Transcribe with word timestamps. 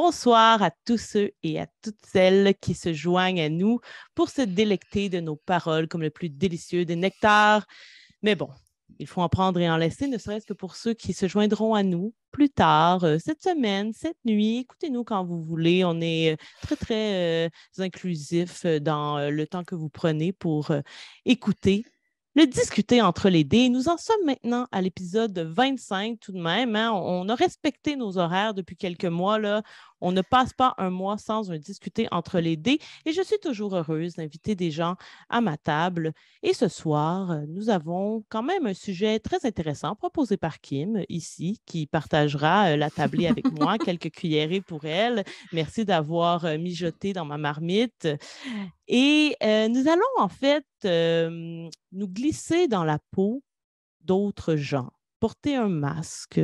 Bonsoir 0.00 0.62
à 0.62 0.70
tous 0.84 0.96
ceux 0.96 1.32
et 1.42 1.58
à 1.58 1.66
toutes 1.82 1.98
celles 2.06 2.54
qui 2.60 2.74
se 2.74 2.92
joignent 2.92 3.40
à 3.40 3.48
nous 3.48 3.80
pour 4.14 4.28
se 4.28 4.42
délecter 4.42 5.08
de 5.08 5.18
nos 5.18 5.34
paroles 5.34 5.88
comme 5.88 6.02
le 6.02 6.10
plus 6.10 6.30
délicieux 6.30 6.84
des 6.84 6.94
nectars. 6.94 7.66
Mais 8.22 8.36
bon, 8.36 8.48
il 9.00 9.08
faut 9.08 9.22
en 9.22 9.28
prendre 9.28 9.58
et 9.58 9.68
en 9.68 9.76
laisser, 9.76 10.06
ne 10.06 10.16
serait-ce 10.16 10.46
que 10.46 10.52
pour 10.52 10.76
ceux 10.76 10.94
qui 10.94 11.12
se 11.14 11.26
joindront 11.26 11.74
à 11.74 11.82
nous 11.82 12.14
plus 12.30 12.48
tard, 12.48 13.02
euh, 13.02 13.18
cette 13.18 13.42
semaine, 13.42 13.92
cette 13.92 14.24
nuit. 14.24 14.58
Écoutez-nous 14.58 15.02
quand 15.02 15.24
vous 15.24 15.42
voulez. 15.42 15.84
On 15.84 16.00
est 16.00 16.34
euh, 16.34 16.36
très, 16.62 16.76
très 16.76 17.46
euh, 17.46 17.48
inclusif 17.78 18.66
dans 18.66 19.28
le 19.28 19.46
temps 19.48 19.64
que 19.64 19.74
vous 19.74 19.88
prenez 19.88 20.32
pour 20.32 20.70
écouter 21.24 21.84
le 22.38 22.46
discuter 22.46 23.02
entre 23.02 23.30
les 23.30 23.42
dés. 23.42 23.68
Nous 23.68 23.88
en 23.88 23.96
sommes 23.96 24.24
maintenant 24.24 24.68
à 24.70 24.80
l'épisode 24.80 25.36
25 25.36 26.20
tout 26.20 26.30
de 26.30 26.40
même. 26.40 26.76
Hein. 26.76 26.92
On 26.92 27.28
a 27.28 27.34
respecté 27.34 27.96
nos 27.96 28.16
horaires 28.16 28.54
depuis 28.54 28.76
quelques 28.76 29.06
mois. 29.06 29.40
On 30.00 30.12
ne 30.12 30.22
passe 30.22 30.52
pas 30.52 30.74
un 30.78 30.90
mois 30.90 31.18
sans 31.18 31.50
un 31.50 31.58
discuter 31.58 32.08
entre 32.10 32.40
les 32.40 32.56
dés 32.56 32.80
et 33.04 33.12
je 33.12 33.22
suis 33.22 33.38
toujours 33.38 33.74
heureuse 33.74 34.14
d'inviter 34.14 34.54
des 34.54 34.70
gens 34.70 34.96
à 35.28 35.40
ma 35.40 35.56
table. 35.56 36.12
Et 36.42 36.54
ce 36.54 36.68
soir, 36.68 37.40
nous 37.48 37.70
avons 37.70 38.24
quand 38.28 38.42
même 38.42 38.66
un 38.66 38.74
sujet 38.74 39.18
très 39.18 39.44
intéressant 39.46 39.94
proposé 39.94 40.36
par 40.36 40.60
Kim 40.60 41.04
ici, 41.08 41.60
qui 41.66 41.86
partagera 41.86 42.70
euh, 42.70 42.76
la 42.76 42.90
tablée 42.90 43.26
avec 43.26 43.50
moi, 43.58 43.78
quelques 43.78 44.10
cuillerées 44.10 44.60
pour 44.60 44.84
elle. 44.84 45.24
Merci 45.52 45.84
d'avoir 45.84 46.44
euh, 46.44 46.58
mijoté 46.58 47.12
dans 47.12 47.24
ma 47.24 47.38
marmite. 47.38 48.08
Et 48.86 49.36
euh, 49.42 49.68
nous 49.68 49.88
allons 49.88 50.02
en 50.18 50.28
fait 50.28 50.64
nous 50.84 52.08
glisser 52.08 52.68
dans 52.68 52.84
la 52.84 52.98
peau 53.10 53.42
d'autres 54.00 54.54
gens, 54.54 54.90
porter 55.18 55.56
un 55.56 55.68
masque 55.68 56.40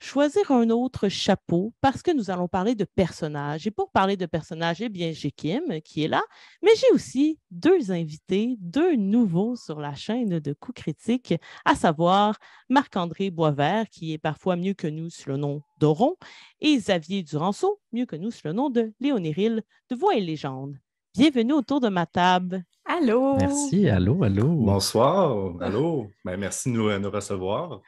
choisir 0.00 0.50
un 0.50 0.70
autre 0.70 1.08
chapeau 1.08 1.72
parce 1.80 2.02
que 2.02 2.10
nous 2.10 2.30
allons 2.30 2.48
parler 2.48 2.74
de 2.74 2.84
personnages. 2.84 3.66
Et 3.66 3.70
pour 3.70 3.90
parler 3.90 4.16
de 4.16 4.26
personnages, 4.26 4.80
eh 4.80 4.88
bien, 4.88 5.12
j'ai 5.12 5.30
Kim 5.30 5.80
qui 5.82 6.04
est 6.04 6.08
là, 6.08 6.22
mais 6.62 6.70
j'ai 6.76 6.90
aussi 6.92 7.38
deux 7.50 7.92
invités, 7.92 8.56
deux 8.58 8.96
nouveaux 8.96 9.56
sur 9.56 9.78
la 9.78 9.94
chaîne 9.94 10.40
de 10.40 10.52
coups 10.52 10.82
critiques, 10.82 11.34
à 11.64 11.74
savoir 11.74 12.38
Marc-André 12.68 13.30
Boisvert, 13.30 13.88
qui 13.90 14.12
est 14.12 14.18
parfois 14.18 14.56
mieux 14.56 14.74
que 14.74 14.86
nous 14.86 15.10
sous 15.10 15.28
le 15.28 15.36
nom 15.36 15.62
d'Oron, 15.78 16.16
et 16.60 16.76
Xavier 16.76 17.22
Duranceau, 17.22 17.80
mieux 17.92 18.06
que 18.06 18.16
nous 18.16 18.30
sous 18.30 18.46
le 18.46 18.52
nom 18.52 18.70
de 18.70 18.92
Léonéril 19.00 19.62
de 19.90 19.96
Voix 19.96 20.16
et 20.16 20.20
Légende. 20.20 20.76
Bienvenue 21.16 21.54
autour 21.54 21.80
de 21.80 21.88
ma 21.88 22.06
table. 22.06 22.64
Allô? 22.84 23.36
Merci. 23.36 23.88
Allô, 23.88 24.22
allô? 24.22 24.46
Bonsoir. 24.46 25.56
Allô? 25.60 26.08
Ben, 26.24 26.36
merci 26.36 26.70
de 26.70 26.76
nous, 26.76 26.98
nous 26.98 27.10
recevoir 27.10 27.80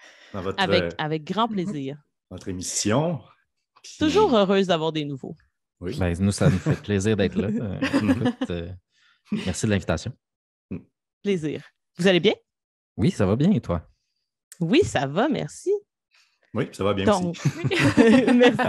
avec, 0.58 0.82
euh, 0.82 0.88
avec 0.98 1.22
grand 1.22 1.46
plaisir. 1.46 1.98
Notre 2.32 2.48
émission. 2.48 3.20
Toujours 4.00 4.34
heureuse 4.34 4.66
d'avoir 4.66 4.90
des 4.90 5.04
nouveaux. 5.04 5.36
Oui. 5.80 5.96
Ben, 5.98 6.16
nous, 6.18 6.32
ça 6.32 6.50
nous 6.50 6.58
fait 6.58 6.74
plaisir 6.82 7.16
d'être 7.16 7.36
là. 7.36 7.48
Euh, 7.48 7.80
euh, 8.50 8.72
merci 9.30 9.66
de 9.66 9.70
l'invitation. 9.70 10.12
Mm. 10.70 10.78
Plaisir. 11.22 11.62
Vous 11.98 12.08
allez 12.08 12.20
bien? 12.20 12.34
Oui, 12.96 13.12
ça 13.12 13.24
va 13.24 13.36
bien 13.36 13.52
et 13.52 13.60
toi? 13.60 13.88
Oui, 14.58 14.82
ça 14.82 15.06
va, 15.06 15.28
merci. 15.28 15.70
Oui, 16.54 16.68
ça 16.72 16.82
va 16.82 16.92
bien 16.92 17.06
aussi. 17.08 17.40
merci. 18.34 18.64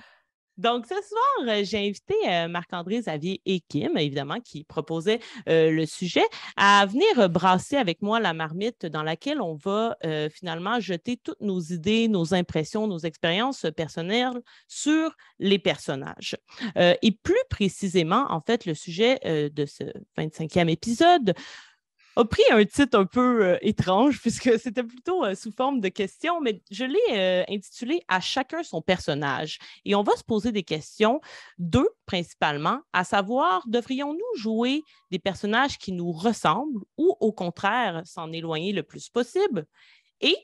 Donc, 0.58 0.86
ce 0.86 0.94
soir, 0.94 1.48
euh, 1.48 1.64
j'ai 1.64 1.78
invité 1.78 2.14
euh, 2.28 2.48
Marc-André 2.48 3.00
Xavier 3.00 3.40
et 3.46 3.60
Kim, 3.60 3.96
évidemment, 3.96 4.40
qui 4.40 4.64
proposaient 4.64 5.20
euh, 5.48 5.70
le 5.70 5.86
sujet, 5.86 6.24
à 6.56 6.84
venir 6.86 7.30
brasser 7.30 7.76
avec 7.76 8.02
moi 8.02 8.20
la 8.20 8.34
marmite 8.34 8.84
dans 8.84 9.02
laquelle 9.02 9.40
on 9.40 9.54
va 9.54 9.96
finalement 10.32 10.80
jeter 10.80 11.16
toutes 11.16 11.40
nos 11.40 11.60
idées, 11.60 12.08
nos 12.08 12.34
impressions, 12.34 12.86
nos 12.86 12.98
expériences 12.98 13.66
personnelles 13.76 14.40
sur 14.68 15.14
les 15.38 15.58
personnages. 15.58 16.36
et 16.76 17.12
plus 17.22 17.42
précisément, 17.48 18.26
en 18.30 18.40
fait, 18.40 18.66
le 18.66 18.74
sujet 18.74 19.18
de 19.24 19.66
ce 19.66 19.84
25e 20.18 20.68
épisode 20.68 21.34
a 22.16 22.24
pris 22.24 22.42
un 22.50 22.64
titre 22.64 22.98
un 22.98 23.06
peu 23.06 23.44
euh, 23.44 23.58
étrange 23.62 24.20
puisque 24.20 24.58
c'était 24.58 24.82
plutôt 24.82 25.24
euh, 25.24 25.34
sous 25.34 25.52
forme 25.52 25.80
de 25.80 25.88
questions, 25.88 26.40
mais 26.40 26.62
je 26.70 26.84
l'ai 26.84 26.98
euh, 27.12 27.44
intitulé 27.48 28.02
À 28.08 28.20
chacun 28.20 28.62
son 28.62 28.82
personnage. 28.82 29.58
Et 29.84 29.94
on 29.94 30.02
va 30.02 30.16
se 30.16 30.24
poser 30.24 30.52
des 30.52 30.62
questions, 30.62 31.20
deux 31.58 31.88
principalement, 32.06 32.80
à 32.92 33.04
savoir, 33.04 33.62
devrions-nous 33.68 34.40
jouer 34.40 34.82
des 35.10 35.18
personnages 35.18 35.78
qui 35.78 35.92
nous 35.92 36.12
ressemblent 36.12 36.80
ou 36.96 37.16
au 37.20 37.32
contraire 37.32 38.02
s'en 38.04 38.32
éloigner 38.32 38.72
le 38.72 38.82
plus 38.82 39.08
possible? 39.08 39.66
Et 40.20 40.36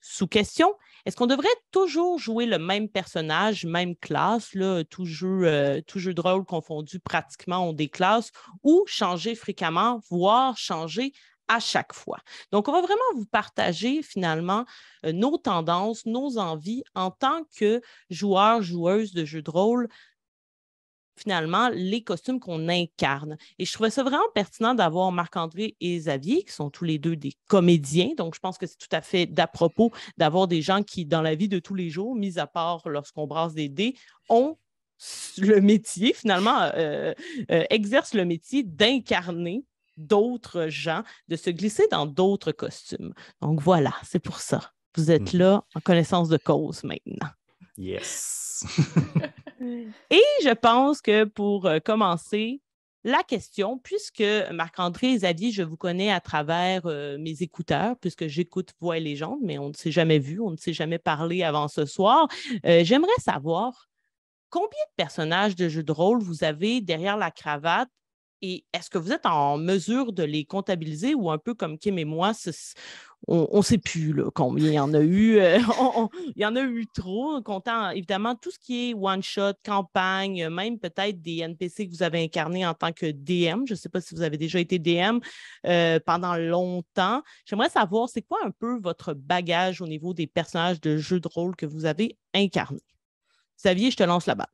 sous 0.00 0.26
question, 0.26 0.74
est-ce 1.04 1.16
qu'on 1.16 1.26
devrait 1.26 1.48
toujours 1.72 2.18
jouer 2.18 2.46
le 2.46 2.58
même 2.58 2.88
personnage, 2.88 3.64
même 3.64 3.96
classe, 3.96 4.54
là, 4.54 4.84
tout, 4.84 5.04
jeu, 5.04 5.42
euh, 5.44 5.80
de 5.80 6.20
rôle 6.20 6.44
confondu 6.44 7.00
pratiquement 7.00 7.68
ont 7.68 7.72
des 7.72 7.88
classes, 7.88 8.30
ou 8.62 8.84
changer 8.86 9.34
fréquemment, 9.34 10.00
voire 10.10 10.56
changer 10.56 11.12
à 11.48 11.58
chaque 11.58 11.92
fois? 11.92 12.18
Donc, 12.52 12.68
on 12.68 12.72
va 12.72 12.80
vraiment 12.80 13.00
vous 13.16 13.26
partager 13.26 14.02
finalement 14.02 14.64
euh, 15.04 15.12
nos 15.12 15.38
tendances, 15.38 16.06
nos 16.06 16.38
envies 16.38 16.84
en 16.94 17.10
tant 17.10 17.42
que 17.56 17.80
joueurs, 18.08 18.62
joueuses 18.62 19.12
de 19.12 19.24
jeux 19.24 19.42
de 19.42 19.50
rôle 19.50 19.88
finalement 21.16 21.68
les 21.72 22.02
costumes 22.02 22.40
qu'on 22.40 22.68
incarne. 22.68 23.36
Et 23.58 23.64
je 23.64 23.72
trouvais 23.72 23.90
ça 23.90 24.02
vraiment 24.02 24.28
pertinent 24.34 24.74
d'avoir 24.74 25.12
Marc-André 25.12 25.76
et 25.80 25.96
Xavier, 25.96 26.42
qui 26.44 26.52
sont 26.52 26.70
tous 26.70 26.84
les 26.84 26.98
deux 26.98 27.16
des 27.16 27.32
comédiens. 27.48 28.10
Donc, 28.16 28.34
je 28.34 28.40
pense 28.40 28.58
que 28.58 28.66
c'est 28.66 28.78
tout 28.78 28.94
à 28.94 29.02
fait 29.02 29.26
d'à 29.26 29.46
propos 29.46 29.92
d'avoir 30.16 30.48
des 30.48 30.62
gens 30.62 30.82
qui, 30.82 31.04
dans 31.04 31.22
la 31.22 31.34
vie 31.34 31.48
de 31.48 31.58
tous 31.58 31.74
les 31.74 31.90
jours, 31.90 32.14
mis 32.14 32.38
à 32.38 32.46
part 32.46 32.88
lorsqu'on 32.88 33.26
brasse 33.26 33.54
des 33.54 33.68
dés, 33.68 33.94
ont 34.28 34.56
le 35.38 35.60
métier, 35.60 36.12
finalement, 36.12 36.62
euh, 36.74 37.12
euh, 37.50 37.64
exercent 37.70 38.14
le 38.14 38.24
métier 38.24 38.62
d'incarner 38.62 39.64
d'autres 39.96 40.68
gens, 40.68 41.02
de 41.28 41.36
se 41.36 41.50
glisser 41.50 41.86
dans 41.90 42.06
d'autres 42.06 42.52
costumes. 42.52 43.12
Donc 43.40 43.60
voilà, 43.60 43.94
c'est 44.02 44.20
pour 44.20 44.40
ça. 44.40 44.72
Vous 44.96 45.10
êtes 45.10 45.34
mmh. 45.34 45.38
là 45.38 45.64
en 45.74 45.80
connaissance 45.80 46.28
de 46.28 46.36
cause 46.36 46.84
maintenant. 46.84 47.28
Yes. 47.76 48.64
Et 50.10 50.22
je 50.44 50.52
pense 50.54 51.00
que 51.00 51.24
pour 51.24 51.66
euh, 51.66 51.78
commencer, 51.78 52.60
la 53.04 53.22
question, 53.24 53.78
puisque 53.78 54.22
Marc-André 54.52 55.08
et 55.08 55.16
Xavier, 55.16 55.50
je 55.50 55.62
vous 55.62 55.76
connais 55.76 56.12
à 56.12 56.20
travers 56.20 56.82
euh, 56.86 57.18
mes 57.18 57.42
écouteurs, 57.42 57.96
puisque 58.00 58.28
j'écoute 58.28 58.70
Voix 58.80 58.96
et 58.96 59.00
légende, 59.00 59.40
mais 59.42 59.58
on 59.58 59.70
ne 59.70 59.74
s'est 59.74 59.90
jamais 59.90 60.20
vu, 60.20 60.40
on 60.40 60.52
ne 60.52 60.56
s'est 60.56 60.72
jamais 60.72 60.98
parlé 60.98 61.42
avant 61.42 61.66
ce 61.66 61.84
soir, 61.84 62.28
euh, 62.64 62.84
j'aimerais 62.84 63.10
savoir 63.18 63.88
combien 64.50 64.68
de 64.68 64.94
personnages 64.96 65.56
de 65.56 65.68
jeux 65.68 65.82
de 65.82 65.92
rôle 65.92 66.22
vous 66.22 66.44
avez 66.44 66.80
derrière 66.80 67.16
la 67.16 67.30
cravate 67.30 67.88
et 68.42 68.64
est-ce 68.72 68.90
que 68.90 68.98
vous 68.98 69.12
êtes 69.12 69.24
en 69.24 69.56
mesure 69.56 70.12
de 70.12 70.24
les 70.24 70.44
comptabiliser 70.44 71.14
ou 71.14 71.30
un 71.30 71.38
peu 71.38 71.54
comme 71.54 71.78
Kim 71.78 71.96
et 71.96 72.04
moi, 72.04 72.32
on 73.28 73.58
ne 73.58 73.62
sait 73.62 73.78
plus 73.78 74.20
combien 74.34 74.66
il 74.66 74.74
y 74.74 74.80
en 74.80 74.92
a 74.94 75.00
eu. 75.00 75.38
Euh, 75.38 75.58
il 76.34 76.42
y 76.42 76.44
en 76.44 76.56
a 76.56 76.62
eu 76.62 76.86
trop, 76.88 77.40
comptant 77.40 77.90
évidemment 77.90 78.34
tout 78.34 78.50
ce 78.50 78.58
qui 78.58 78.90
est 78.90 78.94
one-shot, 78.94 79.52
campagne, 79.64 80.48
même 80.48 80.80
peut-être 80.80 81.22
des 81.22 81.38
NPC 81.38 81.86
que 81.86 81.92
vous 81.92 82.02
avez 82.02 82.24
incarnés 82.24 82.66
en 82.66 82.74
tant 82.74 82.92
que 82.92 83.12
DM. 83.12 83.64
Je 83.66 83.74
ne 83.74 83.78
sais 83.78 83.88
pas 83.88 84.00
si 84.00 84.12
vous 84.12 84.22
avez 84.22 84.36
déjà 84.36 84.58
été 84.58 84.80
DM 84.80 85.20
euh, 85.66 86.00
pendant 86.04 86.34
longtemps. 86.36 87.22
J'aimerais 87.46 87.70
savoir, 87.70 88.08
c'est 88.08 88.22
quoi 88.22 88.40
un 88.44 88.50
peu 88.50 88.80
votre 88.80 89.14
bagage 89.14 89.80
au 89.80 89.86
niveau 89.86 90.14
des 90.14 90.26
personnages 90.26 90.80
de 90.80 90.96
jeux 90.96 91.20
de 91.20 91.28
rôle 91.28 91.54
que 91.54 91.66
vous 91.66 91.84
avez 91.84 92.18
incarnés? 92.34 92.82
Xavier, 93.56 93.92
je 93.92 93.96
te 93.96 94.02
lance 94.02 94.26
la 94.26 94.34
balle 94.34 94.48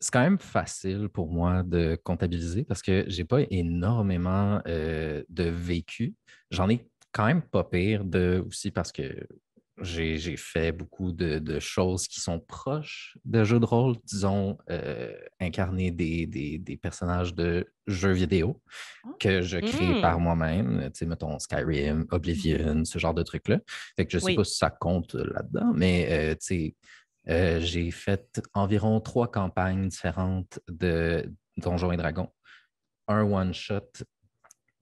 c'est 0.00 0.12
quand 0.12 0.20
même 0.20 0.38
facile 0.38 1.08
pour 1.08 1.30
moi 1.30 1.62
de 1.62 1.98
comptabiliser 2.04 2.64
parce 2.64 2.82
que 2.82 3.04
je 3.08 3.18
n'ai 3.18 3.24
pas 3.24 3.40
énormément 3.50 4.60
euh, 4.66 5.22
de 5.28 5.44
vécu. 5.44 6.14
J'en 6.50 6.68
ai 6.68 6.86
quand 7.12 7.26
même 7.26 7.42
pas 7.42 7.64
pire 7.64 8.04
de, 8.04 8.44
aussi 8.46 8.70
parce 8.70 8.92
que 8.92 9.26
j'ai 9.82 10.36
fait 10.36 10.72
beaucoup 10.72 11.12
de, 11.12 11.58
choses 11.60 12.08
qui 12.08 12.20
sont 12.20 12.40
proches 12.40 13.18
de 13.24 13.44
jeux 13.44 13.60
de 13.60 13.64
rôle, 13.66 13.96
disons, 14.04 14.56
euh, 14.70 15.12
incarner 15.38 15.90
des, 15.90 16.78
personnages 16.80 17.34
de 17.34 17.66
jeux 17.86 18.12
vidéo 18.12 18.62
ah! 19.04 19.10
que 19.20 19.42
je 19.42 19.58
crée 19.58 20.00
par 20.00 20.18
mmh. 20.18 20.22
moi-même, 20.22 20.90
tu 20.92 20.98
sais, 20.98 21.06
mettons 21.06 21.38
Skyrim, 21.38 22.06
Oblivion, 22.10 22.84
ce 22.84 22.98
genre 22.98 23.14
de 23.14 23.22
trucs-là. 23.22 23.60
Fait 23.96 24.06
que 24.06 24.12
je 24.12 24.16
ne 24.16 24.30
sais 24.30 24.34
pas 24.34 24.44
si 24.44 24.56
ça 24.56 24.70
compte 24.70 25.14
là-dedans, 25.14 25.72
mais 25.74 26.08
euh, 26.10 26.32
tu 26.32 26.38
sais, 26.40 26.74
euh, 27.28 27.60
j'ai 27.60 27.90
fait 27.90 28.40
environ 28.54 29.00
trois 29.00 29.30
campagnes 29.30 29.88
différentes 29.88 30.60
de 30.68 31.32
Donjons 31.56 31.92
et 31.92 31.96
Dragons. 31.96 32.30
Un 33.08 33.22
one-shot 33.22 33.90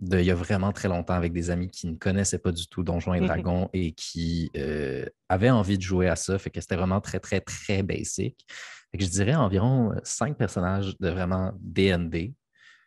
il 0.01 0.25
y 0.25 0.31
a 0.31 0.35
vraiment 0.35 0.73
très 0.73 0.89
longtemps 0.89 1.15
avec 1.15 1.33
des 1.33 1.51
amis 1.51 1.71
qui 1.71 1.87
ne 1.87 1.97
connaissaient 1.97 2.39
pas 2.39 2.53
du 2.53 2.67
tout 2.67 2.83
Donjons 2.83 3.15
et 3.15 3.21
Dragons 3.27 3.69
et 3.73 3.93
qui 3.93 4.51
euh, 4.57 5.05
avaient 5.29 5.51
envie 5.51 5.79
de 5.79 5.83
jouer 5.83 6.09
à 6.09 6.17
ça. 6.17 6.39
Fait 6.39 6.51
que 6.51 6.61
c'était 6.61 6.77
vraiment 6.77 7.01
très, 7.01 7.21
très, 7.21 7.41
très 7.41 7.83
basic. 7.83 8.45
Fait 8.91 8.99
que 8.99 9.05
je 9.05 9.11
dirais 9.11 9.35
environ 9.35 9.93
euh, 9.93 10.01
cinq 10.03 10.37
personnages 10.37 10.97
de 10.99 11.09
vraiment 11.09 11.53
DND, 11.61 12.35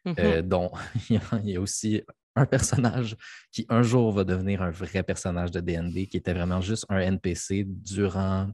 mmh 0.06 0.42
dont 0.44 0.72
il 1.10 1.20
y, 1.44 1.58
a 1.58 1.62
aussi 1.62 2.02
un 2.36 2.46
personnage 2.46 3.18
qui 3.52 3.66
un 3.68 3.82
jour 3.82 4.12
va 4.14 4.24
devenir 4.24 4.62
un 4.62 4.72
vrai 4.72 5.04
personnage 5.04 5.52
de 5.52 5.60
DND, 5.60 6.08
qui 6.08 6.18
était 6.18 6.34
vraiment 6.34 6.62
juste 6.62 6.86
un 6.88 7.00
NPC 7.00 7.66
durant 7.68 8.50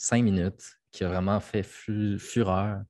cinq 0.00 0.24
minutes 0.24 0.78
qui 0.90 1.04
a 1.04 1.08
vraiment 1.08 1.40
fait 1.40 1.62
fureur. 1.62 2.82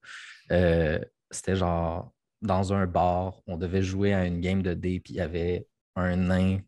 Euh, 0.53 0.99
c'était 1.31 1.57
genre 1.57 2.13
dans 2.41 2.73
un 2.73 2.87
bar, 2.87 3.43
on 3.47 3.57
devait 3.57 3.83
jouer 3.83 4.15
à 4.15 4.25
une 4.25 4.41
game 4.41 4.63
de 4.63 4.73
dés, 4.73 5.01
puis 5.01 5.15
il 5.15 5.17
y 5.17 5.21
avait 5.21 5.67
un 5.97 6.17
nain 6.17 6.61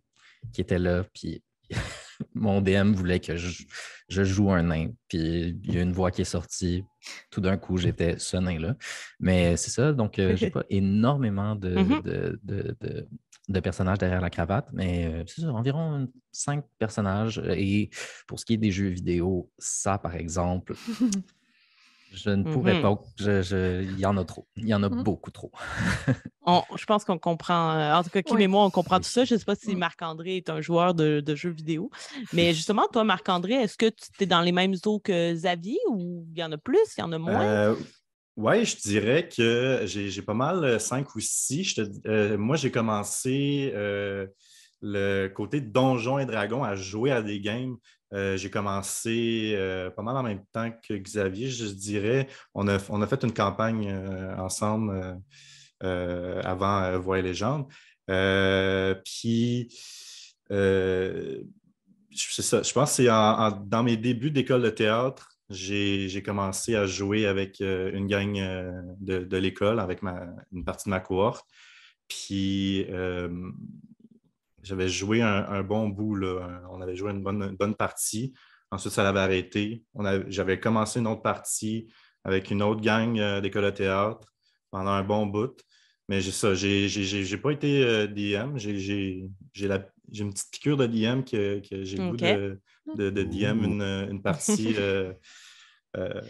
qui 0.53 0.61
était 0.61 0.79
là, 0.79 1.05
puis 1.15 1.43
mon 2.35 2.61
DM 2.61 2.93
voulait 2.93 3.21
que 3.21 3.37
je, 3.37 3.65
joue 4.09 4.51
un 4.51 4.65
nain, 4.65 4.89
puis 5.09 5.57
il 5.63 5.75
y 5.75 5.79
a 5.79 5.83
une 5.83 5.93
voix 5.93 6.11
qui 6.11 6.23
est 6.23 6.25
sortie. 6.25 6.85
Tout 7.31 7.41
d'un 7.41 7.57
coup, 7.57 7.79
j'étais 7.79 8.19
ce 8.19 8.37
nain-là. 8.37 8.77
Mais 9.21 9.57
c'est 9.57 9.71
ça, 9.71 9.93
donc 9.93 10.19
euh, 10.19 10.37
j'ai 10.37 10.51
pas 10.51 10.65
énormément 10.69 11.55
mm-hmm. 11.55 12.03
de, 12.03 12.41
de, 12.43 13.09
personnages 13.61 13.99
derrière 13.99 14.21
la 14.21 14.31
cravate, 14.31 14.69
mais 14.73 15.07
euh, 15.07 15.25
c'est 15.27 15.43
ça, 15.43 15.53
environ 15.53 16.09
cinq 16.31 16.65
personnages. 16.79 17.43
Et 17.57 17.91
pour 18.27 18.39
ce 18.39 18.45
qui 18.45 18.55
est 18.55 18.59
des 18.59 18.71
jeux 18.71 18.89
vidéo, 18.89 19.51
ça, 19.59 19.99
par 19.99 20.15
exemple, 20.15 20.75
Je 22.13 22.31
ne 22.31 22.43
pourrais 22.45 22.79
mmh 22.79 22.83
pas. 22.83 22.99
il 23.19 23.99
y 23.99 24.07
en 24.07 24.17
a 24.19 24.25
trop. 24.25 24.47
Il 24.57 24.69
y 24.69 24.75
en 24.75 24.83
a 24.83 24.89
mmh. 24.89 25.03
beaucoup 25.03 25.31
trop. 25.31 25.51
je 26.77 26.85
pense 26.85 27.05
qu'on 27.05 27.19
comprend. 27.19 27.73
Euh, 27.73 27.95
en 27.95 28.03
tout 28.03 28.11
cas, 28.11 28.23
Kim 28.23 28.39
et 28.39 28.47
moi, 28.47 28.65
on 28.65 28.71
comprend 28.71 28.99
tout 28.99 29.05
ça. 29.05 29.25
Je 29.25 29.35
ne 29.35 29.39
sais 29.39 29.45
pas 29.45 29.55
si 29.55 29.75
mmh. 29.75 29.79
Marc-André 29.79 30.37
est 30.37 30.51
un 30.51 30.61
joueur 30.61 30.95
de, 30.95 31.23
jeux 31.35 31.51
vidéo. 31.51 31.91
Mais 32.35 32.53
justement, 32.53 32.87
toi, 32.93 33.05
Marc-André, 33.05 33.55
est-ce 33.55 33.79
que 33.79 33.87
tu 33.87 34.25
es 34.25 34.27
dans 34.27 34.43
les 34.43 34.53
mêmes 34.53 34.75
eaux 34.85 34.99
que 34.99 35.33
Xavier 35.33 35.79
ou 35.89 36.27
il 36.31 36.39
y 36.39 36.45
en 36.45 36.53
a 36.53 36.59
plus, 36.59 36.79
il 36.99 37.01
y 37.01 37.05
en 37.05 37.13
a 37.13 37.19
moins? 37.19 37.43
Euh, 37.43 37.75
oui, 38.37 38.65
je 38.65 38.77
dirais 38.77 39.29
que 39.29 39.83
j'ai 39.85 40.23
pas 40.23 40.35
mal 40.35 40.65
euh, 40.65 40.79
cinq 40.79 41.15
ou 41.15 41.21
six. 41.21 41.79
moi, 42.39 42.57
j'ai 42.57 42.71
commencé 42.71 43.73
le 44.85 45.29
côté 45.29 45.61
Donjons 45.61 46.19
et 46.19 46.27
Dragons 46.27 46.65
à 46.65 46.75
jouer 46.75 47.13
à 47.13 47.23
des 47.23 47.41
games 47.41 47.77
euh, 48.13 48.37
j'ai 48.37 48.51
commencé 48.51 49.55
euh, 49.57 49.91
pas 49.91 50.03
mal 50.03 50.17
en 50.17 50.23
même 50.23 50.45
temps 50.53 50.71
que 50.87 50.95
Xavier, 50.95 51.49
je 51.49 51.67
dirais. 51.67 52.29
On 52.55 52.69
a, 52.69 52.79
on 52.91 53.01
a 53.01 53.07
fait 53.07 53.23
une 53.25 53.33
campagne 53.33 53.89
euh, 53.91 54.37
ensemble 54.37 55.19
avant 55.81 56.99
Voix 56.99 57.21
légende. 57.21 57.67
puis, 59.05 59.69
c'est 60.49 62.43
ça. 62.43 62.63
Je 62.63 62.73
pense 62.73 62.91
que 62.91 62.97
c'est 62.97 63.07
dans 63.07 63.83
mes 63.83 63.97
débuts 63.97 64.31
d'école 64.31 64.63
de 64.63 64.71
théâtre, 64.71 65.32
j'ai 65.53 66.23
commencé 66.25 66.75
à 66.75 66.87
jouer 66.87 67.27
avec 67.27 67.61
une 67.61 68.07
gang 68.07 68.33
de, 69.01 69.37
l'école, 69.37 69.81
avec 69.81 70.01
une 70.03 70.65
partie 70.65 70.89
de 70.89 70.91
ma 70.91 71.01
cohorte. 71.01 71.47
Puis, 72.09 72.87
j'avais 74.63 74.89
joué 74.89 75.23
un, 75.23 75.63
bon 75.63 75.89
bout. 75.89 76.17
Là. 76.17 76.63
On 76.71 76.81
avait 76.81 76.97
joué 76.97 77.11
une 77.11 77.23
bonne, 77.23 77.75
partie. 77.75 78.33
Ensuite, 78.71 78.93
ça 78.93 79.03
l'avait 79.03 79.21
arrêté. 79.21 79.85
J'avais 80.29 80.59
commencé 80.59 81.01
une 81.01 81.07
autre 81.07 81.23
partie 81.23 81.89
avec 82.25 82.51
une 82.51 82.63
autre 82.63 82.81
gang 82.81 83.19
euh, 83.19 83.41
d'école 83.41 83.65
de 83.65 83.71
théâtre 83.71 84.33
pendant 84.71 84.91
un 84.93 85.03
bon 85.03 85.27
bout. 85.27 85.61
Mais 86.09 86.21
j'ai 86.21 86.33
ça, 86.33 86.55
j'ai 86.55 87.39
pas 87.39 87.53
été 87.53 87.85
euh, 87.85 88.07
DM. 88.07 88.57
J'ai 88.57 89.29
une 90.19 90.33
petite 90.33 90.51
piqûre 90.51 90.77
de 90.77 90.87
DM 90.87 91.23
que, 91.23 91.63
j'ai 91.71 91.97
le 91.97 92.11
goût 92.11 92.17
de, 92.17 93.11
de, 93.11 93.23
DM 93.23 93.65
une, 93.65 93.83
une 94.11 94.23
partie. 94.23 94.75
Euh, 94.79 95.13
euh, 95.99 96.21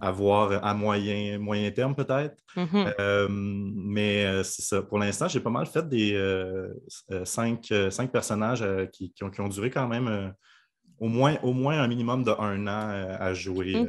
à 0.00 0.74
moyen, 0.74 1.38
moyen 1.38 1.70
terme 1.70 1.94
peut-être. 1.94 2.36
Mm-hmm. 2.56 2.94
Euh, 2.98 3.28
mais 3.30 4.24
euh, 4.24 4.42
c'est 4.42 4.62
ça. 4.62 4.82
Pour 4.82 4.98
l'instant, 4.98 5.28
j'ai 5.28 5.38
pas 5.38 5.50
mal 5.50 5.66
fait 5.66 5.88
des 5.88 6.18
cinq, 7.24 7.72
personnages 8.12 8.64
qui, 8.92 9.14
ont, 9.22 9.48
duré 9.48 9.70
quand 9.70 9.86
même 9.86 10.34
au, 10.98 11.06
moins, 11.06 11.36
au 11.44 11.52
moins 11.52 11.80
un 11.80 11.86
minimum 11.86 12.24
de 12.24 12.32
un 12.32 12.66
an 12.66 13.16
à 13.20 13.32
jouer. 13.32 13.86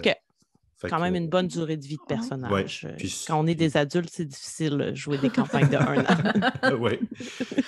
OK. 0.84 0.90
quand 0.90 1.00
même 1.00 1.16
une 1.16 1.30
bonne 1.30 1.48
durée 1.48 1.78
de 1.78 1.86
vie 1.86 1.98
de 1.98 2.06
personnage. 2.08 2.88
Quand 3.28 3.40
on 3.40 3.48
est 3.48 3.56
des 3.56 3.78
adultes, 3.78 4.10
c'est 4.12 4.26
difficile 4.26 4.78
de 4.78 4.96
jouer 4.96 5.18
des 5.18 5.30
campagnes 5.30 5.70
de 5.70 5.78
un 5.78 6.00
an. 6.02 6.78
oui. 6.80 7.00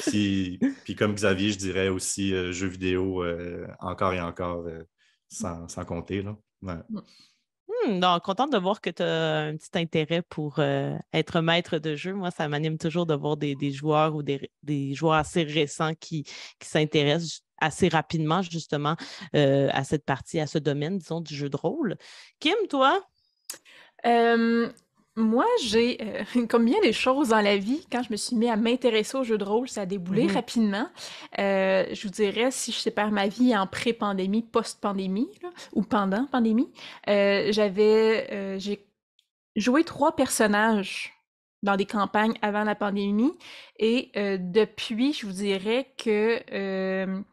Puis, 0.84 0.96
comme 0.96 1.14
Xavier, 1.14 1.52
je 1.52 1.58
dirais 1.58 1.88
aussi 1.88 2.32
jeux 2.52 2.68
vidéo 2.68 3.24
encore 3.80 4.14
et 4.14 4.22
encore 4.22 4.66
sans, 5.30 5.86
compter. 5.86 6.22
Là. 6.22 6.36
Mm. 6.62 7.02
Hmm, 7.68 8.00
donc, 8.00 8.24
contente 8.24 8.52
de 8.52 8.58
voir 8.58 8.80
que 8.80 8.90
tu 8.90 9.02
as 9.02 9.48
un 9.48 9.58
petit 9.58 9.78
intérêt 9.78 10.22
pour 10.22 10.60
euh, 10.60 10.96
être 11.14 11.42
maître 11.42 11.80
de 11.80 11.96
jeu. 11.96 12.14
Moi, 12.14 12.30
ça 12.30 12.48
m'anime 12.48 12.78
toujours 12.78 13.06
de 13.06 13.16
voir 13.16 13.38
des, 13.38 13.72
joueurs 13.72 14.16
ou 14.16 14.24
des, 14.24 14.94
joueurs 14.94 15.16
assez 15.16 15.44
récents 15.44 15.94
qui, 15.96 16.26
s'intéressent 16.62 17.42
assez 17.58 17.88
rapidement, 17.88 18.42
justement, 18.42 18.96
euh, 19.36 19.70
à 19.72 19.84
cette 19.84 20.06
partie, 20.06 20.40
à 20.40 20.48
ce 20.48 20.58
domaine, 20.58 20.98
disons, 20.98 21.22
du 21.22 21.36
jeu 21.36 21.50
de 21.50 21.58
rôle. 21.58 21.98
Kim, 22.40 22.56
toi? 22.70 23.02
Moi, 25.18 25.46
j'ai, 25.64 25.98
euh, 26.02 26.46
comme 26.50 26.66
bien 26.66 26.80
des 26.82 26.92
choses 26.92 27.30
dans 27.30 27.42
la 27.42 27.58
vie, 27.58 27.86
quand 27.92 28.04
je 28.04 28.12
me 28.12 28.18
suis 28.18 28.36
mis 28.36 28.50
à 28.50 28.58
m'intéresser 28.58 29.18
aux 29.18 29.24
jeux 29.24 29.38
de 29.38 29.46
rôle, 29.46 29.70
ça 29.70 29.82
a 29.82 29.86
déboulé 29.86 30.28
mm-hmm. 30.28 30.34
rapidement. 30.34 30.90
Euh, 31.40 31.86
je 31.94 32.04
vous 32.04 32.14
dirais, 32.14 32.52
si 32.52 32.72
je 32.72 32.78
sépare 32.78 33.12
ma 33.12 33.28
vie 33.28 33.56
en 33.56 33.66
pré-pandémie, 33.66 34.44
post-pandémie, 34.44 35.30
ou 35.74 35.84
pendant 35.84 36.26
pandémie, 36.26 36.70
euh, 37.10 37.52
j'avais, 37.52 38.60
j'ai 38.60 38.86
joué 39.56 39.84
trois 39.84 40.16
personnages 40.16 41.14
dans 41.64 41.78
des 41.78 41.86
campagnes 41.86 42.38
avant 42.42 42.64
la 42.64 42.76
pandémie, 42.76 43.34
et 43.80 44.12
depuis, 44.16 45.14
je 45.14 45.26
vous 45.26 45.32
dirais 45.32 45.92
que 45.98 47.24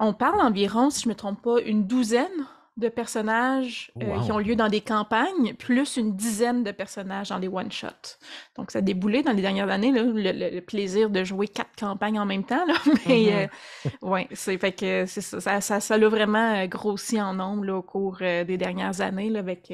on 0.00 0.14
parle 0.14 0.40
environ, 0.40 0.90
si 0.90 1.02
je 1.02 1.08
me 1.08 1.14
trompe 1.14 1.42
pas, 1.42 1.60
une 1.60 1.86
douzaine 1.86 2.46
de 2.76 2.88
personnages 2.88 3.92
euh, 4.02 4.20
qui 4.24 4.32
ont 4.32 4.38
lieu 4.38 4.56
dans 4.56 4.68
des 4.68 4.80
campagnes, 4.80 5.54
plus 5.54 5.98
une 5.98 6.16
dizaine 6.16 6.64
de 6.64 6.70
personnages 6.70 7.28
dans 7.28 7.38
des 7.38 7.48
one-shots. 7.48 8.16
Donc, 8.56 8.70
ça 8.70 8.78
a 8.78 8.82
déboulé 8.82 9.22
dans 9.22 9.32
les 9.32 9.42
dernières 9.42 9.68
années, 9.68 9.92
le, 9.92 10.60
plaisir 10.60 11.10
de 11.10 11.22
jouer 11.22 11.46
quatre 11.46 11.76
campagnes 11.78 12.18
en 12.18 12.24
même 12.24 12.44
temps. 12.44 12.64
Là. 12.66 12.74
Mais, 13.06 13.34
euh, 13.34 13.86
ouais, 14.00 14.26
c'est 14.32 14.56
fait 14.56 14.72
que 14.72 15.04
ça, 15.06 15.60
ça, 15.60 15.80
ça, 15.80 15.98
l'a 15.98 16.08
vraiment 16.08 16.54
euh, 16.54 16.66
grossi 16.66 17.20
en 17.20 17.34
nombre 17.34 17.70
au 17.70 17.82
cours 17.82 18.18
des 18.18 18.56
dernières 18.56 19.02
années 19.02 19.36
avec, 19.36 19.72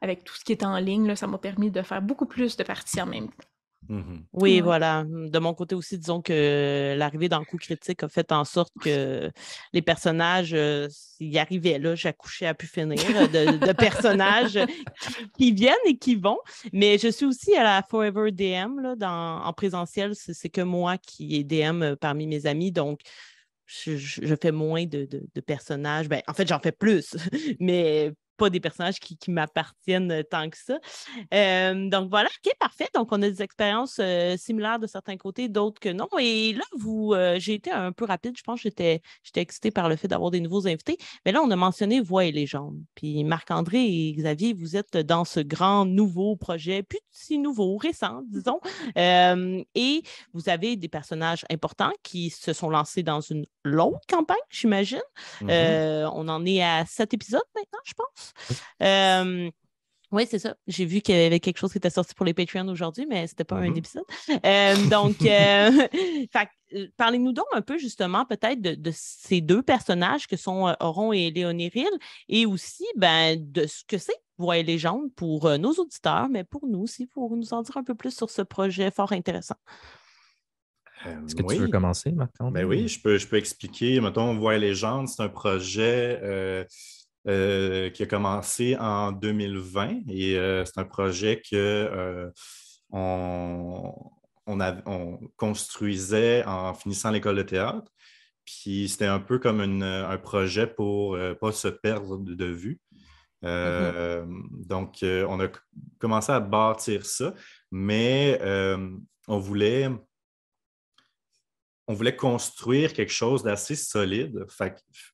avec 0.00 0.22
tout 0.22 0.34
ce 0.36 0.44
qui 0.44 0.52
est 0.52 0.64
en 0.64 0.76
ligne. 0.76 1.16
ça 1.16 1.26
m'a 1.26 1.38
permis 1.38 1.72
de 1.72 1.82
faire 1.82 2.00
beaucoup 2.00 2.26
plus 2.26 2.56
de 2.56 2.62
parties 2.62 3.02
en 3.02 3.06
même 3.06 3.28
temps. 3.28 3.47
Mmh 3.88 4.18
oui, 4.34 4.60
voilà. 4.60 5.04
De 5.06 5.38
mon 5.38 5.54
côté 5.54 5.74
aussi, 5.74 5.98
disons 5.98 6.20
que 6.20 6.94
l'arrivée 6.96 7.28
dans 7.28 7.38
le 7.38 7.46
coup 7.46 7.56
critique 7.56 8.02
a 8.02 8.08
fait 8.08 8.32
en 8.32 8.44
sorte 8.44 8.72
que 8.80 9.30
les 9.72 9.82
personnages 9.82 10.52
euh, 10.52 10.88
y 11.20 11.38
arrivaient. 11.38 11.78
Là, 11.78 11.94
j'accouchais 11.94 12.46
à 12.46 12.54
pu 12.54 12.66
finir 12.66 12.96
de, 12.96 13.72
personnages 13.72 14.58
qui, 15.38 15.52
viennent 15.52 15.74
et 15.86 15.96
qui 15.96 16.16
vont. 16.16 16.38
Mais 16.72 16.98
je 16.98 17.08
suis 17.08 17.24
aussi 17.24 17.56
à 17.56 17.62
la 17.62 17.82
Forever 17.88 18.30
DM 18.30 18.80
là, 18.80 18.94
dans, 18.94 19.42
en 19.42 19.52
présentiel. 19.54 20.12
C'est 20.14 20.50
que 20.50 20.60
moi 20.60 20.98
qui 20.98 21.36
est 21.36 21.44
DM 21.44 21.82
euh, 21.82 21.96
parmi 21.96 22.26
mes 22.26 22.44
amis. 22.46 22.72
Donc, 22.72 23.00
je, 23.64 24.36
fais 24.40 24.52
moins 24.52 24.84
de, 24.84 25.08
de 25.10 25.40
personnages. 25.40 26.08
Ben, 26.08 26.22
en 26.26 26.34
fait, 26.34 26.46
j'en 26.46 26.58
fais 26.58 26.72
plus, 26.72 27.16
mais 27.60 28.12
pas 28.38 28.48
des 28.48 28.60
personnages 28.60 29.00
qui, 29.00 29.18
m'appartiennent 29.30 30.10
euh, 30.12 30.22
tant 30.22 30.48
que 30.48 30.56
ça. 30.56 30.78
Euh, 31.34 31.90
donc 31.90 32.08
voilà, 32.08 32.30
OK, 32.44 32.52
parfait. 32.58 32.88
Donc, 32.94 33.08
on 33.10 33.20
a 33.20 33.28
des 33.28 33.42
expériences 33.42 33.98
euh, 34.00 34.36
similaires 34.38 34.78
de 34.78 34.86
certains 34.86 35.16
côtés, 35.16 35.48
d'autres 35.48 35.80
que 35.80 35.90
non. 35.90 36.08
Et 36.18 36.54
là, 36.54 36.64
vous, 36.78 37.14
j'ai 37.36 37.54
été 37.54 37.70
un 37.70 37.92
peu 37.92 38.04
rapide. 38.04 38.34
Je 38.38 38.42
pense 38.42 38.60
que 38.60 38.62
j'étais, 38.62 39.02
j'étais 39.22 39.40
excitée 39.40 39.70
par 39.70 39.88
le 39.88 39.96
fait 39.96 40.08
d'avoir 40.08 40.30
des 40.30 40.40
nouveaux 40.40 40.66
invités. 40.66 40.96
Mais 41.26 41.32
là, 41.32 41.42
on 41.42 41.50
a 41.50 41.56
mentionné 41.56 42.00
Voix 42.00 42.24
et 42.24 42.32
légende. 42.32 42.78
Puis 42.94 43.24
Marc-André 43.24 43.84
et 43.84 44.12
Xavier, 44.12 44.54
vous 44.54 44.76
êtes 44.76 44.96
dans 44.96 45.24
ce 45.24 45.40
grand 45.40 45.84
nouveau 45.84 46.36
projet, 46.36 46.82
plus 46.82 47.00
si 47.10 47.38
nouveau, 47.38 47.76
récent, 47.76 48.22
disons. 48.28 48.60
et 48.96 50.02
vous 50.32 50.48
avez 50.48 50.76
des 50.76 50.88
personnages 50.88 51.44
importants 51.50 51.92
qui 52.04 52.30
se 52.30 52.52
sont 52.52 52.70
lancés 52.70 53.02
dans 53.02 53.20
une 53.20 53.44
longue 53.64 53.98
campagne, 54.08 54.36
j'imagine. 54.48 55.02
Mm-hmm. 55.42 56.10
on 56.14 56.28
en 56.28 56.46
est 56.46 56.62
à 56.62 56.86
sept 56.86 57.12
épisodes 57.14 57.42
maintenant, 57.54 57.80
je 57.84 57.94
pense 57.94 58.27
oui, 60.10 60.26
c'est 60.26 60.38
ça. 60.38 60.56
J'ai 60.66 60.86
vu 60.86 61.02
qu'il 61.02 61.14
y 61.14 61.22
avait 61.22 61.40
quelque 61.40 61.58
chose 61.58 61.70
qui 61.70 61.78
était 61.78 61.90
sorti 61.90 62.14
pour 62.14 62.24
les 62.24 62.32
Patreons 62.32 62.68
aujourd'hui, 62.68 63.04
mais 63.06 63.26
ce 63.26 63.32
n'était 63.32 63.44
pas 63.44 63.56
un 63.56 63.68
mm-hmm. 63.68 63.78
épisode. 63.78 64.90
donc, 64.90 65.16
euh, 65.22 66.88
parlez-nous 66.96 67.32
donc 67.32 67.46
un 67.52 67.60
peu 67.60 67.76
justement 67.76 68.24
peut-être 68.24 68.60
de, 68.60 68.90
ces 68.94 69.42
deux 69.42 69.62
personnages 69.62 70.26
que 70.26 70.36
sont 70.36 70.74
Oron 70.80 71.12
et 71.12 71.30
Léonie 71.30 71.68
Rill 71.68 71.90
et 72.28 72.46
aussi 72.46 72.86
ben, 72.96 73.36
de 73.38 73.66
ce 73.66 73.84
que 73.84 73.98
c'est 73.98 74.16
Voix 74.38 74.56
et 74.56 74.62
légende 74.62 75.12
pour 75.16 75.58
nos 75.58 75.72
auditeurs, 75.72 76.28
mais 76.28 76.44
pour 76.44 76.64
nous 76.66 76.82
aussi, 76.82 77.06
pour 77.06 77.36
nous 77.36 77.52
en 77.52 77.62
dire 77.62 77.76
un 77.76 77.82
peu 77.82 77.96
plus 77.96 78.16
sur 78.16 78.30
ce 78.30 78.40
projet 78.40 78.90
fort 78.92 79.12
intéressant. 79.12 79.56
Est-ce 81.04 81.34
que 81.34 81.42
tu 81.42 81.56
veux 81.60 81.68
commencer, 81.68 82.12
maintenant? 82.12 82.50
Ben 82.52 82.64
oui, 82.64 82.86
je 82.86 83.00
peux, 83.00 83.18
je 83.18 83.26
peux 83.26 83.36
expliquer. 83.36 84.00
Mettons, 84.00 84.36
Voix 84.36 84.54
et 84.54 84.58
légende, 84.60 85.08
c'est 85.08 85.22
un 85.22 85.28
projet 85.28 86.20
euh, 87.28 87.90
qui 87.90 88.02
a 88.02 88.06
commencé 88.06 88.74
en 88.78 89.12
2020 89.12 90.08
et 90.08 90.38
euh, 90.38 90.64
c'est 90.64 90.78
un 90.78 90.84
projet 90.84 91.42
que 91.42 91.54
euh, 91.54 92.30
on, 92.90 93.92
construisait 95.36 96.42
en 96.46 96.72
finissant 96.72 97.10
l'école 97.10 97.36
de 97.36 97.42
théâtre. 97.42 97.92
Puis 98.46 98.88
c'était 98.88 99.04
un 99.04 99.20
peu 99.20 99.38
comme 99.38 99.60
un 99.60 100.16
projet 100.16 100.66
pour 100.66 101.18
ne 101.18 101.34
pas 101.34 101.52
se 101.52 101.68
perdre 101.68 102.16
de, 102.16 102.46
vue. 102.46 102.80
Mm-hmm. 103.42 104.66
Donc, 104.66 105.00
on 105.02 105.38
a 105.38 105.48
commencé 105.98 106.32
à 106.32 106.40
bâtir 106.40 107.04
ça, 107.04 107.34
mais 107.70 108.40
on 109.28 109.38
voulait 109.38 109.90
on 111.88 111.94
voulait 111.94 112.14
construire 112.14 112.92
quelque 112.92 113.12
chose 113.12 113.42
d'assez 113.42 113.74
solide. 113.74 114.44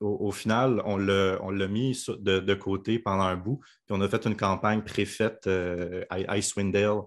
au, 0.01 0.33
final, 0.33 0.83
on 0.85 0.97
l'a 0.99 1.69
mis 1.69 2.05
de, 2.09 2.55
côté 2.55 2.99
pendant 2.99 3.23
un 3.23 3.37
bout. 3.37 3.61
Puis 3.87 3.97
on 3.97 4.01
a 4.01 4.09
fait 4.09 4.27
une 4.27 4.37
campagne 4.37 4.83
préfaite 4.83 5.47
euh, 5.47 6.05
à 6.11 6.37
Icewindale 6.37 7.03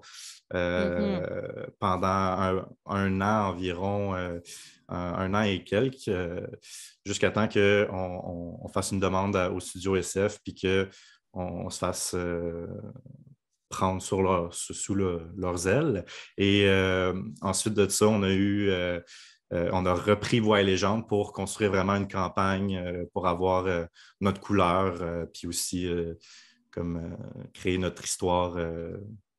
euh, 0.53 1.19
mm-hmm. 1.19 1.69
pendant 1.79 2.65
un, 2.85 3.21
an 3.21 3.49
environ, 3.49 4.15
euh, 4.15 4.39
un, 4.87 5.33
an 5.33 5.41
et 5.41 5.61
quelques, 5.65 6.11
jusqu'à 7.05 7.31
temps 7.31 7.49
qu'on 7.49 8.57
on, 8.63 8.67
fasse 8.69 8.91
une 8.91 9.01
demande 9.01 9.35
au 9.35 9.59
studio 9.59 9.97
SF 9.97 10.39
puis 10.45 10.55
qu'on 10.55 11.69
se 11.69 11.77
fasse 11.77 12.15
prendre 13.67 14.01
sous 14.01 14.95
leurs 14.95 15.67
ailes. 15.67 16.05
Et 16.37 16.69
ensuite 17.41 17.73
de 17.73 17.85
ça, 17.89 18.07
on 18.07 18.23
a 18.23 18.31
eu 18.31 18.71
euh, 19.53 19.69
on 19.71 19.85
a 19.85 19.93
repris 19.93 20.39
Voix 20.39 20.61
et 20.61 20.63
légende 20.63 21.07
pour 21.07 21.31
construire 21.31 21.71
vraiment 21.71 21.95
une 21.95 22.07
campagne 22.07 22.77
euh, 22.77 23.05
pour 23.13 23.27
avoir 23.27 23.65
euh, 23.65 23.85
notre 24.19 24.41
couleur, 24.41 25.27
puis 25.33 25.47
aussi 25.47 25.87
comme 26.71 27.17
créer 27.53 27.77
notre 27.77 28.03
histoire 28.03 28.57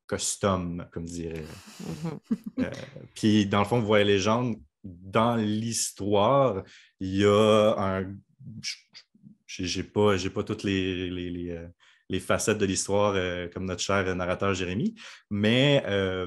custom, 0.09 0.87
comme 0.91 1.05
dirait. 1.05 1.45
Mm-hmm. 1.83 2.73
puis 3.15 3.47
dans 3.47 3.61
le 3.61 3.65
fond, 3.65 3.81
Voix 3.81 4.01
et 4.01 4.05
légende, 4.05 4.57
dans 4.83 5.37
l'histoire, 5.37 6.63
il 7.01 7.17
y 7.17 7.25
a 7.25 7.75
un. 7.79 8.17
J'ai 9.47 9.83
pas, 9.83 10.17
pas 10.35 10.43
toutes 10.43 10.63
les, 10.63 11.11
les 11.11 11.59
facettes 12.19 12.59
de 12.59 12.67
l'histoire 12.67 13.13
euh, 13.15 13.49
comme 13.49 13.67
notre 13.67 13.83
cher 13.83 14.15
narrateur 14.17 14.55
Jérémy. 14.55 14.95
Mais 15.31 15.83
euh, 15.87 16.27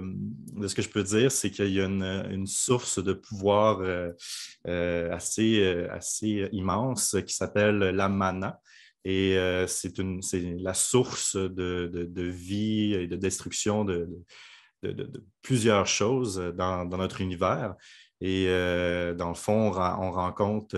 de 0.53 0.67
ce 0.67 0.75
que 0.75 0.81
je 0.81 0.89
peux 0.89 1.03
dire, 1.03 1.31
c'est 1.31 1.49
qu'il 1.49 1.69
y 1.69 1.81
a 1.81 1.85
une, 1.85 2.45
source 2.45 3.03
de 3.03 3.13
pouvoir 3.13 3.79
euh, 3.81 5.11
assez, 5.11 5.63
assez 5.89 6.49
immense 6.51 7.17
qui 7.25 7.33
s'appelle 7.33 7.79
la 7.79 8.09
mana. 8.09 8.59
Et 9.03 9.35
c'est 9.65 9.97
la 10.59 10.75
source 10.75 11.35
de, 11.35 12.11
vie 12.15 12.93
et 12.93 13.07
de 13.07 13.15
destruction 13.15 13.83
de, 13.83 14.07
plusieurs 15.41 15.87
choses 15.87 16.37
dans, 16.55 16.85
notre 16.85 17.21
univers. 17.21 17.73
Et 18.19 18.45
dans 19.17 19.29
le 19.29 19.35
fond, 19.35 19.71
on, 19.71 20.11
rencontre 20.11 20.75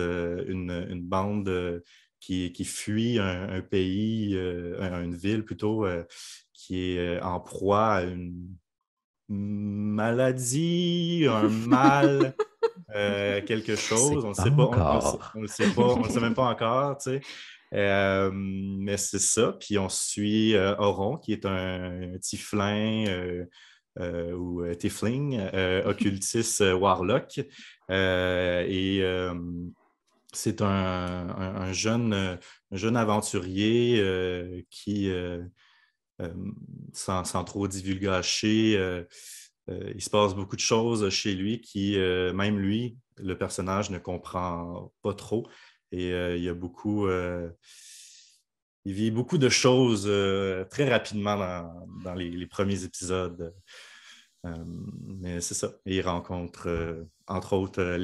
une, 0.48 0.86
une 0.88 1.02
bande 1.02 1.82
qui, 2.26 2.64
fuit 2.64 3.18
un, 3.18 3.60
pays, 3.60 4.34
euh, 4.34 5.02
une 5.02 5.14
ville 5.14 5.44
plutôt, 5.44 5.84
euh, 5.84 6.04
qui 6.52 6.92
est 6.92 6.98
euh, 6.98 7.22
en 7.22 7.40
proie 7.40 7.94
à 7.94 8.02
une 8.02 8.56
maladie, 9.28 11.26
un 11.28 11.48
mal, 11.48 12.34
quelque 13.46 13.76
chose. 13.76 14.24
On 14.24 14.30
ne 14.30 14.34
sait 14.34 14.50
pas. 14.50 15.20
On 15.34 15.42
ne 15.42 15.46
sait, 15.46 15.68
pas, 15.70 15.82
on 15.82 16.04
sait 16.04 16.20
même 16.20 16.34
pas 16.34 16.44
encore, 16.50 16.98
tu 16.98 17.10
sais. 17.10 17.20
mais 18.32 18.96
c'est 18.96 19.18
ça. 19.18 19.56
Puis 19.58 19.78
on 19.78 19.88
suit 19.88 20.56
Oron, 20.56 21.16
qui 21.18 21.32
est 21.32 21.44
un, 21.44 22.18
tiflin 22.20 23.44
ou 24.00 24.64
tifling, 24.78 25.40
occultiste 25.84 26.60
warlock. 26.60 27.40
et 27.90 29.02
c'est 30.36 30.62
un, 30.62 31.72
jeune, 31.72 32.36
aventurier 32.96 34.00
euh, 34.00 34.62
qui, 34.70 35.10
euh, 35.10 35.42
euh, 36.20 36.32
sans, 36.92 37.44
trop 37.44 37.68
divulgacher, 37.68 39.04
il 39.68 40.02
se 40.02 40.10
passe 40.10 40.34
beaucoup 40.34 40.56
de 40.56 40.60
choses 40.60 41.08
chez 41.10 41.34
lui 41.34 41.60
qui, 41.60 41.96
même 41.98 42.58
lui, 42.58 42.96
le 43.16 43.36
personnage 43.38 43.90
ne 43.90 43.98
comprend 43.98 44.92
pas 45.02 45.14
trop. 45.14 45.48
Et 45.92 46.10
il 46.10 46.42
y 46.42 46.48
a 46.48 46.54
beaucoup. 46.54 47.08
il 48.84 48.92
vit 48.92 49.10
beaucoup 49.10 49.38
de 49.38 49.48
choses 49.48 50.04
très 50.70 50.88
rapidement 50.90 51.36
dans, 52.04 52.14
les, 52.14 52.46
premiers 52.46 52.84
épisodes. 52.84 53.54
mais 54.44 55.40
c'est 55.40 55.54
ça. 55.54 55.72
il 55.86 56.02
rencontre, 56.02 57.06
entre 57.26 57.54
autres, 57.54 57.80
euh, 57.80 57.98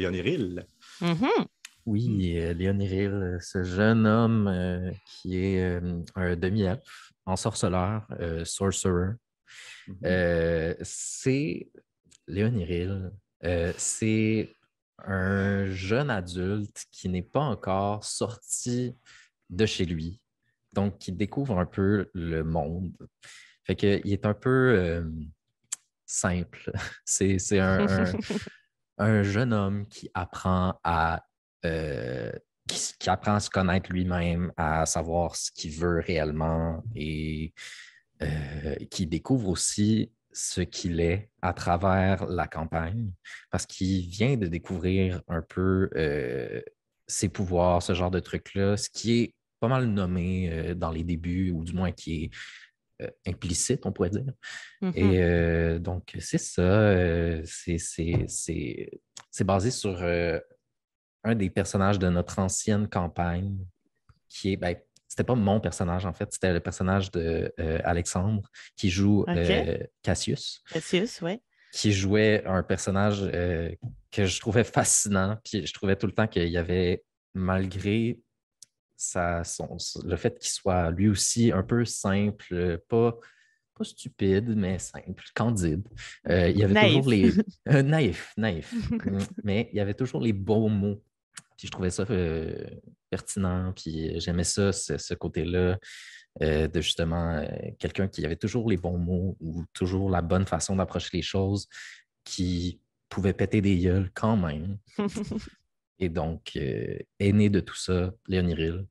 Léon 1.87 2.79
euh, 2.81 3.39
ce 3.41 3.63
jeune 3.65 4.07
homme 4.07 4.49
euh, 4.49 4.91
qui 5.07 5.37
est 5.37 5.81
un 6.15 6.37
demi-elfe, 6.37 7.13
ensorceleur, 7.27 8.07
sorcerer. 8.45 9.15
Mm-hmm. 9.89 10.77
c'est 10.83 11.69
Léon 12.29 13.11
c'est 13.77 14.49
un 14.99 15.67
jeune 15.67 16.11
adulte 16.11 16.85
qui 16.93 17.09
n'est 17.09 17.23
pas 17.23 17.41
encore 17.41 18.05
sorti 18.05 18.95
de 19.49 19.67
chez 19.67 19.87
lui, 19.87 20.21
donc 20.75 20.99
qui 20.99 21.13
découvre 21.13 21.59
un 21.59 21.67
peu 21.67 22.11
le 22.15 22.45
monde. 22.45 22.93
Fait 23.65 23.75
qu'il 23.75 24.13
est 24.13 24.27
un 24.27 24.35
peu 24.35 25.03
simple. 26.11 26.73
C'est 27.05 27.59
un, 27.59 27.87
un, 28.99 29.23
jeune 29.23 29.53
homme 29.53 29.87
qui 29.87 30.11
apprend 30.15 30.79
à 30.85 31.25
euh, 31.65 32.33
qui, 32.67 33.11
apprend 33.11 33.35
à 33.35 33.41
se 33.41 33.51
connaître 33.51 33.91
lui-même, 33.91 34.53
à 34.57 34.87
savoir 34.87 35.35
ce 35.35 35.51
qu'il 35.51 35.73
veut 35.73 36.01
réellement 36.01 36.85
et 36.95 37.53
euh, 38.23 38.77
qui 38.91 39.07
découvre 39.07 39.49
aussi 39.49 40.13
ce 40.33 40.61
qu'il 40.61 41.01
est 41.01 41.31
à 41.43 41.53
travers 41.53 42.27
la 42.27 42.47
campagne, 42.47 43.13
parce 43.51 43.67
qu'il 43.67 44.09
vient 44.09 44.37
de 44.37 44.47
découvrir 44.47 45.21
un 45.27 45.43
peu 45.43 45.91
euh, 45.97 46.63
ses 47.09 47.29
pouvoirs, 47.29 47.83
ce 47.83 47.95
genre 47.95 48.13
de 48.13 48.21
trucs-là, 48.21 48.77
ce 48.77 48.89
qui 48.89 49.21
est 49.21 49.35
pas 49.59 49.69
mal 49.69 49.87
nommé 49.87 50.75
dans 50.77 50.93
les 50.93 51.03
débuts, 51.03 51.51
ou 51.51 51.65
du 51.65 51.73
moins 51.73 51.91
qui 51.91 52.25
est 52.25 52.31
implicite, 53.27 53.85
on 53.85 53.93
pourrait 53.93 54.11
dire. 54.11 54.33
Mm-hmm. 54.81 55.77
Et 55.77 55.81
donc, 55.81 56.17
c'est 56.21 56.39
ça. 56.39 56.95
c'est 57.45 59.45
basé 59.45 59.73
sur 59.73 60.01
un 61.25 61.35
des 61.35 61.51
personnages 61.51 61.99
de 61.99 62.09
notre 62.09 62.39
ancienne 62.39 62.89
campagne, 62.89 63.59
qui 64.29 64.53
est, 64.53 64.57
ben, 64.57 64.77
c'était 65.11 65.25
pas 65.25 65.35
mon 65.35 65.61
personnage 65.61 66.07
en 66.07 66.13
fait, 66.13 66.33
c'était 66.33 66.53
le 66.53 66.61
personnage 66.61 67.11
de 67.11 67.53
euh, 67.59 67.81
Alexandre 67.85 68.49
qui 68.77 68.91
joue 68.91 69.25
euh, 69.29 69.79
Cassius. 70.03 70.63
Cassius, 70.71 71.21
oui. 71.21 71.41
Qui 71.73 71.93
jouait 71.93 72.45
un 72.47 72.63
personnage 72.63 73.23
euh, 73.23 73.71
que 74.11 74.25
je 74.25 74.41
trouvais 74.41 74.65
fascinant, 74.65 75.37
puis 75.45 75.67
je 75.67 75.75
trouvais 75.75 75.97
tout 75.97 76.07
le 76.07 76.13
temps 76.13 76.29
qu'il 76.29 76.49
y 76.49 76.57
avait, 76.57 77.03
malgré 77.35 78.21
sa, 78.97 79.43
son, 79.45 79.77
le 80.05 80.17
fait 80.17 80.39
qu'il 80.39 80.51
soit 80.51 80.91
lui 80.91 81.09
aussi 81.09 81.51
un 81.53 81.63
peu 81.63 81.85
simple, 81.85 82.79
pas 82.89 83.19
pas 83.77 83.85
stupide, 83.85 84.55
mais 84.57 84.79
simple, 84.79 85.25
candide. 85.35 85.89
il 86.29 86.57
y 86.57 86.63
avait 86.63 86.89
toujours 86.89 87.09
les. 87.09 87.33
naïf, 87.67 88.33
naïf. 88.37 88.75
mais 89.45 89.71
il 89.73 89.77
y 89.77 89.81
avait 89.81 89.95
toujours 89.95 90.21
les 90.21 90.35
beaux 90.35 90.69
mots 90.69 91.03
puis 91.61 91.67
je 91.67 91.73
trouvais 91.73 91.91
ça 91.91 92.07
euh, 92.09 92.65
pertinent, 93.11 93.75
puis 93.75 94.19
j'aimais 94.19 94.45
ça, 94.45 94.73
ce, 94.73 95.13
côté-là, 95.13 95.79
euh, 96.41 96.69
de 96.69 96.81
justement 96.81 97.35
euh, 97.35 97.47
quelqu'un 97.79 98.09
qui 98.09 98.25
avait 98.25 98.37
toujours 98.37 98.71
les 98.71 98.79
bons 98.79 98.97
mots 98.97 99.37
ou 99.41 99.67
toujours 99.75 100.09
la 100.09 100.23
bonne 100.23 100.47
façon 100.47 100.77
d'approcher 100.77 101.11
les 101.13 101.23
choses, 101.23 101.69
qui 102.25 102.81
pouvait 103.11 103.35
péter 103.35 103.61
des 103.61 103.79
gueules 103.79 104.11
quand 104.15 104.39
même. 104.39 104.79
Et 105.99 106.09
donc, 106.09 106.59
aîné 107.19 107.51
de 107.51 107.61
tout 107.61 107.77
ça, 107.77 108.11
Léoniril. 108.27 108.87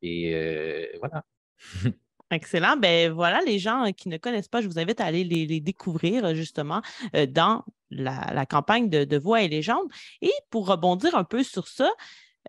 Et 0.00 0.96
voilà. 0.98 1.26
Excellent. 2.32 2.76
Ben 2.76 3.12
voilà, 3.12 3.40
les 3.42 3.58
gens 3.58 3.86
euh, 3.86 3.92
qui 3.92 4.08
ne 4.08 4.16
connaissent 4.16 4.48
pas, 4.48 4.60
je 4.60 4.66
vous 4.66 4.80
invite 4.80 5.00
à 5.00 5.04
aller 5.04 5.22
les, 5.22 5.60
découvrir 5.60 6.24
euh, 6.24 6.34
justement 6.34 6.82
euh, 7.14 7.26
dans 7.26 7.64
la, 7.90 8.46
campagne 8.46 8.88
de, 8.88 9.16
Voix 9.16 9.42
et 9.42 9.48
légendes. 9.48 9.86
Et 10.22 10.32
pour 10.50 10.66
rebondir 10.66 11.14
un 11.14 11.22
peu 11.24 11.44
sur 11.44 11.68
ça, 11.68 11.90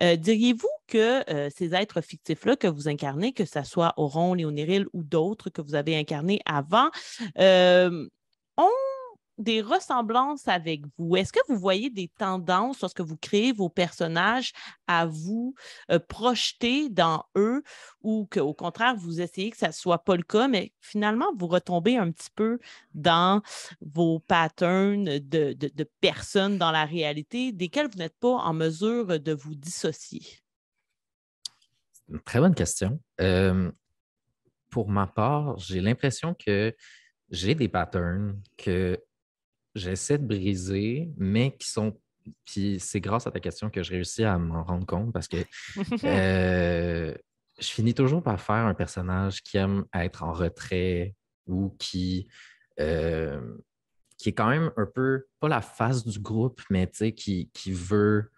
diriez-vous 0.01 0.67
que 0.87 1.23
ces 1.55 1.75
êtres 1.75 2.01
fictifs-là 2.01 2.55
que 2.55 2.67
vous 2.67 2.87
incarnez, 2.87 3.33
que 3.33 3.45
ce 3.45 3.63
soit 3.63 3.93
Oron, 3.97 4.33
Léonéril 4.33 4.87
ou 4.93 5.03
d'autres 5.03 5.51
que 5.51 5.61
vous 5.61 5.75
avez 5.75 5.95
incarnés 5.95 6.39
avant, 6.45 6.89
ont 7.37 8.69
des 9.37 9.61
ressemblances 9.61 10.47
avec 10.47 10.81
vous? 10.97 11.15
Est-ce 11.15 11.31
que 11.31 11.39
vous 11.47 11.57
voyez 11.57 11.89
des 11.89 12.07
tendances 12.07 12.81
lorsque 12.81 13.01
vous 13.01 13.17
créez 13.17 13.51
vos 13.51 13.69
personnages 13.69 14.53
à 14.87 15.05
vous 15.05 15.55
euh, 15.91 15.99
projeter 15.99 16.89
dans 16.89 17.25
eux 17.35 17.63
ou 18.01 18.27
qu'au 18.31 18.53
contraire, 18.53 18.95
vous 18.95 19.21
essayez 19.21 19.51
que 19.51 19.57
ça 19.57 19.67
ne 19.67 19.73
soit 19.73 20.03
pas 20.03 20.15
le 20.15 20.23
cas, 20.23 20.47
mais 20.47 20.73
finalement, 20.79 21.27
vous 21.37 21.47
retombez 21.47 21.97
un 21.97 22.11
petit 22.11 22.31
peu 22.33 22.59
dans 22.93 23.41
vos 23.81 24.19
patterns 24.19 25.19
de, 25.19 25.83
personnes 26.01 26.57
dans 26.57 26.71
la 26.71 26.85
réalité 26.85 27.51
desquelles 27.51 27.89
vous 27.91 27.99
n'êtes 27.99 28.17
pas 28.19 28.29
en 28.29 28.53
mesure 28.53 29.19
de 29.19 29.33
vous 29.33 29.55
dissocier? 29.55 30.21
Une 32.09 32.21
très 32.21 32.39
bonne 32.39 32.55
question. 32.55 32.99
Euh, 33.19 33.71
pour 34.69 34.89
ma 34.89 35.07
part, 35.07 35.57
j'ai 35.57 35.81
l'impression 35.81 36.33
que 36.33 36.73
j'ai 37.29 37.55
des 37.55 37.67
patterns 37.67 38.41
que 38.57 38.97
j'essaie 39.77 40.17
de 40.17 40.25
briser, 40.25 41.09
mais 41.17 41.55
qui 41.57 41.69
sont. 41.69 41.99
Puis 42.45 42.77
c'est 42.79 42.99
grâce 42.99 43.25
à 43.25 43.31
ta 43.31 43.39
question 43.39 43.69
que 43.69 43.83
je 43.83 43.91
réussis 43.91 44.23
à 44.23 44.37
m'en 44.37 44.63
rendre 44.63 44.85
compte 44.85 45.13
parce 45.13 45.27
que 45.27 45.37
euh, 46.03 47.15
je 47.59 47.67
finis 47.67 47.93
toujours 47.93 48.21
par 48.21 48.39
faire 48.41 48.65
un 48.65 48.73
personnage 48.73 49.41
qui 49.41 49.57
aime 49.57 49.85
être 49.93 50.23
en 50.23 50.33
retrait 50.33 51.15
ou 51.45 51.75
qui, 51.79 52.27
euh, 52.79 53.39
qui 54.17 54.29
est 54.29 54.33
quand 54.33 54.49
même 54.49 54.71
un 54.75 54.85
peu, 54.85 55.25
pas 55.39 55.47
la 55.47 55.61
face 55.61 56.05
du 56.05 56.19
groupe, 56.19 56.61
mais 56.69 56.89
qui, 57.15 57.49
qui 57.53 57.71
veut 57.71 58.29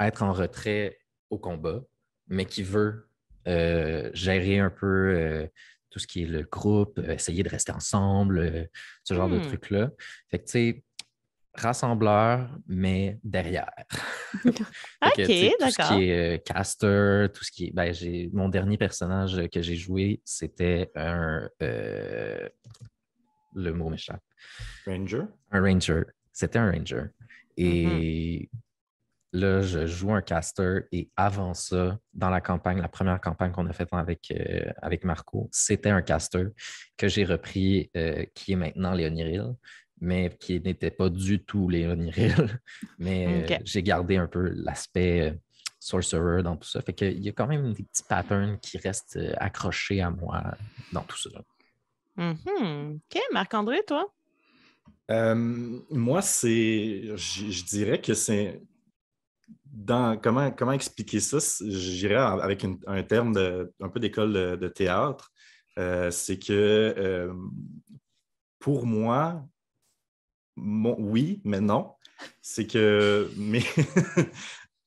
être 0.00 0.22
en 0.22 0.32
retrait 0.32 0.98
au 1.30 1.38
combat, 1.38 1.82
mais 2.26 2.46
qui 2.46 2.64
veut 2.64 3.08
euh, 3.46 4.10
gérer 4.12 4.58
un 4.58 4.70
peu 4.70 5.48
tout 5.90 5.98
ce 5.98 6.06
qui 6.06 6.22
est 6.22 6.26
le 6.26 6.42
groupe, 6.42 6.98
euh, 6.98 7.14
essayer 7.14 7.42
de 7.42 7.48
rester 7.48 7.72
ensemble, 7.72 8.38
euh, 8.38 8.64
ce 9.04 9.14
genre 9.14 9.28
de 9.28 9.38
hmm. 9.38 9.42
trucs-là. 9.42 9.90
Fait 10.30 10.38
que, 10.38 10.44
tu 10.44 10.50
sais, 10.50 10.84
rassembleur, 11.54 12.48
mais 12.68 13.18
derrière. 13.24 13.70
OK, 14.44 14.52
d'accord. 15.02 15.18
Tout 15.18 15.70
ce 15.70 15.88
qui 15.88 16.04
est 16.04 16.36
euh, 16.36 16.38
caster, 16.38 17.26
tout 17.34 17.44
ce 17.44 17.50
qui 17.50 17.66
est. 17.66 17.72
Ben, 17.72 17.92
j'ai, 17.92 18.30
mon 18.32 18.48
dernier 18.48 18.78
personnage 18.78 19.48
que 19.48 19.60
j'ai 19.60 19.76
joué, 19.76 20.22
c'était 20.24 20.90
un. 20.94 21.48
le 21.60 22.50
mot 23.72 23.90
m'échappe. 23.90 24.22
Ranger? 24.86 25.24
Un 25.50 25.60
ranger. 25.60 26.02
C'était 26.32 26.60
un 26.60 26.70
ranger. 26.70 27.06
Et 27.56 27.84
mm-hmm. 27.84 28.48
Là, 29.32 29.60
je 29.60 29.86
joue 29.86 30.12
un 30.12 30.22
caster 30.22 30.80
et 30.90 31.08
avant 31.16 31.54
ça, 31.54 31.98
dans 32.12 32.30
la 32.30 32.40
campagne, 32.40 32.80
la 32.80 32.88
première 32.88 33.20
campagne 33.20 33.52
qu'on 33.52 33.66
a 33.66 33.72
faite 33.72 33.88
avec, 33.92 34.32
euh, 34.32 34.72
avec 34.82 35.04
Marco, 35.04 35.48
c'était 35.52 35.90
un 35.90 36.02
caster 36.02 36.46
que 36.96 37.06
j'ai 37.06 37.24
repris, 37.24 37.90
euh, 37.96 38.24
qui 38.34 38.52
est 38.52 38.56
maintenant 38.56 38.92
Léoniril, 38.92 39.54
mais 40.00 40.36
qui 40.40 40.60
n'était 40.60 40.90
pas 40.90 41.08
du 41.08 41.44
tout 41.44 41.68
Léoniril. 41.68 42.60
mais 42.98 43.44
euh, 43.48 43.58
j'ai 43.64 43.84
gardé 43.84 44.16
un 44.16 44.26
peu 44.26 44.50
l'aspect 44.56 45.38
sorcerer 45.78 46.42
dans 46.42 46.56
tout 46.56 46.68
ça. 46.68 46.82
Fait 46.82 46.92
qu'il 46.92 47.24
y 47.24 47.28
a 47.28 47.32
quand 47.32 47.46
même 47.46 47.72
des 47.72 47.84
petits 47.84 48.02
patterns 48.08 48.58
qui 48.58 48.78
restent 48.78 49.18
accrochés 49.36 50.00
à 50.00 50.10
moi 50.10 50.56
dans 50.92 51.02
tout 51.02 51.18
ça. 51.18 51.30
Mm-hmm. 52.18 52.96
OK, 52.96 53.22
Marc-André, 53.32 53.84
toi? 53.86 54.12
moi, 55.08 56.22
c'est. 56.22 57.16
Je 57.16 57.64
dirais 57.64 58.00
que 58.00 58.14
c'est 58.14 58.60
comment, 60.22 60.50
comment 60.50 60.72
expliquer 60.72 61.20
ça? 61.20 61.38
J'irais 61.66 62.16
avec 62.16 62.64
un 62.86 63.02
terme 63.02 63.32
de, 63.32 63.72
un 63.80 63.88
peu 63.88 64.00
d'école 64.00 64.32
de, 64.58 64.68
théâtre. 64.68 65.32
Euh, 65.78 66.10
c'est 66.10 66.38
que 66.38 66.52
euh, 66.52 67.32
pour 68.58 68.86
moi, 68.86 69.46
oui, 70.56 71.40
mais 71.44 71.60
non. 71.60 71.94
C'est 72.42 72.66
que, 72.66 73.30
mais, 73.36 73.62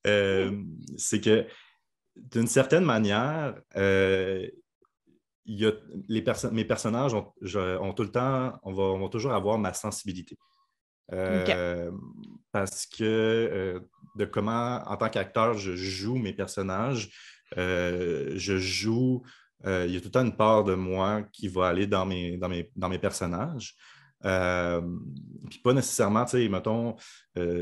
euh, 0.07 0.61
c'est 0.97 1.21
que 1.21 1.47
d'une 2.15 2.47
certaine 2.47 2.85
manière, 2.85 3.55
y 5.45 5.65
a, 5.65 5.71
les 6.07 6.23
mes 6.51 6.65
personnages 6.65 7.13
ont, 7.13 7.33
tout 7.93 8.03
le 8.03 8.11
temps, 8.11 8.59
on 8.63 8.73
va, 8.73 8.83
on 8.83 8.99
va 8.99 9.09
toujours 9.09 9.33
avoir 9.33 9.57
ma 9.57 9.73
sensibilité. 9.73 10.37
Parce 11.07 12.85
que 12.85 13.81
de 14.15 14.25
comment, 14.25 14.81
en 14.85 14.97
tant 14.97 15.09
qu'acteur, 15.09 15.53
je 15.55 15.75
joue 15.75 16.17
mes 16.17 16.33
personnages, 16.33 17.09
euh, 17.57 18.33
je 18.35 18.57
joue, 18.57 19.23
il 19.65 19.91
y 19.91 19.95
a 19.95 19.99
tout 19.99 20.07
le 20.07 20.11
temps 20.11 20.25
une 20.25 20.35
part 20.35 20.65
de 20.65 20.75
moi 20.75 21.23
qui 21.31 21.47
va 21.47 21.67
aller 21.67 21.87
dans 21.87 22.05
mes, 22.05 22.37
dans 22.37 22.49
mes, 22.49 22.69
dans 22.75 22.89
mes 22.89 22.99
personnages. 22.99 23.75
puis 24.21 25.59
pas 25.63 25.73
nécessairement, 25.73 26.25
tu 26.25 26.31
sais, 26.31 26.49
mettons, 26.49 26.95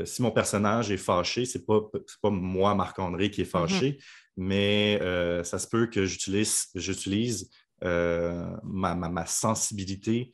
si 0.04 0.20
mon 0.20 0.32
personnage 0.32 0.90
est 0.90 0.96
fâché, 0.96 1.44
c'est 1.44 1.64
pas, 1.64 1.80
pas 2.20 2.30
moi, 2.30 2.74
Marc-André, 2.74 3.30
qui 3.30 3.42
est 3.42 3.44
mm-hmm. 3.44 3.68
fâché, 3.68 3.98
mais 4.36 4.98
ça 5.44 5.58
se 5.58 5.68
peut 5.68 5.86
que 5.86 6.04
j'utilise, 6.04 6.66
j'utilise 6.74 7.50
ma, 7.82 8.94
ma, 8.94 9.08
ma, 9.08 9.26
sensibilité 9.26 10.32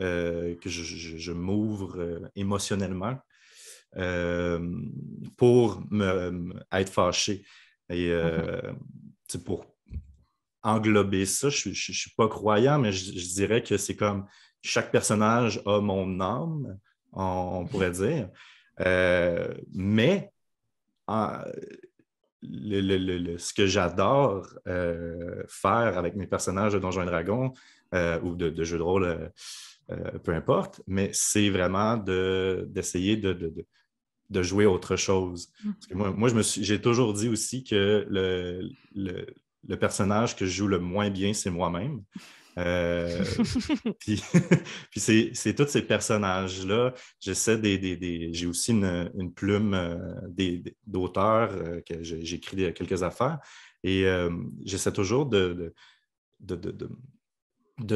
euh, 0.00 0.54
que 0.56 0.70
je, 0.70 1.32
m'ouvre 1.32 2.00
euh, 2.00 2.20
émotionnellement 2.34 3.12
euh, 3.12 3.16
pour 5.36 5.82
me, 5.90 6.54
être 6.72 6.92
fâché. 6.92 7.44
Et 7.88 8.10
mm-hmm. 8.10 9.42
pour 9.44 9.66
englober 10.62 11.26
ça, 11.26 11.48
je 11.48 11.70
ne 11.70 11.74
suis 11.74 12.10
pas 12.16 12.28
croyant, 12.28 12.78
mais 12.78 12.92
je, 12.92 13.34
dirais 13.34 13.62
que 13.62 13.76
c'est 13.76 13.96
comme 13.96 14.26
chaque 14.62 14.92
personnage 14.92 15.60
a 15.66 15.80
mon 15.80 16.20
âme, 16.20 16.78
on, 17.12 17.66
pourrait 17.66 17.90
dire. 17.90 18.28
mais 19.72 20.30
ce 22.42 23.52
que 23.52 23.66
j'adore 23.66 24.46
faire 25.48 25.98
avec 25.98 26.14
mes 26.14 26.26
personnages 26.26 26.74
de 26.74 26.78
Donjons 26.78 27.02
et 27.02 27.06
Dragons 27.06 27.52
ou 27.92 28.36
de, 28.36 28.50
de, 28.50 28.64
jeux 28.64 28.78
de 28.78 28.82
rôle 28.82 29.32
euh, 29.90 30.18
peu 30.22 30.32
importe, 30.32 30.82
mais 30.86 31.10
c'est 31.12 31.50
vraiment 31.50 31.96
d'essayer 31.96 33.16
de, 33.16 33.32
de, 33.32 33.66
jouer 34.42 34.66
autre 34.66 34.96
chose. 34.96 35.52
moi, 35.92 36.12
moi 36.12 36.28
j'ai 36.42 36.80
toujours 36.80 37.12
dit 37.12 37.28
aussi 37.28 37.64
que 37.64 38.06
le, 38.08 38.70
le, 38.94 39.76
personnage 39.76 40.36
que 40.36 40.46
je 40.46 40.52
joue 40.52 40.68
le 40.68 40.78
moins 40.78 41.10
bien, 41.10 41.32
c'est 41.32 41.50
moi-même. 41.50 42.02
Euh, 42.58 43.24
puis, 44.00 44.22
c'est 44.96 45.54
tous 45.54 45.68
ces 45.68 45.82
personnages-là. 45.82 46.94
J'essaie 47.20 47.58
des, 47.58 48.30
j'ai 48.32 48.46
aussi 48.46 48.72
une, 48.72 49.32
plume 49.34 49.74
euh, 49.74 50.58
d'auteur 50.86 51.82
que 51.84 52.02
j'ai 52.02 52.34
écrit 52.34 52.72
quelques 52.74 53.02
affaires 53.02 53.38
et 53.82 54.04
j'essaie 54.64 54.92
toujours 54.92 55.26
de, 55.26 55.74
de, 56.40 56.54
de 56.54 56.88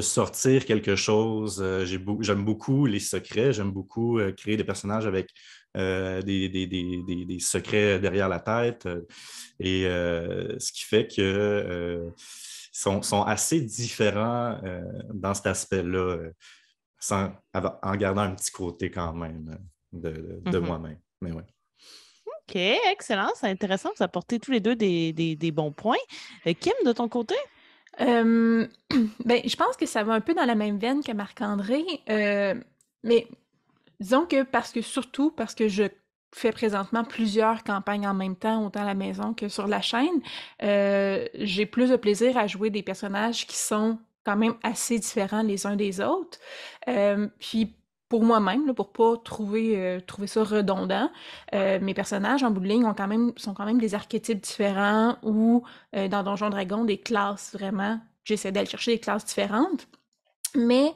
sortir 0.01 0.65
quelque 0.65 0.97
chose. 0.97 1.61
Euh, 1.61 1.85
j'aime 2.21 2.45
beaucoup 2.45 2.87
les 2.87 3.01
secrets, 3.01 3.53
j'aime 3.53 3.71
beaucoup 3.71 4.19
euh, 4.19 4.33
créer 4.33 4.57
des 4.57 4.65
personnages 4.65 5.07
avec 5.07 5.31
euh, 5.77 6.23
des, 6.23 7.39
secrets 7.41 7.99
derrière 7.99 8.29
la 8.29 8.41
tête. 8.41 8.89
et 9.61 9.85
ce 9.85 10.73
qui 10.73 10.85
fait 10.85 11.09
que 11.09 12.13
sont, 12.73 13.03
sont, 13.03 13.23
assez 13.23 13.61
différents 13.61 14.61
dans 15.13 15.35
cet 15.35 15.47
aspect-là, 15.47 16.31
en 17.11 17.97
gardant 17.97 18.23
un 18.23 18.35
petit 18.35 18.51
côté 18.51 18.91
quand 18.91 19.13
même 19.15 19.59
de, 19.93 20.41
mm-hmm. 20.45 20.59
moi-même. 20.61 20.99
Mais 21.21 21.33
ouais. 21.33 21.43
OK, 22.49 22.57
excellent. 22.93 23.31
C'est 23.35 23.49
intéressant. 23.49 23.91
Vous 23.97 24.05
apportez 24.05 24.39
tous 24.39 24.51
les 24.53 24.61
deux 24.61 24.77
des, 24.77 25.13
des 25.13 25.51
bons 25.51 25.73
points. 25.73 25.97
Kim, 26.45 26.75
de 26.85 26.93
ton 26.93 27.09
côté? 27.09 27.35
ben, 29.25 29.41
je 29.45 29.57
pense 29.57 29.77
que 29.77 29.87
ça 29.87 30.03
va 30.03 30.15
un 30.15 30.21
peu 30.21 30.35
dans 30.35 30.45
la 30.45 30.55
même 30.55 30.79
veine 30.79 31.03
que 31.03 31.13
Marc-André, 31.13 31.85
euh, 32.09 32.55
mais 33.03 33.27
disons 34.01 34.27
que 34.27 34.43
parce 34.43 34.73
que 34.73 34.81
surtout 34.83 35.31
parce 35.31 35.55
que 35.55 35.69
je 35.69 35.85
fais 36.35 36.53
présentement 36.53 37.05
plusieurs 37.05 37.63
campagnes 37.63 38.09
en 38.09 38.15
même 38.15 38.37
temps, 38.37 38.67
autant 38.67 38.83
à 38.83 38.87
la 38.87 38.95
maison 38.95 39.35
que 39.35 39.49
sur 39.49 39.69
la 39.69 39.81
chaîne, 39.81 40.21
euh, 40.63 41.27
j'ai 41.35 41.65
plus 41.65 41.91
de 41.91 41.97
plaisir 41.97 42.37
à 42.37 42.47
jouer 42.47 42.71
des 42.71 42.83
personnages 42.83 43.47
qui 43.47 43.57
sont 43.57 43.99
quand 44.25 44.37
même 44.37 44.55
assez 44.63 44.99
différents 44.99 45.43
les 45.43 45.67
uns 45.67 45.77
des 45.77 46.01
autres. 46.01 46.39
Euh, 46.89 47.29
puis 47.39 47.77
pour 48.15 48.23
moi-même, 48.23 48.73
pour 48.75 48.93
pas 48.93 49.17
trouver, 49.17 49.77
euh, 49.77 49.99
trouver 49.99 50.29
ça 50.29 50.45
redondant. 50.45 51.11
Euh, 51.53 51.81
mes 51.81 51.95
personnages, 51.95 52.45
en 52.45 52.53
bout 52.53 52.61
de 52.61 52.69
ligne, 52.69 52.85
ont 52.85 52.95
quand 52.95 53.09
même, 53.09 53.33
sont 53.37 53.55
quand 53.55 53.65
même 53.65 53.81
des 53.81 53.97
archétypes 53.97 54.41
différents 54.41 55.17
ou, 55.25 55.65
euh, 55.97 56.07
dans 56.07 56.23
Donjon 56.23 56.49
Dragon, 56.49 56.85
des 56.85 56.99
classes 56.99 57.51
vraiment. 57.55 57.99
J'essaie 58.23 58.53
d'aller 58.53 58.71
chercher 58.71 58.93
des 58.93 59.01
classes 59.01 59.25
différentes. 59.25 59.89
Mais 60.55 60.95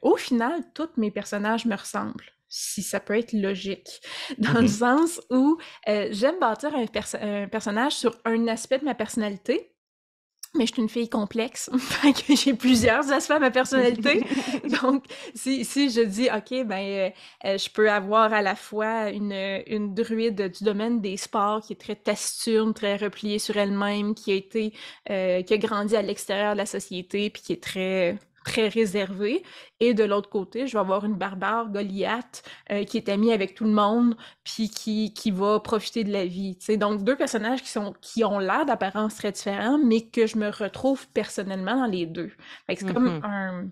au 0.00 0.16
final, 0.16 0.62
tous 0.74 0.90
mes 0.96 1.10
personnages 1.10 1.66
me 1.66 1.74
ressemblent 1.74 2.30
si 2.48 2.82
ça 2.82 3.00
peut 3.00 3.18
être 3.18 3.32
logique, 3.32 4.00
dans 4.38 4.52
le 4.52 4.68
mm-hmm. 4.68 4.68
sens 4.68 5.20
où 5.30 5.58
j'aime 5.86 6.38
bâtir 6.38 6.70
un, 6.74 7.46
personnage 7.48 7.94
sur 7.94 8.14
un 8.24 8.46
aspect 8.46 8.78
de 8.78 8.84
ma 8.84 8.94
personnalité, 8.94 9.71
mais 10.54 10.66
je 10.66 10.72
suis 10.74 10.82
une 10.82 10.88
fille 10.88 11.08
complexe, 11.08 11.70
j'ai 12.28 12.52
plusieurs 12.52 13.10
aspects 13.10 13.32
à 13.32 13.38
ma 13.38 13.50
personnalité. 13.50 14.24
Donc, 14.82 15.04
si, 15.34 15.64
si 15.64 15.90
je 15.90 16.02
dis, 16.02 16.28
OK, 16.28 16.66
ben, 16.66 16.74
euh, 16.74 17.10
euh, 17.46 17.58
je 17.58 17.70
peux 17.70 17.90
avoir 17.90 18.32
à 18.34 18.42
la 18.42 18.54
fois 18.54 19.10
une, 19.10 19.32
une 19.66 19.94
druide 19.94 20.52
du 20.52 20.64
domaine 20.64 21.00
des 21.00 21.16
sports 21.16 21.62
qui 21.62 21.72
est 21.72 21.80
très 21.80 21.96
taciturne, 21.96 22.74
très 22.74 22.96
repliée 22.96 23.38
sur 23.38 23.56
elle-même, 23.56 24.14
qui 24.14 24.32
a 24.32 24.34
été, 24.34 24.74
euh, 25.10 25.42
qui 25.42 25.54
a 25.54 25.58
grandi 25.58 25.96
à 25.96 26.02
l'extérieur 26.02 26.52
de 26.52 26.58
la 26.58 26.66
société, 26.66 27.30
puis 27.30 27.42
qui 27.42 27.52
est 27.54 27.62
très 27.62 28.18
très 28.44 28.68
réservé. 28.68 29.42
Et 29.80 29.94
de 29.94 30.04
l'autre 30.04 30.28
côté, 30.28 30.66
je 30.66 30.74
vais 30.74 30.80
avoir 30.80 31.04
une 31.04 31.14
barbare 31.14 31.70
Goliath 31.70 32.42
euh, 32.70 32.84
qui 32.84 32.96
est 32.96 33.08
amie 33.08 33.32
avec 33.32 33.54
tout 33.54 33.64
le 33.64 33.72
monde, 33.72 34.16
puis 34.44 34.68
qui, 34.68 35.12
qui 35.14 35.30
va 35.30 35.60
profiter 35.60 36.04
de 36.04 36.12
la 36.12 36.24
vie. 36.24 36.56
sais. 36.60 36.76
Donc, 36.76 37.02
deux 37.02 37.16
personnages 37.16 37.62
qui, 37.62 37.70
sont, 37.70 37.94
qui 38.00 38.24
ont 38.24 38.38
l'air 38.38 38.64
d'apparence 38.66 39.16
très 39.16 39.32
différents, 39.32 39.78
mais 39.78 40.02
que 40.02 40.26
je 40.26 40.38
me 40.38 40.50
retrouve 40.50 41.08
personnellement 41.08 41.76
dans 41.76 41.86
les 41.86 42.06
deux. 42.06 42.30
C'est 42.68 42.92
comme 42.92 43.18
mm-hmm. 43.18 43.24
un 43.24 43.64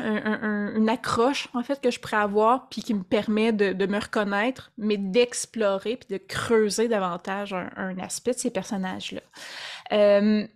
une 0.00 0.88
accroche, 0.88 1.48
en 1.54 1.62
fait, 1.62 1.80
que 1.80 1.90
je 1.90 2.00
pourrais 2.00 2.16
avoir, 2.16 2.68
puis 2.68 2.82
qui 2.82 2.94
me 2.94 3.02
permet 3.02 3.52
de, 3.52 3.86
me 3.86 4.00
reconnaître, 4.00 4.72
mais 4.78 4.96
d'explorer, 4.96 5.96
puis 5.96 6.18
de 6.18 6.22
creuser 6.22 6.88
davantage 6.88 7.54
un, 7.54 7.98
aspect 7.98 8.32
de 8.32 8.38
ces 8.38 8.50
personnages-là. 8.50 9.20
Euh, 9.92 10.46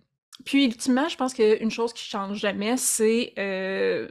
puis, 0.45 0.65
ultimement, 0.65 1.09
je 1.09 1.17
pense 1.17 1.33
qu'une 1.33 1.71
chose 1.71 1.93
qui 1.93 2.03
change 2.03 2.37
jamais, 2.37 2.77
c'est 2.77 3.33
euh, 3.37 4.07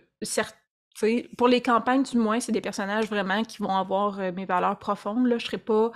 pour 1.37 1.49
les 1.49 1.61
campagnes, 1.61 2.03
du 2.03 2.19
moins, 2.19 2.41
c'est 2.41 2.53
des 2.53 2.61
personnages 2.61 3.07
vraiment 3.07 3.43
qui 3.43 3.59
vont 3.59 3.77
avoir 3.77 4.19
euh, 4.19 4.33
mes 4.33 4.45
valeurs 4.45 4.79
profondes. 4.79 5.27
Là. 5.27 5.39
Je 5.39 5.47
serais 5.47 5.59
pas 5.59 5.93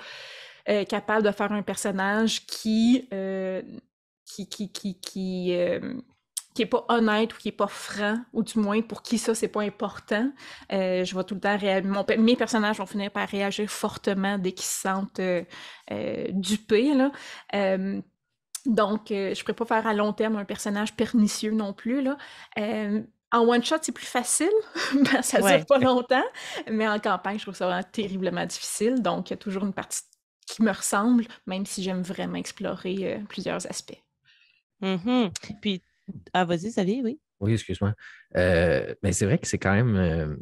euh, 0.69 0.85
capable 0.85 1.25
de 1.25 1.33
faire 1.33 1.53
un 1.53 1.63
personnage 1.63 2.47
qui, 2.47 3.09
qui, 4.25 4.49
qui, 4.49 4.73
qui, 4.73 5.01
qui 5.01 5.55
qui 6.55 6.63
est 6.63 6.67
pas 6.67 6.85
honnête 6.89 7.35
ou 7.35 7.39
qui 7.39 7.49
est 7.49 7.53
pas 7.53 7.69
franc, 7.69 8.19
ou 8.33 8.43
du 8.43 8.59
moins 8.59 8.83
pour 8.83 9.03
qui 9.03 9.19
ça, 9.19 9.35
c'est 9.35 9.49
pas 9.49 9.63
important. 9.63 10.31
Euh, 10.73 11.05
je 11.05 11.13
vois 11.13 11.25
tout 11.25 11.35
le 11.35 11.41
temps 11.41 11.57
mes 12.19 12.37
personnages 12.37 12.79
vont 12.79 12.87
finir 12.87 13.11
par 13.11 13.29
réagir 13.29 13.71
fortement 13.71 14.37
dès 14.39 14.53
qu'ils 14.53 14.67
se 14.67 14.81
sentent 14.81 15.21
euh, 15.21 15.45
euh, 15.91 16.27
dupés. 16.33 16.95
Là. 16.95 17.13
Donc, 18.67 19.07
je 19.09 19.31
ne 19.31 19.41
pourrais 19.41 19.55
pas 19.55 19.65
faire 19.65 19.87
à 19.87 19.95
long 19.95 20.13
terme 20.13 20.37
un 20.37 20.45
personnage 20.45 20.95
pernicieux 20.95 21.53
non 21.53 21.73
plus. 21.73 22.03
Là. 22.03 22.17
en 23.33 23.49
one-shot, 23.49 23.77
c'est 23.83 23.93
plus 23.93 24.07
facile, 24.07 24.51
ben, 24.95 25.23
ça 25.23 25.41
ne 25.41 25.57
dure 25.57 25.67
pas 25.67 25.79
longtemps, 25.79 26.27
mais 26.71 26.89
en 26.89 26.99
campagne, 26.99 27.39
je 27.39 27.45
trouve 27.45 27.55
ça 27.55 27.67
vraiment 27.67 27.89
terriblement 27.93 28.47
difficile. 28.47 29.03
Donc, 29.03 29.31
il 29.31 29.33
y 29.33 29.35
a 29.35 29.39
toujours 29.39 29.65
une 29.65 29.75
partie 29.75 30.03
qui 30.47 30.63
me 30.63 30.73
ressemble, 30.73 31.25
même 31.47 31.65
si 31.65 31.83
j'aime 31.83 32.03
vraiment 32.03 32.37
explorer 32.37 33.23
plusieurs 33.29 33.67
aspects. 33.67 34.03
Mm-hmm. 34.83 35.31
Puis 35.61 35.83
ah, 36.33 36.45
vas-y, 36.45 36.69
Xavier, 36.69 37.03
oui. 37.03 37.21
Oui, 37.41 37.53
excuse-moi. 37.53 37.95
Euh, 38.37 38.95
mais 39.03 39.13
c'est 39.13 39.25
vrai 39.25 39.39
que 39.39 39.47
c'est 39.47 39.59
quand 39.59 39.73
même 39.73 39.97
euh, 39.97 40.37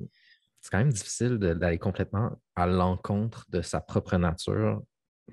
c'est 0.61 0.71
quand 0.71 0.79
même 0.79 0.93
difficile 0.93 1.39
d'aller 1.39 1.79
complètement 1.79 2.33
à 2.57 2.67
l'encontre 2.67 3.47
de 3.51 3.63
sa 3.63 3.81
propre 3.81 4.17
nature. 4.17 4.83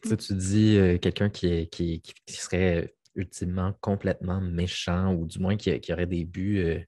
Tu, 0.07 0.33
dis 0.33 0.77
euh, 0.77 0.97
quelqu'un 0.97 1.29
qui, 1.29 1.67
qui, 1.69 2.01
serait 2.27 2.95
ultimement 3.15 3.73
complètement 3.81 4.41
méchant 4.41 5.13
ou 5.13 5.25
du 5.25 5.39
moins 5.39 5.55
qui, 5.57 5.79
aurait 5.91 6.05
des 6.05 6.25
buts 6.25 6.85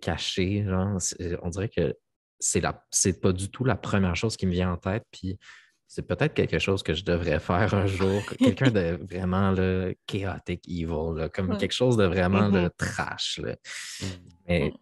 cachés. 0.00 0.64
Genre, 0.64 0.98
on 1.42 1.48
dirait 1.50 1.68
que 1.68 1.94
c'est 2.38 2.62
c'est 2.90 3.20
pas 3.20 3.32
du 3.32 3.50
tout 3.50 3.64
la 3.64 3.76
première 3.76 4.16
chose 4.16 4.36
qui 4.36 4.46
me 4.46 4.52
vient 4.52 4.72
en 4.72 4.76
tête. 4.76 5.04
Puis 5.10 5.38
c'est 5.86 6.06
peut-être 6.06 6.34
quelque 6.34 6.58
chose 6.58 6.82
que 6.82 6.94
je 6.94 7.04
devrais 7.04 7.38
faire 7.38 7.72
un 7.74 7.86
jour. 7.86 8.22
Quelqu'un 8.38 8.70
de 8.70 8.98
vraiment 9.10 9.52
là, 9.52 9.90
chaotic 10.06 10.66
evil, 10.68 11.28
comme 11.32 11.56
quelque 11.58 11.74
chose 11.74 11.96
de 11.96 12.04
vraiment 12.04 12.50
mm-hmm. 12.50 12.70
trash. 12.76 13.40
Mm. 13.40 14.06
Mais 14.48 14.72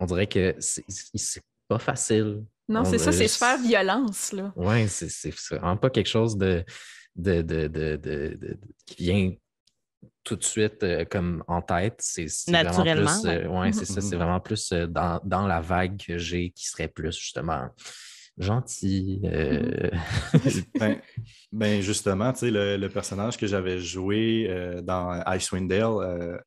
on 0.00 0.06
dirait 0.06 0.26
que 0.26 0.54
c'est 0.58 1.42
pas 1.68 1.78
facile. 1.78 2.44
Non, 2.68 2.84
c'est 2.84 2.98
ça, 2.98 3.12
c'est 3.12 3.28
se 3.28 3.38
faire 3.38 3.58
violence. 3.58 4.34
Oui, 4.56 4.88
c'est 4.88 5.34
vraiment 5.50 5.76
pas 5.76 5.90
quelque 5.90 6.08
chose 6.08 6.36
de, 6.36 6.64
de, 7.14 7.42
de, 7.42 8.58
qui 8.86 9.02
vient 9.02 9.32
tout 10.22 10.36
de 10.36 10.44
suite 10.44 10.82
euh, 10.82 11.04
comme 11.04 11.44
en 11.46 11.60
tête. 11.60 11.96
C'est 11.98 12.26
Naturellement. 12.48 13.20
Vraiment 13.20 13.62
plus, 13.62 13.72
c'est 13.74 13.84
ça, 13.84 14.00
c'est 14.00 14.08
mm-hmm. 14.08 14.16
vraiment 14.16 14.40
plus 14.40 14.72
euh, 14.72 14.86
dans, 14.86 15.20
dans 15.22 15.46
la 15.46 15.60
vague 15.60 16.02
que 16.02 16.16
j'ai 16.16 16.50
qui 16.50 16.66
serait 16.66 16.88
plus 16.88 17.14
justement 17.14 17.68
gentil. 18.38 19.20
Euh, 19.24 19.90
ben, 20.78 21.00
ben, 21.52 21.80
justement, 21.80 22.32
tu 22.32 22.40
sais, 22.40 22.50
le, 22.50 22.88
personnage 22.88 23.36
que 23.36 23.46
j'avais 23.46 23.78
joué 23.78 24.46
euh, 24.48 24.82
dans 24.82 25.22
Icewind 25.26 25.68
Dale, 25.68 26.40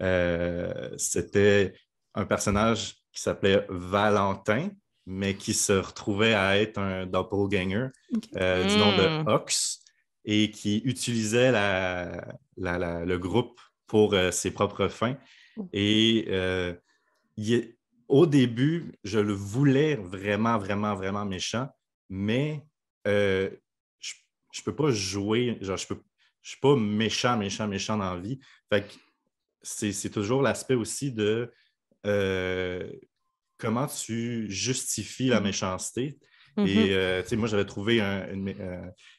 euh, 0.00 0.90
c'était 0.96 1.74
un 2.14 2.24
personnage 2.24 2.94
qui 3.12 3.20
s'appelait 3.22 3.66
Valentin, 3.68 4.70
mais 5.06 5.34
qui 5.34 5.54
se 5.54 5.72
retrouvait 5.72 6.34
à 6.34 6.58
être 6.58 6.78
un 6.78 7.06
doppelganger 7.06 7.88
du 8.12 8.76
nom 8.76 8.96
de 8.96 9.22
hmm. 9.22 9.28
Ox 9.28 9.80
et 10.24 10.50
qui 10.50 10.78
utilisait 10.84 11.52
la, 11.52 12.36
le 12.56 13.16
groupe 13.16 13.60
pour 13.86 14.16
ses 14.32 14.50
propres 14.50 14.88
fins. 14.88 15.16
Et 15.72 16.28
il, 17.36 17.74
au 18.08 18.26
début, 18.26 18.92
je 19.02 19.18
le 19.18 19.32
voulais 19.32 19.96
vraiment, 19.96 20.58
vraiment, 20.58 20.94
vraiment 20.94 21.24
méchant, 21.24 21.68
mais 22.08 22.64
euh, 23.06 23.50
je 24.00 24.60
ne 24.60 24.64
peux 24.64 24.74
pas 24.74 24.90
jouer, 24.90 25.58
genre, 25.60 25.76
je 25.76 25.94
ne 25.94 25.98
suis 26.42 26.60
pas 26.60 26.76
méchant, 26.76 27.36
méchant, 27.36 27.66
méchant 27.66 27.96
dans 27.96 28.14
la 28.14 28.20
vie. 28.20 28.38
Fait 28.70 28.86
c'est 29.62 30.10
toujours 30.10 30.42
l'aspect 30.42 30.74
aussi 30.74 31.10
de 31.10 31.50
euh, 32.04 32.92
comment 33.58 33.86
tu 33.86 34.50
justifies 34.50 35.28
la 35.28 35.40
mmh. 35.40 35.44
méchanceté. 35.44 36.18
Et 36.56 36.62
mmh 36.62 36.92
euh, 36.92 37.22
moi, 37.32 37.48
j'avais 37.48 37.64
trouvé 37.64 38.00
un, 38.00 38.26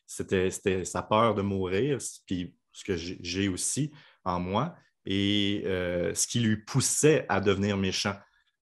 c'était 0.06 0.50
sa 0.86 1.02
peur 1.02 1.36
de 1.36 1.42
mourir, 1.42 1.98
puis 2.26 2.56
ce 2.72 2.84
que 2.84 2.96
j'ai 2.96 3.48
aussi 3.50 3.92
en 4.24 4.40
moi, 4.40 4.76
et 5.06 5.64
ce 5.66 6.28
qui 6.28 6.40
lui 6.40 6.58
poussait 6.58 7.26
à 7.30 7.42
devenir 7.42 7.78
méchant. 7.78 8.16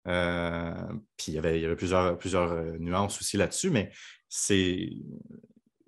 Euh, 0.07 0.73
puis 1.17 1.31
il 1.31 1.33
y 1.35 1.37
avait, 1.37 1.75
plusieurs, 1.75 2.17
plusieurs 2.17 2.51
euh, 2.51 2.77
nuances 2.79 3.19
aussi 3.19 3.37
là-dessus, 3.37 3.69
mais 3.69 3.91
c'est 4.27 4.89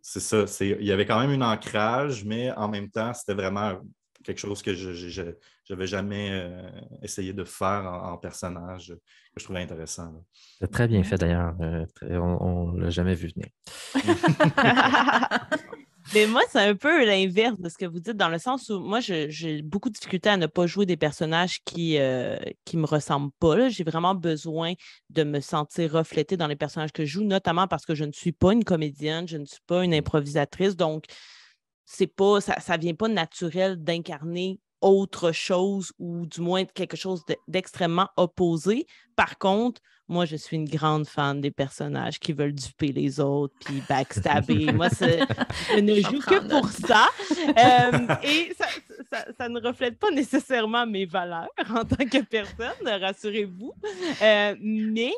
ça. 0.02 0.46
Il 0.62 0.84
y 0.84 0.91
avait 0.91 1.06
quand 1.06 1.19
même 1.19 1.41
un 1.41 1.54
ancrage, 1.54 2.24
mais 2.24 2.52
en 2.52 2.67
même 2.67 2.89
temps, 2.89 3.13
c'était 3.13 3.34
vraiment 3.34 3.80
quelque 4.24 4.40
chose 4.40 4.62
que 4.62 4.74
je 4.74 5.22
n'avais 5.70 5.88
jamais 5.88 6.30
euh, 6.32 6.70
essayé 7.02 7.34
de 7.34 7.44
faire 7.44 7.86
en, 7.86 8.18
personnage, 8.18 8.88
que 9.34 9.40
je 9.40 9.44
trouvais 9.44 9.62
intéressant. 9.62 10.26
C'est 10.60 10.72
très 10.72 10.88
bien 10.88 11.04
fait 11.04 11.18
d'ailleurs. 11.18 11.56
on 12.02 12.72
ne 12.72 12.84
l'a 12.84 12.90
jamais 12.90 13.16
vu 13.16 13.30
venir. 13.30 13.48
Mais 16.14 16.28
moi, 16.28 16.42
c'est 16.52 16.60
un 16.60 16.76
peu 16.76 17.06
l'inverse 17.06 17.60
de 17.60 17.70
ce 17.70 17.78
que 17.78 17.86
vous 17.86 18.00
dites, 18.00 18.18
dans 18.18 18.30
le 18.30 18.38
sens 18.38 18.70
où 18.70 18.80
moi, 18.80 19.00
j'ai 19.00 19.62
beaucoup 19.62 19.90
de 19.90 19.96
difficulté 19.96 20.30
à 20.30 20.38
ne 20.38 20.48
pas 20.48 20.68
jouer 20.68 20.86
des 20.86 20.98
personnages 20.98 21.60
qui 21.66 21.94
ne 21.94 22.00
euh, 22.02 22.38
qui 22.66 22.78
me 22.78 22.86
ressemblent 22.86 23.32
pas. 23.40 23.70
J'ai 23.70 23.84
vraiment 23.84 24.14
besoin 24.14 24.74
de 25.10 25.24
me 25.24 25.40
sentir 25.40 25.94
reflétée 25.94 26.38
dans 26.38 26.48
les 26.48 26.56
personnages 26.56 26.92
que 26.92 27.06
je 27.06 27.14
joue, 27.14 27.24
notamment 27.24 27.68
parce 27.68 27.86
que 27.86 27.96
je 27.96 28.04
ne 28.04 28.12
suis 28.12 28.32
pas 28.32 28.54
une 28.54 28.64
comédienne, 28.64 29.28
je 29.28 29.38
ne 29.38 29.46
suis 29.46 29.62
pas 29.66 29.84
une 29.84 29.92
mmh. 29.92 30.00
improvisatrice. 30.00 30.76
Donc, 30.76 31.06
c'est 31.86 32.08
pas, 32.08 32.41
ça 32.41 32.78
ne 32.78 32.82
vient 32.82 32.93
pas 32.93 33.08
naturel 33.08 33.84
d'incarner 33.84 34.60
autre 34.84 35.32
chose 35.32 35.93
ou 35.98 36.26
du 36.26 36.41
moins 36.41 36.65
quelque 36.65 36.98
chose 36.98 37.24
d'extrêmement 37.48 38.10
opposé. 38.17 38.86
Par 39.15 39.38
contre, 39.38 39.82
moi, 40.10 40.26
je 40.26 40.36
suis 40.36 40.58
une 40.58 40.67
grande 40.67 41.08
fan 41.08 41.39
des 41.39 41.52
personnages 41.52 42.19
qui 42.19 42.34
veulent 42.34 42.54
duper 42.54 42.91
les 42.91 43.22
autres 43.22 43.56
puis 43.63 43.82
backstabber. 43.88 44.74
Moi, 44.74 44.89
je 45.00 45.80
ne 45.80 45.96
joue 46.02 46.19
que 46.19 46.48
pour 46.48 46.69
ça. 46.69 47.08
Euh, 47.43 48.15
et 48.24 48.54
ça, 49.38 49.50
ne 49.50 49.60
reflète 49.60 50.00
pas 50.00 50.10
nécessairement 50.12 50.88
mes 50.88 51.06
valeurs 51.06 51.50
en 51.69 51.84
tant 51.84 52.06
que 52.06 52.24
personne, 52.24 52.88
rassurez-vous. 52.88 53.74
Euh, 54.22 54.56
mais 54.60 55.13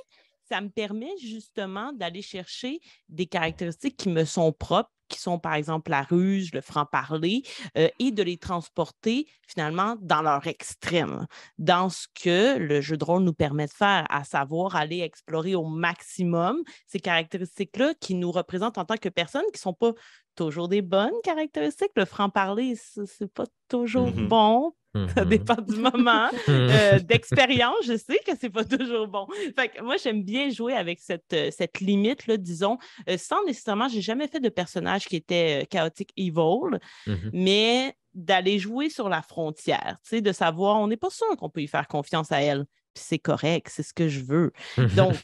ça 0.49 0.59
me 0.59 0.69
permet 0.69 1.11
justement 1.21 1.93
d'aller 1.93 2.21
chercher 2.21 2.79
des 3.09 3.25
caractéristiques 3.25 3.95
qui 3.95 4.09
me 4.09 4.25
sont 4.25 4.51
propres 4.51 4.91
qui 5.07 5.19
sont 5.19 5.39
par 5.39 5.53
exemple 5.53 5.91
la 5.91 6.03
ruse, 6.03 6.53
le 6.53 6.61
franc-parler, 6.61 7.43
euh, 7.77 7.89
et 7.99 8.11
de 8.11 8.23
les 8.23 8.37
transporter 8.37 9.27
finalement 9.47 9.95
dans 10.01 10.21
leur 10.21 10.47
extrême, 10.47 11.27
dans 11.57 11.89
ce 11.89 12.07
que 12.13 12.57
le 12.57 12.81
jeu 12.81 12.97
de 12.97 13.03
rôle 13.03 13.23
nous 13.23 13.33
permet 13.33 13.67
de 13.67 13.71
faire, 13.71 14.05
à 14.09 14.23
savoir 14.23 14.75
aller 14.75 15.01
explorer 15.01 15.55
au 15.55 15.65
maximum 15.65 16.61
ces 16.87 16.99
caractéristiques-là 16.99 17.93
qui 17.99 18.15
nous 18.15 18.31
représentent 18.31 18.77
en 18.77 18.85
tant 18.85 18.97
que 18.97 19.09
personnes, 19.09 19.45
qui 19.53 19.59
ne 19.59 19.59
sont 19.59 19.73
pas 19.73 19.93
toujours 20.35 20.67
des 20.67 20.81
bonnes 20.81 21.13
caractéristiques. 21.23 21.91
Le 21.95 22.05
franc-parler, 22.05 22.75
ce 22.75 23.01
n'est 23.21 23.29
pas 23.29 23.45
toujours 23.69 24.07
mmh 24.07 24.27
bon 24.27 24.73
ça 24.95 25.01
mm-hmm. 25.23 25.27
dépend 25.27 25.55
du 25.55 25.75
moment, 25.75 26.29
euh, 26.47 26.99
d'expérience. 27.03 27.75
Je 27.85 27.97
sais 27.97 28.19
que 28.25 28.31
c'est 28.39 28.49
pas 28.49 28.63
toujours 28.63 29.07
bon. 29.07 29.27
Fait 29.55 29.69
que 29.69 29.81
moi, 29.83 29.97
j'aime 29.97 30.23
bien 30.23 30.49
jouer 30.49 30.73
avec 30.73 30.99
cette, 30.99 31.33
euh, 31.33 31.49
cette 31.51 31.81
limite-là, 31.81 32.37
disons, 32.37 32.77
euh, 33.09 33.17
sans 33.17 33.43
nécessairement, 33.45 33.89
j'ai 33.89 34.01
jamais 34.01 34.27
fait 34.27 34.39
de 34.39 34.49
personnage 34.49 34.94
qui 35.03 35.17
était 35.17 35.67
chaotique 35.69 36.13
evil, 36.15 36.79
mm-hmm. 37.07 37.29
mais 37.33 37.97
d'aller 38.13 38.59
jouer 38.59 38.89
sur 38.89 39.09
la 39.09 39.21
frontière, 39.21 39.97
tu 40.03 40.09
sais, 40.09 40.21
de 40.21 40.31
savoir, 40.31 40.79
on 40.79 40.87
n'est 40.87 40.97
pas 40.97 41.09
sûr 41.09 41.27
qu'on 41.37 41.49
peut 41.49 41.61
y 41.61 41.67
faire 41.67 41.87
confiance 41.87 42.31
à 42.31 42.41
elle. 42.41 42.65
Puis 42.93 43.03
c'est 43.05 43.19
correct, 43.19 43.67
c'est 43.69 43.83
ce 43.83 43.93
que 43.93 44.07
je 44.07 44.21
veux. 44.21 44.53
Donc, 44.95 45.15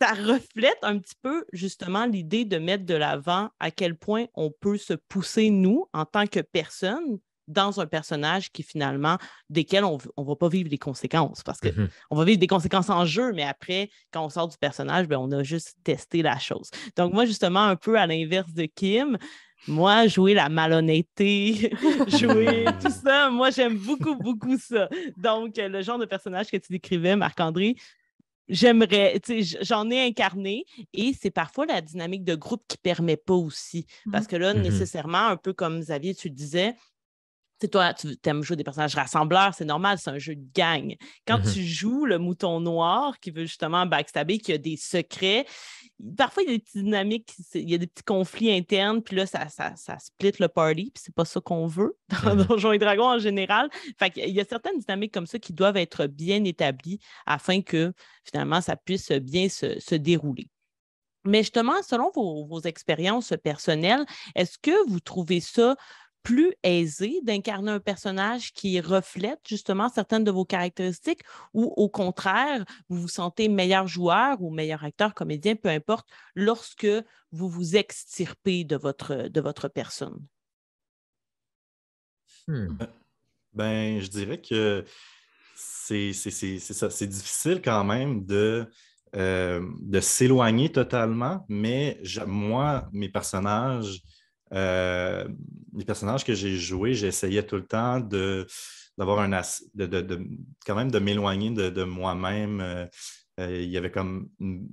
ça 0.00 0.12
reflète 0.14 0.78
un 0.82 0.98
petit 0.98 1.16
peu 1.20 1.44
justement 1.52 2.06
l'idée 2.06 2.44
de 2.44 2.58
mettre 2.58 2.84
de 2.84 2.94
l'avant 2.94 3.50
à 3.60 3.70
quel 3.70 3.96
point 3.96 4.26
on 4.34 4.50
peut 4.50 4.78
se 4.78 4.94
pousser, 4.94 5.50
nous, 5.50 5.86
en 5.92 6.04
tant 6.04 6.26
que 6.26 6.40
personne, 6.40 7.18
dans 7.48 7.80
un 7.80 7.86
personnage 7.86 8.50
qui 8.52 8.62
finalement, 8.62 9.18
desquels 9.50 9.84
on 9.84 9.98
ne 10.18 10.24
va 10.24 10.36
pas 10.36 10.48
vivre 10.48 10.68
les 10.70 10.78
conséquences 10.78 11.42
parce 11.42 11.60
qu'on 11.60 11.70
Mhm. 11.70 11.88
va 12.18 12.24
vivre 12.24 12.38
des 12.38 12.46
conséquences 12.46 12.90
en 12.90 13.04
jeu, 13.04 13.32
mais 13.32 13.42
après, 13.42 13.90
quand 14.12 14.24
on 14.24 14.28
sort 14.28 14.48
du 14.48 14.56
personnage, 14.58 15.06
ben, 15.08 15.18
on 15.18 15.30
a 15.32 15.42
juste 15.42 15.76
testé 15.84 16.22
la 16.22 16.38
chose. 16.38 16.70
Donc, 16.96 17.12
moi, 17.12 17.24
justement, 17.26 17.64
un 17.64 17.76
peu 17.76 17.98
à 17.98 18.06
l'inverse 18.06 18.52
de 18.52 18.66
Kim, 18.66 19.18
moi, 19.66 20.06
jouer 20.08 20.34
la 20.34 20.48
malhonnêteté, 20.48 21.72
jouer 22.08 22.68
tout 22.80 22.90
ça, 22.90 23.30
moi, 23.30 23.50
j'aime 23.50 23.78
beaucoup, 23.78 24.16
beaucoup 24.16 24.58
ça. 24.58 24.88
Donc, 25.16 25.54
le 25.56 25.82
genre 25.82 25.98
de 25.98 26.04
personnage 26.06 26.48
que 26.50 26.56
tu 26.56 26.72
décrivais, 26.72 27.14
Marc-André, 27.16 27.76
j'aimerais, 28.48 29.20
tu 29.20 29.34
sais, 29.34 29.42
j- 29.42 29.56
j'en 29.62 29.88
ai 29.90 30.00
incarné 30.04 30.64
et 30.92 31.12
c'est 31.18 31.30
parfois 31.30 31.66
la 31.66 31.80
dynamique 31.80 32.24
de 32.24 32.34
groupe 32.34 32.64
qui 32.68 32.76
permet 32.76 33.16
pas 33.16 33.34
aussi. 33.34 33.86
Parce 34.10 34.26
que 34.26 34.36
là, 34.36 34.52
Mhm. 34.52 34.62
nécessairement, 34.62 35.28
un 35.28 35.36
peu 35.36 35.52
comme 35.52 35.80
Xavier, 35.80 36.14
tu 36.14 36.28
le 36.28 36.34
disais, 36.34 36.74
toi, 37.68 37.94
tu 37.94 38.08
aimes 38.24 38.42
jouer 38.42 38.56
des 38.56 38.64
personnages 38.64 38.94
rassembleurs, 38.94 39.54
c'est 39.54 39.64
normal, 39.64 39.98
c'est 39.98 40.10
un 40.10 40.18
jeu 40.18 40.34
de 40.36 40.46
gang. 40.54 40.94
Quand 41.26 41.38
Mhm. 41.38 41.52
tu 41.52 41.62
joues 41.64 42.04
le 42.06 42.18
mouton 42.18 42.60
noir 42.60 43.18
qui 43.20 43.30
veut 43.30 43.44
justement 43.44 43.86
backstabber, 43.86 44.38
qui 44.38 44.52
a 44.52 44.58
des 44.58 44.76
secrets, 44.76 45.46
parfois 46.16 46.42
il 46.42 46.46
y 46.46 46.54
a 46.54 46.56
des 46.56 46.62
petites 46.62 46.82
dynamiques, 46.84 47.32
il 47.54 47.70
y 47.70 47.74
a 47.74 47.78
des 47.78 47.86
petits 47.86 48.02
conflits 48.04 48.50
internes, 48.52 49.02
puis 49.02 49.16
là, 49.16 49.26
ça, 49.26 49.48
ça, 49.48 49.74
ça 49.76 49.98
split 49.98 50.32
le 50.40 50.48
party, 50.48 50.90
puis 50.94 51.02
c'est 51.04 51.14
pas 51.14 51.24
ça 51.24 51.40
qu'on 51.40 51.66
veut 51.66 51.96
dans 52.24 52.34
Mhm. 52.36 52.44
Donjons 52.44 52.72
et 52.72 52.78
Dragons 52.78 53.08
en 53.08 53.18
général. 53.18 53.68
Fait 53.98 54.10
qu'il 54.10 54.30
y 54.30 54.40
a 54.40 54.44
certaines 54.44 54.78
dynamiques 54.78 55.12
comme 55.14 55.26
ça 55.26 55.38
qui 55.38 55.52
doivent 55.52 55.76
être 55.76 56.06
bien 56.06 56.42
établies 56.44 56.98
afin 57.26 57.60
que 57.62 57.92
finalement 58.24 58.60
ça 58.60 58.76
puisse 58.76 59.10
bien 59.12 59.48
se, 59.48 59.78
se 59.80 59.94
dérouler. 59.94 60.48
Mais 61.24 61.38
justement, 61.44 61.80
selon 61.84 62.10
vos, 62.12 62.46
vos 62.46 62.60
expériences 62.62 63.32
personnelles, 63.44 64.04
est-ce 64.34 64.58
que 64.58 64.88
vous 64.90 64.98
trouvez 64.98 65.38
ça 65.38 65.76
plus 66.22 66.54
aisé 66.62 67.20
d'incarner 67.22 67.72
un 67.72 67.80
personnage 67.80 68.52
qui 68.52 68.80
reflète 68.80 69.40
justement 69.46 69.88
certaines 69.88 70.24
de 70.24 70.30
vos 70.30 70.44
caractéristiques 70.44 71.22
ou 71.54 71.72
au 71.76 71.88
contraire, 71.88 72.64
vous 72.88 73.00
vous 73.02 73.08
sentez 73.08 73.48
meilleur 73.48 73.86
joueur 73.88 74.40
ou 74.42 74.50
meilleur 74.50 74.84
acteur, 74.84 75.14
comédien, 75.14 75.56
peu 75.56 75.68
importe, 75.68 76.08
lorsque 76.34 76.86
vous 77.32 77.48
vous 77.48 77.76
extirpez 77.76 78.64
de 78.64 78.76
votre, 78.76 79.28
de 79.28 79.40
votre 79.40 79.68
personne? 79.68 80.24
Hmm. 82.48 82.76
Ben, 83.54 84.00
je 84.00 84.08
dirais 84.08 84.40
que 84.40 84.84
c'est 85.56 86.12
c'est- 86.12 86.30
c'est- 86.30 86.58
c'est 86.58 86.74
ça. 86.74 86.90
C'est 86.90 87.06
difficile 87.06 87.60
quand 87.62 87.84
même 87.84 88.24
de, 88.26 88.66
euh, 89.16 89.62
de 89.80 90.00
s'éloigner 90.00 90.72
totalement, 90.72 91.44
mais 91.48 91.98
je- 92.02 92.22
moi, 92.22 92.88
mes 92.92 93.08
personnages, 93.10 94.02
euh, 94.52 95.26
les 95.74 95.84
personnages 95.84 96.24
que 96.24 96.34
j'ai 96.34 96.56
joués, 96.56 96.94
j'essayais 96.94 97.42
tout 97.44 97.56
le 97.56 97.66
temps 97.66 98.00
de 98.00 98.46
d'avoir 98.98 99.20
un 99.20 99.30
de, 99.30 99.86
de- 99.86 100.00
de- 100.02 100.26
quand 100.66 100.74
même 100.74 100.90
de 100.90 100.98
m'éloigner 100.98 101.50
de, 101.50 101.70
de 101.70 101.82
moi-même. 101.84 102.60
Euh, 102.60 102.86
euh, 103.40 103.62
il 103.62 103.70
y 103.70 103.78
avait 103.78 103.90
comme 103.90 104.28
une, 104.38 104.68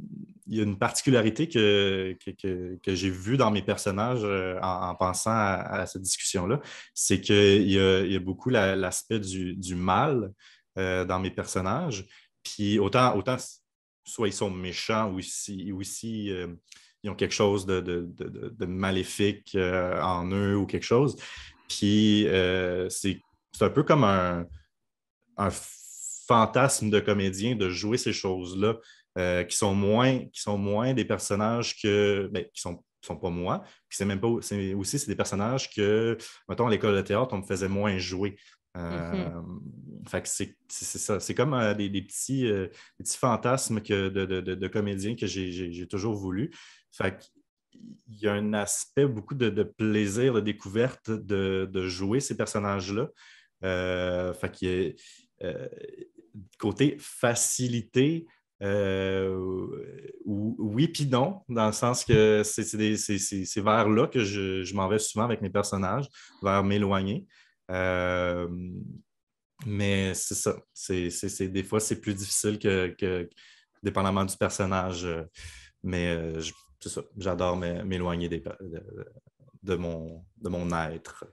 il 0.47 0.57
y 0.57 0.59
a 0.59 0.63
une 0.63 0.77
particularité 0.77 1.47
que, 1.47 2.17
que, 2.25 2.75
que- 2.83 2.95
j'ai 2.95 3.09
vue 3.09 3.37
dans 3.37 3.49
mes 3.51 3.61
personnages 3.61 4.23
en, 4.61 4.89
en 4.89 4.95
pensant 4.95 5.31
à, 5.31 5.85
cette 5.85 6.01
discussion-là, 6.01 6.59
c'est 6.93 7.21
qu'il 7.21 7.69
y 7.71 7.79
a, 7.79 8.05
y 8.05 8.15
a 8.15 8.19
beaucoup 8.19 8.49
la- 8.49 8.75
l'aspect 8.75 9.19
du, 9.19 9.55
du 9.55 9.75
mal 9.75 10.33
dans 10.75 11.19
mes 11.21 11.31
personnages. 11.31 12.05
Puis 12.43 12.79
autant, 12.79 13.15
autant 13.17 13.37
soit 14.03 14.27
ils 14.27 14.33
sont 14.33 14.49
méchants 14.49 15.11
ou 15.13 15.21
si, 15.21 15.71
ou 15.71 15.83
si, 15.83 16.31
ils 17.03 17.09
ont 17.09 17.15
quelque 17.15 17.33
chose 17.33 17.65
de, 17.65 17.79
de- 17.79 18.09
de- 18.49 18.65
maléfique 18.65 19.53
euh, 19.55 19.99
en 20.01 20.29
eux 20.31 20.55
ou 20.57 20.65
quelque 20.65 20.83
chose. 20.85 21.15
Puis 21.67 22.27
euh, 22.27 22.89
c'est 22.89 23.21
un 23.61 23.69
peu 23.69 23.83
comme 23.83 24.03
un, 24.03 24.45
un 25.37 25.49
fantasme 26.27 26.89
de 26.89 26.99
comédien 26.99 27.55
de 27.55 27.69
jouer 27.69 27.97
ces 27.97 28.13
choses-là 28.13 28.77
euh, 29.17 29.43
qui, 29.43 29.57
sont 29.57 29.73
moins, 29.73 30.19
qui 30.19 30.41
sont 30.41 30.57
moins 30.57 30.93
des 30.93 31.05
personnages 31.05 31.81
que, 31.81 32.29
ben, 32.31 32.45
qui 32.53 32.61
sont 32.61 32.83
sont 33.01 33.15
pas 33.15 33.29
moi. 33.29 33.63
Puis 33.87 33.97
c'est 33.97 34.05
même 34.05 34.19
pas 34.19 34.27
aussi 34.27 34.99
c'est 34.99 35.07
des 35.07 35.15
personnages 35.15 35.73
que, 35.73 36.17
mettons, 36.49 36.67
à 36.67 36.69
l'école 36.69 36.95
de 36.95 37.01
théâtre, 37.01 37.29
on 37.31 37.37
me 37.37 37.45
faisait 37.45 37.69
moins 37.69 37.97
jouer. 37.97 38.35
Euh, 38.77 39.41
fait 40.07 40.21
que 40.21 40.27
c'est 40.27 40.57
ça. 40.69 41.19
C'est 41.19 41.33
comme 41.33 41.53
euh, 41.53 41.73
des, 41.73 41.89
des 41.89 42.01
petits, 42.01 42.45
euh, 42.45 42.67
des 42.99 43.03
petits 43.03 43.17
fantasmes 43.17 43.81
que, 43.81 44.09
de, 44.09 44.25
de, 44.25 44.41
de, 44.41 44.53
de 44.53 44.67
comédiens 44.67 45.15
que 45.15 45.25
j'ai 45.27 45.87
toujours 45.87 46.13
voulu. 46.13 46.51
Fait 46.91 47.17
qu'il 47.71 48.15
y 48.19 48.27
a 48.27 48.33
un 48.33 48.53
aspect, 48.53 49.05
beaucoup 49.05 49.35
de, 49.35 49.49
de 49.49 49.63
plaisir, 49.63 50.33
de 50.33 50.41
découverte 50.41 51.09
de, 51.11 51.69
de 51.71 51.87
jouer 51.87 52.19
ces 52.19 52.35
personnages-là. 52.35 53.07
Euh, 53.63 54.33
fait 54.33 54.51
qu'il 54.51 54.69
y 54.69 54.95
a, 55.43 55.47
euh, 55.47 55.67
côté 56.57 56.97
facilité, 56.99 58.25
euh, 58.61 59.35
ou- 60.25 60.55
oui 60.59 60.87
puis 60.89 61.05
non, 61.07 61.41
dans 61.47 61.67
le 61.67 61.71
sens 61.73 62.03
que 62.03 62.41
c'est 62.43 63.61
vers 63.61 63.89
là 63.89 64.07
que 64.07 64.23
je, 64.23 64.63
je 64.63 64.73
m'en 64.75 64.87
vais 64.87 64.99
souvent 64.99 65.25
avec 65.25 65.41
mes 65.41 65.49
personnages, 65.49 66.07
vers 66.41 66.63
m'éloigner. 66.63 67.25
Euh, 67.71 68.47
mais 69.65 70.13
c'est 70.13 70.35
ça. 70.35 70.55
Des 70.89 71.63
fois, 71.63 71.79
c'est 71.79 71.99
plus 72.01 72.13
difficile 72.15 72.59
que, 72.59 72.87
que- 72.97 73.29
dépendamment 73.83 74.25
du 74.25 74.35
personnage. 74.37 75.07
Mais 75.83 76.39
je- 76.39 76.53
c'est 76.79 76.89
ça. 76.89 77.01
J'adore 77.17 77.57
m'é- 77.57 77.83
m'éloigner 77.83 78.29
des 78.29 78.39
de, 78.39 78.83
de 79.63 79.75
mon, 79.75 80.23
de 80.37 80.49
mon 80.49 80.69
être. 80.89 81.25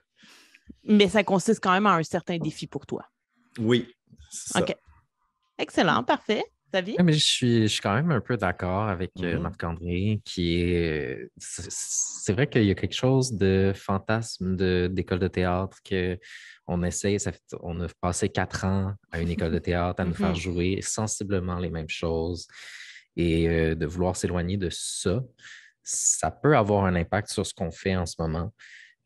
Mais 0.85 1.09
ça 1.09 1.22
consiste 1.24 1.61
quand 1.62 1.72
même 1.72 1.87
en 1.87 1.90
un 1.94 2.02
certain 2.02 2.38
défi 2.38 2.66
pour 2.66 2.87
toi. 2.87 3.06
Oui, 3.59 3.92
ça. 4.30 4.61
OK. 4.61 4.74
Excellent, 5.59 6.04
parfait. 6.04 6.44
Xavier? 6.72 6.96
Ouais, 6.98 7.04
mais 7.04 7.12
je 7.12 7.24
suis, 7.24 7.62
je 7.62 7.66
suis 7.68 7.80
quand 7.80 7.94
même 7.94 8.11
un 8.11 8.20
peu 8.20 8.37
d'accord 8.37 8.88
avec 8.88 9.12
euh, 9.20 9.37
Mhm. 9.37 9.42
Marc-André, 9.42 10.20
qui 10.24 10.61
est. 10.61 11.30
C'est 11.38 12.32
vrai 12.32 12.48
qu'il 12.48 12.64
y 12.64 12.70
a 12.70 12.74
quelque 12.74 12.94
chose 12.94 13.32
de 13.32 13.72
fantasme 13.74 14.56
de- 14.56 14.88
d'école 14.92 15.20
de, 15.20 15.28
théâtre 15.28 15.78
que 15.85 16.18
on 16.66 16.82
essaye, 16.82 17.20
ça 17.20 17.30
fait- 17.30 17.40
on 17.61 17.80
a 17.80 17.87
passé 18.00 18.28
quatre 18.28 18.64
ans 18.64 18.92
à 19.12 19.20
une 19.20 19.30
école 19.30 19.52
de 19.52 19.61
théâtre 19.61 20.00
à 20.00 20.04
nous 20.04 20.14
faire 20.14 20.30
Mhm. 20.30 20.35
jouer 20.37 20.78
sensiblement 20.82 21.59
les 21.61 21.70
mêmes 21.70 21.88
choses 21.88 22.48
et 23.16 23.48
euh, 23.48 23.74
de 23.74 23.87
vouloir 23.87 24.16
s'éloigner 24.16 24.57
de 24.57 24.68
ça, 24.70 25.22
ça 25.83 26.31
peut 26.31 26.57
avoir 26.57 26.85
un 26.85 26.94
impact 26.96 27.29
sur 27.31 27.46
ce 27.46 27.55
qu'on 27.55 27.70
fait 27.70 27.96
en 27.96 28.07
ce 28.07 28.16
moment. 28.18 28.52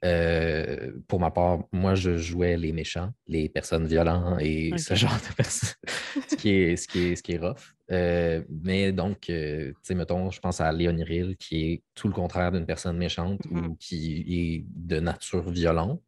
Euh, 0.02 0.92
pour 1.08 1.20
ma 1.20 1.30
part, 1.30 1.58
moi, 1.72 1.94
je 1.94 2.16
jouais 2.16 2.56
les 2.56 2.72
méchants, 2.72 3.10
les 3.26 3.50
personnes 3.50 3.86
violentes 3.86 4.40
et 4.40 4.72
ce 4.78 4.94
genre 4.94 5.14
de 5.28 5.34
personnes, 5.34 5.74
ce, 6.30 6.36
qui 6.36 6.50
est, 6.50 6.76
ce, 6.76 6.88
qui 6.88 7.08
est, 7.08 7.16
ce 7.16 7.22
qui 7.22 7.32
est 7.32 7.38
rough. 7.38 7.58
Euh, 7.92 8.42
mais 8.64 8.92
donc, 8.92 9.28
euh, 9.28 9.68
tu 9.72 9.74
sais, 9.82 9.94
mettons, 9.94 10.30
je 10.30 10.40
pense 10.40 10.62
à 10.62 10.72
Léonie 10.72 11.04
Rill, 11.04 11.36
qui 11.36 11.72
est 11.72 11.82
tout 11.94 12.08
le 12.08 12.14
contraire 12.14 12.50
d'une 12.50 12.64
personne 12.64 12.96
méchante 12.96 13.40
Mhm. 13.50 13.66
ou 13.66 13.76
qui 13.76 14.24
est 14.26 14.64
de 14.74 15.00
nature 15.00 15.50
violente. 15.50 16.02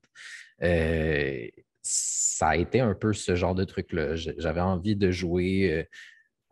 Ça 1.83 2.49
a 2.49 2.57
été 2.57 2.81
un 2.81 2.95
peu 2.95 3.13
ce 3.13 3.35
genre 3.35 3.55
de 3.55 3.65
truc-là. 3.65 4.15
J'avais 4.17 4.61
envie 4.61 4.97
de 4.97 5.11
jouer 5.11 5.87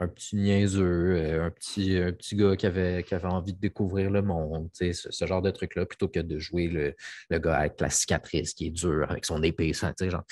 un 0.00 0.08
petit 0.08 0.36
niaiseux, 0.36 1.14
euh, 1.16 1.44
un 1.46 1.50
petit, 1.50 1.96
un 1.96 2.12
petit 2.12 2.34
gars 2.34 2.56
qui 2.56 2.66
avait, 2.66 3.02
qui 3.04 3.14
avait 3.14 3.26
envie 3.28 3.52
de 3.52 3.60
découvrir 3.60 4.10
le 4.10 4.22
monde, 4.22 4.68
ce, 4.72 4.92
ce 4.92 5.26
genre 5.26 5.42
de 5.42 5.50
truc-là, 5.50 5.84
plutôt 5.86 6.08
que 6.08 6.20
de 6.20 6.38
jouer 6.38 6.68
le, 6.68 6.94
le 7.28 7.38
gars 7.38 7.56
avec 7.58 7.80
la 7.80 7.90
cicatrice 7.90 8.54
qui 8.54 8.66
est 8.68 8.70
dur, 8.70 9.06
avec 9.10 9.24
son 9.26 9.42
épée, 9.42 9.72
ça, 9.74 9.92
genre. 10.00 10.24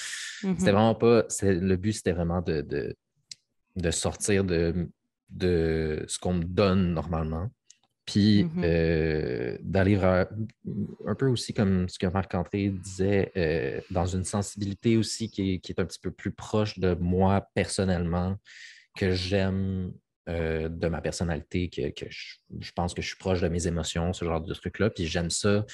C'était 0.58 0.72
vraiment 0.72 0.94
pas. 0.94 1.24
c'est- 1.28 1.54
Le 1.60 1.76
but, 1.76 1.92
c'était 1.92 2.12
vraiment 2.12 2.40
de, 2.42 2.62
de, 2.62 2.96
de 3.76 3.90
sortir 3.90 4.42
de, 4.44 4.88
de 5.28 6.04
ce 6.08 6.18
qu'on 6.18 6.34
me 6.34 6.44
donne 6.44 6.94
normalement. 6.94 7.50
Puis 8.06 8.46
euh, 8.64 9.58
d'aller 9.60 9.96
vers- 9.96 10.28
un 11.06 11.14
peu 11.14 11.26
aussi 11.26 11.52
comme 11.52 11.90
ce 11.90 11.98
que 11.98 12.06
Marc-André 12.06 12.70
disait, 12.70 13.30
euh, 13.36 13.80
dans 13.90 14.06
une 14.06 14.24
sensibilité 14.24 14.96
aussi 14.96 15.30
qui 15.30 15.52
est, 15.54 15.58
qui 15.58 15.72
est 15.72 15.80
un 15.80 15.84
petit 15.84 15.98
peu 16.00 16.10
plus 16.10 16.30
proche 16.32 16.78
de 16.78 16.94
moi 16.94 17.46
personnellement, 17.54 18.36
que 18.98 19.12
j'aime 19.12 19.92
euh, 20.28 20.68
de 20.68 20.88
ma 20.88 21.00
personnalité, 21.00 21.70
que, 21.70 21.90
que 21.90 22.06
je, 22.10 22.36
je 22.60 22.72
pense 22.72 22.92
que 22.94 23.00
je 23.00 23.06
suis 23.08 23.16
proche 23.16 23.40
de 23.40 23.48
mes 23.48 23.66
émotions, 23.66 24.12
ce 24.12 24.24
genre 24.24 24.40
de 24.40 24.52
trucs-là. 24.52 24.90
Puis 24.90 25.06
j'aime 25.06 25.30
ça. 25.30 25.64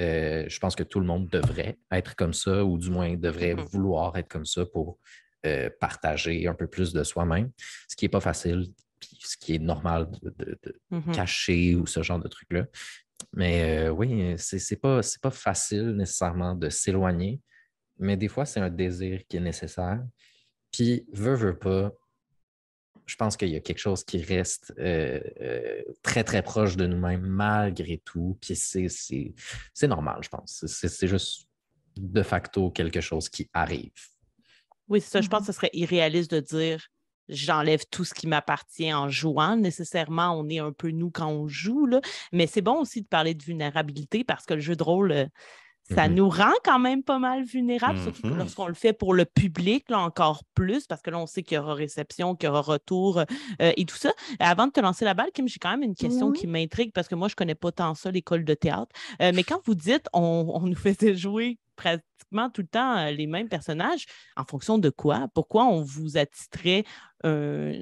Euh, 0.00 0.44
je 0.48 0.58
pense 0.58 0.74
que 0.74 0.82
tout 0.82 0.98
le 0.98 1.06
monde 1.06 1.28
devrait 1.28 1.76
être 1.92 2.16
comme 2.16 2.32
ça, 2.32 2.64
ou 2.64 2.78
du 2.78 2.90
moins 2.90 3.14
devrait 3.16 3.54
Mhm. 3.54 3.64
vouloir 3.72 4.16
être 4.16 4.28
comme 4.28 4.46
ça 4.46 4.64
pour 4.66 4.98
euh, 5.46 5.68
partager 5.78 6.48
un 6.48 6.54
peu 6.54 6.66
plus 6.66 6.92
de 6.94 7.04
soi-même, 7.04 7.50
ce 7.86 7.94
qui 7.96 8.06
n'est 8.06 8.08
pas 8.08 8.20
facile, 8.20 8.64
puis 8.98 9.18
ce 9.20 9.36
qui 9.36 9.54
est 9.56 9.58
normal 9.58 10.08
de, 10.22 10.30
de- 10.38 10.58
de 10.62 10.80
Mhm. 10.90 11.12
cacher 11.12 11.74
ou 11.74 11.86
ce 11.86 12.02
genre 12.02 12.18
de 12.18 12.28
trucs-là. 12.28 12.64
Mais 13.36 13.88
oui, 13.90 14.34
c'est 14.38 14.80
pas, 14.80 15.00
pas 15.22 15.30
facile 15.30 15.90
nécessairement 15.90 16.54
de 16.54 16.68
s'éloigner, 16.70 17.40
mais 17.98 18.16
des 18.16 18.28
fois, 18.28 18.46
c'est 18.46 18.60
un 18.60 18.70
désir 18.70 19.20
qui 19.28 19.36
est 19.36 19.40
nécessaire. 19.52 20.02
Puis, 20.72 21.04
veut, 21.12 21.34
veut 21.36 21.58
pas, 21.58 21.92
je 23.06 23.16
pense 23.16 23.36
qu'il 23.36 23.50
y 23.50 23.56
a 23.56 23.60
quelque 23.60 23.78
chose 23.78 24.02
qui 24.04 24.22
reste 24.22 24.72
euh, 24.78 25.20
euh, 25.40 25.82
très, 26.02 26.24
très 26.24 26.42
proche 26.42 26.76
de 26.76 26.86
nous-mêmes 26.86 27.26
malgré 27.26 27.98
tout. 28.04 28.38
Puis 28.40 28.56
c'est- 28.56 28.88
c'est 28.88 29.34
c'est 29.72 29.88
normal, 29.88 30.18
je 30.22 30.28
pense. 30.28 30.64
C'est- 30.66 31.06
juste 31.06 31.46
de 31.96 32.22
facto 32.22 32.70
quelque 32.70 33.00
chose 33.00 33.28
qui 33.28 33.48
arrive. 33.52 33.92
Oui, 34.88 35.00
c'est 35.00 35.10
ça. 35.10 35.20
Je 35.20 35.28
pense 35.28 35.40
Mhm. 35.42 35.46
que 35.46 35.52
ce 35.52 35.56
serait 35.56 35.70
irréaliste 35.72 36.30
de 36.34 36.40
dire 36.40 36.86
j'enlève 37.28 37.84
tout 37.90 38.04
ce 38.04 38.12
qui 38.12 38.26
m'appartient 38.26 38.92
en 38.92 39.08
jouant. 39.08 39.56
Nécessairement, 39.56 40.38
on 40.38 40.46
est 40.50 40.58
un 40.58 40.72
peu 40.72 40.90
nous 40.90 41.10
quand 41.10 41.28
on 41.30 41.48
joue, 41.48 41.86
là. 41.86 42.00
mais 42.32 42.46
c'est 42.46 42.60
bon 42.60 42.80
aussi 42.80 43.00
de 43.02 43.06
parler 43.06 43.34
de 43.34 43.42
vulnérabilité 43.42 44.24
parce 44.24 44.44
que 44.44 44.54
le 44.54 44.60
jeu 44.60 44.76
de 44.76 44.82
rôle, 44.82 45.28
euh, 45.90 45.94
ça 45.94 46.08
Mhm. 46.08 46.14
nous 46.14 46.28
rend 46.28 46.52
quand 46.64 46.78
même 46.78 47.02
pas 47.02 47.18
mal 47.18 47.44
vulnérables, 47.44 47.98
surtout 48.00 48.26
Mhm. 48.26 48.38
lorsqu'on 48.38 48.66
le 48.68 48.74
fait 48.74 48.92
pour 48.92 49.12
le 49.14 49.24
public, 49.24 49.84
là, 49.90 49.98
encore 50.00 50.42
plus, 50.54 50.86
parce 50.86 51.02
que 51.02 51.10
là, 51.10 51.18
on 51.18 51.26
sait 51.26 51.42
qu'il 51.42 51.56
y 51.56 51.58
aura 51.58 51.74
réception, 51.74 52.34
qu'il 52.34 52.46
y 52.46 52.50
aura 52.50 52.60
retour 52.62 53.18
euh, 53.18 53.24
et 53.76 53.84
tout 53.84 53.96
ça. 53.96 54.12
Avant 54.38 54.66
de 54.66 54.72
te 54.72 54.80
lancer 54.80 55.04
la 55.04 55.14
balle, 55.14 55.30
Kim, 55.34 55.46
j'ai 55.48 55.58
quand 55.58 55.70
même 55.70 55.82
une 55.82 55.94
question 55.94 56.28
Oui. 56.28 56.38
qui 56.38 56.46
m'intrigue 56.46 56.92
parce 56.92 57.08
que 57.08 57.14
moi, 57.14 57.28
je 57.28 57.34
connais 57.34 57.54
pas 57.54 57.70
tant 57.72 57.94
ça, 57.94 58.10
l'école 58.10 58.44
de 58.44 58.54
théâtre. 58.54 58.90
Euh, 59.20 59.32
mais 59.34 59.42
quand 59.44 59.60
vous 59.66 59.74
dites 59.74 60.06
on, 60.12 60.50
on 60.54 60.60
nous 60.66 60.74
faisait 60.76 61.14
jouer 61.14 61.58
pratiquement 61.76 62.50
tout 62.50 62.62
le 62.62 62.68
temps 62.68 62.96
euh, 62.98 63.10
les 63.10 63.26
mêmes 63.26 63.48
personnages, 63.48 64.06
en 64.36 64.44
fonction 64.44 64.78
de 64.78 64.90
quoi? 64.90 65.26
Pourquoi 65.34 65.64
on 65.66 65.82
vous 65.82 66.16
attitrait 66.16 66.84
un. 67.24 67.72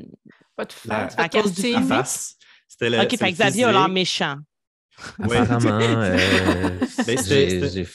Pas 0.56 0.64
de 0.64 0.72
La- 0.86 0.94
face, 1.08 1.16
pas 1.16 1.22
à 1.24 1.28
de 1.28 1.40
cause 1.42 1.54
du. 1.54 1.72
La 1.72 1.82
face. 1.82 2.36
C'était 2.68 2.90
le, 2.90 3.00
OK, 3.02 3.16
fait 3.16 3.32
Xavier 3.32 3.64
a 3.64 3.72
l'air 3.72 3.88
méchant. 3.88 4.36
Ouais. 5.18 5.36
Apparemment, 5.38 5.78
euh, 5.80 6.78
Ben, 7.06 7.18
j'ai 7.24 7.86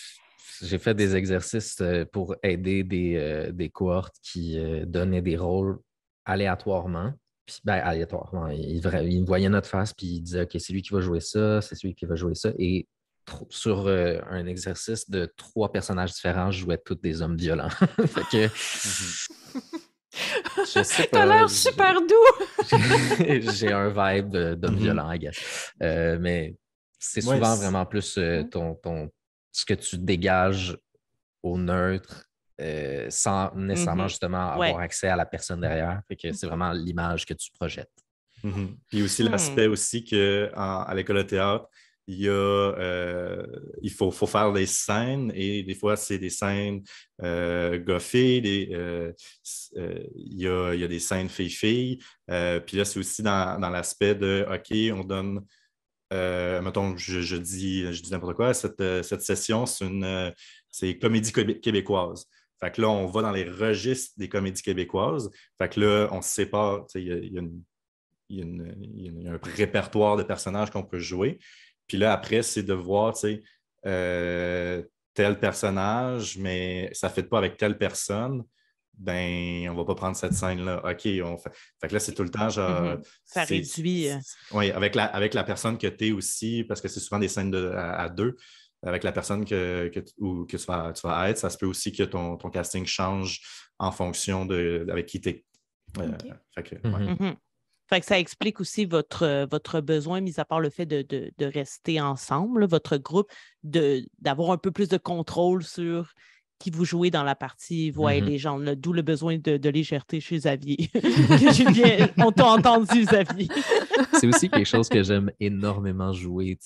j'ai 0.63 0.77
fait 0.79 0.95
des 0.95 1.15
exercices 1.15 1.77
euh, 1.81 2.03
pour 2.05 2.35
aider 2.41 2.83
des, 2.83 3.15
euh, 3.15 3.51
des 3.51 3.69
cohortes 3.69 4.15
qui 4.23 4.57
euh, 4.57 4.85
donnaient 4.85 5.21
des 5.21 5.37
rôles 5.37 5.77
aléatoirement. 6.25 7.13
Puis, 7.45 7.59
ben, 7.63 7.75
aléatoirement, 7.75 8.47
ils, 8.47 9.23
voyaient 9.25 9.49
notre 9.49 9.69
face, 9.69 9.93
puis 9.93 10.07
ils 10.07 10.21
disaient, 10.21 10.41
OK, 10.43 10.55
c'est 10.59 10.73
lui 10.73 10.81
qui 10.81 10.93
va 10.93 10.99
jouer 10.99 11.19
ça, 11.19 11.61
c'est 11.61 11.75
celui 11.75 11.93
qui 11.95 12.05
va 12.05 12.15
jouer 12.15 12.33
ça. 12.35 12.49
Et 12.57 12.87
sur 13.49 13.87
euh, 13.87 14.19
un 14.29 14.45
exercice 14.47 15.09
de 15.09 15.31
trois 15.37 15.71
personnages 15.71 16.13
différents, 16.13 16.49
je 16.49 16.59
jouais 16.61 16.77
tous 16.83 16.95
des 16.95 17.21
hommes 17.21 17.37
violents. 17.37 17.69
fait 18.07 18.23
que, 18.31 18.49
je 20.73 20.83
sais 20.83 21.07
T'as 21.11 21.19
pas, 21.19 21.25
l'air 21.25 21.49
super 21.49 22.01
doux! 22.01 22.71
j'ai 23.53 23.71
un 23.71 23.89
vibe 23.89 24.35
d'homme 24.59 24.75
Mhm. 24.75 24.81
violent, 24.81 25.11
I 25.11 25.19
guess. 25.19 25.71
Euh, 25.83 26.17
mais 26.19 26.55
c'est 26.99 27.25
Ouais, 27.25 27.35
souvent 27.35 27.55
vraiment 27.55 27.85
plus 27.85 28.17
euh, 28.17 28.43
ton, 28.43 28.75
ton, 28.75 29.09
ce 29.51 29.65
que 29.65 29.73
tu 29.73 29.97
dégages 29.97 30.77
au 31.43 31.57
neutre 31.57 32.25
euh, 32.59 33.05
sans 33.09 33.53
nécessairement 33.55 34.03
Mhm. 34.03 34.09
justement 34.09 34.57
Ouais. 34.57 34.67
avoir 34.69 34.81
accès 34.83 35.07
à 35.07 35.15
la 35.15 35.25
personne 35.25 35.61
derrière. 35.61 36.01
Fait 36.07 36.15
que 36.15 36.31
c'est 36.33 36.47
vraiment 36.47 36.71
l'image 36.71 37.25
que 37.25 37.33
tu 37.35 37.51
projettes. 37.51 37.91
Mhm. 38.43 38.77
Puis 38.87 39.01
aussi 39.03 39.23
Hmm. 39.23 39.29
l'aspect 39.29 39.67
aussi 39.67 40.03
que 40.03 40.51
en- 40.55 40.81
à 40.83 40.93
l'école 40.95 41.17
de 41.17 41.21
théâtre, 41.23 41.67
il 42.09 42.21
y 42.21 42.29
a 42.29 42.31
euh, 42.31 43.45
il 43.81 43.91
faut, 43.91 44.11
faut 44.11 44.27
faire 44.27 44.53
des 44.53 44.65
scènes 44.65 45.31
et 45.35 45.61
des 45.63 45.75
fois 45.75 45.95
c'est 45.97 46.17
des 46.17 46.29
scènes 46.29 46.81
euh, 47.21 47.77
goffées, 47.79 48.39
des, 48.41 48.69
euh, 48.71 49.11
euh, 49.75 50.03
il, 50.15 50.39
y 50.41 50.47
a, 50.47 50.73
il 50.73 50.79
y 50.79 50.83
a 50.83 50.87
des 50.87 50.99
scènes 50.99 51.27
filles-filles. 51.29 51.99
Euh, 52.31 52.59
puis 52.61 52.77
là, 52.77 52.85
c'est 52.85 52.99
aussi 52.99 53.21
dans, 53.21 53.59
dans 53.59 53.69
l'aspect 53.69 54.15
de 54.15 54.45
OK, 54.49 54.97
on 54.99 55.03
donne 55.03 55.45
euh, 56.13 56.61
mettons, 56.61 56.95
je, 56.97 57.21
je 57.21 57.35
dis, 57.35 57.91
je 57.93 58.01
dis 58.01 58.11
n'importe 58.11 58.35
quoi, 58.35 58.53
cette, 58.53 58.79
euh, 58.81 59.03
cette 59.03 59.21
session, 59.21 59.65
c'est 59.65 59.85
une 59.85 60.03
euh, 60.03 60.31
c'est 60.69 60.97
comédie 60.97 61.31
québé- 61.31 61.59
québécoise. 61.59 62.25
Fait 62.59 62.71
que 62.71 62.81
là, 62.81 62.89
on 62.89 63.05
va 63.05 63.21
dans 63.21 63.31
les 63.31 63.43
registres 63.43 64.13
des 64.17 64.29
comédies 64.29 64.61
québécoises. 64.63 65.29
Fait 65.57 65.69
que 65.69 65.79
là, 65.79 66.07
on 66.11 66.21
se 66.21 66.29
sépare. 66.29 66.85
Il 66.95 67.01
y 67.03 68.35
y 68.37 68.41
a 68.41 69.31
un 69.31 69.39
répertoire 69.55 70.17
de 70.17 70.23
personnages 70.23 70.71
qu'on 70.71 70.83
peut 70.83 70.99
jouer. 70.99 71.39
Puis 71.87 71.97
là, 71.97 72.13
après, 72.13 72.41
c'est 72.41 72.63
de 72.63 72.73
voir, 72.73 73.15
tel 75.17 75.39
personnage, 75.39 76.37
mais 76.37 76.89
ça 76.93 77.09
ne 77.09 77.13
fait 77.13 77.23
pas 77.23 77.39
avec 77.39 77.57
telle 77.57 77.77
personne. 77.77 78.43
Ben, 78.97 79.69
on 79.69 79.75
va 79.75 79.85
pas 79.85 79.95
prendre 79.95 80.15
cette 80.15 80.33
scène-là. 80.33 80.81
OK, 80.83 81.07
on 81.23 81.37
fait. 81.37 81.51
Fait 81.79 81.87
que 81.87 81.93
là, 81.93 81.99
c'est 81.99 82.13
tout 82.13 82.23
le 82.23 82.29
temps 82.29 82.49
genre. 82.49 82.81
Mhm. 82.81 83.01
Ça 83.25 83.43
réduit, 83.43 84.09
euh. 84.09 84.17
Oui, 84.53 84.71
avec 84.71 84.95
la, 84.95 85.05
avec 85.05 85.33
la 85.33 85.43
personne 85.43 85.77
que 85.77 85.87
tu 85.87 86.07
es 86.07 86.11
aussi, 86.11 86.63
parce 86.67 86.81
que 86.81 86.87
c'est 86.87 86.99
souvent 86.99 87.19
des 87.19 87.27
scènes 87.27 87.51
de- 87.51 87.71
à, 87.75 88.01
à 88.01 88.09
deux. 88.09 88.35
Avec 88.83 89.03
la 89.03 89.11
personne 89.11 89.43
que, 89.45 89.87
que, 89.89 89.99
tu- 89.99 90.13
ou 90.19 90.45
que 90.45 90.55
tu, 90.57 90.65
vas, 90.65 90.93
tu 90.93 91.05
vas 91.07 91.29
être, 91.29 91.37
ça 91.39 91.49
se 91.49 91.57
peut 91.57 91.65
aussi 91.65 91.91
que 91.91 92.03
ton, 92.03 92.37
ton 92.37 92.49
casting 92.49 92.85
change 92.85 93.41
en 93.79 93.91
fonction 93.91 94.45
de 94.45 94.85
avec 94.89 95.05
qui 95.07 95.19
tu 95.21 95.29
es. 95.29 95.45
Ok. 95.97 96.05
fait 96.55 96.63
que, 96.63 96.87
Mhm. 96.87 96.93
ouais. 96.93 97.15
Mhm. 97.19 97.35
Fait 97.89 98.01
que 98.01 98.05
ça 98.05 98.19
explique 98.19 98.59
aussi 98.59 98.85
votre, 98.85 99.23
euh, 99.23 99.45
votre 99.49 99.79
besoin, 99.79 100.19
mis 100.21 100.39
à 100.39 100.45
part 100.45 100.59
le 100.59 100.69
fait 100.69 100.85
de, 100.85 101.01
de- 101.03 101.31
de 101.37 101.45
rester 101.45 102.01
ensemble, 102.01 102.65
votre 102.67 102.97
groupe, 102.97 103.31
de- 103.63 104.05
d'avoir 104.19 104.51
un 104.51 104.57
peu 104.57 104.71
plus 104.71 104.89
de 104.89 104.97
contrôle 104.97 105.63
sur 105.63 106.11
qui 106.59 106.71
vous 106.71 106.85
jouez 106.85 107.11
dans 107.11 107.23
la 107.23 107.35
partie 107.35 107.91
voix 107.91 108.15
et 108.15 108.21
Mhm. 108.21 108.27
légende, 108.27 108.63
là, 108.63 108.75
d'où 108.75 108.91
le 108.93 109.01
besoin 109.03 109.37
de, 109.37 109.57
de 109.57 109.69
légèreté 109.69 110.19
chez 110.19 110.37
Xavier. 110.37 110.89
Bien- 111.73 112.09
On 112.17 112.31
t'a 112.31 112.47
entendu, 112.47 113.05
Xavier. 113.05 113.47
C'est 114.19 114.27
aussi 114.27 114.49
quelque 114.49 114.65
chose 114.67 114.89
que 114.89 115.03
j'aime 115.03 115.31
énormément 115.39 116.13
jouer. 116.13 116.57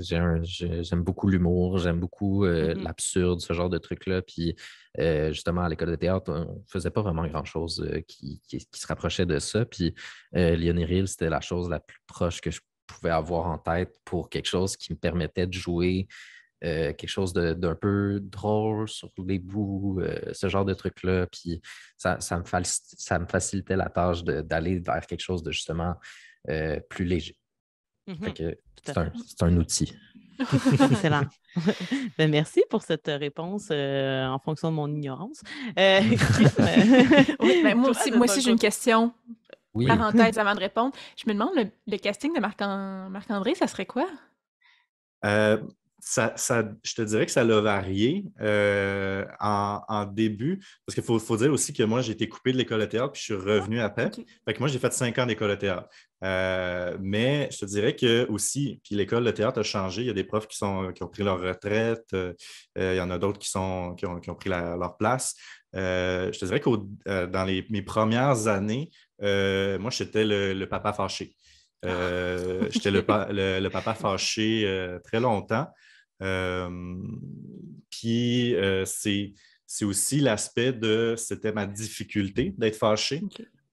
J'aime 0.00 1.02
beaucoup 1.02 1.28
l'humour, 1.28 1.78
j'aime 1.78 2.00
beaucoup 2.00 2.44
euh, 2.44 2.74
Mhm. 2.74 2.82
l'absurde, 2.84 3.40
ce 3.40 3.52
genre 3.52 3.70
de 3.70 3.78
trucs-là. 3.78 4.22
Puis 4.22 4.54
euh, 4.98 5.32
justement, 5.32 5.62
à 5.62 5.68
l'école 5.68 5.90
de 5.90 5.96
théâtre, 5.96 6.32
on 6.32 6.40
ne 6.54 6.60
faisait 6.66 6.90
pas 6.90 7.02
vraiment 7.02 7.26
grand-chose 7.26 7.80
euh, 7.88 8.00
qui, 8.06 8.40
qui- 8.48 8.58
qui 8.58 8.80
se 8.80 8.86
rapprochait 8.86 9.26
de 9.26 9.38
ça. 9.38 9.64
Puis 9.64 9.94
Lionel 10.32 11.06
c'était 11.08 11.30
la 11.30 11.40
chose 11.40 11.68
la 11.68 11.80
plus 11.80 11.98
proche 12.06 12.40
que 12.40 12.50
je 12.50 12.60
pouvais 12.86 13.10
avoir 13.10 13.46
en 13.46 13.58
tête 13.58 13.94
pour 14.04 14.28
quelque 14.30 14.46
chose 14.48 14.76
qui 14.76 14.92
me 14.92 14.98
permettait 14.98 15.46
de 15.46 15.52
jouer 15.52 16.08
euh, 16.64 16.92
quelque 16.92 17.08
chose 17.08 17.32
de- 17.32 17.52
d'un 17.52 17.74
peu 17.74 18.18
drôle 18.20 18.88
sur 18.88 19.10
les 19.26 19.38
bouts, 19.38 20.00
euh, 20.00 20.18
ce 20.32 20.48
genre 20.48 20.64
de 20.64 20.74
trucs-là. 20.74 21.26
Puis 21.26 21.60
ça, 21.96 22.18
ça 22.20 22.38
me 22.38 22.44
ça 22.64 23.18
me 23.18 23.26
facilitait 23.26 23.76
la 23.76 23.88
tâche 23.88 24.24
de- 24.24 24.40
d'aller 24.40 24.78
vers 24.80 25.06
quelque 25.06 25.20
chose 25.22 25.42
de 25.42 25.50
justement 25.52 25.94
euh, 26.48 26.80
plus 26.88 27.04
léger. 27.04 27.36
Fait 28.22 28.32
que 28.32 28.50
Tout 28.52 28.90
à 28.90 28.94
c'est 28.94 28.98
un, 28.98 29.12
c'est 29.26 29.42
un 29.42 29.56
outil. 29.56 29.94
Excellent. 30.90 31.24
Ben, 32.16 32.30
merci 32.30 32.62
pour 32.70 32.82
cette 32.82 33.08
réponse 33.08 33.68
euh, 33.72 34.24
en 34.26 34.38
fonction 34.38 34.70
de 34.70 34.76
mon 34.76 34.88
ignorance. 34.88 35.42
Oui, 35.76 37.62
ben, 37.62 37.74
moi 37.76 37.90
aussi, 37.90 38.10
moi 38.12 38.26
aussi 38.26 38.40
j'ai 38.40 38.50
une 38.50 38.58
question. 38.58 39.12
Oui. 39.74 39.86
Parenthèse 39.86 40.38
avant 40.38 40.54
de 40.54 40.60
répondre. 40.60 40.94
Je 41.16 41.24
me 41.28 41.32
demande, 41.34 41.50
le, 41.56 41.64
le 41.86 41.96
casting 41.98 42.34
de 42.34 42.40
Marc-An- 42.40 43.10
Marc-André, 43.10 43.54
ça 43.54 43.66
serait 43.66 43.86
quoi? 43.86 44.08
Euh, 45.24 45.60
ça, 46.10 46.32
ça- 46.36 46.64
je 46.82 46.94
te 46.94 47.02
dirais 47.02 47.26
que 47.26 47.32
ça 47.32 47.44
l'a 47.44 47.60
varié 47.60 48.24
euh, 48.40 49.26
en, 49.40 49.82
en 49.88 50.06
début, 50.06 50.58
parce 50.86 50.94
qu'il 50.94 51.04
faut, 51.04 51.18
faut 51.18 51.36
dire 51.36 51.52
aussi 51.52 51.74
que 51.74 51.82
moi, 51.82 52.00
j'ai 52.00 52.12
été 52.12 52.30
coupé 52.30 52.50
de 52.52 52.56
l'école 52.56 52.80
de 52.80 52.86
théâtre, 52.86 53.12
puis 53.12 53.20
je 53.20 53.24
suis 53.26 53.34
revenu 53.34 53.78
après. 53.78 54.06
Ok. 54.06 54.24
Fait 54.46 54.54
que 54.54 54.58
moi, 54.58 54.68
j'ai 54.68 54.78
fait 54.78 54.90
cinq 54.94 55.18
ans 55.18 55.26
d'école 55.26 55.50
de 55.50 55.54
théâtre. 55.56 55.86
Euh, 56.24 56.96
mais 56.98 57.50
je 57.52 57.58
te 57.58 57.64
dirais 57.66 57.94
que 57.94 58.26
aussi, 58.30 58.80
puis 58.82 58.94
l'école 58.94 59.22
de 59.22 59.30
théâtre 59.32 59.60
a 59.60 59.62
changé. 59.62 60.00
Il 60.00 60.06
y 60.06 60.10
a 60.10 60.14
des 60.14 60.24
profs 60.24 60.48
qui, 60.48 60.56
sont, 60.56 60.92
qui 60.94 61.02
ont 61.02 61.08
pris 61.08 61.22
leur 61.24 61.40
retraite, 61.42 62.06
euh, 62.14 62.32
il 62.78 62.96
y 62.96 63.00
en 63.02 63.10
a 63.10 63.18
d'autres 63.18 63.38
qui, 63.38 63.50
sont, 63.50 63.94
qui, 63.94 64.06
ont, 64.06 64.18
qui 64.18 64.30
ont 64.30 64.34
pris 64.34 64.48
la- 64.48 64.76
leur 64.78 64.96
place. 64.96 65.34
Je 65.74 66.30
te 66.38 66.44
dirais 66.46 66.60
que 66.60 67.26
dans 67.26 67.44
les, 67.44 67.66
mes 67.68 67.82
premières 67.82 68.48
années, 68.48 68.88
moi, 69.20 69.90
j'étais 69.90 70.24
le, 70.24 70.54
le 70.54 70.66
papa 70.66 70.94
fâché. 70.94 71.34
J'étais 71.84 72.90
le, 72.90 73.02
pa- 73.02 73.28
le- 73.30 73.60
le 73.60 73.68
papa 73.70 73.92
fâché 73.94 74.98
très 75.04 75.20
longtemps. 75.20 75.68
Euh, 76.22 76.96
puis 77.90 78.54
euh, 78.54 78.84
c'est 78.84 79.32
c'est 79.66 79.84
aussi 79.84 80.20
l'aspect 80.20 80.72
de 80.72 81.14
c'était 81.16 81.52
ma 81.52 81.66
difficulté 81.66 82.54
d'être 82.56 82.76
fâché. 82.76 83.22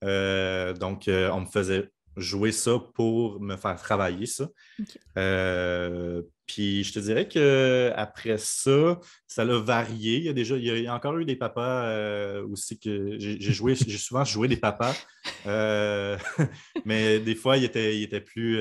Euh, 0.04 0.74
donc, 0.74 1.08
euh, 1.08 1.30
on 1.32 1.40
me 1.40 1.46
faisait 1.46 1.88
jouer 2.18 2.52
ça 2.52 2.78
pour 2.94 3.40
me 3.40 3.56
faire 3.56 3.76
travailler 3.76 4.26
ça. 4.26 4.48
Euh, 5.16 6.22
puis 6.46 6.84
je 6.84 6.92
te 6.92 6.98
dirais 6.98 7.28
que 7.28 7.92
après 7.96 8.36
ça, 8.38 9.00
ça 9.26 9.42
a 9.42 9.58
varié. 9.58 10.18
Il 10.18 10.24
y 10.24 10.28
a 10.28 10.32
déjà, 10.34 10.56
il 10.56 10.64
y 10.64 10.70
a, 10.70 10.76
il 10.76 10.88
encore 10.90 11.16
eu 11.18 11.24
des 11.24 11.36
papas 11.36 12.40
aussi 12.42 12.78
que 12.78 13.18
j'ai 13.18 13.52
joué, 13.52 13.74
j'ai 13.74 13.98
souvent 13.98 14.24
joué 14.24 14.48
des 14.48 14.56
papas, 14.56 14.94
mais 16.84 17.18
des 17.20 17.34
fois, 17.34 17.56
ils 17.56 17.64
étaient, 17.64 17.98
ils 17.98 18.02
étaient 18.04 18.20
plus, 18.20 18.60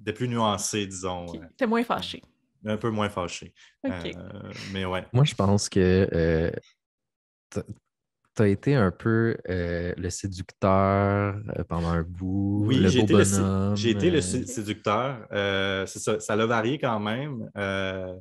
étaient 0.00 0.12
plus 0.12 0.28
nuancés, 0.28 0.86
disons, 0.86 1.26
Ok. 1.26 1.36
euh, 1.36 1.46
T'es 1.56 1.66
moins 1.66 1.84
fâché. 1.84 2.22
Un 2.64 2.76
peu 2.76 2.90
moins 2.90 3.08
fâchés. 3.08 3.52
OK. 3.84 3.92
Euh, 3.92 4.52
mais 4.72 4.84
ouais. 4.84 5.06
Moi, 5.12 5.24
je 5.24 5.34
pense 5.34 5.68
que 5.68 6.08
euh, 6.12 6.50
tu 7.54 8.42
as 8.42 8.46
été 8.48 8.74
un 8.74 8.90
peu 8.90 9.36
euh, 9.48 9.92
le 9.96 10.10
séducteur 10.10 11.36
pendant 11.68 11.88
un 11.88 12.02
bout, 12.02 12.64
Oui, 12.66 12.86
j'ai 12.88 13.00
été, 13.00 13.12
le 13.14 13.20
été 13.90 14.10
euh, 14.14 14.44
séducteur. 14.46 15.26
Euh, 15.32 15.86
c'est 15.86 15.98
ça, 15.98 16.20
ça 16.20 16.36
l'a 16.36 16.46
varié 16.46 16.78
quand 16.78 17.00
même. 17.00 17.50
Euh, 17.56 18.14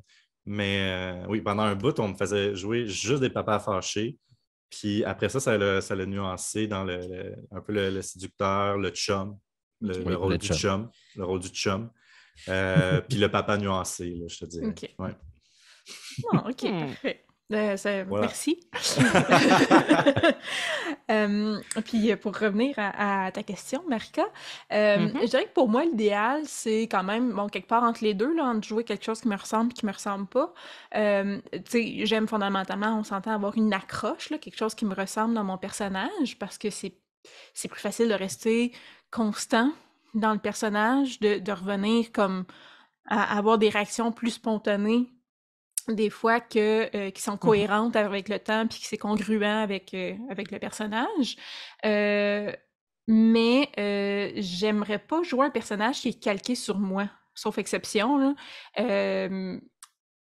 mais 0.46 0.90
euh, 0.92 1.26
oui, 1.28 1.42
pendant 1.42 1.64
un 1.64 1.76
bout, 1.76 2.00
on 2.00 2.10
me 2.10 2.16
faisait 2.16 2.56
jouer 2.56 2.88
juste 2.88 3.22
des 3.22 3.30
papas 3.30 3.60
fâchés. 3.60 4.18
Puis 4.70 5.04
après 5.04 5.30
ça, 5.30 5.40
ça 5.40 5.58
l'a, 5.58 5.82
ça 5.82 5.96
l'a 5.96 6.06
nuancé 6.06 6.68
dans 6.68 6.84
le, 6.84 6.98
le- 6.98 7.36
un 7.52 7.62
peu 7.62 7.72
le, 7.74 7.90
le 7.90 8.02
séducteur, 8.02 8.78
le 8.78 8.90
chum, 8.90 9.38
le, 9.82 10.04
Oui, 10.04 10.14
rôle 10.16 10.32
le 10.34 10.38
du 10.38 10.48
chum. 10.48 10.58
chum, 10.58 10.90
le 11.16 11.24
rôle 11.26 11.40
du 11.40 11.50
chum. 11.50 11.90
Euh, 12.50 13.02
puis 13.02 13.18
le 13.18 13.30
papa 13.30 13.58
nuancé, 13.58 14.16
là, 14.16 14.26
je 14.28 14.38
te 14.38 14.46
dirais. 14.46 14.68
Ok. 14.68 14.90
Ouais. 15.00 15.16
Ah, 16.34 16.46
OK, 16.50 16.64
hmm. 16.64 16.80
parfait. 16.80 17.28
Euh, 17.54 18.06
merci. 18.10 18.60
Euh, 21.10 21.62
puis 21.86 22.14
pour 22.18 22.38
revenir 22.38 22.76
à, 22.78 23.32
ta 23.32 23.42
question, 23.42 23.82
Marika, 23.88 24.26
euh, 24.74 24.98
mm-hmm. 24.98 25.22
je 25.22 25.26
dirais 25.28 25.46
que 25.46 25.54
pour 25.54 25.70
moi, 25.70 25.86
l'idéal, 25.86 26.42
c'est 26.46 26.82
quand 26.82 27.04
même, 27.04 27.32
bon, 27.32 27.48
quelque 27.48 27.68
part 27.68 27.84
entre 27.84 28.04
les 28.04 28.14
deux, 28.14 28.36
là, 28.36 28.44
entre 28.44 28.68
jouer 28.68 28.84
quelque 28.84 29.06
chose 29.06 29.22
qui 29.22 29.30
me 29.30 29.38
ressemble 29.38 29.72
et 29.72 29.74
qui 29.74 29.86
me 29.86 29.94
ressemble 29.94 30.28
pas. 30.28 30.54
j'aime 30.94 32.28
fondamentalement, 32.28 33.00
on 33.00 33.06
s'entend 33.06 33.32
avoir 33.32 33.56
une 33.56 33.74
accroche, 33.74 34.32
là, 34.32 34.38
quelque 34.38 34.58
chose 34.58 34.76
qui 34.76 34.84
me 34.84 34.94
ressemble 34.94 35.34
dans 35.34 35.46
mon 35.46 35.58
personnage, 35.58 36.38
parce 36.40 36.58
que 36.58 36.70
c'est, 36.70 37.00
c'est 37.54 37.70
plus 37.70 37.80
facile 37.80 38.10
de 38.10 38.14
rester 38.14 38.74
constant 39.10 39.72
dans 40.14 40.34
le 40.34 40.40
personnage, 40.40 41.20
de, 41.20 41.40
de 41.40 41.52
revenir 41.52 42.12
comme 42.12 42.46
à 43.06 43.38
avoir 43.38 43.58
des 43.58 43.70
réactions 43.70 44.12
plus 44.12 44.32
spontanées 44.32 45.10
des 45.88 46.10
fois 46.10 46.42
que, 46.42 46.96
euh, 46.96 47.12
qui 47.12 47.22
sont 47.22 47.36
mmh 47.36 47.40
cohérentes 47.40 47.96
avec 47.96 48.28
le 48.28 48.40
temps 48.40 48.68
puis 48.68 48.80
qui 48.80 48.86
c'est 48.86 48.98
congruent 48.98 49.44
avec, 49.44 49.94
euh, 49.94 50.16
avec 50.30 50.52
le 50.52 50.60
personnage. 50.60 51.38
Euh, 51.86 52.52
mais 53.08 53.70
j'aimerais 54.36 55.00
pas 55.00 55.24
jouer 55.24 55.46
un 55.46 55.50
personnage 55.50 56.02
qui 56.02 56.10
est 56.10 56.22
calqué 56.22 56.56
sur 56.56 56.78
moi, 56.78 57.10
sauf 57.36 57.58
exception. 57.58 58.18
Là 58.18 58.34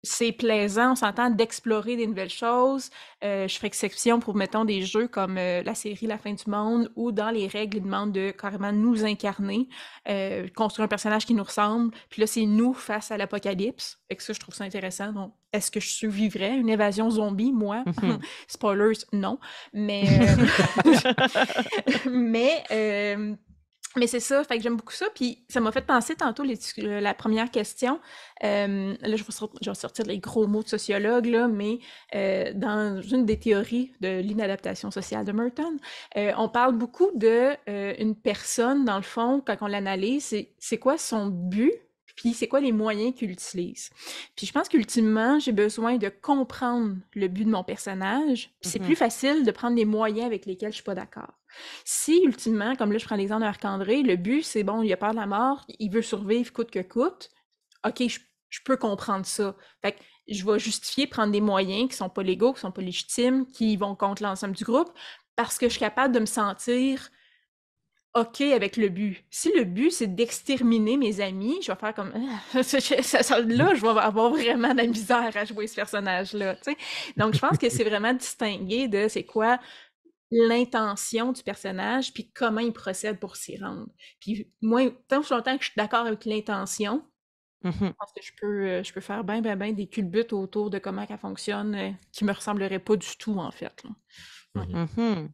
c'est 0.06 0.32
plaisant, 0.32 0.91
on 0.91 0.95
s'entend 0.95 1.30
d'explorer 1.30 1.95
des 1.95 2.08
nouvelles 2.08 2.30
choses. 2.30 2.89
Euh, 3.24 3.47
je 3.47 3.56
ferai 3.56 3.68
exception 3.68 4.20
pour, 4.20 4.36
mettons, 4.36 4.64
des 4.64 4.84
jeux 4.84 5.08
comme 5.08 5.38
euh, 5.38 5.64
la 5.64 5.76
série 5.76 6.08
La 6.08 6.18
fin 6.18 6.34
du 6.34 6.49
monde, 6.49 6.91
où 6.95 7.12
dans 7.12 7.32
les 7.32 7.47
règles, 7.47 7.78
ils 7.78 7.84
demandent 7.84 8.12
de 8.12 8.32
carrément 8.32 8.72
nous 8.72 9.03
incarner, 9.03 9.68
euh, 10.08 10.47
construire 10.56 10.86
un 10.86 10.88
personnage 10.88 11.26
qui 11.26 11.34
nous 11.34 11.43
ressemble. 11.43 11.91
Puis 12.10 12.22
là, 12.22 12.28
c'est 12.28 12.45
nous 12.45 12.74
face 12.74 13.12
à 13.12 13.18
l'apocalypse. 13.18 13.99
Fait 14.08 14.16
que 14.16 14.24
ça, 14.24 14.34
je 14.34 14.39
trouve 14.39 14.53
ça 14.53 14.64
intéressant. 14.64 15.12
Donc, 15.12 15.34
est-ce 15.51 15.72
que 15.72 15.80
je 15.80 15.89
survivrais 15.89 16.56
une 16.56 16.70
évasion 16.70 17.10
zombie, 17.10 17.51
moi? 17.51 17.84
Mm-hmm. 17.88 18.20
Spoilers, 18.47 19.06
non. 19.12 19.39
Mais, 19.74 20.03
mais 22.10 22.64
mais 23.96 24.08
c'est 24.08 24.20
ça, 24.20 24.43
fait 24.43 24.58
que 24.58 24.64
j'aime 24.64 24.76
beaucoup 24.76 24.93
ça. 24.93 25.08
Puis 25.14 25.43
ça 25.50 25.60
m'a 25.60 25.72
fait 25.72 25.86
penser 25.86 26.16
tantôt 26.16 26.43
euh, 26.43 27.00
la 27.00 27.14
première 27.14 27.50
question. 27.52 28.00
Euh, 28.43 28.96
là, 29.02 29.16
je 29.16 29.24
vais, 29.24 29.74
sortir, 29.74 30.06
les 30.06 30.20
gros 30.20 30.48
mots 30.48 30.64
de 30.64 30.68
sociologue, 30.68 31.26
là, 31.26 31.48
mais 31.48 31.80
euh, 32.14 32.52
dans 32.54 33.02
une 33.02 33.26
des 33.26 33.39
théories 33.39 33.93
de 34.02 34.20
l'inadaptation 34.20 34.91
sociale 34.91 35.26
de 35.26 35.32
Merton, 35.32 35.78
on 36.16 36.50
parle 36.50 36.76
beaucoup 36.76 37.12
de 37.16 37.56
une 37.68 38.16
personne, 38.16 38.86
dans 38.86 38.98
le 38.98 39.04
fond, 39.04 39.41
quand 39.46 39.58
on 39.62 39.68
l'analyse, 39.68 40.36
c'est 40.60 40.78
quoi 40.78 40.98
son 40.98 41.28
but 41.28 41.74
puis 42.16 42.34
c'est 42.34 42.47
quoi 42.47 42.61
les 42.61 42.72
moyens 42.72 43.13
qu'il 43.13 43.32
utilise? 43.32 43.89
Puis 44.36 44.47
je 44.47 44.51
pense 44.51 44.70
qu'ultimement, 44.70 45.39
j'ai 45.39 45.51
besoin 45.51 45.97
de 45.97 46.09
comprendre 46.09 46.95
le 47.13 47.28
but 47.28 47.45
de 47.45 47.49
mon 47.49 47.63
personnage. 47.63 48.51
Puis 48.61 48.70
c'est 48.70 48.80
mm-hmm. 48.80 48.86
plus 48.86 48.95
facile 48.95 49.45
de 49.45 49.51
prendre 49.51 49.76
des 49.76 49.86
moyens 49.86 50.26
avec 50.26 50.45
lesquels 50.45 50.72
je 50.72 50.76
suis 50.76 50.84
pas 50.84 50.95
d'accord. 50.95 51.34
Si 51.84 52.22
ultimement, 52.24 52.76
comme 52.76 52.91
là 52.91 52.97
je 52.97 53.05
prends 53.05 53.16
l'exemple 53.16 53.41
de 53.41 53.47
Marc-André, 53.47 54.01
le 54.01 54.16
but 54.16 54.43
c'est 54.43 54.63
bon, 54.63 54.82
il 54.82 54.91
a 54.91 54.97
peur 54.97 55.11
de 55.11 55.18
la 55.18 55.26
mort, 55.26 55.66
il 55.80 55.91
veut 55.91 56.01
survivre 56.01 56.51
coûte 56.51 56.72
que 56.72 56.82
coûte, 56.82 57.32
ok, 57.86 58.07
je, 58.07 58.20
peux 58.63 58.78
comprendre 58.78 59.26
ça. 59.26 59.55
Fait 59.82 59.93
que 59.93 59.99
je 60.28 60.45
vais 60.45 60.59
justifier 60.59 61.07
prendre 61.07 61.32
des 61.32 61.41
moyens 61.41 61.89
qui 61.89 61.95
sont 61.95 62.09
pas 62.09 62.24
légaux, 62.24 62.53
qui 62.53 62.61
sont 62.61 62.72
pas 62.72 62.82
légitimes, 62.82 63.45
qui 63.47 63.76
vont 63.76 63.95
contre 63.95 64.24
l'ensemble 64.24 64.55
du 64.55 64.63
groupe, 64.63 64.91
parce 65.36 65.57
que 65.57 65.68
je 65.68 65.72
suis 65.72 65.80
capable 65.80 66.13
de 66.13 66.20
me 66.20 66.26
sentir 66.26 67.09
OK 68.16 68.41
avec 68.41 68.78
le 68.78 68.88
but. 68.88 69.24
Si 69.30 69.51
le 69.51 69.66
but, 69.66 69.91
c'est 69.91 70.07
d'exterminer 70.07 70.95
mes 70.95 71.20
amis, 71.20 71.57
je 71.61 71.72
vais 71.72 71.78
faire 71.78 71.93
comme... 71.93 72.11
là, 72.53 73.76
je 73.76 73.82
vais 73.82 73.99
avoir 73.99 74.32
vraiment 74.32 74.72
de 74.72 74.78
la 74.78 74.88
misère 74.88 75.32
à 75.36 75.43
jouer 75.43 75.68
ce 75.68 75.76
personnage-là. 75.76 76.55
Donc, 77.18 77.34
je 77.34 77.39
pense 77.39 77.57
que 77.57 77.70
c'est 77.70 77.84
vraiment 77.84 78.13
distinguer 78.13 78.88
de 78.88 79.09
c'est 79.09 79.26
quoi 79.26 79.59
l'intention 80.32 81.34
du 81.34 81.43
personnage, 81.43 82.13
puis 82.13 82.32
comment 82.34 82.61
il 82.61 82.74
procède 82.74 83.20
pour 83.20 83.36
s'y 83.36 83.57
rendre. 83.57 83.88
Puis 84.20 84.49
moi, 84.61 84.89
tant 85.07 85.22
longtemps 85.30 85.57
que 85.57 85.63
je 85.63 85.72
suis 85.72 85.78
d'accord 85.78 86.05
avec 86.05 86.26
l'intention, 86.26 87.03
je 87.63 87.70
mmh 87.70 87.93
pense 87.93 88.11
que 88.16 88.22
je 88.22 88.32
peux, 88.39 88.68
euh, 88.68 88.84
je 88.84 88.93
peux 88.93 89.01
faire 89.01 89.24
bien, 89.24 89.41
bien, 89.41 89.55
bien 89.55 89.72
des 89.74 89.88
culbutes 89.88 90.34
autour 90.34 90.70
de 90.70 90.78
comment 90.78 91.05
elle 91.09 91.18
fonctionne, 91.18 91.76
euh, 91.76 91.91
qui 92.11 92.24
me 92.24 92.32
ressembleraient 92.32 92.80
pas 92.80 92.95
du 92.95 93.18
tout, 93.18 93.38
en 93.38 93.51
fait. 93.51 93.84
Mmh 94.55 95.28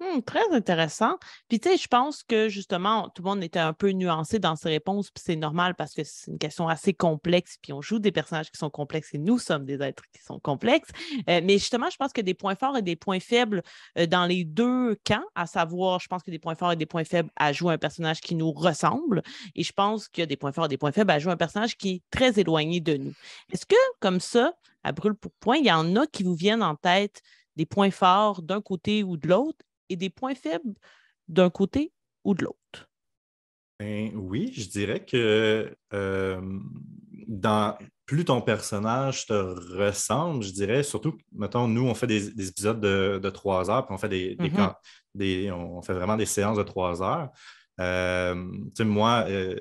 Mmh, 0.00 0.22
très 0.22 0.48
intéressant. 0.52 1.18
Puis, 1.48 1.58
tu 1.58 1.70
sais, 1.70 1.76
je 1.76 1.88
pense 1.88 2.22
que 2.22 2.48
justement, 2.48 3.08
tout 3.08 3.22
le 3.22 3.30
monde 3.30 3.42
était 3.42 3.58
un 3.58 3.72
peu 3.72 3.90
nuancé 3.90 4.38
dans 4.38 4.54
ses 4.54 4.68
réponses, 4.68 5.10
puis 5.10 5.20
c'est 5.26 5.34
normal 5.34 5.74
parce 5.74 5.92
que 5.92 6.04
c'est 6.04 6.30
une 6.30 6.38
question 6.38 6.68
assez 6.68 6.94
complexe, 6.94 7.56
puis 7.60 7.72
on 7.72 7.82
joue 7.82 7.98
des 7.98 8.12
personnages 8.12 8.48
qui 8.52 8.58
sont 8.58 8.70
complexes 8.70 9.12
et 9.14 9.18
nous 9.18 9.40
sommes 9.40 9.64
des 9.64 9.82
êtres 9.82 10.04
qui 10.12 10.22
sont 10.22 10.38
complexes. 10.38 10.90
Euh, 11.28 11.40
mais 11.42 11.54
justement, 11.54 11.90
je 11.90 11.96
pense 11.96 12.12
que 12.12 12.20
des 12.20 12.34
points 12.34 12.54
forts 12.54 12.76
et 12.76 12.82
des 12.82 12.94
points 12.94 13.18
faibles 13.18 13.60
euh, 13.98 14.06
dans 14.06 14.24
les 14.26 14.44
deux 14.44 14.96
camps, 15.04 15.24
à 15.34 15.46
savoir, 15.46 15.98
je 15.98 16.06
pense 16.06 16.22
que 16.22 16.30
des 16.30 16.38
points 16.38 16.54
forts 16.54 16.72
et 16.72 16.76
des 16.76 16.86
points 16.86 17.04
faibles 17.04 17.30
à 17.34 17.52
jouer 17.52 17.74
un 17.74 17.78
personnage 17.78 18.20
qui 18.20 18.36
nous 18.36 18.52
ressemble, 18.52 19.22
et 19.56 19.64
je 19.64 19.72
pense 19.72 20.06
qu'il 20.06 20.22
y 20.22 20.24
a 20.24 20.26
des 20.26 20.36
points 20.36 20.52
forts 20.52 20.66
et 20.66 20.68
des 20.68 20.78
points 20.78 20.92
faibles 20.92 21.10
à 21.10 21.18
jouer 21.18 21.32
un 21.32 21.36
personnage 21.36 21.76
qui 21.76 21.90
est 21.90 22.02
très 22.12 22.38
éloigné 22.38 22.80
de 22.80 22.96
nous. 22.96 23.14
Est-ce 23.52 23.66
que, 23.66 23.74
comme 23.98 24.20
ça, 24.20 24.52
à 24.84 24.92
brûle 24.92 25.14
pour 25.14 25.32
point, 25.40 25.56
il 25.56 25.66
y 25.66 25.72
en 25.72 25.96
a 25.96 26.06
qui 26.06 26.22
vous 26.22 26.36
viennent 26.36 26.62
en 26.62 26.76
tête 26.76 27.20
des 27.56 27.66
points 27.66 27.90
forts 27.90 28.42
d'un 28.42 28.60
côté 28.60 29.02
ou 29.02 29.16
de 29.16 29.26
l'autre 29.26 29.64
et 29.88 29.96
des 29.96 30.10
points 30.10 30.34
faibles 30.34 30.74
d'un 31.28 31.50
côté 31.50 31.92
ou 32.24 32.34
de 32.34 32.44
l'autre? 32.44 32.88
Ben, 33.80 34.10
oui, 34.16 34.52
je 34.52 34.68
dirais 34.68 35.04
que 35.04 35.72
euh, 35.94 36.40
dans, 37.28 37.78
plus 38.06 38.24
ton 38.24 38.40
personnage 38.40 39.26
te 39.26 39.32
ressemble, 39.32 40.42
je 40.42 40.52
dirais, 40.52 40.82
surtout, 40.82 41.16
mettons, 41.32 41.68
nous, 41.68 41.86
on 41.86 41.94
fait 41.94 42.08
des, 42.08 42.48
épisodes 42.48 42.80
de, 42.80 43.30
trois 43.30 43.70
heures, 43.70 43.86
puis 43.86 43.94
on 43.94 43.98
fait 43.98 44.08
des, 44.08 44.34
mm-hmm. 44.34 44.74
des, 45.14 45.52
on 45.52 45.80
fait 45.80 45.92
vraiment 45.92 46.16
des 46.16 46.26
séances 46.26 46.58
de 46.58 46.64
trois 46.64 47.02
heures. 47.02 47.30
Euh, 47.80 48.34
tu 48.50 48.70
sais, 48.78 48.84
moi, 48.84 49.26
euh, 49.28 49.56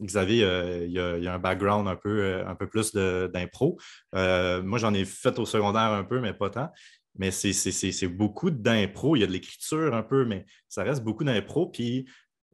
Xavier, 0.00 0.46
il 0.86 0.92
y, 0.92 0.98
a, 0.98 1.34
un 1.34 1.38
background 1.38 1.86
un 1.86 1.96
peu, 1.96 2.42
un 2.46 2.54
peu 2.54 2.66
plus 2.66 2.94
d'impro. 2.94 3.78
moi, 4.14 4.78
j'en 4.78 4.94
ai 4.94 5.04
fait 5.04 5.38
au 5.38 5.44
secondaire 5.44 5.92
un 5.92 6.04
peu, 6.04 6.20
mais 6.20 6.32
pas 6.32 6.48
tant 6.48 6.70
mais 7.16 7.30
c'est 7.30 8.08
beaucoup 8.08 8.50
d'impro. 8.50 9.16
Il 9.16 9.20
y 9.20 9.22
a 9.22 9.26
de 9.26 9.32
l'écriture 9.32 9.94
un 9.94 10.02
peu, 10.02 10.24
mais 10.24 10.46
ça 10.68 10.82
reste 10.82 11.02
beaucoup 11.02 11.24
d'impro. 11.24 11.66
Puis 11.66 12.06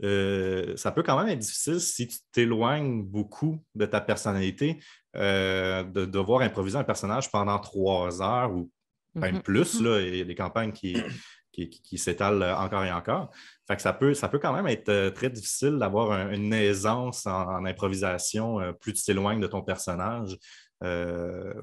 euh, 0.03 0.77
ça 0.77 0.93
peut 0.93 1.03
quand 1.03 1.19
même 1.19 1.29
être 1.29 1.39
difficile 1.39 1.81
si 1.81 2.07
tu 2.07 2.19
t'éloignes 2.33 3.03
beaucoup 3.03 3.59
de 3.75 3.87
ta 3.87 4.01
personnalité, 4.01 4.79
euh, 5.17 5.83
de 5.83 6.05
devoir 6.05 6.43
improviser 6.43 6.79
un 6.79 6.85
personnage 6.85 7.31
pendant 7.31 7.59
trois 7.59 8.23
heures 8.23 8.53
ou 8.53 8.71
même 9.15 9.39
mm-hmm. 9.39 9.43
plus. 9.43 9.81
Mm-hmm. 9.81 9.85
Là, 9.85 10.01
il 10.01 10.17
y 10.17 10.21
a 10.21 10.25
des 10.25 10.35
campagnes 10.35 10.73
qui, 10.73 10.97
qui, 11.53 11.99
s'étalent 11.99 12.43
encore 12.43 12.85
et 12.85 12.93
encore. 12.93 13.31
Fait 13.67 13.77
que 13.77 13.83
ça, 13.83 13.93
peut, 13.93 14.15
ça 14.15 14.29
peut 14.29 14.39
quand 14.39 14.53
même 14.53 14.69
être 14.69 14.89
euh, 14.89 15.11
très 15.11 15.31
difficile 15.31 15.79
d'avoir 15.79 16.31
une 16.31 16.53
aisance 16.53 17.27
en, 17.27 17.65
improvisation 17.65 18.59
plus 18.81 18.93
tu 18.95 19.05
t'éloignes 19.05 19.41
de 19.41 19.49
ton 19.49 19.63
personnage. 19.63 20.37
Euh, 20.85 21.55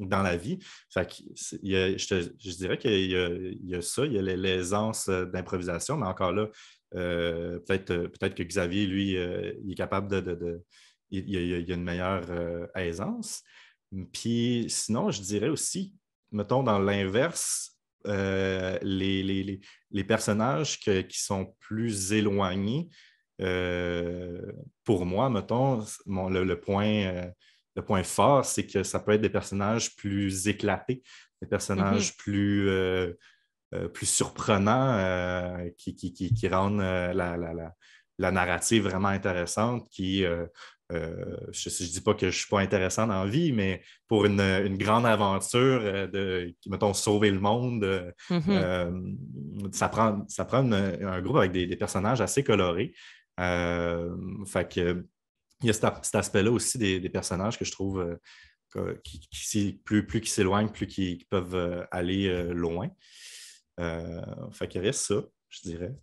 dans 0.00 0.22
la 0.22 0.36
vie. 0.36 0.58
je, 0.90 2.56
dirais 2.56 2.76
qu'il 2.76 3.12
y, 3.64 3.74
a 3.74 3.80
ça, 3.80 4.04
il 4.04 4.12
y 4.14 4.18
a 4.18 4.22
l'aisance 4.22 5.08
euh, 5.08 5.26
d'improvisation, 5.26 5.96
mais 5.96 6.06
encore 6.06 6.32
là, 6.32 6.48
euh, 6.96 7.60
peut-être 7.60 8.08
peut 8.08 8.28
que 8.30 8.42
Xavier, 8.42 8.86
lui, 8.86 9.12
il 9.12 9.70
est 9.70 9.76
capable 9.76 10.08
de. 10.08 10.64
il, 11.10 11.30
y 11.30 11.72
a, 11.72 11.74
une 11.74 11.84
meilleure 11.84 12.26
aisance. 12.74 13.44
Puis 14.12 14.66
sinon, 14.68 15.12
je 15.12 15.22
dirais 15.22 15.50
aussi, 15.50 15.94
mettons 16.32 16.64
dans 16.64 16.80
l'inverse, 16.80 17.78
les, 18.04 19.60
personnages 20.06 20.80
qui 20.80 21.20
sont 21.20 21.54
plus 21.60 22.12
éloignés, 22.12 22.88
pour 23.38 25.06
moi, 25.06 25.30
mettons, 25.30 25.84
le, 26.06 26.54
point 26.54 27.30
le 27.76 27.82
point 27.82 28.02
fort, 28.02 28.44
c'est 28.44 28.66
que 28.66 28.82
ça 28.82 29.00
peut 29.00 29.12
être 29.12 29.20
des 29.20 29.30
personnages 29.30 29.96
plus 29.96 30.48
éclatés, 30.48 31.02
des 31.42 31.48
personnages 31.48 32.12
mm-hmm. 32.12 32.16
plus, 32.16 32.68
euh, 32.68 33.12
euh, 33.74 33.88
plus 33.88 34.06
surprenants 34.06 34.94
euh, 34.94 35.70
qui, 35.76 35.94
qui, 35.94 36.48
rendent 36.48 36.80
la, 36.80 38.30
narrative 38.30 38.84
vraiment 38.84 39.08
intéressante, 39.08 39.88
qui, 39.90 40.22
je 40.22 40.38
ne 40.90 41.86
dis 41.90 42.00
pas 42.00 42.14
que 42.14 42.20
je 42.20 42.26
ne 42.26 42.30
suis 42.30 42.48
pas 42.48 42.60
intéressant 42.60 43.08
dans 43.08 43.24
la 43.24 43.30
vie, 43.30 43.52
mais 43.52 43.82
pour 44.06 44.24
une, 44.24 44.76
grande 44.76 45.06
aventure 45.06 45.80
de, 46.08 46.54
mettons, 46.66 46.94
sauver 46.94 47.32
le 47.32 47.40
monde, 47.40 48.14
mm-hmm. 48.30 49.72
ça 49.72 49.88
prend, 49.88 50.24
ça 50.28 50.44
prend 50.44 50.70
un 50.70 51.22
groupe 51.22 51.38
avec 51.38 51.50
des, 51.50 51.66
des 51.66 51.76
personnages 51.76 52.20
assez 52.20 52.44
colorés. 52.44 52.94
fait 53.36 54.72
que 54.72 55.04
il 55.64 55.68
y 55.68 55.70
a 55.70 55.72
cet, 55.72 56.14
aspect-là 56.14 56.50
aussi 56.50 56.78
des, 56.78 57.08
personnages 57.08 57.58
que 57.58 57.64
je 57.64 57.72
trouve 57.72 58.18
euh, 58.76 59.00
qui, 59.04 59.80
plus, 59.84 60.04
plus 60.04 60.20
qui 60.20 60.30
s'éloignent, 60.30 60.68
plus 60.68 60.88
qui, 60.88 61.24
peuvent 61.30 61.54
euh, 61.54 61.84
aller 61.92 62.26
euh, 62.28 62.52
loin. 62.52 62.90
fait 63.78 64.68
qu'il 64.68 64.80
reste 64.80 65.06
ça, 65.06 65.22
je 65.48 65.60
dirais. 65.62 65.94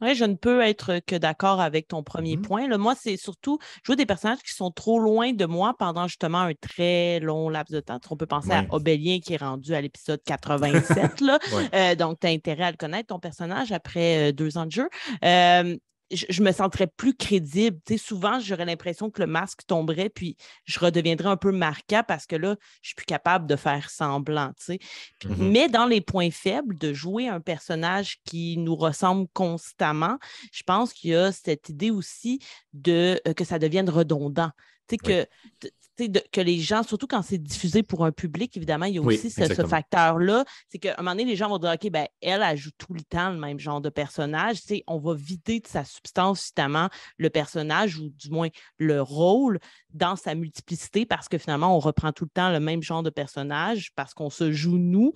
Oui, 0.00 0.14
je 0.14 0.24
ne 0.24 0.34
peux 0.34 0.62
être 0.62 1.00
que 1.06 1.16
d'accord 1.16 1.60
avec 1.60 1.88
ton 1.88 2.02
premier 2.02 2.36
Mhm. 2.36 2.42
point. 2.42 2.68
Là, 2.68 2.78
moi, 2.78 2.94
c'est 2.98 3.18
surtout 3.18 3.58
jouer 3.84 3.96
des 3.96 4.06
personnages 4.06 4.38
qui 4.38 4.54
sont 4.54 4.70
trop 4.70 4.98
loin 4.98 5.32
de 5.32 5.44
moi 5.44 5.74
pendant 5.78 6.08
justement 6.08 6.40
un 6.40 6.54
très 6.54 7.20
long 7.20 7.50
laps 7.50 7.74
de 7.74 7.80
temps. 7.80 8.00
On 8.10 8.16
peut 8.16 8.26
penser 8.26 8.52
à. 8.52 8.64
Obélien 8.70 9.20
qui 9.20 9.34
est 9.34 9.38
rendu 9.38 9.74
à 9.74 9.80
l'épisode 9.80 10.22
87. 10.24 11.20
là. 11.20 11.38
Ouais. 11.52 11.68
Euh, 11.74 11.94
donc, 11.96 12.20
tu 12.20 12.26
as 12.26 12.30
intérêt 12.30 12.64
à 12.64 12.70
le 12.70 12.78
connaître, 12.78 13.08
ton 13.08 13.18
personnage, 13.18 13.72
après 13.72 14.30
euh, 14.30 14.32
deux 14.32 14.56
ans 14.56 14.64
de 14.64 14.72
jeu. 14.72 14.88
Euh, 15.22 15.76
je, 16.10 16.26
je 16.28 16.42
me 16.42 16.52
sentirais 16.52 16.86
plus 16.86 17.14
crédible. 17.14 17.78
Souvent, 17.98 18.40
j'aurais 18.40 18.64
l'impression 18.64 19.10
que 19.10 19.20
le 19.20 19.26
masque 19.26 19.60
tomberait, 19.66 20.08
puis 20.08 20.36
je 20.64 20.78
redeviendrais 20.78 21.28
un 21.28 21.36
peu 21.36 21.52
marquant 21.52 22.02
parce 22.06 22.26
que 22.26 22.36
là, 22.36 22.56
je 22.82 22.88
suis 22.88 22.94
plus 22.94 23.06
capable 23.06 23.46
de 23.46 23.56
faire 23.56 23.90
semblant. 23.90 24.52
Mhm. 24.68 25.50
Mais 25.50 25.68
dans 25.68 25.86
les 25.86 26.00
points 26.00 26.30
faibles, 26.30 26.76
de 26.78 26.92
jouer 26.92 27.28
un 27.28 27.40
personnage 27.40 28.18
qui 28.24 28.56
nous 28.56 28.76
ressemble 28.76 29.26
constamment, 29.32 30.18
je 30.52 30.62
pense 30.62 30.92
qu'il 30.92 31.10
y 31.10 31.14
a 31.14 31.32
cette 31.32 31.68
idée 31.68 31.90
aussi 31.90 32.40
de 32.72 33.20
euh, 33.26 33.34
que 33.34 33.44
ça 33.44 33.58
devienne 33.58 33.88
redondant. 33.88 34.50
Tu 34.88 34.96
sais, 34.96 35.26
que, 35.60 35.68
de- 36.08 36.22
que 36.32 36.40
les 36.40 36.58
gens, 36.58 36.82
surtout 36.82 37.06
quand 37.06 37.22
c'est 37.22 37.38
diffusé 37.38 37.82
pour 37.82 38.04
un 38.04 38.12
public, 38.12 38.56
évidemment, 38.56 38.86
il 38.86 38.94
y 38.94 38.98
a 38.98 39.00
Oui, 39.02 39.14
aussi 39.16 39.30
ce- 39.30 39.66
facteur-là. 39.66 40.44
C'est 40.68 40.78
qu'à 40.78 40.94
un 40.98 41.02
moment 41.02 41.12
donné, 41.12 41.24
les 41.24 41.36
gens 41.36 41.48
vont 41.48 41.58
dire 41.58 41.70
OK, 41.72 41.90
ben, 41.90 42.06
elle, 42.20 42.42
elle 42.42 42.56
joue 42.56 42.70
tout 42.78 42.92
le 42.94 43.02
temps 43.02 43.30
le 43.30 43.38
même 43.38 43.58
genre 43.58 43.80
de 43.80 43.88
personnage. 43.88 44.58
On 44.86 44.98
va 44.98 45.14
vider 45.14 45.60
de 45.60 45.66
sa 45.66 45.84
substance, 45.84 46.40
justement, 46.42 46.88
le 47.18 47.30
personnage, 47.30 47.98
ou 47.98 48.10
du 48.10 48.30
moins 48.30 48.48
le 48.78 49.00
rôle, 49.02 49.58
dans 49.92 50.16
sa 50.16 50.34
multiplicité, 50.34 51.06
parce 51.06 51.28
que 51.28 51.38
finalement, 51.38 51.76
on 51.76 51.80
reprend 51.80 52.12
tout 52.12 52.24
le 52.24 52.30
temps 52.30 52.50
le 52.50 52.60
même 52.60 52.82
genre 52.82 53.02
de 53.02 53.10
personnage, 53.10 53.92
parce 53.94 54.14
qu'on 54.14 54.30
se 54.30 54.52
joue 54.52 54.78
nous, 54.78 55.12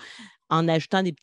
en 0.51 0.68
ajoutant 0.68 1.03
des 1.03 1.14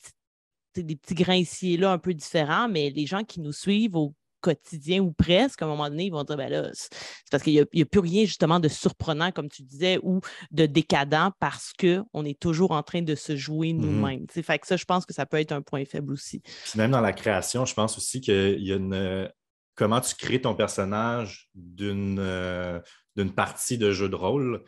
sais, 0.74 0.84
des 0.84 0.96
petits 0.96 1.16
grains 1.16 1.36
ici 1.36 1.74
et 1.74 1.78
là 1.78 1.92
un 1.92 1.98
peu 1.98 2.14
différents, 2.14 2.70
mais 2.70 2.90
les 2.92 3.06
gens 3.06 3.24
qui 3.26 3.42
nous 3.42 3.52
suivent 3.52 3.96
au 3.98 4.14
quotidien 4.42 5.00
ou 5.00 5.12
presque, 5.12 5.62
à 5.62 5.66
un 5.66 5.68
moment 5.70 5.90
donné, 5.90 6.06
ils 6.06 6.12
vont 6.12 6.24
dire, 6.24 6.38
ben 6.38 6.50
là, 6.50 6.70
c'est 6.74 6.90
parce 7.30 7.44
qu'il 7.44 7.54
n'y 7.54 7.82
a, 7.82 7.86
plus 7.86 8.00
rien 8.00 8.26
justement 8.26 8.60
de 8.60 8.68
surprenant, 8.68 9.32
comme 9.32 9.50
tu 9.50 9.64
disais, 9.64 10.00
ou 10.04 10.20
de 10.52 10.66
décadent 10.66 11.32
parce 11.40 11.74
qu'on 11.74 12.26
est 12.26 12.40
toujours 12.40 12.72
en 12.72 12.84
train 12.84 13.02
de 13.02 13.16
se 13.16 13.36
jouer 13.36 13.74
nous-mêmes. 13.74 14.28
Tu 14.28 14.36
sais, 14.36 14.44
Fait 14.44 14.60
que 14.60 14.68
ça, 14.68 14.76
je 14.76 14.86
pense 14.86 15.06
que 15.06 15.14
ça 15.14 15.26
peut 15.26 15.40
être 15.40 15.52
un 15.52 15.62
point 15.62 15.86
faible 15.86 16.14
aussi. 16.14 16.40
Puis 16.40 16.78
même 16.78 16.92
dans 16.92 17.02
la 17.02 17.14
création, 17.14 17.66
je 17.66 17.74
pense 17.74 17.98
aussi 17.98 18.22
qu'il 18.22 18.64
y 18.64 18.74
a 18.74 18.76
une. 18.76 19.30
Comment 19.76 20.02
tu 20.02 20.16
crées 20.16 20.42
ton 20.42 20.54
personnage 20.54 21.50
d'une 21.56 22.20
euh, 22.20 22.80
d'une 23.16 23.32
partie 23.32 23.78
de 23.78 23.92
jeu 23.92 24.10
de 24.10 24.16
rôle 24.16 24.64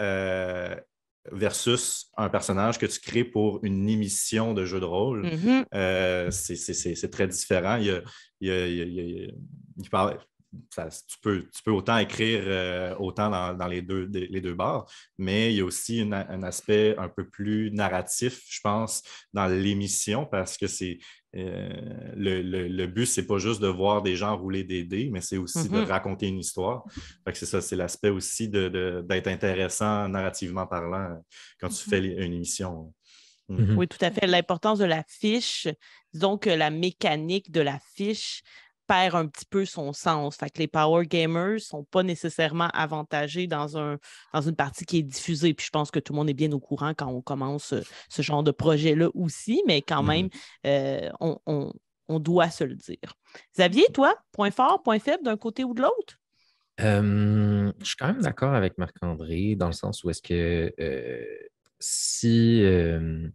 euh, 0.00 0.76
versus 1.32 2.10
un 2.16 2.28
personnage 2.28 2.78
que 2.78 2.86
tu 2.86 3.00
crées 3.00 3.24
pour 3.24 3.60
une 3.62 3.88
émission 3.88 4.54
de 4.54 4.64
jeu 4.64 4.80
de 4.80 4.84
rôle. 4.84 5.24
Mhm. 5.26 5.64
Euh, 5.74 6.30
c'est- 6.30 6.56
très 7.10 7.26
différent. 7.28 7.76
Y 7.76 7.90
a- 7.90 8.02
il 8.40 8.48
y 8.48 8.50
a- 8.50 8.66
il 8.66 8.92
y 8.92 9.24
a- 9.26 9.30
il 9.82 9.90
parle- 9.90 10.18
ça- 10.74 10.88
tu, 10.88 11.16
peux, 11.22 11.42
tu 11.42 11.62
peux 11.64 11.70
autant 11.70 11.98
écrire 11.98 12.42
euh, 12.46 12.94
autant 12.98 13.30
dans, 13.30 13.54
dans 13.54 13.66
les, 13.66 13.82
deux, 13.82 14.06
les 14.12 14.40
deux 14.40 14.54
barres, 14.54 14.86
mais 15.18 15.52
il 15.52 15.56
y 15.58 15.60
a 15.60 15.64
aussi 15.64 16.00
une- 16.00 16.14
un 16.14 16.42
aspect 16.42 16.94
un 16.98 17.08
peu 17.08 17.28
plus 17.28 17.70
narratif, 17.72 18.42
je 18.48 18.60
pense, 18.62 19.02
dans 19.32 19.46
l'émission 19.46 20.26
parce 20.26 20.56
que 20.56 20.66
c'est 20.66 20.98
euh, 21.36 21.68
le, 22.16 22.40
le- 22.40 22.68
le 22.68 22.86
but, 22.86 23.04
c'est 23.04 23.26
pas 23.26 23.36
juste 23.38 23.60
de 23.60 23.68
voir 23.68 24.00
des 24.02 24.16
gens 24.16 24.36
rouler 24.36 24.64
des 24.64 24.84
dés, 24.84 25.10
mais 25.12 25.20
c'est 25.20 25.36
aussi 25.36 25.68
de 25.68 25.76
Mhm. 25.80 25.84
raconter 25.84 26.26
une 26.28 26.38
histoire. 26.38 26.84
C'est 27.34 27.44
ça, 27.46 27.60
c'est 27.60 27.76
l'aspect 27.76 28.08
aussi 28.08 28.48
de- 28.48 28.68
de- 28.68 29.04
d'être 29.06 29.26
intéressant 29.28 30.08
narrativement 30.08 30.66
parlant 30.66 31.10
euh, 31.12 31.14
quand 31.60 31.68
tu 31.68 31.88
fais 31.88 31.98
une 31.98 32.32
émission. 32.32 32.92
Mm. 33.50 33.62
Mhm. 33.62 33.78
Oui, 33.78 33.88
tout 33.88 34.02
à 34.02 34.10
fait. 34.10 34.26
L'importance 34.26 34.78
de 34.78 34.84
la 34.86 35.04
fiche, 35.06 35.68
disons 36.12 36.38
que 36.38 36.50
la 36.50 36.70
mécanique 36.70 37.50
de 37.50 37.60
la 37.60 37.78
fiche 37.94 38.42
perd 38.88 39.14
un 39.14 39.26
petit 39.28 39.44
peu 39.44 39.64
son 39.64 39.92
sens. 39.92 40.36
Fait 40.36 40.50
que 40.50 40.58
les 40.58 40.66
power 40.68 41.06
gamers 41.06 41.52
ne 41.54 41.58
sont 41.58 41.84
pas 41.84 42.02
nécessairement 42.02 42.68
avantagés 42.74 43.46
dans, 43.46 43.78
un, 43.78 43.98
dans 44.34 44.40
une 44.40 44.56
partie 44.56 44.84
qui 44.86 44.98
est 44.98 45.02
diffusée. 45.02 45.54
Puis 45.54 45.66
je 45.66 45.70
pense 45.70 45.90
que 45.92 46.00
tout 46.00 46.12
le 46.12 46.18
monde 46.18 46.30
est 46.30 46.34
bien 46.34 46.50
au 46.52 46.60
courant 46.60 46.94
quand 46.94 47.08
on 47.08 47.22
commence 47.22 47.74
euh, 47.74 47.82
ce 48.10 48.22
genre 48.22 48.42
de 48.42 48.50
projet-là 48.50 49.10
aussi, 49.14 49.62
mais 49.66 49.82
quand 49.82 50.02
Mhm. 50.02 50.08
même, 50.08 50.28
euh, 50.66 51.10
on, 51.20 51.38
on- 51.46 51.72
on 52.10 52.18
doit 52.20 52.48
se 52.50 52.64
le 52.64 52.74
dire. 52.74 52.96
Xavier, 53.54 53.84
toi, 53.92 54.14
point 54.32 54.50
fort, 54.50 54.82
point 54.82 54.98
faible 54.98 55.24
d'un 55.24 55.36
côté 55.36 55.62
ou 55.62 55.74
de 55.74 55.82
l'autre? 55.82 56.16
Euh, 56.80 57.72
je 57.80 57.84
suis 57.84 57.96
quand 57.96 58.06
même 58.06 58.22
d'accord 58.22 58.54
avec 58.54 58.78
Marc-André 58.78 59.56
dans 59.56 59.66
le 59.66 59.72
sens 59.72 60.04
où 60.04 60.10
est-ce 60.10 60.22
que 60.22 60.72
euh, 60.80 61.24
si, 61.80 62.62
euh, 62.62 63.28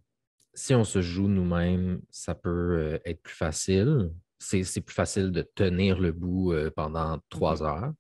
si 0.54 0.74
on 0.74 0.84
se 0.84 1.02
joue 1.02 1.28
nous-mêmes, 1.28 2.02
ça 2.10 2.36
peut 2.36 2.50
euh, 2.50 3.00
être 3.06 3.22
plus 3.22 3.36
facile. 3.36 4.12
C'est 4.44 4.82
plus 4.82 4.94
facile 4.94 5.32
de 5.32 5.42
tenir 5.56 6.00
le 6.00 6.12
bout 6.12 6.54
euh, 6.54 6.70
pendant 6.76 7.20
trois 7.30 7.64
heures. 7.64 7.92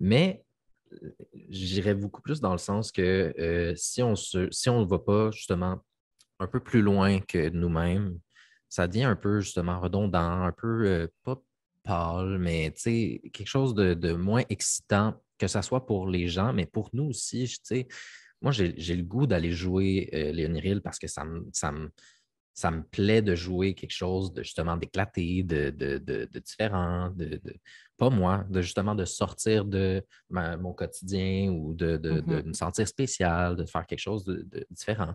Mais 0.00 0.44
j'irais 1.48 1.94
beaucoup 1.94 2.22
plus 2.22 2.40
dans 2.40 2.52
le 2.52 2.58
sens 2.58 2.92
que 2.92 3.34
euh, 3.38 3.74
si 3.76 4.02
on 4.02 4.14
se, 4.14 4.48
si 4.50 4.68
on 4.68 4.80
ne 4.80 4.86
va 4.86 4.98
pas 4.98 5.30
justement 5.30 5.82
un 6.38 6.46
peu 6.46 6.60
plus 6.60 6.82
loin 6.82 7.20
que 7.20 7.48
nous-mêmes, 7.48 8.18
ça 8.68 8.86
devient 8.86 9.04
un 9.04 9.16
peu 9.16 9.40
justement 9.40 9.80
redondant, 9.80 10.42
un 10.42 10.52
peu 10.52 10.86
euh, 10.86 11.06
pas 11.24 11.40
pâle, 11.82 12.38
mais 12.38 12.72
tu 12.72 12.80
sais, 12.80 13.30
quelque 13.32 13.46
chose 13.46 13.74
de, 13.74 13.94
de 13.94 14.12
moins 14.12 14.42
excitant, 14.48 15.14
que 15.38 15.46
ce 15.46 15.62
soit 15.62 15.86
pour 15.86 16.08
les 16.08 16.28
gens, 16.28 16.52
mais 16.52 16.66
pour 16.66 16.90
nous 16.92 17.04
aussi. 17.04 17.52
Moi, 18.42 18.52
j'ai 18.52 18.74
j'ai 18.76 18.96
le 18.96 19.04
goût 19.04 19.26
d'aller 19.26 19.52
jouer 19.52 20.10
euh, 20.12 20.32
Léoniril 20.32 20.82
parce 20.82 20.98
que 20.98 21.06
ça 21.06 21.24
me, 21.24 21.46
ça, 21.52 21.72
me, 21.72 21.90
ça 22.56 22.70
me 22.70 22.82
plaît 22.82 23.20
de 23.20 23.34
jouer 23.34 23.74
quelque 23.74 23.92
chose 23.92 24.32
de 24.32 24.42
justement 24.42 24.78
d'éclaté, 24.78 25.42
de, 25.42 25.68
de, 25.68 25.98
de- 25.98 26.26
de 26.32 26.38
différent, 26.40 27.10
de, 27.10 27.38
de- 27.44 27.54
pas 27.98 28.08
moi, 28.08 28.46
de 28.48 28.62
justement 28.62 28.94
de 28.94 29.04
sortir 29.04 29.66
de 29.66 30.02
ma- 30.30 30.56
mon 30.56 30.72
quotidien 30.72 31.50
ou 31.50 31.74
de, 31.74 31.98
de- 31.98 32.20
de 32.20 32.36
Mhm. 32.36 32.48
me 32.48 32.52
sentir 32.54 32.88
spécial, 32.88 33.56
de 33.56 33.66
faire 33.66 33.86
quelque 33.86 34.00
chose 34.00 34.24
de, 34.24 34.46
différent. 34.70 35.14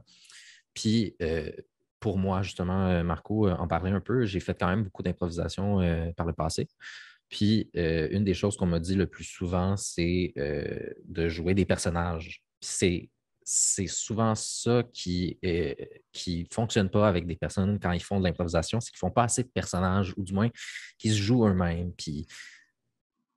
Puis, 0.75 1.15
euh, 1.23 1.51
pour 1.99 2.19
moi, 2.19 2.43
justement, 2.43 2.87
euh, 2.87 3.03
Marco 3.03 3.47
euh, 3.47 3.55
en 3.55 3.67
parlait 3.67 3.91
un 3.91 4.01
peu, 4.01 4.23
j'ai 4.25 4.39
fait 4.39 4.57
quand 4.57 4.67
même 4.67 4.83
beaucoup 4.83 5.01
d'improvisation 5.01 5.81
euh, 5.81 6.11
par 6.15 6.27
le 6.27 6.33
passé. 6.33 6.67
Puis, 7.27 7.71
euh, 7.75 8.07
une 8.11 8.23
des 8.23 8.35
choses 8.35 8.55
qu'on 8.55 8.67
m'a 8.67 8.79
dit 8.79 8.95
le 8.95 9.07
plus 9.07 9.23
souvent, 9.23 9.75
c'est 9.77 10.33
de 11.05 11.27
jouer 11.27 11.55
des 11.55 11.65
personnages. 11.65 12.43
C'est 12.59 13.09
c'est 13.43 13.87
souvent 13.87 14.35
ça 14.35 14.83
qui 14.93 15.37
ne 15.41 15.73
qui 16.11 16.47
fonctionne 16.51 16.89
pas 16.89 17.07
avec 17.07 17.25
des 17.25 17.35
personnes 17.35 17.79
quand 17.79 17.91
ils 17.91 18.03
font 18.03 18.19
de 18.19 18.25
l'improvisation, 18.25 18.79
c'est 18.79 18.91
qu'ils 18.91 18.99
font 18.99 19.11
pas 19.11 19.23
assez 19.23 19.43
de 19.43 19.49
personnages, 19.49 20.13
ou 20.17 20.23
du 20.23 20.33
moins 20.33 20.49
qu'ils 20.97 21.11
se 21.11 21.17
jouent 21.17 21.47
eux-mêmes. 21.47 21.91
Puis, 21.93 22.27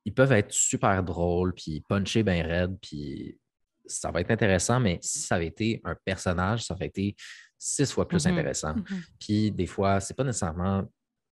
ils 0.05 0.13
peuvent 0.13 0.33
être 0.33 0.53
super 0.53 1.03
drôles, 1.03 1.55
puis 1.55 1.83
puncher 1.89 2.23
bien 2.23 2.45
raide, 2.45 2.77
puis 2.81 3.39
ça 3.87 4.11
va 4.11 4.21
être 4.21 4.31
intéressant, 4.31 4.79
mais 4.81 4.99
si 5.03 5.19
ça 5.19 5.37
avait 5.37 5.47
été 5.47 5.81
un 5.85 5.95
personnage, 6.05 6.65
ça 6.65 6.75
aurait 6.75 6.87
été 6.87 7.17
six 7.59 7.91
fois 7.93 8.07
plus 8.07 8.25
Mhm. 8.27 8.33
intéressant. 8.33 8.75
Mhm. 8.75 9.03
Puis 9.19 9.51
des 9.51 9.67
fois, 9.67 10.01
c'est 10.01 10.15
pas 10.15 10.25
nécessairement 10.25 10.85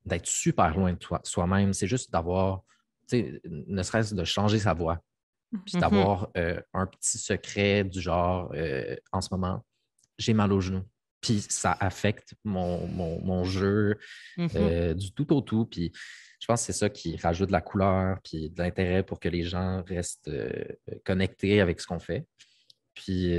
d'être 0.06 0.26
super 0.26 0.76
loin 0.76 0.94
de 0.94 1.00
soi-même, 1.24 1.74
c'est 1.74 1.88
juste 1.88 2.12
d'avoir, 2.12 2.64
tu 3.10 3.18
sais, 3.18 3.42
ne 3.46 3.84
serait-ce 3.84 4.16
de 4.16 4.24
changer 4.24 4.60
sa 4.60 4.74
voix, 4.74 5.00
puis 5.66 5.76
Mhm. 5.76 5.82
d'avoir 5.82 6.30
euh, 6.38 6.60
un 6.74 6.86
petit 6.88 7.18
secret 7.18 7.84
du 7.84 8.00
genre, 8.02 8.52
euh, 8.56 8.96
en 9.12 9.22
ce 9.22 9.30
moment, 9.32 9.64
j'ai 10.18 10.34
mal 10.34 10.52
au 10.54 10.62
genou. 10.62 10.82
Puis 11.22 11.46
ça 11.50 11.76
affecte 11.80 12.34
mon, 12.44 12.88
mon- 12.88 13.20
mon 13.24 13.44
jeu 13.44 13.98
Mhm. 14.38 14.50
euh, 14.56 14.94
du 14.94 15.12
tout 15.14 15.32
au 15.34 15.42
tout. 15.42 15.66
Puis 15.66 15.92
je 16.40 16.48
pense 16.48 16.62
que 16.62 16.66
c'est 16.74 16.80
ça 16.80 16.90
qui 16.90 17.18
rajoute 17.18 17.48
de 17.48 17.52
la 17.54 17.62
couleur, 17.62 18.18
puis 18.24 18.50
de 18.50 18.62
l'intérêt 18.62 19.04
pour 19.04 19.20
que 19.20 19.30
les 19.30 19.44
gens 19.44 19.84
restent 19.84 20.32
connectés 21.06 21.62
avec 21.62 21.80
ce 21.80 21.86
qu'on 21.88 22.00
fait. 22.00 22.26
Puis 22.96 23.30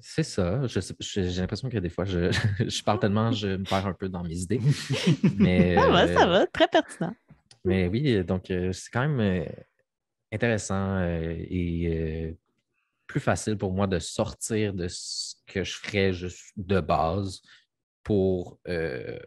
c'est 0.00 0.22
ça. 0.22 0.60
J'ai 0.66 1.40
l'impression 1.40 1.68
que 1.68 1.78
des 1.78 1.88
fois, 1.88 2.04
je, 2.04 2.30
je 2.68 2.82
parle 2.82 3.00
tellement, 3.00 3.32
je 3.32 3.48
me 3.48 3.64
perds 3.64 3.86
un 3.86 3.94
peu 3.94 4.08
dans 4.08 4.22
mes 4.22 4.36
idées. 4.38 4.60
Mais, 5.38 5.74
Ça 5.76 5.88
va, 5.88 6.06
ça 6.14 6.26
va, 6.26 6.46
très 6.46 6.68
pertinent. 6.68 7.14
mais 7.64 7.88
oui, 7.88 8.22
donc 8.24 8.44
c'est 8.48 8.90
quand 8.92 9.08
même 9.08 9.46
intéressant 10.32 10.98
euh, 10.98 11.34
et 11.48 11.88
euh, 11.88 12.32
plus 13.06 13.20
facile 13.20 13.56
pour 13.56 13.72
moi 13.72 13.86
de 13.86 13.98
sortir 13.98 14.74
de 14.74 14.86
ce 14.88 15.34
que 15.46 15.64
je 15.64 15.74
ferais 15.76 16.12
juste 16.12 16.52
de 16.56 16.80
base 16.80 17.40
pour 18.02 18.58
euh, 18.68 19.18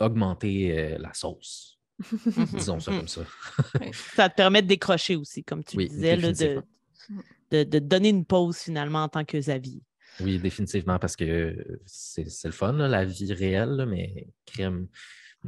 augmenter 0.00 0.78
euh, 0.78 0.98
la 0.98 1.12
sauce. 1.14 1.78
Disons 2.54 2.78
ça 2.78 2.92
comme 2.92 3.08
ça. 3.08 3.22
Ça 4.14 4.28
te 4.28 4.36
permet 4.36 4.62
de 4.62 4.68
décrocher 4.68 5.16
aussi, 5.16 5.42
comme 5.42 5.64
tu 5.64 5.76
Oui, 5.76 5.88
disais, 5.88 6.16
là, 6.16 6.32
de, 6.32 6.62
de, 7.50 7.64
de 7.64 7.78
donner 7.80 8.10
une 8.10 8.24
pause 8.24 8.58
finalement 8.58 9.02
en 9.02 9.08
tant 9.08 9.24
que 9.24 9.36
Xavier. 9.36 9.82
Oui, 10.20 10.38
définitivement, 10.38 10.98
parce 10.98 11.16
que 11.16 11.80
c'est 11.86 12.28
c'est 12.28 12.48
le 12.48 12.52
fun, 12.52 12.72
là, 12.72 12.88
la 12.88 13.04
vie 13.04 13.32
réelle, 13.32 13.70
là, 13.70 13.86
mais 13.86 14.28
crème. 14.46 14.88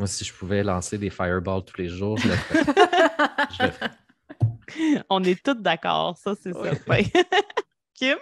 Moi, 0.00 0.06
si 0.06 0.24
je 0.24 0.32
pouvais 0.32 0.62
lancer 0.62 0.96
des 0.96 1.10
fireballs 1.10 1.62
tous 1.62 1.76
les 1.76 1.88
jours, 1.88 2.16
je 2.16 2.28
le 2.28 2.34
ferais. 2.34 2.64
Je 3.58 3.62
le 3.64 3.70
ferais. 3.70 5.04
On 5.10 5.22
est 5.22 5.42
tous 5.42 5.52
d'accord, 5.52 6.16
ça, 6.16 6.32
c'est 6.42 6.54
certain. 6.54 7.02
Kim, 7.94 8.16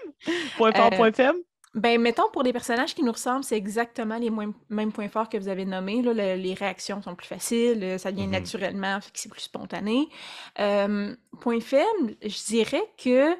point 0.56 0.72
fort, 0.72 0.90
Euh, 0.92 0.96
point 0.96 1.12
faible? 1.12 1.38
Ben, 1.74 2.00
mettons, 2.00 2.28
pour 2.32 2.42
les 2.42 2.52
personnages 2.52 2.96
qui 2.96 3.04
nous 3.04 3.12
ressemblent, 3.12 3.44
c'est 3.44 3.56
exactement 3.56 4.18
les 4.18 4.32
mêmes 4.68 4.90
points 4.90 5.08
forts 5.08 5.28
que 5.28 5.36
vous 5.36 5.46
avez 5.46 5.64
nommés. 5.64 6.02
Là, 6.02 6.34
les 6.34 6.54
réactions 6.54 7.00
sont 7.00 7.14
plus 7.14 7.28
faciles, 7.28 7.84
euh, 7.84 7.96
ça 7.96 8.10
vient 8.10 8.26
mm-hmm. 8.26 8.30
naturellement, 8.30 9.00
fait 9.00 9.12
que 9.12 9.20
c'est 9.20 9.30
plus 9.30 9.42
spontané. 9.42 10.08
point 10.56 11.60
faible, 11.60 12.16
je 12.22 12.46
dirais 12.46 12.92
que 13.00 13.36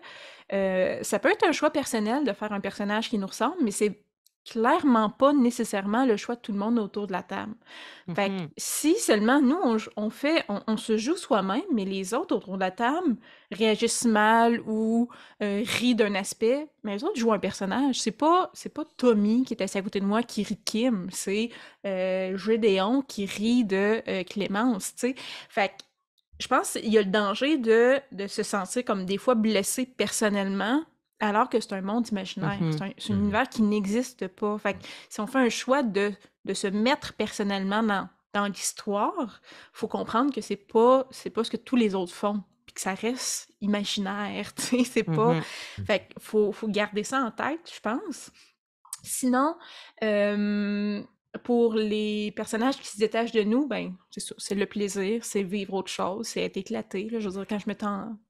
euh, 0.53 1.03
ça 1.03 1.19
peut 1.19 1.31
être 1.31 1.45
un 1.45 1.53
choix 1.53 1.71
personnel 1.71 2.25
de 2.25 2.33
faire 2.33 2.53
un 2.53 2.61
personnage 2.61 3.11
qui 3.11 3.19
nous 3.19 3.27
ressemble, 3.27 3.57
mais 3.63 3.73
c'est 3.73 4.05
clairement 4.51 5.11
pas 5.11 5.33
nécessairement 5.33 6.07
le 6.07 6.17
choix 6.17 6.35
de 6.37 6.41
tout 6.41 6.53
le 6.53 6.59
monde 6.59 6.79
autour 6.79 7.07
de 7.07 7.13
la 7.13 7.23
table. 7.23 7.55
Fait 8.15 8.29
que 8.29 8.35
mm-hmm. 8.35 8.49
si 8.57 8.95
seulement 8.99 9.41
nous, 9.41 9.59
on, 9.97 10.11
fait, 10.11 10.45
on, 10.49 10.77
se 10.77 10.97
joue 10.97 11.17
soi-même, 11.17 11.63
mais 11.73 11.85
les 11.85 12.15
autres 12.15 12.37
autour 12.37 12.55
de 12.55 12.61
la 12.61 12.71
table 12.71 13.17
réagissent 13.53 14.07
mal 14.07 14.61
ou 14.67 15.09
euh, 15.43 15.63
rient 15.65 15.95
d'un 15.95 16.15
aspect, 16.15 16.69
mais 16.85 16.95
les 16.95 17.05
autres 17.05 17.19
jouent 17.19 17.33
un 17.33 17.39
personnage. 17.39 18.01
C'est 18.01 18.13
pas, 18.13 18.51
c'est 18.55 18.73
pas 18.73 18.85
Tommy 18.97 19.45
qui 19.45 19.55
est 19.55 19.63
assis 19.63 19.79
à 19.79 19.83
côté 19.83 20.01
de 20.01 20.07
moi 20.07 20.23
qui 20.23 20.43
rit 20.43 20.55
de 20.55 20.61
Kim, 20.65 21.09
c'est 21.11 21.51
euh, 21.87 22.37
Gédéon 22.37 23.03
qui 23.03 23.27
rit 23.27 23.65
de 23.65 24.03
euh, 24.09 24.25
Clémence, 24.25 24.95
tu 24.95 25.09
sais. 25.09 25.15
Fait 25.51 25.69
que 25.69 25.85
je 26.41 26.47
pense 26.47 26.73
qu'il 26.73 26.93
y 26.93 26.99
a 26.99 27.03
le 27.03 27.11
danger 27.11 27.59
de, 27.59 27.99
de 28.13 28.27
se 28.27 28.43
sentir 28.43 28.85
comme 28.85 29.05
des 29.05 29.19
fois 29.19 29.35
blessé 29.35 29.85
personnellement 29.85 30.83
alors 31.21 31.49
que 31.49 31.61
c'est 31.61 31.73
un 31.73 31.81
monde 31.81 32.09
imaginaire. 32.09 32.59
C'est 32.71 32.83
un, 32.83 32.89
mmh 32.89 33.19
univers 33.19 33.49
qui 33.49 33.63
n'existe 33.63 34.29
pas. 34.29 34.59
Fait 34.59 34.77
si 35.09 35.21
on 35.21 35.27
fait 35.27 35.39
un 35.39 35.49
choix 35.49 35.83
de, 35.83 36.13
de 36.45 36.55
se 36.55 36.67
mettre 36.67 37.15
personnellement 37.15 37.83
dans, 37.83 38.09
dans 38.35 38.47
l'histoire, 38.47 39.41
faut 39.73 39.89
comprendre 39.89 40.33
que 40.33 40.41
c'est 40.41 40.57
pas 40.57 41.07
c'est 41.11 41.31
pas 41.31 41.45
ce 41.45 41.51
que 41.51 41.57
tous 41.57 41.77
les 41.77 41.95
autres 41.95 42.15
font, 42.15 42.43
puis 42.67 42.75
que 42.75 42.81
ça 42.81 42.95
reste 42.95 43.51
imaginaire. 43.61 44.53
C'est 44.57 45.05
pas. 45.05 45.35
Mmh 45.35 45.43
fait 45.87 46.09
faut, 46.19 46.53
faut 46.53 46.69
garder 46.69 47.05
ça 47.05 47.21
en 47.21 47.31
tête, 47.31 47.71
je 47.73 47.81
pense. 47.81 48.31
Sinon, 49.03 49.57
euh, 50.03 51.03
pour 51.45 51.75
les 51.75 52.33
personnages 52.33 52.79
qui 52.79 52.89
se 52.89 52.99
détachent 52.99 53.33
de 53.33 53.43
nous, 53.43 53.67
ben, 53.67 53.95
c'est 54.11 54.33
c'est 54.39 54.55
le 54.55 54.67
plaisir, 54.67 55.25
c'est 55.25 55.43
vivre 55.43 55.75
autre 55.75 55.91
chose, 55.91 56.27
c'est 56.27 56.43
être 56.43 56.57
éclaté. 56.57 57.09
Je 57.11 57.29
veux 57.29 57.33
dire, 57.33 57.47
quand 57.47 57.59
je 57.59 57.69
me 57.69 57.75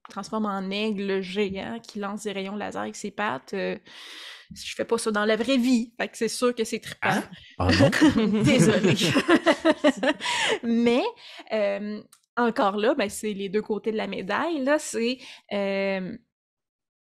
transforme 0.09 0.45
en 0.45 0.69
aigle 0.69 1.21
géant 1.21 1.79
qui 1.79 1.99
lance 1.99 2.23
des 2.23 2.33
rayons 2.33 2.55
laser 2.55 2.81
avec 2.81 2.95
ses 2.95 3.11
pattes, 3.11 3.53
euh, 3.53 3.77
je 4.53 4.75
fais 4.75 4.85
pas 4.85 4.97
ça 4.97 5.11
dans 5.11 5.25
la 5.25 5.37
vraie 5.37 5.57
vie. 5.57 5.93
Fait 5.97 6.09
que 6.09 6.17
c'est 6.17 6.27
sûr 6.27 6.53
que 6.53 6.63
c'est 6.63 6.79
trippant. 6.79 7.21
Ah, 7.57 7.69
ah 7.69 7.69
Désolée. 8.43 8.95
Mais, 10.63 11.03
euh, 11.53 12.01
encore 12.35 12.77
là, 12.77 12.95
ben, 12.95 13.09
c'est 13.09 13.33
les 13.33 13.47
deux 13.47 13.61
côtés 13.61 13.91
de 13.91 13.97
la 13.97 14.07
médaille. 14.07 14.63
Là, 14.63 14.77
c'est... 14.77 15.19
Euh, 15.53 16.17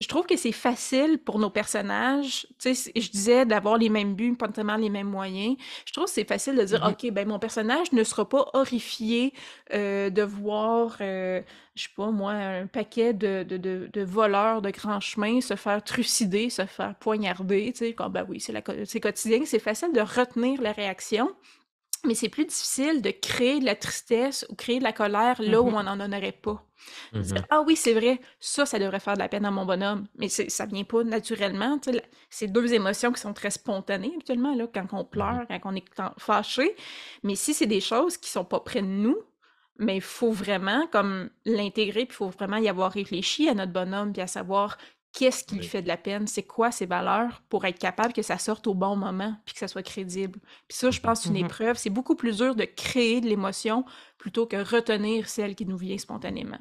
je 0.00 0.06
trouve 0.06 0.26
que 0.26 0.36
c'est 0.36 0.52
facile 0.52 1.18
pour 1.18 1.40
nos 1.40 1.50
personnages. 1.50 2.46
Tu 2.60 2.72
sais, 2.74 2.92
je 2.94 3.10
disais 3.10 3.44
d'avoir 3.44 3.76
les 3.76 3.88
mêmes 3.88 4.14
buts, 4.14 4.36
pas 4.36 4.46
tellement 4.46 4.76
les 4.76 4.90
mêmes 4.90 5.08
moyens. 5.08 5.56
Je 5.86 5.92
trouve 5.92 6.04
que 6.04 6.10
c'est 6.10 6.28
facile 6.28 6.54
de 6.54 6.62
dire, 6.62 6.80
mm-hmm. 6.80 7.06
OK, 7.08 7.12
ben 7.12 7.26
mon 7.26 7.40
personnage 7.40 7.90
ne 7.92 8.04
sera 8.04 8.28
pas 8.28 8.48
horrifié 8.52 9.32
euh, 9.74 10.08
de 10.08 10.22
voir, 10.22 10.98
euh, 11.00 11.42
je 11.74 11.82
sais 11.84 11.88
pas 11.96 12.12
moi, 12.12 12.30
un 12.30 12.68
paquet 12.68 13.12
de, 13.12 13.42
de, 13.42 13.56
de, 13.56 14.02
voleurs 14.04 14.62
de 14.62 14.70
grands 14.70 15.00
chemins 15.00 15.40
se 15.40 15.56
faire 15.56 15.82
trucider, 15.82 16.48
se 16.48 16.64
faire 16.64 16.94
poignarder. 16.94 17.72
Tu 17.72 17.78
sais, 17.86 17.92
comme, 17.92 18.12
ben 18.12 18.24
oui, 18.28 18.40
c'est 18.40 19.00
quotidien. 19.00 19.40
C'est 19.46 19.58
facile 19.58 19.92
de 19.92 20.00
retenir 20.00 20.62
la 20.62 20.70
réaction. 20.70 21.34
Mais 22.04 22.14
c'est 22.14 22.28
plus 22.28 22.44
difficile 22.44 23.02
de 23.02 23.10
créer 23.10 23.60
de 23.60 23.64
la 23.64 23.74
tristesse 23.74 24.46
ou 24.48 24.54
créer 24.54 24.78
de 24.78 24.84
la 24.84 24.92
colère 24.92 25.40
là 25.40 25.60
où 25.60 25.70
mm-hmm. 25.70 25.90
on 25.90 25.96
n'en 25.96 26.12
aurait 26.16 26.32
pas. 26.32 26.64
Mm-hmm. 27.12 27.44
ah 27.50 27.62
oui, 27.66 27.76
c'est 27.76 27.92
vrai, 27.92 28.20
ça, 28.40 28.64
ça 28.64 28.78
devrait 28.78 29.00
faire 29.00 29.14
de 29.14 29.18
la 29.18 29.28
peine 29.28 29.44
à 29.44 29.50
mon 29.50 29.66
bonhomme. 29.66 30.06
Mais 30.16 30.28
ça 30.28 30.66
vient 30.66 30.84
pas 30.84 31.04
naturellement. 31.04 31.80
C'est 32.30 32.46
deux 32.46 32.72
émotions 32.72 33.12
qui 33.12 33.20
sont 33.20 33.34
très 33.34 33.50
spontanées 33.50 34.12
habituellement, 34.14 34.54
là, 34.54 34.66
quand 34.72 34.86
on 34.92 35.04
pleure, 35.04 35.44
mm-hmm. 35.48 35.60
quand 35.60 35.72
on 35.72 35.74
est 35.74 35.84
fâché. 36.18 36.76
Mais 37.22 37.34
si 37.34 37.54
c'est 37.54 37.66
des 37.66 37.80
choses 37.80 38.16
qui 38.16 38.30
sont 38.30 38.44
pas 38.44 38.60
près 38.60 38.82
de 38.82 38.86
nous, 38.86 39.18
mais 39.78 39.96
il 39.96 40.02
faut 40.02 40.32
vraiment 40.32 40.86
comme 40.88 41.30
l'intégrer, 41.44 42.04
puis 42.04 42.14
il 42.14 42.16
faut 42.16 42.30
vraiment 42.30 42.56
y 42.56 42.68
avoir 42.68 42.92
réfléchi 42.92 43.48
à 43.48 43.54
notre 43.54 43.72
bonhomme, 43.72 44.12
puis 44.12 44.22
à 44.22 44.26
savoir 44.26 44.76
qu'est-ce 45.18 45.42
qui 45.42 45.56
lui 45.56 45.66
fait 45.66 45.82
de 45.82 45.88
la 45.88 45.96
peine, 45.96 46.28
c'est 46.28 46.44
quoi 46.44 46.70
ses 46.70 46.86
valeurs 46.86 47.42
pour 47.48 47.64
être 47.64 47.78
capable 47.80 48.12
que 48.12 48.22
ça 48.22 48.38
sorte 48.38 48.68
au 48.68 48.74
bon 48.74 48.94
moment 48.94 49.34
puis 49.44 49.52
que 49.52 49.58
ça 49.58 49.66
soit 49.66 49.82
crédible. 49.82 50.38
Puis 50.68 50.78
ça, 50.78 50.92
je 50.92 51.00
pense, 51.00 51.22
c'est 51.22 51.30
une 51.30 51.34
mmh 51.34 51.46
épreuve. 51.46 51.76
C'est 51.76 51.90
beaucoup 51.90 52.14
plus 52.14 52.36
dur 52.36 52.54
de 52.54 52.62
créer 52.64 53.20
de 53.20 53.26
l'émotion 53.26 53.84
plutôt 54.16 54.46
que 54.46 54.56
retenir 54.56 55.28
celle 55.28 55.56
qui 55.56 55.66
nous 55.66 55.76
vient 55.76 55.98
spontanément. 55.98 56.60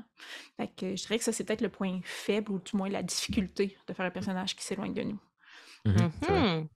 Fait 0.57 0.71
que 0.75 0.95
je 0.95 1.03
dirais 1.03 1.19
que 1.19 1.23
ça, 1.23 1.31
c'est 1.31 1.43
peut-être 1.43 1.61
le 1.61 1.69
point 1.69 1.99
faible 2.03 2.51
ou 2.51 2.57
du 2.57 2.75
moins 2.75 2.89
la 2.89 3.03
difficulté 3.03 3.77
de 3.85 3.93
faire 3.93 4.07
un 4.07 4.11
personnage 4.11 4.55
qui 4.55 4.63
s'éloigne 4.63 4.93
de 4.95 5.03
nous. 5.03 5.19
Mmh 5.85 5.91
mmh. 6.29 6.67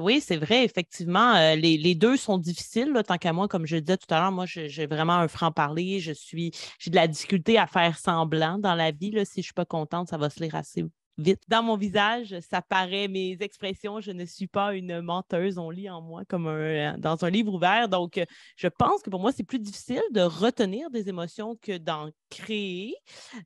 Oui, 0.00 0.22
c'est 0.22 0.38
vrai, 0.38 0.64
effectivement. 0.64 1.34
Euh, 1.34 1.54
les, 1.54 1.94
deux 1.94 2.16
sont 2.16 2.38
difficiles, 2.38 2.92
tant 3.06 3.18
qu'à 3.18 3.34
moi, 3.34 3.46
comme 3.46 3.66
je 3.66 3.76
le 3.76 3.82
disais 3.82 3.98
tout 3.98 4.12
à 4.12 4.20
l'heure, 4.20 4.32
moi, 4.32 4.46
j'ai 4.46 4.86
vraiment 4.86 5.12
un 5.12 5.28
franc-parler. 5.28 6.00
Je 6.00 6.12
suis, 6.12 6.50
j'ai 6.78 6.90
de 6.90 6.96
la 6.96 7.06
difficulté 7.06 7.58
à 7.58 7.66
faire 7.66 7.98
semblant 7.98 8.58
dans 8.58 8.74
la 8.74 8.90
vie. 8.90 9.10
Là, 9.10 9.24
si 9.26 9.34
je 9.34 9.40
ne 9.40 9.44
suis 9.44 9.52
pas 9.52 9.66
contente, 9.66 10.08
ça 10.08 10.16
va 10.16 10.30
se 10.30 10.42
lire 10.42 10.54
assez 10.54 10.82
vite. 11.18 11.42
Dans 11.48 11.62
mon 11.62 11.76
visage, 11.76 12.36
ça 12.40 12.62
paraît 12.62 13.08
mes 13.08 13.36
expressions. 13.40 14.00
Je 14.00 14.12
ne 14.12 14.24
suis 14.24 14.46
pas 14.46 14.74
une 14.74 15.00
menteuse. 15.00 15.58
On 15.58 15.70
lit 15.70 15.90
en 15.90 16.00
moi 16.00 16.24
comme 16.26 16.46
un, 16.46 16.96
dans 16.98 17.24
un 17.24 17.30
livre 17.30 17.54
ouvert. 17.54 17.88
Donc, 17.88 18.20
je 18.56 18.68
pense 18.68 19.02
que 19.02 19.10
pour 19.10 19.20
moi, 19.20 19.32
c'est 19.32 19.44
plus 19.44 19.58
difficile 19.58 20.02
de 20.12 20.20
retenir 20.20 20.90
des 20.90 21.08
émotions 21.08 21.56
que 21.62 21.78
d'en 21.78 22.10
créer. 22.30 22.94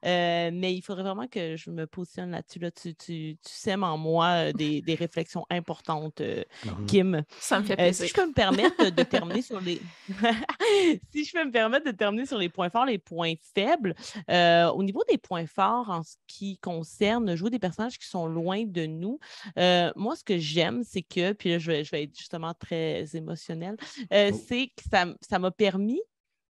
Euh, 0.05 0.51
mais 0.53 0.75
il 0.75 0.83
faudrait 0.83 1.03
vraiment 1.03 1.27
que 1.27 1.57
je 1.57 1.71
me 1.71 1.87
positionne 1.87 2.31
là-dessus. 2.31 2.59
Là. 2.59 2.71
Tu, 2.71 2.95
tu, 2.95 3.37
sèmes 3.43 3.83
en 3.83 3.97
moi 3.97 4.27
euh, 4.27 4.53
des, 4.53 4.81
des 4.87 4.95
réflexions 4.95 5.45
importantes, 5.51 6.21
euh, 6.21 6.45
mmh 6.65 6.87
Kim. 6.87 7.23
Ça 7.41 7.61
me 7.61 7.65
fait 7.65 7.77
plaisir. 7.77 8.07
si 8.07 8.11
je 8.11 8.15
peux 8.15 8.27
me 8.27 8.33
permettre 8.33 8.91
de 8.91 9.03
terminer 9.03 9.43
sur 9.43 9.61
les. 9.61 9.81
si 11.13 11.25
je 11.25 11.33
peux 11.33 11.45
me 11.45 11.51
permettre 11.51 11.87
de 11.87 11.97
terminer 11.97 12.27
sur 12.27 12.39
les 12.39 12.49
points 12.49 12.71
forts, 12.71 12.85
les 12.85 12.99
points 12.99 13.35
faibles. 13.55 13.95
au 14.29 14.83
niveau 14.83 15.03
des 15.09 15.19
points 15.19 15.47
forts, 15.47 15.89
en 15.89 16.03
ce 16.03 16.17
qui 16.27 16.59
concerne 16.59 17.35
jouer 17.35 17.51
des 17.55 17.61
personnages 17.61 17.99
qui 17.99 18.07
sont 18.07 18.27
loin 18.27 18.65
de 18.65 18.87
nous. 18.87 19.19
Euh, 19.59 19.93
moi, 19.97 20.17
ce 20.17 20.25
que 20.25 20.39
j'aime, 20.39 20.83
c'est 20.85 21.03
que, 21.03 21.33
puis 21.33 21.51
là, 21.51 21.59
je 21.59 21.71
vais, 21.71 21.85
je 21.85 21.91
vais 21.91 22.05
être 22.05 22.17
justement 22.17 22.55
très 22.55 23.05
émotionnelle, 23.15 23.77
euh, 24.13 24.31
oh. 24.33 24.41
c'est 24.49 24.69
que 24.69 24.83
ça 25.21 25.39
m'a 25.39 25.51
permis 25.51 26.01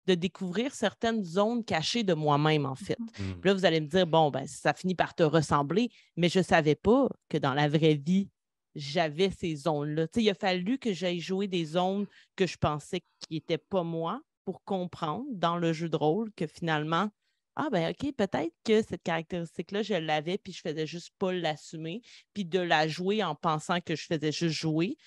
de 0.07 0.15
découvrir 0.15 0.73
certaines 0.73 1.23
zones 1.23 1.63
cachées 1.63 2.03
de 2.03 2.13
moi-même, 2.13 2.65
en 2.65 2.75
fait. 2.75 2.97
Mmh. 2.99 3.23
là, 3.43 3.53
vous 3.53 3.65
allez 3.65 3.79
me 3.79 3.87
dire, 3.87 4.07
bon, 4.07 4.31
ben, 4.31 4.47
ça 4.47 4.73
finit 4.73 4.95
par 4.95 5.13
te 5.13 5.23
ressembler, 5.23 5.89
mais 6.17 6.27
je 6.27 6.39
ne 6.39 6.43
savais 6.43 6.75
pas 6.75 7.07
que 7.29 7.37
dans 7.37 7.53
la 7.53 7.67
vraie 7.67 7.95
vie, 7.95 8.29
j'avais 8.75 9.29
ces 9.29 9.55
zones-là. 9.55 10.07
Il 10.15 10.29
a 10.29 10.33
fallu 10.33 10.77
que 10.77 10.93
j'aille 10.93 11.19
jouer 11.19 11.47
des 11.47 11.65
zones 11.65 12.07
que 12.35 12.47
je 12.47 12.57
pensais 12.57 13.01
qui 13.19 13.35
n'étaient 13.35 13.57
pas 13.57 13.83
moi 13.83 14.21
pour 14.45 14.63
comprendre 14.63 15.25
dans 15.31 15.57
le 15.57 15.73
jeu 15.73 15.89
de 15.89 15.97
rôle 15.97 16.31
que 16.35 16.47
finalement, 16.47 17.09
ah 17.55 17.69
ben 17.71 17.91
OK, 17.91 18.13
peut-être 18.15 18.53
que 18.63 18.81
cette 18.81 19.03
caractéristique-là, 19.03 19.83
je 19.83 19.93
l'avais, 19.93 20.37
puis 20.37 20.53
je 20.53 20.61
faisais 20.61 20.87
juste 20.87 21.11
pas 21.19 21.33
l'assumer, 21.33 22.01
puis 22.33 22.45
de 22.45 22.59
la 22.59 22.87
jouer 22.87 23.23
en 23.23 23.35
pensant 23.35 23.81
que 23.81 23.95
je 23.95 24.05
faisais 24.05 24.31
juste 24.31 24.55
jouer 24.55 24.97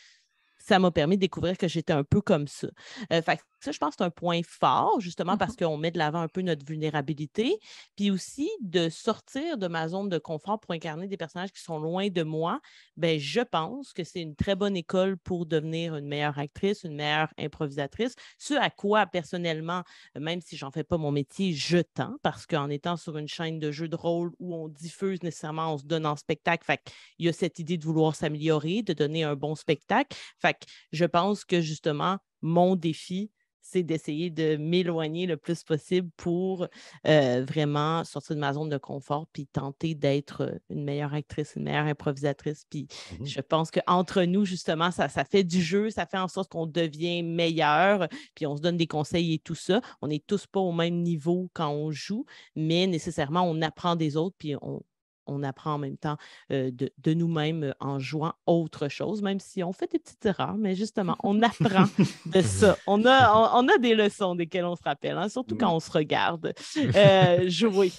ça 0.65 0.79
m'a 0.79 0.91
permis 0.91 1.17
de 1.17 1.21
découvrir 1.21 1.59
que 1.59 1.69
j'étais 1.69 1.93
un 1.93 2.05
peu 2.05 2.21
comme 2.23 2.49
ça. 2.49 2.69
Euh, 3.13 3.21
ça, 3.65 3.73
je 3.73 3.79
pense 3.79 3.91
que 3.91 3.97
c'est 3.99 4.05
un 4.05 4.11
point 4.11 4.41
fort, 4.47 5.01
justement, 5.01 5.37
parce 5.37 5.53
mmh 5.53 5.57
qu'on 5.57 5.77
met 5.77 5.91
de 5.91 5.99
l'avant 5.99 6.21
un 6.21 6.29
peu 6.29 6.43
notre 6.43 6.67
vulnérabilité, 6.67 7.59
puis 7.97 8.11
aussi 8.11 8.51
de 8.61 8.89
sortir 8.89 9.57
de 9.57 9.69
ma 9.69 9.89
zone 9.89 10.09
de 10.09 10.19
confort 10.19 10.59
pour 10.61 10.73
incarner 10.73 11.07
des 11.07 11.17
personnages 11.17 11.53
qui 11.53 11.63
sont 11.63 11.79
loin 11.79 12.09
de 12.09 12.23
moi. 12.23 12.61
Ben, 12.97 13.19
je 13.19 13.41
pense 13.41 13.93
que 13.93 14.05
c'est 14.05 14.21
une 14.21 14.35
très 14.35 14.57
bonne 14.57 14.77
école 14.77 15.17
pour 15.17 15.47
devenir 15.47 15.97
une 15.97 16.07
meilleure 16.07 16.39
actrice, 16.39 16.83
une 16.85 16.97
meilleure 16.97 17.33
improvisatrice. 17.39 18.15
Ce 18.39 18.55
à 18.55 18.71
quoi, 18.71 19.07
personnellement, 19.07 19.83
même 20.19 20.41
si 20.41 20.57
j'en 20.57 20.71
fais 20.71 20.85
pas 20.85 20.99
mon 20.99 21.13
métier, 21.13 21.53
je 21.53 21.79
tends, 21.79 22.17
parce 22.23 22.47
qu'en 22.47 22.69
étant 22.69 22.97
sur 22.97 23.17
une 23.17 23.29
chaîne 23.29 23.59
de 23.59 23.71
jeux 23.71 23.89
de 23.89 23.97
rôle 23.97 24.33
où 24.41 24.55
on 24.55 24.69
diffuse 24.69 25.23
nécessairement, 25.23 25.75
on 25.75 25.79
se 25.79 25.85
donne 25.85 26.07
en 26.07 26.17
spectacle, 26.17 26.65
fait 26.65 26.81
il 27.19 27.27
y 27.27 27.29
a 27.29 27.33
cette 27.33 27.59
idée 27.59 27.79
de 27.79 27.85
vouloir 27.85 28.15
s'améliorer, 28.15 28.83
de 28.83 28.93
donner 28.93 29.25
un 29.25 29.37
bon 29.37 29.55
spectacle. 29.55 30.17
Fait 30.39 30.57
je 30.93 31.05
pense 31.05 31.45
que 31.45 31.61
justement, 31.61 32.19
mon 32.43 32.77
défi, 32.77 33.31
c'est 33.65 33.83
d'essayer 33.83 34.29
de 34.31 34.57
m'éloigner 34.57 35.27
le 35.27 35.39
plus 35.39 35.65
possible 35.65 36.11
pour 36.17 36.69
euh, 37.07 37.45
vraiment 37.49 38.05
sortir 38.05 38.37
de 38.37 38.41
ma 38.41 38.53
zone 38.53 38.69
de 38.69 38.77
confort 38.77 39.27
puis 39.33 39.47
tenter 39.47 39.95
d'être 39.95 40.61
une 40.69 40.85
meilleure 40.85 41.15
actrice, 41.15 41.55
une 41.57 41.65
meilleure 41.65 41.87
improvisatrice. 41.87 42.67
Puis 42.69 42.87
mmh 43.19 43.25
je 43.25 43.41
pense 43.41 43.71
qu'entre 43.71 44.23
nous, 44.25 44.45
justement, 44.45 44.91
ça, 44.91 45.09
ça 45.09 45.25
fait 45.25 45.45
du 45.45 45.63
jeu, 45.63 45.89
ça 45.89 46.05
fait 46.05 46.19
en 46.19 46.29
sorte 46.29 46.51
qu'on 46.51 46.67
devient 46.67 47.23
meilleur, 47.23 48.07
puis 48.35 48.47
on 48.47 48.55
se 48.55 48.61
donne 48.61 48.77
des 48.77 48.87
conseils 48.87 49.33
et 49.35 49.39
tout 49.39 49.55
ça. 49.55 49.81
On 50.03 50.09
n'est 50.09 50.23
tous 50.25 50.47
pas 50.47 50.61
au 50.61 50.73
même 50.73 51.03
niveau 51.03 51.51
quand 51.55 51.71
on 51.71 51.91
joue, 51.91 52.27
mais 52.55 52.87
nécessairement, 52.87 53.43
on 53.43 53.63
apprend 53.63 53.97
des 53.97 54.17
autres, 54.19 54.37
puis 54.39 54.57
on, 54.61 54.83
on 55.27 55.43
apprend 55.43 55.75
en 55.75 55.79
même 55.79 55.97
temps 55.97 56.17
de, 56.51 56.91
nous-mêmes 57.07 57.75
en 57.81 57.99
jouant 57.99 58.35
autre 58.47 58.89
chose, 58.89 59.23
même 59.23 59.41
si 59.41 59.63
on 59.63 59.73
fait 59.73 59.91
des 59.91 59.99
petites 59.99 60.25
erreurs, 60.27 60.57
mais 60.57 60.75
justement, 60.75 61.17
on 61.23 61.43
apprend 61.43 61.87
de 62.27 62.41
ça. 62.41 62.77
On 62.87 63.05
a, 63.07 63.53
on, 63.55 63.69
a 63.69 63.79
des 63.79 63.95
leçons 63.95 64.35
desquelles 64.35 64.65
on 64.65 64.77
se 64.77 64.83
rappelle, 64.83 65.17
hein, 65.17 65.29
surtout 65.29 65.57
quand 65.57 65.75
on 65.75 65.81
se 65.81 65.91
regarde 65.91 66.53
jouer. 67.47 67.93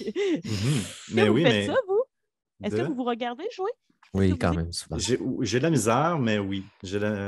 Mmh 0.44 0.80
mais 1.14 1.30
oui, 1.30 1.44
vous 1.44 1.50
faites 1.50 1.66
ça, 1.68 1.76
vous? 1.88 2.04
Est-ce 2.64 2.76
que 2.76 2.82
vous 2.82 2.96
vous 2.96 3.04
regardez 3.04 3.46
jouer? 3.52 3.72
Oui, 4.14 4.38
quand 4.38 4.54
même, 4.54 4.72
souvent. 4.72 4.98
J'ai 4.98 5.18
de 5.18 5.64
la 5.64 5.70
misère, 5.70 6.20
mais 6.20 6.40
oui. 6.40 6.64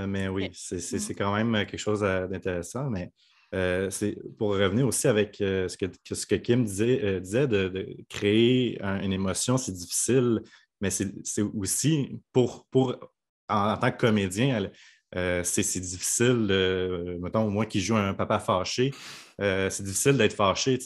mais 0.08 0.28
oui, 0.28 0.50
c'est 0.54 1.16
quand 1.16 1.34
même 1.34 1.66
quelque 1.66 1.78
chose 1.78 2.02
d'intéressant. 2.02 2.90
Mais 2.90 3.12
c'est 3.52 4.18
pour 4.38 4.52
revenir 4.52 4.88
aussi 4.88 5.08
avec 5.08 5.38
ce, 5.38 5.78
que, 5.78 5.86
ce 6.14 6.26
que 6.26 6.36
Kim 6.36 6.64
disait, 6.64 7.22
disait 7.22 7.48
de, 7.48 7.88
créer 8.10 8.82
une 8.82 9.14
émotion, 9.14 9.58
c'est 9.58 9.72
difficile, 9.72 10.42
mais 10.82 10.90
c'est 10.90 11.42
aussi 11.56 12.20
pour, 12.34 12.66
pour 12.72 12.96
en, 13.50 13.78
tant 13.78 13.92
que 13.92 13.98
comédien, 13.98 14.70
c'est 15.14 15.80
difficile, 15.80 17.18
mettons, 17.22 17.50
moi 17.50 17.66
qui 17.66 17.80
joue 17.80 17.96
un 17.96 18.14
papa 18.14 18.40
fâché, 18.40 18.92
c'est 19.40 19.84
difficile 19.84 20.18
d'être 20.18 20.34
fâché, 20.34 20.78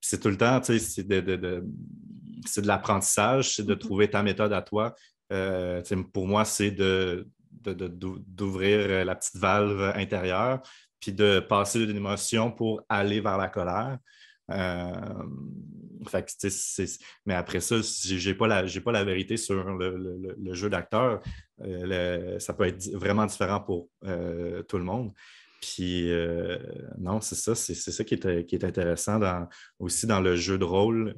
c'est 0.00 0.20
tout 0.20 0.28
le 0.28 0.36
temps, 0.36 0.60
c'est 0.62 1.06
de, 1.06 1.20
de, 1.20 1.36
de 1.36 2.66
l'apprentissage, 2.66 3.54
c'est 3.54 3.64
de 3.64 3.74
mm-hmm. 3.74 3.78
trouver 3.78 4.10
ta 4.10 4.22
méthode 4.22 4.52
à 4.52 4.62
toi. 4.62 4.94
Euh, 5.32 5.82
pour 6.12 6.26
moi, 6.26 6.44
c'est 6.44 6.70
d'ouvrir 6.70 7.04
la 9.04 9.14
petite 9.14 9.36
valve 9.36 9.92
intérieure, 9.94 10.60
puis 11.00 11.12
de 11.12 11.40
passer 11.40 11.84
d'une 11.86 11.96
émotion 11.96 12.50
pour 12.50 12.82
aller 12.88 13.20
vers 13.20 13.38
la 13.38 13.48
colère. 13.48 13.98
Euh, 14.50 15.22
mais 17.26 17.34
après 17.34 17.60
ça, 17.60 17.76
je 17.80 18.28
n'ai 18.28 18.34
pas, 18.34 18.46
la, 18.46 18.64
pas 18.84 18.92
la 18.92 19.04
vérité 19.04 19.36
sur 19.36 19.62
le, 19.64 20.54
jeu 20.54 20.70
d'acteur. 20.70 21.20
Euh, 21.60 22.38
ça 22.38 22.54
peut 22.54 22.64
être 22.64 22.88
vraiment 22.94 23.26
différent 23.26 23.60
pour 23.60 23.88
tout 24.02 24.78
le 24.78 24.84
monde. 24.84 25.12
Puis, 25.60 26.10
non, 26.98 27.20
c'est 27.20 27.34
ça, 27.34 27.54
c'est 27.54 27.74
ça 27.74 28.04
qui 28.04 28.14
est, 28.14 28.46
qui 28.46 28.54
est 28.54 28.64
intéressant 28.64 29.20
aussi 29.78 30.06
dans 30.06 30.20
le 30.20 30.36
jeu 30.36 30.56
de 30.56 30.64
rôle 30.64 31.14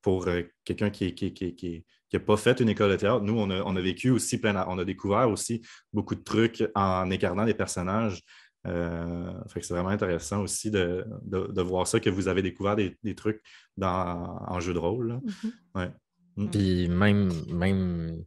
pour 0.00 0.28
quelqu'un 0.64 0.90
qui, 0.90 1.14
qui, 1.14 1.34
qui, 1.34 1.84
qui 2.12 2.16
n'a 2.18 2.20
pas 2.20 2.36
fait 2.36 2.60
une 2.60 2.68
école 2.68 2.90
de 2.90 2.96
théâtre. 2.96 3.22
Nous, 3.22 3.38
on 3.38 3.76
a, 3.76 3.80
vécu 3.80 4.10
aussi 4.10 4.38
plein, 4.38 4.66
on 4.68 4.78
a 4.78 4.84
découvert 4.84 5.30
aussi 5.30 5.62
beaucoup 5.94 6.14
de 6.14 6.20
trucs 6.20 6.62
en 6.74 7.10
incarnant 7.10 7.46
des 7.46 7.54
personnages. 7.54 8.20
Euh, 8.66 9.32
c'est 9.48 9.70
vraiment 9.70 9.88
intéressant 9.88 10.42
aussi 10.42 10.70
de, 10.70 11.04
voir 11.62 11.86
ça, 11.86 12.00
que 12.00 12.10
vous 12.10 12.28
avez 12.28 12.42
découvert 12.42 12.76
des, 12.76 13.14
trucs 13.14 13.42
dans, 13.76 14.38
en 14.46 14.60
jeu 14.60 14.72
de 14.72 14.78
rôle. 14.78 15.20
Mm-hmm. 15.74 15.90
Mm. 16.36 16.50
Puis 16.50 16.88
même, 16.88 17.32
même 17.48 18.24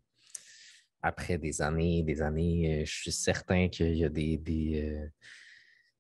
après 1.02 1.38
des 1.38 1.62
années, 1.62 2.04
des 2.04 2.22
années, 2.22 2.82
euh, 2.82 2.86
je 2.86 2.94
suis 2.94 3.12
certain 3.12 3.70
qu'il 3.70 3.96
y 3.96 4.04
a 4.04 4.10
des, 4.10 4.42
euh, 4.76 5.08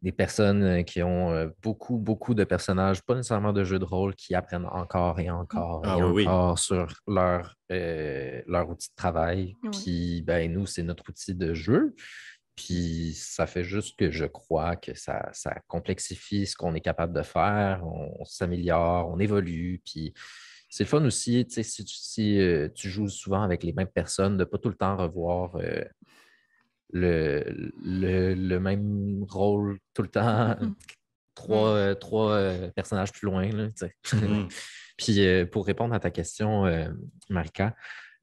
des 0.01 0.11
personnes 0.11 0.83
qui 0.83 1.01
ont 1.01 1.51
beaucoup, 1.63 1.97
beaucoup 1.97 2.33
de 2.33 2.43
personnages, 2.43 3.01
pas 3.03 3.15
nécessairement 3.15 3.53
de 3.53 3.63
jeux 3.63 3.79
de 3.79 3.85
rôle, 3.85 4.13
qui 4.15 4.35
apprennent 4.35 4.67
encore 4.67 5.19
et 5.19 5.29
encore 5.29 5.83
et 5.85 5.89
ah 5.89 6.07
encore 6.07 6.59
sur 6.59 6.87
leur, 7.07 7.55
euh, 7.71 8.41
leur 8.45 8.69
outil 8.69 8.89
de 8.89 8.95
travail. 8.95 9.55
Puis, 9.71 10.21
ben, 10.21 10.51
nous, 10.51 10.67
c'est 10.67 10.83
notre 10.83 11.09
outil 11.09 11.33
de 11.33 11.55
jeu. 11.55 11.95
Puis, 12.55 13.13
ça 13.15 13.47
fait 13.47 13.63
juste 13.63 13.97
que 13.97 14.11
je 14.11 14.25
crois 14.25 14.75
que 14.75 14.93
ça, 14.95 15.29
ça 15.33 15.55
complexifie 15.67 16.45
ce 16.45 16.55
qu'on 16.55 16.73
est 16.75 16.81
capable 16.81 17.13
de 17.13 17.21
faire. 17.21 17.81
On, 17.85 18.23
s'améliore, 18.25 19.09
on 19.09 19.19
évolue. 19.19 19.81
Puis, 19.85 20.13
c'est 20.69 20.83
le 20.83 20.89
fun 20.89 21.03
aussi, 21.05 21.45
si, 21.49 21.63
si 21.63 22.39
tu 22.73 22.89
joues 22.89 23.09
souvent 23.09 23.41
avec 23.41 23.63
les 23.63 23.73
mêmes 23.73 23.87
personnes, 23.87 24.33
de 24.33 24.43
ne 24.43 24.45
pas 24.45 24.57
tout 24.57 24.69
le 24.69 24.75
temps 24.75 24.97
revoir 24.97 25.57
le, 26.91 27.53
le, 28.35 28.59
même 28.59 29.25
rôle 29.29 29.79
tout 29.93 30.01
le 30.01 30.07
temps, 30.07 30.55
mm. 30.59 30.75
trois, 31.35 31.73
mm. 31.73 31.77
euh, 31.77 31.95
trois 31.95 32.31
euh, 32.31 32.71
personnages 32.71 33.11
plus 33.11 33.25
loin. 33.25 33.49
Là, 33.49 33.67
mm. 34.13 34.47
Puis 34.97 35.25
euh, 35.25 35.45
pour 35.45 35.65
répondre 35.65 35.93
à 35.93 35.99
ta 35.99 36.09
question, 36.09 36.63
Marika, 37.29 37.75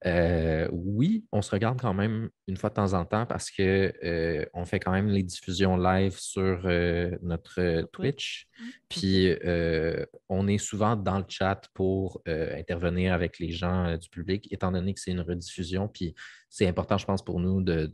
euh, 0.05 0.69
oui, 0.73 1.25
on 1.31 1.43
se 1.43 1.51
regarde 1.51 1.81
quand 1.81 1.95
même 1.95 2.29
une 2.49 2.57
fois 2.57 2.71
de 2.71 2.75
temps 2.75 2.93
en 2.95 3.05
temps 3.05 3.25
parce 3.25 3.51
qu'on 3.51 3.63
euh, 3.63 4.65
fait 4.65 4.81
quand 4.81 4.91
même 4.91 5.09
les 5.09 5.23
diffusions 5.23 5.77
live 5.77 6.17
sur 6.19 6.63
euh, 6.65 7.17
notre 7.23 7.83
Twitch. 7.93 8.49
Mmh. 8.59 8.65
Puis 8.89 9.35
on 10.29 10.49
est 10.49 10.59
souvent 10.59 10.97
dans 10.97 11.19
le 11.19 11.25
chat 11.29 11.69
pour 11.75 12.21
intervenir 12.27 13.13
avec 13.13 13.39
les 13.39 13.51
gens 13.51 13.97
du 13.97 14.09
public, 14.09 14.49
étant 14.53 14.73
donné 14.73 14.93
que 14.95 15.01
c'est 15.01 15.13
une 15.13 15.21
rediffusion. 15.21 15.89
Puis 15.89 16.15
c'est 16.49 16.67
important, 16.67 16.99
je 16.99 17.07
pense, 17.07 17.25
pour 17.25 17.39
nous 17.41 17.63
de, 17.63 17.91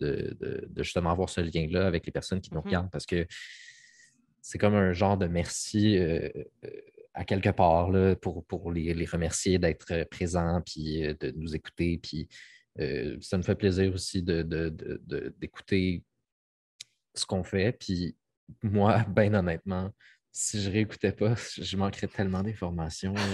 justement 0.76 1.10
avoir 1.10 1.28
ce 1.28 1.40
lien-là 1.40 1.86
avec 1.86 2.06
les 2.06 2.12
personnes 2.12 2.40
qui 2.40 2.52
nous 2.52 2.60
mmh 2.60 2.64
regardent 2.64 2.90
parce 2.90 3.06
que 3.06 3.26
c'est 4.40 4.58
comme 4.58 4.74
un 4.74 4.92
genre 4.92 5.18
de 5.18 5.26
merci 5.26 5.98
à 7.18 7.24
quelque 7.24 7.50
part 7.50 7.90
là, 7.90 8.14
pour, 8.14 8.44
pour 8.46 8.70
les, 8.70 9.04
remercier 9.04 9.58
d'être 9.58 9.90
euh, 9.90 10.04
présents 10.08 10.62
puis 10.64 11.04
euh, 11.04 11.14
de 11.18 11.32
nous 11.32 11.56
écouter. 11.56 11.98
Puis 12.00 12.28
euh, 12.78 13.16
ça 13.20 13.36
me 13.36 13.42
fait 13.42 13.56
plaisir 13.56 13.92
aussi 13.92 14.22
d'écouter 14.22 16.04
ce 17.14 17.26
qu'on 17.26 17.42
fait. 17.42 17.72
Puis 17.72 18.16
moi, 18.62 19.04
bien 19.08 19.34
honnêtement, 19.34 19.90
si 20.30 20.62
je 20.62 20.70
réécoutais 20.70 21.10
pas, 21.10 21.34
je 21.56 21.76
manquerais 21.76 22.06
tellement 22.06 22.44
d'informations. 22.44 23.14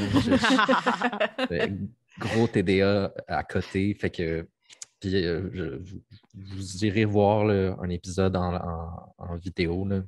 gros 2.19 2.47
TDA 2.47 3.13
à 3.29 3.45
côté. 3.45 3.93
Fait 3.95 4.09
que 4.11 4.49
puis, 4.99 5.11
je, 5.11 5.83
vous 6.33 6.85
irez 6.87 7.05
voir 7.05 7.51
un 7.51 7.91
épisode 7.91 8.35
en, 8.37 9.13
en, 9.19 9.37
vidéo. 9.37 9.85
Là. 9.87 10.03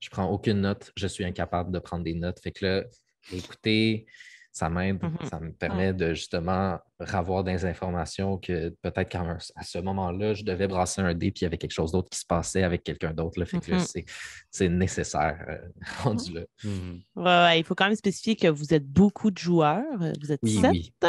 Je 0.00 0.10
prends 0.10 0.26
aucune 0.26 0.60
note. 0.60 0.92
Je 0.98 1.06
suis 1.06 1.24
incapable 1.24 1.72
de 1.72 1.78
prendre 1.78 2.04
des 2.04 2.12
notes. 2.12 2.38
Fait 2.40 2.50
que 2.50 2.66
là, 2.66 2.84
écouter, 3.30 4.06
ça 4.52 4.68
m'aide, 4.68 5.02
mmh 5.02 5.16
ça 5.30 5.40
me 5.40 5.50
permet 5.50 5.94
de 5.94 6.12
justement 6.12 6.78
avoir 6.98 7.42
des 7.42 7.64
informations 7.64 8.36
que 8.36 8.68
peut-être 8.82 9.08
qu'à 9.08 9.38
ce 9.62 9.78
moment-là, 9.78 10.34
je 10.34 10.44
devais 10.44 10.68
brasser 10.68 11.00
un 11.00 11.14
dé 11.14 11.30
puis 11.30 11.40
il 11.40 11.44
y 11.44 11.46
avait 11.46 11.56
quelque 11.56 11.72
chose 11.72 11.90
d'autre 11.90 12.10
qui 12.10 12.18
se 12.18 12.26
passait 12.26 12.62
avec 12.62 12.84
quelqu'un 12.84 13.12
d'autre. 13.14 13.42
Fait 13.44 13.58
que 13.58 13.74
mmh 13.74 14.04
c'est 14.50 14.68
nécessaire 14.68 15.42
euh, 15.48 15.58
rendu 16.02 16.34
là. 16.34 16.42
Mmh 16.64 17.56
il 17.56 17.64
faut 17.64 17.74
quand 17.74 17.86
même 17.86 17.96
spécifier 17.96 18.36
que 18.36 18.48
vous 18.48 18.74
êtes 18.74 18.86
beaucoup 18.86 19.30
de 19.30 19.38
joueurs, 19.38 20.02
euh, 20.02 20.12
vous 20.20 20.32
êtes 20.32 20.46
sept, 20.46 21.06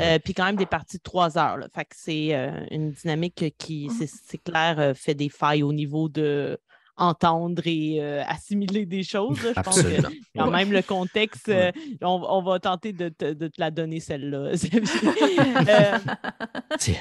euh, 0.00 0.18
puis 0.18 0.34
quand 0.34 0.44
même 0.44 0.56
des 0.56 0.66
parties 0.66 0.98
de 0.98 1.02
trois 1.02 1.38
heures. 1.38 1.58
Fait 1.72 1.84
que 1.84 1.94
c'est 1.96 2.32
une 2.72 2.90
dynamique 2.90 3.54
qui, 3.56 3.88
c'est 3.90 4.38
clair, 4.38 4.96
fait 4.96 5.14
des 5.14 5.28
failles 5.28 5.62
au 5.62 5.72
niveau 5.72 6.08
de 6.08 6.58
entendre 7.00 7.62
et 7.64 7.98
euh, 8.00 8.22
assimiler 8.26 8.86
des 8.86 9.02
choses. 9.02 9.38
Je 9.38 9.60
pense 9.60 9.82
que 9.82 10.02
quand 10.36 10.50
même 10.50 10.70
le 10.70 10.82
contexte, 10.82 11.48
euh, 11.48 11.72
on, 12.02 12.42
va 12.42 12.60
tenter 12.60 12.92
de 12.92 13.08
te, 13.08 13.34
la 13.58 13.70
donner 13.70 14.00
celle-là. 14.00 14.52
Euh, 15.70 15.98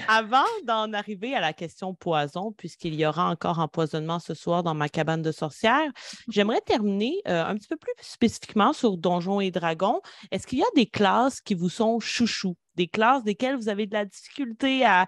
avant 0.07 0.45
d'en 0.65 0.91
arriver 0.93 1.35
à 1.35 1.41
la 1.41 1.53
question 1.53 1.93
poison, 1.93 2.51
puisqu'il 2.51 2.95
y 2.95 3.05
aura 3.05 3.29
encore 3.29 3.59
empoisonnement 3.59 4.19
ce 4.19 4.33
soir 4.33 4.63
dans 4.63 4.73
ma 4.73 4.89
cabane 4.89 5.21
de 5.21 5.31
sorcière, 5.31 5.89
j'aimerais 6.29 6.61
terminer 6.61 7.21
un 7.25 7.55
petit 7.55 7.67
peu 7.67 7.77
plus 7.77 7.93
spécifiquement 8.01 8.73
sur 8.73 8.97
Donjons 8.97 9.39
et 9.39 9.51
Dragons. 9.51 10.01
Est-ce 10.31 10.47
qu'il 10.47 10.59
y 10.59 10.63
a 10.63 10.71
des 10.75 10.85
classes 10.85 11.41
qui 11.41 11.53
vous 11.53 11.69
sont 11.69 11.99
chouchous? 11.99 12.55
des 12.75 12.87
classes 12.87 13.25
desquelles 13.25 13.57
vous 13.57 13.67
avez 13.67 13.87
de 13.87 13.93
la 13.93 14.05
difficulté 14.05 14.85
à, 14.85 15.05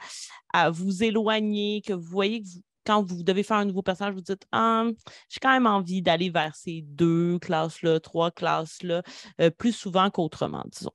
à 0.52 0.70
vous 0.70 1.04
éloigner, 1.04 1.82
que 1.82 1.94
vous 1.94 2.10
voyez 2.10 2.42
que 2.42 2.48
vous, 2.48 2.62
quand 2.86 3.04
vous 3.04 3.24
devez 3.24 3.44
faire 3.44 3.58
un 3.58 3.66
nouveau 3.66 3.82
personnage, 3.82 4.14
vous 4.14 4.22
dites 4.22 4.46
ah, 4.52 4.86
j'ai 5.30 5.40
quand 5.40 5.52
même 5.52 5.68
envie 5.68 6.02
d'aller 6.02 6.30
vers 6.30 6.56
ces 6.56 6.82
deux 6.84 7.40
classes-là, 7.40 8.00
trois 8.00 8.32
classes-là, 8.32 9.04
euh, 9.40 9.50
plus 9.50 9.74
souvent 9.74 10.10
qu'autrement, 10.10 10.64
disons. 10.72 10.92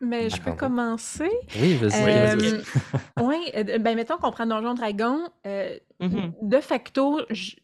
Mais 0.00 0.30
je 0.30 0.40
peux 0.40 0.52
commencer? 0.52 1.30
Oui, 1.56 1.74
vas-y. 1.74 2.08
Euh, 2.08 2.62
oui, 3.20 3.50
euh, 3.56 3.78
ben 3.78 3.96
mettons 3.96 4.16
qu'on 4.16 4.30
prend 4.30 4.46
Donjon 4.46 4.74
Dragon. 4.74 5.18
Mm-hmm. 5.44 6.34
De 6.40 6.60
facto, 6.60 7.20
je, 7.30 7.56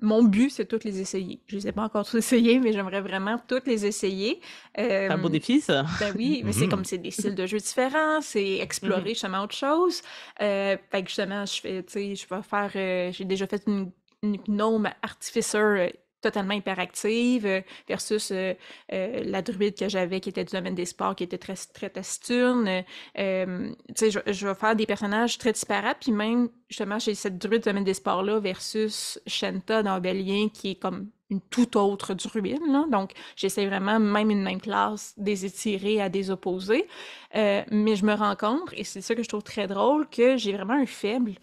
mon 0.00 0.22
but, 0.22 0.50
c'est 0.50 0.66
toutes 0.66 0.84
les 0.84 1.00
essayer. 1.00 1.40
Je 1.46 1.56
ne 1.56 1.60
les 1.60 1.68
ai 1.68 1.72
pas 1.72 1.82
encore 1.82 2.08
tous 2.08 2.18
essayés, 2.18 2.58
mais 2.60 2.72
j'aimerais 2.72 3.00
vraiment 3.00 3.40
toutes 3.48 3.66
les 3.66 3.84
essayer. 3.84 4.40
c'est 4.76 5.08
un 5.08 5.18
beau 5.18 5.28
défi, 5.28 5.60
ça. 5.60 5.84
Ben 5.98 6.14
oui, 6.16 6.42
mais 6.44 6.52
c'est 6.52 6.66
mm-hmm. 6.66 6.70
comme 6.70 6.84
c'est 6.84 6.98
des 6.98 7.10
styles 7.10 7.34
de 7.34 7.46
jeux 7.46 7.58
différents, 7.58 8.20
c'est 8.20 8.58
explorer 8.58 9.02
mm-hmm. 9.02 9.08
justement 9.08 9.42
autre 9.42 9.56
chose. 9.56 10.02
Euh, 10.40 10.76
fait 10.90 11.02
que 11.02 11.08
justement, 11.08 11.44
je 11.46 11.60
fais, 11.60 11.82
tu 11.82 11.92
sais, 11.92 12.14
je 12.14 12.26
vais 12.28 12.42
faire, 12.42 12.70
euh, 12.76 13.12
j'ai 13.12 13.24
déjà 13.24 13.46
fait 13.46 13.62
une, 13.66 13.90
une 14.22 14.36
gnome 14.46 14.88
artificer 15.02 15.58
euh, 15.58 15.88
totalement 16.20 16.54
hyperactive 16.54 17.46
euh, 17.46 17.60
versus 17.88 18.30
euh, 18.30 18.54
euh, 18.92 19.22
la 19.24 19.42
druide 19.42 19.78
que 19.78 19.88
j'avais 19.88 20.20
qui 20.20 20.28
était 20.28 20.44
du 20.44 20.52
domaine 20.52 20.74
des 20.74 20.86
sports, 20.86 21.14
qui 21.14 21.24
était 21.24 21.38
très, 21.38 21.54
très 21.72 21.90
taciturne. 21.90 22.84
Euh, 23.18 23.72
je, 23.96 24.18
je 24.26 24.46
vais 24.46 24.54
faire 24.54 24.76
des 24.76 24.86
personnages 24.86 25.38
très 25.38 25.52
disparates, 25.52 25.98
puis 26.00 26.12
même, 26.12 26.48
justement, 26.68 26.98
j'ai 26.98 27.14
cette 27.14 27.38
druide 27.38 27.62
du 27.62 27.68
domaine 27.68 27.84
des 27.84 27.94
sports-là 27.94 28.40
versus 28.40 29.20
Shenta 29.26 29.82
dans 29.82 29.96
Obélien, 29.96 30.48
qui 30.48 30.72
est 30.72 30.74
comme 30.74 31.10
une 31.30 31.40
toute 31.42 31.76
autre 31.76 32.14
druide. 32.14 32.60
Donc, 32.90 33.12
j'essaie 33.36 33.66
vraiment, 33.66 34.00
même 34.00 34.30
une 34.30 34.42
même 34.42 34.60
classe, 34.60 35.12
des 35.18 35.44
étirer 35.44 36.00
à 36.00 36.08
des 36.08 36.30
opposés. 36.30 36.88
mais 37.34 37.96
je 37.96 38.04
me 38.06 38.14
rends 38.14 38.34
compte, 38.34 38.72
et 38.72 38.84
c'est 38.84 39.02
ça 39.02 39.14
que 39.14 39.22
je 39.22 39.28
trouve 39.28 39.42
très 39.42 39.66
drôle, 39.66 40.08
que 40.08 40.38
j'ai 40.38 40.54
vraiment 40.54 40.74
un 40.74 40.86
faible 40.86 41.34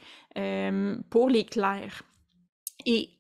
pour 1.12 1.30
les 1.30 1.46
clercs. 1.46 2.02
Et 2.88 3.15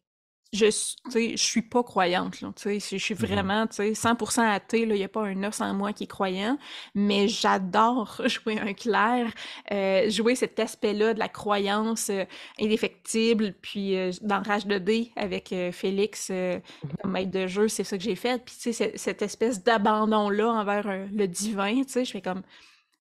je, 0.56 0.66
je 1.14 1.36
suis 1.36 1.62
pas 1.62 1.84
croyante. 1.84 2.41
Là, 2.41 2.51
je 2.56 2.80
suis 2.80 3.14
mmh 3.14 3.18
vraiment 3.18 3.66
100% 3.66 4.41
athée. 4.41 4.82
Il 4.82 4.89
n'y 4.89 5.03
a 5.03 5.08
pas 5.08 5.24
un 5.24 5.43
os 5.43 5.62
en 5.62 5.74
moi 5.74 5.93
qui 5.93 6.06
est 6.06 6.08
croyant, 6.08 6.58
mais 6.93 7.28
j'adore 7.28 8.22
jouer 8.26 8.60
un 8.60 8.74
clair, 8.74 9.32
euh, 9.72 10.10
jouer 10.10 10.36
cet 10.36 10.60
aspect-là 10.60 11.14
de 11.14 11.20
la 11.20 11.30
croyance 11.30 12.10
euh, 12.10 12.26
indéfectible. 12.60 13.53
Puis 13.62 13.97
euh, 13.97 14.12
dans 14.22 14.41
Rage 14.41 14.66
de 14.66 14.78
D 14.78 15.12
avec 15.16 15.53
Félix 15.72 16.30
mmh 16.30 16.62
comme 17.01 17.12
maître 17.12 17.32
de 17.32 17.47
jeu, 17.47 17.68
c'est 17.68 17.84
ça 17.84 17.97
que 17.97 18.03
j'ai 18.03 18.16
fait. 18.16 18.43
Puis 18.43 18.74
cette 18.74 19.22
espèce 19.22 19.64
d'abandon-là 19.64 20.49
envers 20.49 21.08
le 21.12 21.28
divin, 21.28 21.82
je 21.88 22.03
fais 22.03 22.22
comme. 22.22 22.41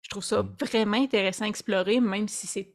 Je 0.02 0.11
trouve 0.11 0.24
ça 0.24 0.42
mmh. 0.42 0.57
vraiment 0.61 1.02
intéressant 1.02 1.44
à 1.46 1.48
explorer, 1.48 2.00
même 2.00 2.28
si 2.28 2.46
c'est 2.46 2.74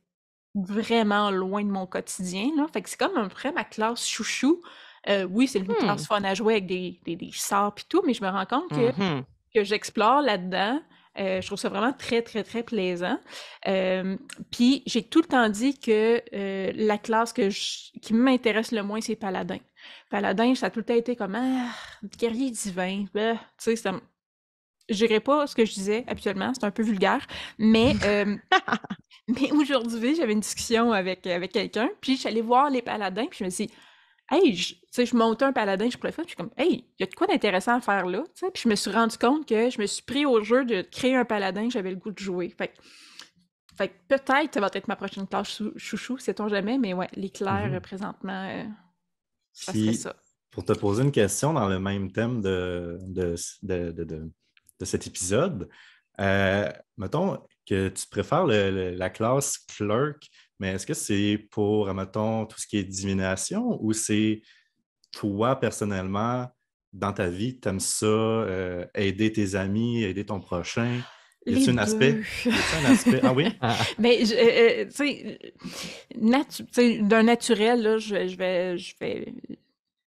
vraiment 0.56 1.32
loin 1.32 1.64
de 1.64 1.70
mon 1.70 1.86
quotidien, 1.86 2.50
là. 2.58 2.66
Fait 2.74 2.82
que 2.82 2.90
c'est 2.90 3.00
comme 3.00 3.18
un 3.18 3.28
peu 3.28 3.52
ma 3.52 3.64
classe 3.64 4.08
chouchou. 4.08 4.62
Euh, 5.08 5.24
oui, 5.24 5.48
c'est 5.48 5.60
une 5.60 5.68
classe 5.68 6.08
fun 6.08 6.24
à 6.24 6.34
jouer 6.34 6.54
avec 6.56 6.68
des, 6.68 7.00
des, 7.06 7.16
des 7.16 7.32
sorts 7.34 7.76
et 7.78 7.84
tout, 7.88 8.02
mais 8.06 8.14
je 8.14 8.24
me 8.24 8.30
rends 8.30 8.46
compte 8.46 8.70
que, 8.70 8.92
mmh 8.92 9.26
que 9.56 9.64
j'explore 9.64 10.22
là-dedans. 10.22 10.80
Euh, 11.18 11.42
je 11.42 11.48
trouve 11.48 11.58
ça 11.58 11.70
vraiment 11.70 11.92
très, 11.92 12.22
très, 12.22 12.44
très 12.44 12.62
plaisant. 12.62 13.18
Puis 13.66 14.84
j'ai 14.86 15.02
tout 15.02 15.22
le 15.22 15.28
temps 15.28 15.50
dit 15.50 15.80
que 15.80 16.22
euh, 16.34 16.72
la 16.76 17.00
classe 17.00 17.34
que 17.34 17.50
qui 17.50 18.14
m'intéresse 18.14 18.72
le 18.72 18.84
moins, 18.84 19.02
c'est 19.02 19.16
Paladin. 19.16 19.58
Paladin, 20.12 20.54
ça 20.54 20.68
a 20.68 20.70
tout 20.70 20.80
le 20.80 20.86
temps 20.86 20.94
été 20.94 21.16
comme 21.16 21.34
ah, 21.36 21.72
guerrier 22.20 22.52
divin. 22.52 23.06
Bah, 23.14 23.34
tu 23.34 23.40
sais, 23.58 23.76
ça 23.76 23.94
je 24.90 25.06
dirais 25.06 25.20
pas 25.20 25.48
ce 25.48 25.56
que 25.56 25.66
je 25.66 25.74
disais 25.74 26.04
habituellement, 26.08 26.52
c'est 26.54 26.66
un 26.66 26.72
peu 26.72 26.84
vulgaire, 26.84 27.26
mais, 27.58 27.96
mais 29.28 29.52
aujourd'hui, 29.52 30.16
j'avais 30.16 30.34
une 30.34 30.40
discussion 30.40 30.92
avec, 30.92 31.26
avec 31.28 31.52
quelqu'un, 31.52 31.90
puis 32.02 32.16
je 32.16 32.22
suis 32.22 32.28
allée 32.30 32.42
voir 32.42 32.70
les 32.70 32.82
paladins, 32.82 33.26
puis 33.26 33.40
je 33.40 33.44
me 33.46 33.50
suis 33.50 33.68
dit, 33.68 33.74
hey, 34.32 34.56
tu 34.56 34.76
sais, 34.92 35.06
je 35.06 35.16
montais 35.16 35.46
un 35.46 35.54
paladin, 35.54 35.90
je 35.90 35.98
pourrais 35.98 36.12
faire, 36.12 36.26
puis 36.26 36.36
je 36.38 36.42
suis 36.42 36.50
comme, 36.50 36.54
hey, 36.58 36.86
il 36.98 37.02
y 37.02 37.04
a 37.04 37.08
de 37.08 37.16
quoi 37.16 37.28
d'intéressant 37.28 37.76
à 37.76 37.82
faire 37.82 38.06
là, 38.06 38.24
puis 38.36 38.64
je 38.64 38.70
me 38.70 38.76
suis 38.76 38.92
rendu 38.92 39.18
compte 39.18 39.48
que 39.48 39.70
je 39.70 39.80
me 39.80 39.86
suis 39.86 40.04
pris 40.04 40.26
au 40.26 40.44
jeu 40.44 40.66
de 40.66 40.82
créer 40.82 41.16
un 41.16 41.26
paladin 41.26 41.68
que 41.68 41.74
j'avais 41.74 41.92
le 41.92 41.98
goût 41.98 42.12
de 42.12 42.20
jouer. 42.20 42.50
Fait, 42.50 42.74
fait 43.78 43.92
peut-être 44.08 44.54
ça 44.54 44.60
va 44.60 44.70
être 44.74 44.88
ma 44.88 44.96
prochaine 44.96 45.28
tâche 45.28 45.62
chouchou, 45.78 46.18
sait-on 46.18 46.48
jamais, 46.48 46.78
mais 46.78 46.94
ouais, 46.94 47.08
l'éclair, 47.16 47.70
mmh 47.70 47.80
présentement, 47.80 48.50
euh, 48.50 48.64
ça 49.54 49.74
serait 49.74 49.94
ça. 49.94 50.16
Pour 50.52 50.66
te 50.66 50.74
poser 50.74 51.04
une 51.04 51.12
question 51.12 51.54
dans 51.54 51.68
le 51.68 51.80
même 51.80 52.12
thème 52.12 52.42
de, 52.42 52.98
de, 53.04 53.36
de 53.62 53.92
de 53.92 54.32
cet 54.86 55.08
épisode. 55.08 55.70
Euh, 56.20 56.70
mettons 56.98 57.40
que 57.68 57.90
tu 57.90 58.08
préfères 58.08 58.46
la 58.46 59.10
classe 59.10 59.58
clerk, 59.58 60.30
mais 60.60 60.74
est-ce 60.74 60.86
que 60.86 60.94
c'est 60.94 61.48
pour, 61.52 61.94
mettons, 61.94 62.46
tout 62.46 62.60
ce 62.60 62.68
qui 62.68 62.78
est 62.78 62.84
divination 62.84 63.78
ou 63.82 63.94
c'est 63.94 64.42
toi 65.12 65.60
personnellement, 65.60 66.48
dans 66.92 67.14
ta 67.14 67.30
vie, 67.30 67.60
tu 67.60 67.70
aimes 67.70 67.80
ça, 67.80 68.06
euh, 68.06 68.86
aider 68.96 69.32
tes 69.32 69.56
amis, 69.56 70.04
aider 70.04 70.26
ton 70.26 70.40
prochain? 70.40 71.02
Y 71.46 71.54
a-t-il 71.54 71.70
un 71.72 71.78
aspect? 71.78 72.22
un 72.46 72.92
aspect? 72.92 73.22
Ah 73.24 73.34
oui? 73.34 73.46
Mais, 73.98 74.20
euh, 74.34 74.86
tu 74.86 75.40
sais, 76.74 77.02
d'un 77.02 77.24
naturel, 77.24 77.82
là, 77.82 77.98
je, 77.98 78.28
je, 78.28 78.36
vais, 78.36 78.78
je 78.78 78.96
vais. 79.00 79.34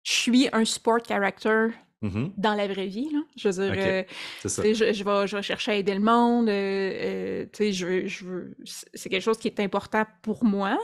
Je 0.03 0.11
suis 0.11 0.49
un 0.51 0.65
sport 0.65 0.99
character 1.07 1.67
Mmh 2.01 2.27
dans 2.37 2.53
la 2.53 2.65
vraie 2.67 2.87
vie, 2.87 3.09
là. 3.11 3.19
Je 3.35 3.49
veux 3.49 3.65
dire, 3.65 3.73
euh, 3.75 4.03
je, 4.45 4.47
je, 4.47 5.03
vais, 5.03 5.27
je 5.27 5.35
vais 5.35 5.41
chercher 5.41 5.71
à 5.71 5.75
aider 5.75 5.93
le 5.93 5.99
monde, 5.99 6.47
euh, 6.47 7.45
euh 7.59 7.71
je, 7.71 8.07
je 8.07 8.25
c'est 8.93 9.09
quelque 9.09 9.21
chose 9.21 9.37
qui 9.37 9.49
est 9.49 9.59
important 9.59 10.05
pour 10.21 10.45
moi. 10.45 10.79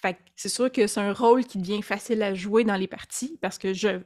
Fait 0.00 0.16
c'est 0.36 0.48
sûr 0.48 0.72
que 0.72 0.86
c'est 0.86 1.00
un 1.00 1.12
rôle 1.12 1.44
qui 1.44 1.58
devient 1.58 1.82
facile 1.82 2.22
à 2.22 2.32
jouer 2.32 2.64
dans 2.64 2.76
les 2.76 2.86
parties 2.86 3.38
parce 3.42 3.58
que 3.58 3.74
je 3.74 4.00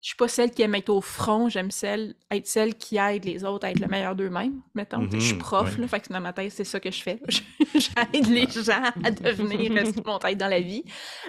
je 0.00 0.08
suis 0.08 0.16
pas 0.16 0.28
celle 0.28 0.50
qui 0.50 0.60
aime 0.60 0.74
être 0.74 0.90
au 0.90 1.00
front, 1.00 1.48
j'aime 1.48 1.70
celle, 1.70 2.14
être 2.30 2.46
celle 2.46 2.74
qui 2.74 2.98
aide 2.98 3.24
les 3.24 3.42
autres 3.42 3.66
à 3.66 3.70
être 3.70 3.80
le 3.80 3.86
meilleur 3.86 4.14
d'eux-mêmes, 4.14 4.60
mettons. 4.74 5.08
Je 5.10 5.18
suis 5.18 5.34
mmh 5.34 5.38
prof, 5.38 5.78
là, 5.78 5.88
fait 5.88 6.00
que 6.00 6.12
dans 6.12 6.20
ma 6.20 6.34
tête, 6.34 6.52
c'est 6.52 6.64
ça 6.64 6.78
que 6.78 6.90
je 6.90 7.02
fais. 7.02 7.20
J'aide 7.74 8.26
les 8.26 8.46
gens 8.46 8.82
à 9.02 9.10
devenir 9.10 9.86
ce 9.86 9.92
qu'ils 9.92 10.02
vont 10.02 10.18
être 10.18 10.36
dans 10.36 10.48
la 10.48 10.60
vie. 10.60 10.84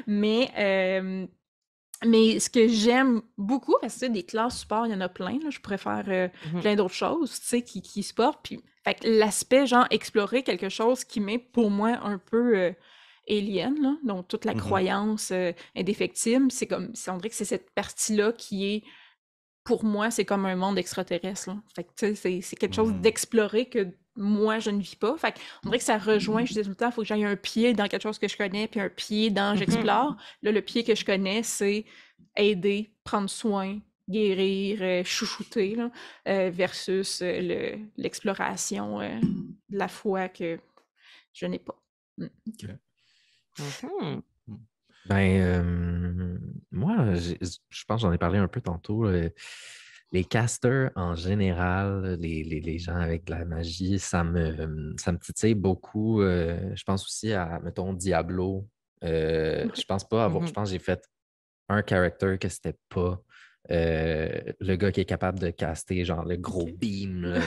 Mais 0.08 0.50
mais 2.04 2.40
ce 2.40 2.50
que 2.50 2.68
j'aime 2.68 3.22
beaucoup, 3.38 3.76
parce 3.82 4.00
que 4.00 4.06
des 4.08 4.24
classes 4.24 4.60
support, 4.60 4.86
il 4.88 4.92
y 4.92 4.96
en 4.96 5.02
a 5.02 5.10
plein, 5.10 5.40
je 5.50 5.60
préfère 5.60 6.04
euh, 6.08 6.28
mmh 6.54 6.60
plein 6.62 6.76
d'autres 6.76 6.94
choses, 6.94 7.40
tu 7.40 7.48
sais, 7.48 7.62
qui, 7.62 7.82
qui 7.82 8.04
supportent. 8.04 8.42
Puis, 8.44 8.60
l'aspect, 9.04 9.66
genre, 9.66 9.88
explorer 9.92 10.44
quelque 10.44 10.70
chose 10.70 11.04
qui 11.04 11.20
met 11.20 11.40
pour 11.40 11.72
moi 11.72 11.98
un 12.04 12.18
peu 12.18 12.58
euh, 12.58 12.72
alien, 13.30 13.76
là, 13.82 13.96
donc 14.04 14.28
toute 14.28 14.46
la 14.46 14.54
mmh 14.54 14.60
croyance 14.60 15.32
euh, 15.32 15.52
indéfectible, 15.76 16.52
c'est 16.52 16.68
comme, 16.68 16.94
on 17.08 17.18
dirait 17.18 17.30
que 17.30 17.36
c'est 17.36 17.46
cette 17.46 17.72
partie-là 17.72 18.34
qui 18.34 18.66
est, 18.66 18.84
pour 19.64 19.84
moi, 19.84 20.12
c'est 20.12 20.26
comme 20.26 20.46
un 20.46 20.56
monde 20.56 20.78
extraterrestre, 20.78 21.50
là. 21.50 21.58
Fait 21.76 21.84
que, 21.84 21.92
tu 21.96 22.16
sais, 22.16 22.42
c'est 22.42 22.56
quelque 22.56 22.76
chose 22.76 22.92
mmh. 22.92 23.02
d'explorer 23.02 23.66
que 23.68 23.88
moi, 24.16 24.60
je 24.60 24.70
ne 24.70 24.82
vis 24.82 24.96
pas. 24.96 25.18
Fait 25.18 25.36
on 25.64 25.70
dirait 25.70 25.80
que 25.80 25.84
ça 25.84 25.98
rejoint, 25.98 26.46
je 26.46 26.54
dis 26.54 26.62
tout 26.62 26.70
le 26.70 26.76
temps, 26.76 26.88
il 26.88 26.92
faut 26.92 27.02
que 27.02 27.08
j'aille 27.08 27.26
un 27.26 27.36
pied 27.36 27.74
dans 27.74 27.88
quelque 27.88 28.04
chose 28.04 28.20
que 28.20 28.28
je 28.28 28.38
connais, 28.38 28.68
puis 28.68 28.80
un 28.80 28.90
pied 28.90 29.30
dans 29.30 29.54
mm-hmm. 29.54 29.58
j'explore. 29.58 30.16
Là, 30.42 30.52
le 30.52 30.62
pied 30.62 30.84
que 30.84 30.96
je 30.96 31.06
connais, 31.06 31.44
c'est 31.44 31.86
aider, 32.36 32.92
prendre 33.04 33.30
soin, 33.30 33.80
guérir, 34.10 34.80
euh, 34.82 35.04
chouchouter, 35.04 35.78
euh, 36.28 36.50
versus 36.54 37.22
euh, 37.22 37.76
l'exploration 37.98 39.00
de 39.00 39.78
la 39.78 39.88
foi 39.88 40.30
que 40.30 40.60
je 41.34 41.46
n'ai 41.46 41.60
pas. 41.60 41.82
Mm. 42.18 42.28
Mm-hmm. 43.58 44.22
Ben, 45.08 46.50
moi, 46.72 47.14
je 47.16 47.84
pense 47.88 48.02
j'en 48.02 48.12
ai 48.12 48.18
parlé 48.18 48.40
un 48.40 48.48
peu 48.48 48.60
tantôt 48.60 49.06
les 50.12 50.24
casters 50.24 50.92
en 50.96 51.16
général, 51.16 52.18
les, 52.20 52.80
gens 52.80 52.96
avec 52.96 53.26
de 53.26 53.32
la 53.32 53.46
magie, 53.46 54.00
ça 54.00 54.24
me, 54.24 54.94
ça 54.98 55.12
me 55.12 55.18
titille 55.18 55.56
beaucoup. 55.56 56.22
Euh, 56.22 56.74
je 56.76 56.84
pense 56.84 57.06
aussi 57.06 57.34
à, 57.34 57.60
mettons, 57.64 57.94
Diablo. 57.94 58.68
Euh, 59.04 59.68
je 59.76 59.84
pense 59.84 60.08
pas 60.08 60.24
avoir, 60.24 60.46
je 60.46 60.52
mmh 60.52 60.54
pense 60.54 60.70
que 60.70 60.74
j'ai 60.74 60.80
fait 60.80 61.04
un 61.68 61.84
character 61.88 62.38
que 62.40 62.48
c'était 62.48 62.78
pas 62.90 63.22
euh, 63.72 64.42
le 64.60 64.76
gars 64.76 64.92
qui 64.92 65.02
est 65.02 65.06
capable 65.06 65.40
de 65.40 65.50
caster 65.50 66.06
genre 66.06 66.24
le 66.24 66.38
gros 66.38 66.70
beam. 66.72 67.38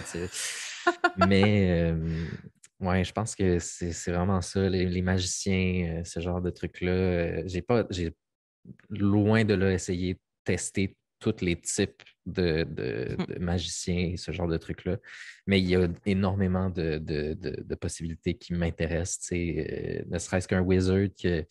Mais 1.17 1.95
ouais, 2.81 3.05
je 3.05 3.13
pense 3.13 3.35
que 3.35 3.59
c'est 3.61 4.13
vraiment 4.13 4.43
ça, 4.43 4.69
les, 4.69 5.03
magiciens, 5.03 6.03
ce 6.05 6.21
genre 6.21 6.43
de 6.43 6.51
trucs-là. 6.51 7.47
j'ai 7.47 7.63
pas, 7.63 7.87
j'ai 7.91 8.15
loin 8.91 9.45
de 9.45 9.55
là 9.55 9.73
essayé 9.73 10.19
tester 10.45 10.97
tous 11.19 11.41
les 11.41 11.57
types 11.61 12.03
mmh. 12.27 12.33
de, 12.33 13.17
magiciens 13.41 14.11
et 14.13 14.17
ce 14.17 14.33
genre 14.33 14.49
de 14.49 14.57
trucs-là. 14.57 14.99
Mais 15.47 15.61
il 15.61 15.69
y 15.69 15.77
a 15.77 15.89
énormément 16.07 16.71
de, 16.71 17.75
possibilités 17.81 18.35
qui 18.35 18.55
m'intéressent. 18.55 19.31
Euh, 19.33 20.03
ne 20.07 20.19
serait-ce 20.19 20.49
qu'un 20.49 20.61
wizard 20.61 21.09
que 21.21 21.43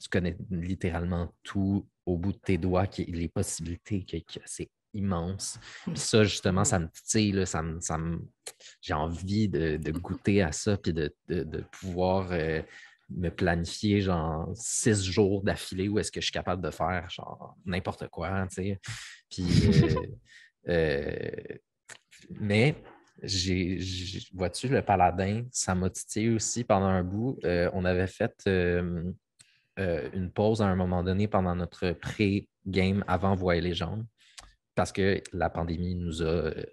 tu 0.00 0.08
connais 0.10 0.36
littéralement 0.50 1.34
tout 1.42 1.88
au 2.06 2.16
bout 2.16 2.32
de 2.32 2.38
tes 2.38 2.58
doigts, 2.58 2.86
qui, 2.86 3.04
les 3.04 3.28
possibilités, 3.28 4.06
c'est 4.44 4.70
immense. 4.94 5.58
Puis 5.84 5.96
ça, 5.96 6.24
justement, 6.24 6.64
ça 6.64 6.78
me 6.78 6.88
titille, 6.88 7.46
ça 7.46 7.62
me, 7.62 7.80
ça 7.80 7.98
j'ai 8.80 8.94
envie 8.94 9.48
de, 9.48 9.90
goûter 9.90 10.42
à 10.42 10.52
ça, 10.52 10.76
puis 10.76 10.92
de, 10.92 11.12
pouvoir 11.72 12.28
euh, 12.32 12.62
me 13.10 13.30
planifier 13.30 14.00
genre 14.00 14.50
six 14.54 15.04
jours 15.04 15.42
d'affilée 15.42 15.88
où 15.88 15.98
est-ce 15.98 16.12
que 16.12 16.20
je 16.20 16.26
suis 16.26 16.32
capable 16.32 16.62
de 16.62 16.70
faire 16.70 17.08
genre 17.08 17.56
n'importe 17.64 18.08
quoi, 18.08 18.46
tu 18.48 18.54
sais. 18.54 18.80
Puis, 19.30 19.46
euh, 20.68 20.68
euh, 20.68 21.30
mais 22.30 22.74
j'ai, 23.22 23.78
vois-tu, 24.34 24.68
le 24.68 24.82
paladin, 24.82 25.44
ça 25.50 25.74
m'a 25.74 25.90
titillé 25.90 26.30
aussi 26.30 26.64
pendant 26.64 26.86
un 26.86 27.02
bout. 27.02 27.38
Euh, 27.44 27.70
on 27.72 27.84
avait 27.84 28.06
fait 28.06 28.34
une 28.46 30.30
pause 30.32 30.60
à 30.62 30.66
un 30.66 30.76
moment 30.76 31.02
donné 31.02 31.28
pendant 31.28 31.54
notre 31.54 31.92
pré-game 31.92 33.04
avant 33.06 33.34
Voix 33.34 33.56
et 33.56 33.60
Légende 33.60 34.04
parce 34.78 34.92
que 34.92 35.20
la 35.32 35.50
pandémie 35.50 35.96
nous 35.96 36.22
a 36.22 36.26
euh, 36.26 36.64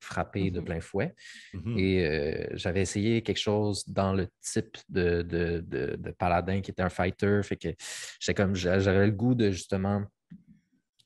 frappé 0.00 0.50
de 0.50 0.58
mmh 0.58 0.64
plein 0.64 0.80
fouet. 0.80 1.14
Mmh 1.54 1.78
et 1.78 2.04
euh, 2.04 2.46
j'avais 2.54 2.80
essayé 2.80 3.22
quelque 3.22 3.38
chose 3.38 3.88
dans 3.88 4.12
le 4.14 4.26
type 4.40 4.78
de, 4.88 5.22
de, 5.22 6.10
paladin 6.18 6.60
qui 6.60 6.72
était 6.72 6.82
un 6.82 6.88
fighter. 6.88 7.40
Fait 7.44 7.54
que 7.56 7.68
j'étais 8.18 8.34
comme 8.34 8.56
j'avais 8.56 9.06
le 9.06 9.12
goût 9.12 9.36
de 9.36 9.52
justement 9.52 10.02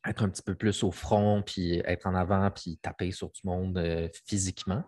être 0.07 0.23
un 0.23 0.31
petit 0.31 0.43
peu 0.43 0.55
plus 0.55 0.83
au 0.83 0.93
front, 0.93 1.43
puis 1.43 1.83
être 1.85 2.07
en 2.07 2.15
avant, 2.15 2.51
puis 2.51 2.79
taper 2.79 3.11
sur 3.11 3.31
tout 3.31 3.43
le 3.45 3.51
monde 3.51 3.77
euh, 3.77 4.09
physiquement, 4.25 4.83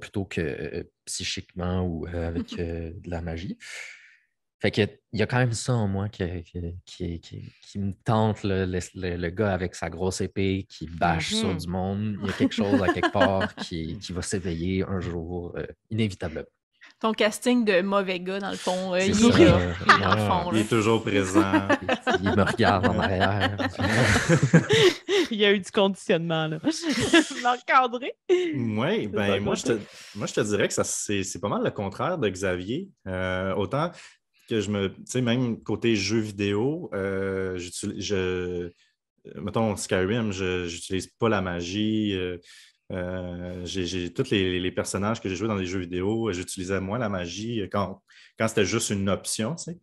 plutôt 0.00 0.26
que 0.26 0.88
psychiquement 1.04 1.84
ou 1.84 2.06
avec 2.06 2.54
de 2.56 3.10
la 3.10 3.20
magie. 3.20 3.58
Fait 4.60 4.72
qu'il 4.72 4.88
y 5.12 5.22
a 5.22 5.26
quand 5.26 5.38
même 5.38 5.52
ça 5.52 5.74
en 5.74 5.86
moi 5.86 6.08
qui, 6.08 6.24
qui, 6.84 7.78
me 7.78 7.92
tente, 8.04 8.40
le, 8.42 9.28
gars 9.28 9.52
avec 9.52 9.76
sa 9.76 9.88
grosse 9.88 10.20
épée 10.20 10.66
qui 10.68 10.88
bâche 10.88 11.32
sur 11.32 11.54
mm-hmm. 11.54 11.60
du 11.60 11.68
monde. 11.68 12.16
Il 12.20 12.26
y 12.26 12.30
a 12.30 12.32
quelque 12.32 12.54
chose 12.54 12.82
à 12.82 12.92
quelque 12.92 13.12
part 13.12 13.54
qui, 13.54 13.96
va 14.10 14.22
s'éveiller 14.22 14.84
un 14.84 14.98
jour, 15.00 15.54
euh, 15.56 15.64
inévitablement. 15.90 16.48
ton 17.00 17.12
casting 17.12 17.64
de 17.64 17.82
mauvais 17.82 18.18
gars, 18.18 18.40
dans 18.40 18.50
le 18.50 18.56
fond. 18.56 18.94
Euh, 18.94 19.00
il, 19.00 19.14
ça. 19.14 19.26
est 19.28 19.44
le 19.44 19.46
Ouais. 19.46 20.28
fond. 20.28 20.50
Il 20.52 20.58
est 20.58 20.68
toujours 20.68 21.04
présent. 21.04 21.68
Il 22.20 22.30
me 22.34 22.42
regarde 22.42 22.88
en 22.88 22.98
arrière. 22.98 23.56
Il 25.30 25.38
y 25.38 25.44
a 25.44 25.52
eu 25.52 25.60
du 25.60 25.70
conditionnement, 25.70 26.48
là. 26.48 26.58
Marc-André? 27.42 28.14
Oui, 28.30 29.06
ben 29.08 29.40
moi 29.40 29.54
je, 29.54 29.62
te, 29.62 29.78
moi, 30.16 30.26
je 30.26 30.34
te 30.34 30.40
dirais 30.40 30.68
que 30.68 30.74
c'est 30.74 31.40
pas 31.40 31.48
mal 31.48 31.62
le 31.62 31.70
contraire 31.70 32.18
de 32.18 32.28
Xavier. 32.28 32.88
Euh, 33.06 33.54
autant 33.54 33.92
que 34.48 34.60
je 34.60 34.70
me. 34.70 34.88
Tu 34.88 35.02
sais, 35.06 35.20
même 35.20 35.62
côté 35.62 35.94
jeux 35.94 36.20
vidéo, 36.20 36.90
euh, 36.94 37.58
je. 37.58 38.70
Mettons, 39.36 39.76
Skyrim, 39.76 40.32
je 40.32 40.64
n'utilise 40.64 41.06
pas 41.06 41.28
la 41.28 41.42
magie. 41.42 42.14
euh, 42.14 42.38
euh, 42.90 43.60
j'ai, 43.66 44.12
tous 44.14 44.30
les, 44.30 44.72
personnages 44.72 45.20
que 45.20 45.28
j'ai 45.28 45.36
joués 45.36 45.48
dans 45.48 45.56
les 45.56 45.66
jeux 45.66 45.80
vidéo, 45.80 46.32
j'utilisais 46.32 46.80
moins 46.80 46.98
la 46.98 47.10
magie 47.10 47.60
quand, 47.70 48.02
quand 48.38 48.48
c'était 48.48 48.64
juste 48.64 48.88
une 48.88 49.10
option, 49.10 49.54
tu 49.56 49.64
sais. 49.64 49.78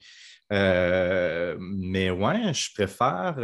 Mais 1.60 2.10
ouais, 2.10 2.54
je 2.54 2.74
préfère. 2.74 3.36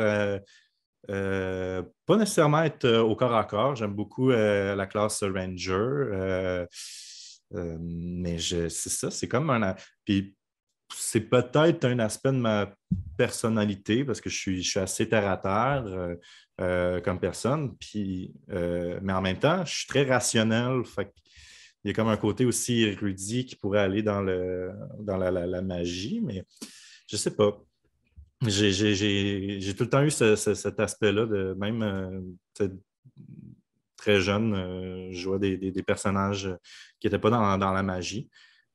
pas 1.07 2.17
nécessairement 2.17 2.63
être 2.63 2.89
au 2.89 3.15
corps 3.15 3.35
à 3.35 3.43
corps. 3.43 3.75
J'aime 3.75 3.93
beaucoup 3.93 4.31
la 4.31 4.87
classe 4.87 5.23
Ranger. 5.23 6.65
mais 7.51 8.39
c'est 8.39 8.69
ça, 8.69 9.11
c'est 9.11 9.27
comme 9.27 9.51
un. 9.51 9.75
C'est 10.95 11.29
peut-être 11.29 11.85
un 11.85 11.99
aspect 11.99 12.31
de 12.31 12.37
ma 12.37 12.73
personnalité 13.17 14.03
parce 14.03 14.21
que 14.21 14.29
je 14.29 14.37
suis, 14.37 14.79
assez 14.79 15.07
terre 15.07 15.29
à 15.29 15.37
terre 15.37 15.83
euh, 15.85 16.15
euh, 16.59 17.01
comme 17.01 17.19
personne. 17.19 17.75
Puis, 17.77 18.33
euh, 18.49 18.99
mais 19.01 19.13
en 19.13 19.21
même 19.21 19.39
temps, 19.39 19.65
je 19.65 19.73
suis 19.73 19.87
très 19.87 20.03
rationnel. 20.03 20.81
Il 21.83 21.87
y 21.87 21.89
a 21.91 21.93
comme 21.93 22.09
un 22.09 22.17
côté 22.17 22.45
aussi 22.45 22.83
érudit 22.83 23.45
qui 23.45 23.55
pourrait 23.55 23.79
aller 23.79 24.03
dans, 24.03 24.21
le, 24.21 24.71
dans 24.99 25.17
la, 25.17 25.61
magie, 25.61 26.21
mais 26.21 26.43
je 27.07 27.17
sais 27.17 27.35
pas. 27.35 27.59
J'ai- 28.45 29.73
tout 29.75 29.83
le 29.83 29.89
temps 29.89 30.03
eu 30.03 30.11
ce- 30.11 30.35
ce- 30.35 30.53
cet 30.53 30.79
aspect-là 30.79 31.25
de 31.25 31.55
même 31.59 32.35
très 33.95 34.19
jeune, 34.19 35.11
je 35.11 35.19
jouais 35.19 35.39
des, 35.39 35.83
personnages 35.83 36.49
qui 36.99 37.07
n'étaient 37.07 37.19
pas 37.19 37.29
dans 37.29 37.71
la 37.71 37.83
magie. 37.83 38.29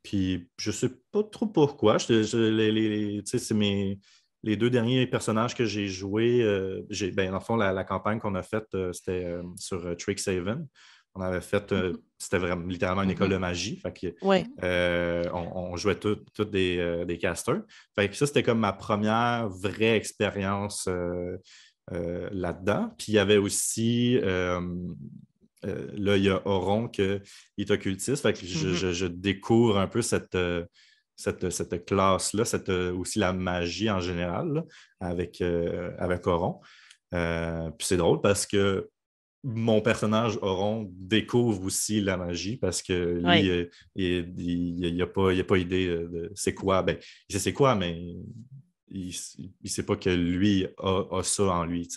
Puis 0.06 0.48
je 0.56 0.70
sais 0.70 0.90
pas 1.10 1.24
trop 1.24 1.48
pourquoi. 1.48 1.98
Je- 1.98 2.22
je- 2.22 2.38
les, 2.38 3.22
c'est 3.24 3.54
mes 3.54 3.98
les 4.44 4.56
deux 4.56 4.70
derniers 4.70 5.04
personnages 5.08 5.56
que 5.56 5.64
j'ai 5.64 5.88
joués. 5.88 6.42
euh, 6.42 6.82
j'ai- 6.90 7.10
ben, 7.10 7.30
dans 7.32 7.38
le 7.38 7.42
fond, 7.44 7.56
la, 7.56 7.72
la 7.72 7.82
campagne 7.82 8.20
qu'on 8.20 8.36
a 8.36 8.44
faite, 8.44 8.68
euh, 8.74 8.92
c'était 8.92 9.24
euh, 9.24 9.42
sur 9.56 9.78
Strixhaven. 9.98 10.64
On 11.16 11.20
avait 11.22 11.40
fait, 11.40 11.72
euh, 11.72 11.94
c'était 12.18 12.38
vraiment 12.38 12.64
littéralement 12.66 13.02
une 13.02 13.10
école 13.10 13.30
de 13.30 13.36
magie. 13.38 13.76
Fait 13.78 13.92
que, 13.92 14.14
euh, 14.62 15.24
on, 15.34 15.72
on 15.72 15.76
jouait 15.76 15.96
tous 15.98 16.44
des, 16.44 16.76
euh, 16.78 17.04
des 17.04 17.18
casters. 17.18 17.62
Fait 17.96 18.08
que 18.08 18.14
ça, 18.14 18.26
c'était 18.28 18.44
comme 18.44 18.60
ma 18.60 18.72
première 18.74 19.48
vraie 19.48 19.96
expérience 19.96 20.88
là-dedans. 21.90 22.94
Puis 22.98 23.06
il 23.08 23.14
y 23.14 23.18
avait 23.18 23.36
aussi, 23.38 24.20
euh, 25.64 25.88
là, 25.96 26.16
il 26.16 26.24
y 26.24 26.28
a 26.30 26.42
Oron 26.46 26.88
qui 26.88 27.02
est 27.02 27.70
occultiste. 27.70 28.22
Fait 28.22 28.32
que 28.32 28.44
je, 28.46 28.68
Mhm. 28.68 28.74
je- 28.74 28.92
je 28.92 29.06
découvre 29.06 29.78
un 29.78 29.88
peu 29.88 30.02
cette, 30.02 30.34
euh, 30.34 30.64
cette, 31.16 31.48
cette 31.50 31.86
classe-là, 31.86 32.44
cette, 32.44 32.68
euh, 32.68 32.92
aussi 32.94 33.18
la 33.18 33.32
magie 33.32 33.90
en 33.90 34.00
général 34.00 34.52
là, 34.52 34.64
avec, 35.00 35.40
euh, 35.40 35.92
avec 35.98 36.26
Oron. 36.26 36.60
Euh, 37.14 37.70
puis 37.70 37.86
c'est 37.86 37.96
drôle 37.96 38.20
parce 38.20 38.46
que 38.46 38.88
mon 39.44 39.80
personnage 39.80 40.38
Oron 40.42 40.90
découvre 40.92 41.62
aussi 41.64 42.00
la 42.00 42.16
magie 42.16 42.56
parce 42.56 42.82
que 42.82 43.20
lui, 43.22 43.68
il 43.94 44.96
n'a 44.96 45.06
pas, 45.06 45.32
il 45.32 45.40
a 45.40 45.44
pas 45.44 45.56
idée 45.58 45.86
de, 45.86 46.32
c'est 46.34 46.52
quoi. 46.54 46.82
Ben, 46.82 46.98
il 47.28 47.32
sait 47.32 47.38
c'est 47.38 47.52
quoi, 47.52 47.74
mais 47.76 47.96
il 48.90 49.14
ne 49.64 49.68
sait 49.68 49.84
pas 49.84 49.96
que 49.96 50.10
lui 50.10 50.66
a, 50.78 51.04
a 51.12 51.22
ça 51.22 51.44
en 51.44 51.64
lui. 51.64 51.88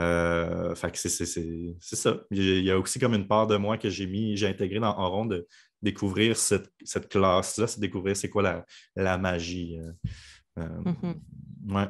Euh, 0.00 0.74
fait 0.74 0.90
que 0.90 0.98
c'est- 0.98 1.08
ça. 1.96 2.20
Il 2.30 2.62
y 2.64 2.70
a- 2.70 2.78
aussi 2.78 2.98
comme 2.98 3.14
une 3.14 3.28
part 3.28 3.46
de 3.46 3.56
moi 3.56 3.78
que 3.78 3.88
j'ai 3.90 4.06
mis, 4.06 4.36
j'ai 4.36 4.48
intégré 4.48 4.80
dans 4.80 4.96
Oron 4.98 5.26
de 5.26 5.46
découvrir 5.82 6.36
cette, 6.36 6.68
cette 6.84 7.08
classe-là, 7.08 7.66
c'est 7.66 7.80
découvrir 7.80 8.16
c'est 8.16 8.28
quoi 8.28 8.42
la, 8.42 8.64
la 8.96 9.18
magie. 9.18 9.78
euh. 9.78 9.92
Euh, 10.58 10.82
ouais. 11.68 11.86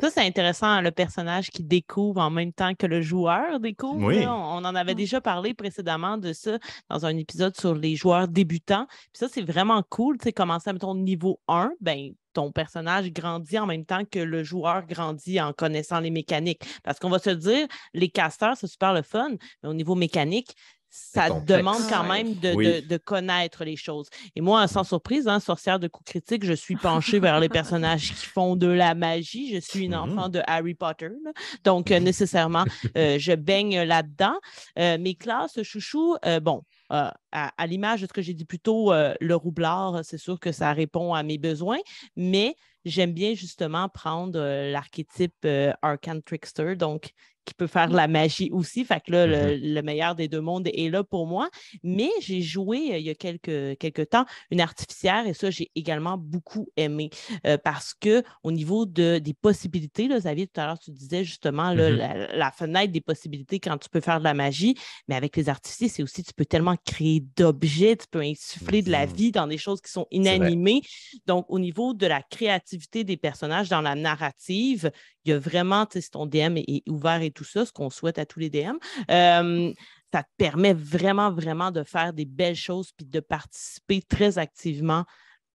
Ça, 0.00 0.10
c'est 0.10 0.20
intéressant, 0.20 0.80
le 0.80 0.90
personnage 0.90 1.50
qui 1.50 1.64
découvre 1.64 2.20
en 2.20 2.30
même 2.30 2.52
temps 2.52 2.74
que 2.74 2.86
le 2.86 3.00
joueur 3.00 3.60
découvre. 3.60 4.06
Oui. 4.06 4.20
là. 4.20 4.34
On, 4.34 4.58
on 4.58 4.64
en 4.64 4.74
avait 4.74 4.94
déjà 4.94 5.20
parlé 5.20 5.54
précédemment 5.54 6.18
de 6.18 6.32
ça 6.32 6.58
dans 6.90 7.06
un 7.06 7.16
épisode 7.16 7.56
sur 7.58 7.74
les 7.74 7.96
joueurs 7.96 8.28
débutants. 8.28 8.86
Puis 8.86 9.18
ça, 9.18 9.28
c'est 9.28 9.42
vraiment 9.42 9.82
cool. 9.88 10.18
Tu 10.18 10.24
sais, 10.24 10.32
commencer 10.32 10.70
à 10.70 10.74
ton 10.74 10.94
niveau 10.94 11.40
1, 11.48 11.72
ben, 11.80 12.12
ton 12.32 12.52
personnage 12.52 13.12
grandit 13.12 13.58
en 13.58 13.66
même 13.66 13.84
temps 13.84 14.04
que 14.04 14.18
le 14.18 14.42
joueur 14.42 14.86
grandit 14.86 15.40
en 15.40 15.52
connaissant 15.52 16.00
les 16.00 16.10
mécaniques. 16.10 16.62
Parce 16.82 16.98
qu'on 16.98 17.10
va 17.10 17.18
se 17.18 17.30
dire, 17.30 17.66
les 17.94 18.08
casters, 18.08 18.56
c'est 18.56 18.66
super 18.66 18.92
le 18.92 19.02
fun, 19.02 19.30
mais 19.62 19.68
au 19.68 19.74
niveau 19.74 19.94
mécanique, 19.94 20.54
ça 20.94 21.28
complexe. 21.30 21.58
demande 21.58 21.82
quand 21.88 22.02
Ouais. 22.02 22.22
même 22.22 22.34
de, 22.34 22.52
Oui. 22.54 22.66
de- 22.82 22.86
de 22.86 22.96
connaître 22.98 23.64
les 23.64 23.76
choses. 23.76 24.08
Et 24.36 24.42
moi, 24.42 24.68
sans 24.68 24.84
surprise, 24.84 25.26
hein, 25.26 25.40
sorcière 25.40 25.78
de 25.80 25.88
coups 25.88 26.10
critiques, 26.12 26.44
je 26.44 26.52
suis 26.52 26.76
penchée 26.76 27.18
vers 27.18 27.40
les 27.40 27.48
personnages 27.48 28.08
qui 28.14 28.26
font 28.26 28.56
de 28.56 28.66
la 28.66 28.94
magie. 28.94 29.54
Je 29.54 29.58
suis 29.58 29.84
une 29.86 29.92
Mhm. 29.96 29.98
enfant 30.18 30.28
de 30.28 30.42
Harry 30.46 30.74
Potter. 30.74 31.08
là. 31.24 31.32
Donc, 31.64 31.90
euh, 31.90 31.98
nécessairement, 31.98 32.64
euh, 32.98 33.18
je 33.18 33.32
baigne 33.32 33.80
là-dedans. 33.84 34.34
Euh, 34.78 34.98
mes 34.98 35.14
classes 35.14 35.62
chouchou, 35.62 36.16
euh, 36.26 36.40
bon, 36.40 36.62
euh, 36.92 37.08
à, 37.32 37.52
à 37.56 37.66
l'image 37.66 38.02
de 38.02 38.06
ce 38.06 38.12
que 38.12 38.20
j'ai 38.20 38.34
dit 38.34 38.44
plus 38.44 38.58
tôt, 38.60 38.92
euh, 38.92 39.14
le 39.20 39.34
roublard, 39.34 40.00
c'est 40.04 40.18
sûr 40.18 40.38
que 40.38 40.52
ça 40.52 40.74
répond 40.74 41.14
à 41.14 41.22
mes 41.22 41.38
besoins, 41.38 41.78
mais 42.16 42.54
j'aime 42.84 43.12
bien 43.14 43.32
justement 43.34 43.88
prendre 43.88 44.38
euh, 44.38 44.70
l'archétype 44.70 45.34
euh, 45.46 45.72
Arcane 45.80 46.22
Trickster, 46.22 46.76
donc 46.76 47.12
qui 47.44 47.54
peut 47.54 47.66
faire 47.66 47.88
de 47.88 47.96
la 47.96 48.08
magie 48.08 48.50
aussi. 48.52 48.84
Fait 48.84 49.00
que 49.00 49.10
là, 49.12 49.26
le, 49.26 49.56
le 49.56 49.82
meilleur 49.82 50.14
des 50.14 50.28
deux 50.28 50.40
mondes 50.40 50.68
est 50.72 50.90
là 50.90 51.02
pour 51.04 51.26
moi. 51.26 51.48
Mais 51.82 52.10
j'ai 52.20 52.40
joué 52.42 52.92
euh, 52.92 52.98
il 52.98 53.04
y 53.04 53.10
a 53.10 53.14
quelques, 53.14 53.78
quelques 53.78 54.10
temps 54.10 54.24
une 54.50 54.60
artificière 54.60 55.26
et 55.26 55.34
ça, 55.34 55.50
j'ai 55.50 55.70
également 55.74 56.16
beaucoup 56.18 56.68
aimé 56.76 57.10
euh, 57.46 57.58
parce 57.62 57.94
que 57.94 58.22
au 58.42 58.52
niveau 58.52 58.86
de, 58.86 59.18
des 59.18 59.34
possibilités, 59.34 60.08
là, 60.08 60.18
Xavier, 60.18 60.46
tout 60.46 60.60
à 60.60 60.66
l'heure, 60.66 60.78
tu 60.78 60.90
disais 60.92 61.24
justement 61.24 61.72
là, 61.74 61.90
Mhm. 61.90 61.96
la, 61.96 62.36
la 62.36 62.52
fenêtre 62.52 62.92
des 62.92 63.00
possibilités 63.00 63.58
quand 63.60 63.76
tu 63.78 63.88
peux 63.88 64.00
faire 64.00 64.18
de 64.18 64.24
la 64.24 64.34
magie, 64.34 64.74
mais 65.08 65.14
avec 65.16 65.36
les 65.36 65.48
artificiers, 65.48 65.88
c'est 65.88 66.02
aussi, 66.02 66.22
tu 66.22 66.32
peux 66.34 66.44
tellement 66.44 66.76
créer 66.84 67.24
d'objets, 67.36 67.96
tu 67.96 68.06
peux 68.10 68.20
insuffler 68.20 68.82
de 68.82 68.90
la 68.90 69.06
Mhm. 69.06 69.12
vie 69.14 69.32
dans 69.32 69.46
des 69.46 69.58
choses 69.58 69.80
qui 69.80 69.90
sont 69.90 70.06
inanimées. 70.10 70.82
Donc, 71.26 71.46
au 71.48 71.58
niveau 71.58 71.92
de 71.94 72.06
la 72.06 72.22
créativité 72.22 73.04
des 73.04 73.16
personnages 73.16 73.68
dans 73.68 73.80
la 73.80 73.94
narrative, 73.94 74.90
il 75.24 75.30
y 75.30 75.32
a 75.32 75.38
vraiment, 75.38 75.86
tu 75.86 75.94
sais, 75.94 76.00
si 76.02 76.10
ton 76.10 76.26
DM 76.26 76.56
est, 76.56 76.64
est 76.68 76.82
ouvert 76.88 77.20
et 77.22 77.30
tout 77.32 77.44
ça, 77.44 77.66
ce 77.66 77.72
qu'on 77.72 77.90
souhaite 77.90 78.18
à 78.18 78.26
tous 78.26 78.38
les 78.40 78.50
DM, 78.50 78.76
euh, 79.10 79.72
ça 80.12 80.22
te 80.22 80.28
permet 80.36 80.74
vraiment, 80.74 81.32
vraiment 81.32 81.70
de 81.70 81.82
faire 81.82 82.12
des 82.12 82.24
belles 82.26 82.54
choses 82.56 82.92
puis 82.92 83.06
de 83.06 83.20
participer 83.20 84.02
très 84.02 84.38
activement 84.38 85.04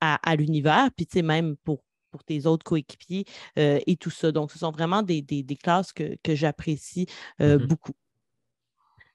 à, 0.01 0.18
à 0.29 0.37
l'univers, 0.37 0.89
puis 0.97 1.07
tu 1.07 1.18
sais, 1.18 1.22
même 1.22 1.57
pour, 1.64 1.83
pour 2.11 2.24
tes 2.24 2.47
autres 2.47 2.64
coéquipiers 2.64 3.24
euh, 3.59 3.79
et 3.87 3.97
tout 3.97 4.11
ça. 4.11 4.33
Donc, 4.33 4.51
ce 4.53 4.59
sont 4.59 4.70
vraiment 4.70 5.03
des, 5.03 5.22
des- 5.22 5.43
des 5.43 5.57
classes 5.57 5.93
que, 5.93 6.16
que 6.22 6.35
j'apprécie 6.35 7.07
euh, 7.41 7.59
Mhm. 7.59 7.66
beaucoup. 7.66 7.93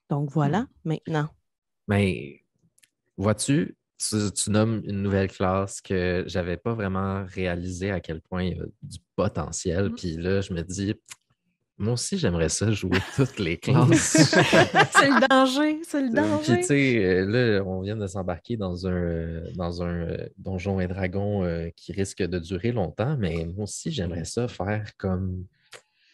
Donc, 0.09 0.29
voilà, 0.31 0.67
maintenant. 0.83 1.29
Mais 1.87 2.43
vois-tu, 3.17 3.77
tu, 3.97 4.15
tu 4.33 4.49
nommes 4.49 4.81
une 4.85 5.01
nouvelle 5.01 5.29
classe 5.31 5.81
que 5.81 6.23
j'avais 6.27 6.57
pas 6.57 6.73
vraiment 6.73 7.23
réalisé 7.25 7.91
à 7.91 7.99
quel 7.99 8.21
point 8.21 8.43
il 8.43 8.57
y 8.57 8.59
a 8.59 8.65
du 8.81 8.97
potentiel. 9.15 9.85
Mhm. 9.89 9.95
Puis 9.95 10.17
là, 10.17 10.41
je 10.41 10.53
me 10.53 10.61
dis, 10.63 10.95
moi 11.81 11.93
aussi, 11.93 12.17
j'aimerais 12.17 12.49
ça 12.49 12.71
jouer 12.71 12.99
toutes 13.15 13.39
les 13.39 13.57
classes. 13.59 14.31
c'est 14.91 15.09
le 15.09 15.27
danger, 15.27 15.81
c'est 15.87 16.01
le 16.01 16.07
Puis, 16.07 16.15
danger. 16.15 16.57
tu 16.61 16.63
sais, 16.67 17.03
euh, 17.05 17.25
là, 17.59 17.63
on 17.65 17.81
vient 17.81 17.95
de 17.97 18.07
s'embarquer 18.07 18.55
dans 18.57 18.87
un, 18.87 19.41
dans 19.55 19.81
un 19.83 20.01
euh, 20.07 20.27
donjon 20.37 20.79
et 20.79 20.87
dragon 20.87 21.43
euh, 21.43 21.69
qui 21.75 21.91
risque 21.91 22.21
de 22.23 22.39
durer 22.39 22.71
longtemps, 22.71 23.17
mais 23.17 23.45
moi 23.45 23.63
aussi, 23.63 23.91
j'aimerais 23.91 24.25
ça 24.25 24.47
faire 24.47 24.91
comme 24.97 25.45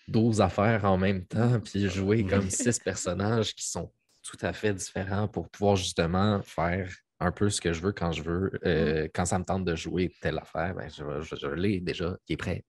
12 0.08 0.42
affaires 0.42 0.86
en 0.86 0.98
même 0.98 1.26
temps, 1.26 1.60
puis 1.64 1.90
jouer 1.90 2.24
comme 2.26 2.50
six 2.50 2.80
personnages 2.80 3.54
qui 3.54 3.68
sont 3.68 3.92
tout 4.24 4.38
à 4.42 4.54
fait 4.54 4.74
différents 4.74 5.28
pour 5.28 5.50
pouvoir 5.50 5.76
justement 5.76 6.42
faire 6.44 6.90
un 7.20 7.32
peu 7.32 7.50
ce 7.50 7.60
que 7.60 7.74
je 7.74 7.82
veux 7.82 7.94
quand 7.94 8.12
je 8.12 8.22
veux. 8.22 8.52
Euh, 8.66 9.08
Quand 9.16 9.26
ça 9.26 9.40
me 9.40 9.44
tente 9.44 9.66
de 9.66 9.76
jouer 9.76 10.14
telle 10.22 10.38
affaire, 10.38 10.76
ben, 10.76 10.88
je, 10.88 11.04
je- 11.24 11.36
je 11.36 11.48
l'ai 11.48 11.80
déjà, 11.80 12.16
qui 12.28 12.34
est 12.34 12.38
prêt. 12.38 12.64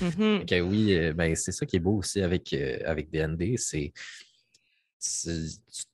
Ouais. 0.00 0.06
Mhm. 0.08 0.38
Fait 0.40 0.46
que 0.46 0.60
oui, 0.60 0.94
euh, 0.94 1.12
ben, 1.12 1.34
c'est 1.34 1.52
ça 1.52 1.66
qui 1.66 1.76
est 1.76 1.80
beau 1.80 1.96
aussi 1.98 2.20
avec, 2.22 2.52
euh, 2.52 2.78
avec 2.84 3.10
DND, 3.10 3.56
c'est 3.56 3.92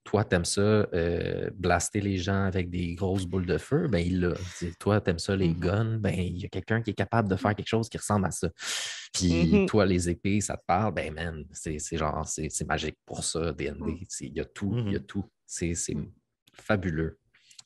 toi, 0.02 0.24
t'aimes 0.24 0.44
ça, 0.44 0.60
euh, 0.60 1.48
blaster 1.54 2.00
les 2.00 2.18
gens 2.18 2.42
avec 2.44 2.70
des 2.70 2.96
grosses 2.96 3.24
boules 3.24 3.46
de 3.46 3.56
feu, 3.56 3.86
ben 3.86 4.00
il 4.00 4.18
l'a. 4.20 4.34
Toi, 4.80 5.00
t'aimes 5.00 5.20
ça, 5.20 5.36
les 5.36 5.48
Mhm. 5.48 5.60
guns, 5.60 5.98
ben 5.98 6.12
il 6.18 6.38
y 6.38 6.44
a 6.44 6.48
quelqu'un 6.48 6.82
qui 6.82 6.90
est 6.90 6.94
capable 6.94 7.28
de 7.28 7.36
faire 7.36 7.54
quelque 7.54 7.68
chose 7.68 7.88
qui 7.88 7.98
ressemble 7.98 8.26
à 8.26 8.32
ça. 8.32 8.50
Puis 9.12 9.64
toi, 9.66 9.86
les 9.86 10.10
épées, 10.10 10.40
ça 10.40 10.56
te 10.56 10.64
parle, 10.66 10.92
ben 10.92 11.12
man, 11.14 11.44
c'est 11.52 11.78
c'est 11.78 11.96
genre, 11.96 12.26
c'est 12.26 12.48
c'est 12.50 12.66
magique 12.66 12.96
pour 13.06 13.22
ça, 13.22 13.52
DND. 13.52 14.04
C'est- 14.08 14.26
Il 14.26 14.34
y 14.36 14.40
a 14.40 14.44
tout, 14.44 14.74
il 14.86 14.92
y 14.92 14.96
a 14.96 15.00
tout. 15.00 15.24
C'est 15.46 15.74
c'est 15.74 15.96
fabuleux. 16.54 17.16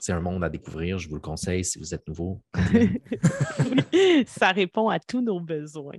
C'est 0.01 0.13
un 0.13 0.21
monde 0.21 0.43
à 0.43 0.49
découvrir. 0.49 0.99
Je 0.99 1.09
vous 1.09 1.17
le 1.17 1.21
conseille 1.21 1.65
si 1.65 1.79
vous 1.79 1.95
êtes 1.95 2.09
nouveau. 2.09 2.43
ça 4.27 4.51
répond 4.53 4.89
à 4.89 4.99
tous 4.99 5.21
nos 5.21 5.41
besoins. 5.41 5.99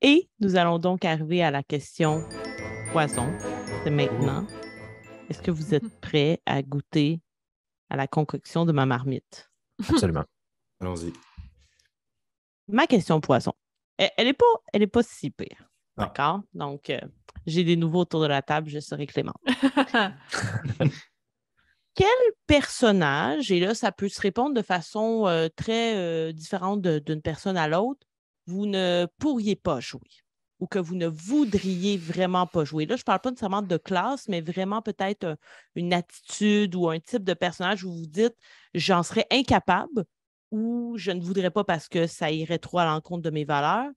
Et 0.00 0.30
nous 0.40 0.56
allons 0.56 0.78
donc 0.78 1.04
arriver 1.04 1.42
à 1.42 1.50
la 1.50 1.62
question 1.62 2.22
poisson. 2.92 3.26
C'est 3.84 3.90
maintenant. 3.90 4.46
Est-ce 5.28 5.42
que 5.42 5.50
vous 5.50 5.74
êtes 5.74 6.00
prêts 6.00 6.40
à 6.46 6.62
goûter 6.62 7.20
à 7.90 7.96
la 7.96 8.06
concoction 8.06 8.64
de 8.64 8.72
ma 8.72 8.86
marmite? 8.86 9.50
Absolument. 9.88 10.24
Allons-y. 10.80 11.12
Ma 12.68 12.86
question 12.86 13.20
poisson. 13.20 13.52
Elle 13.98 14.26
n'est 14.26 14.32
pas, 14.34 14.44
elle 14.72 14.82
est 14.82 14.86
pas 14.86 15.02
si 15.02 15.30
pire. 15.30 15.68
D'accord? 15.96 16.42
Donc, 16.54 16.90
euh, 16.90 17.00
j'ai 17.46 17.64
des 17.64 17.76
nouveaux 17.76 18.00
autour 18.00 18.22
de 18.22 18.26
la 18.26 18.40
table, 18.40 18.68
je 18.68 18.78
serai 18.80 19.06
Clément. 19.06 19.34
Quel 21.94 22.06
personnage, 22.46 23.50
et 23.52 23.60
là, 23.60 23.74
ça 23.74 23.92
peut 23.92 24.08
se 24.08 24.20
répondre 24.20 24.54
de 24.54 24.62
façon 24.62 25.50
très 25.56 26.32
différente 26.32 26.80
d'une 26.80 27.20
personne 27.22 27.56
à 27.56 27.68
l'autre, 27.68 28.06
vous 28.46 28.66
ne 28.66 29.06
pourriez 29.18 29.56
pas 29.56 29.80
jouer 29.80 30.00
ou 30.58 30.66
que 30.66 30.78
vous 30.78 30.94
ne 30.94 31.08
voudriez 31.08 31.96
vraiment 31.96 32.46
pas 32.46 32.64
jouer? 32.64 32.86
Là, 32.86 32.96
je 32.96 33.02
ne 33.02 33.04
parle 33.04 33.20
pas 33.20 33.30
nécessairement 33.30 33.62
de 33.62 33.76
classe, 33.76 34.28
mais 34.28 34.40
vraiment 34.40 34.80
peut-être 34.80 35.36
une 35.74 35.92
attitude 35.92 36.74
ou 36.76 36.88
un 36.88 37.00
type 37.00 37.24
de 37.24 37.34
personnage 37.34 37.84
où 37.84 37.92
vous 37.92 38.06
dites 38.06 38.36
j'en 38.72 39.02
serais 39.02 39.26
incapable 39.30 40.04
ou 40.50 40.94
je 40.96 41.10
ne 41.10 41.20
voudrais 41.20 41.50
pas 41.50 41.64
parce 41.64 41.88
que 41.88 42.06
ça 42.06 42.30
irait 42.30 42.58
trop 42.58 42.78
à 42.78 42.84
l'encontre 42.84 43.22
de 43.22 43.30
mes 43.30 43.44
valeurs. 43.44 43.90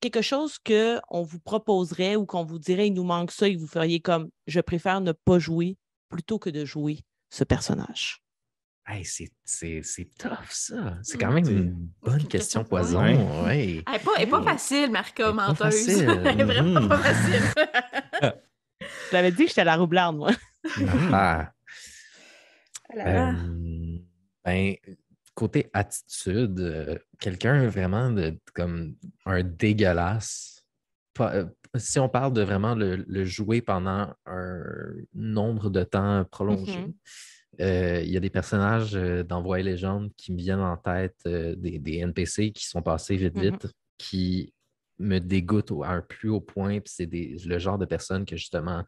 Quelque 0.00 0.22
chose 0.22 0.58
qu'on 0.58 1.22
vous 1.22 1.40
proposerait 1.40 2.16
ou 2.16 2.26
qu'on 2.26 2.44
vous 2.44 2.58
dirait 2.58 2.88
il 2.88 2.94
nous 2.94 3.04
manque 3.04 3.30
ça 3.30 3.46
et 3.48 3.54
que 3.54 3.60
vous 3.60 3.66
feriez 3.66 4.00
comme 4.00 4.30
je 4.46 4.60
préfère 4.60 5.00
ne 5.00 5.12
pas 5.12 5.38
jouer 5.38 5.76
plutôt 6.08 6.38
que 6.38 6.50
de 6.50 6.64
jouer 6.64 7.00
ce 7.30 7.44
personnage. 7.44 8.22
Hey, 8.88 9.04
c'est 9.04 10.08
tough, 10.16 10.50
ça. 10.50 10.98
C'est 11.02 11.18
quand 11.18 11.32
même 11.32 11.48
une 11.48 11.88
bonne 12.02 12.26
question, 12.28 12.62
poison. 12.62 13.02
Ouais. 13.44 13.82
Elle 13.84 14.00
n'est 14.18 14.26
pas, 14.26 14.42
facile, 14.42 14.92
Marco, 14.92 15.32
menteuse. 15.32 15.88
Elle 16.00 16.40
est 16.40 16.44
vraiment 16.44 16.86
pas 16.88 16.98
facile. 16.98 17.42
Je 18.80 19.10
t'avais 19.10 19.32
dit 19.32 19.44
que 19.44 19.48
j'étais 19.48 19.64
la 19.64 19.76
roublarde, 19.76 20.16
moi. 20.16 20.30
ah. 21.12 21.52
Euh, 22.96 23.32
ben, 24.44 24.74
côté 25.34 25.68
attitude, 25.72 26.60
euh, 26.60 26.98
quelqu'un 27.18 27.66
vraiment 27.68 28.10
de 28.10 28.38
comme 28.54 28.94
un 29.26 29.42
dégueulasse. 29.42 30.64
Euh, 31.20 31.46
si 31.78 31.98
on 31.98 32.08
parle 32.08 32.32
de 32.32 32.42
vraiment 32.42 32.74
le, 32.74 33.24
jouer 33.24 33.60
pendant 33.60 34.12
un 34.26 34.62
nombre 35.14 35.70
de 35.70 35.82
temps 35.82 36.24
prolongé, 36.30 36.78
mm-hmm. 36.78 36.92
Euh, 37.60 38.02
il 38.04 38.10
y 38.10 38.16
a 38.16 38.20
des 38.20 38.30
personnages 38.30 38.94
euh, 38.94 39.22
dans 39.22 39.40
Voix 39.40 39.60
et 39.60 39.62
Légende 39.62 40.10
qui 40.16 40.32
me 40.32 40.38
viennent 40.38 40.60
en 40.60 40.76
tête, 40.76 41.16
euh, 41.26 41.54
des, 41.56 41.98
NPC 41.98 42.52
qui 42.52 42.66
sont 42.66 42.82
passés 42.82 43.16
vite, 43.16 43.34
mm-hmm. 43.34 43.50
vite, 43.52 43.68
qui 43.98 44.52
me 44.98 45.18
dégoûtent 45.18 45.72
à 45.84 45.90
un 45.90 46.02
plus 46.02 46.28
haut 46.28 46.40
point. 46.40 46.80
c'est 46.84 47.08
le 47.10 47.58
genre 47.58 47.78
de 47.78 47.86
personnes 47.86 48.24
que 48.24 48.36
justement, 48.36 48.84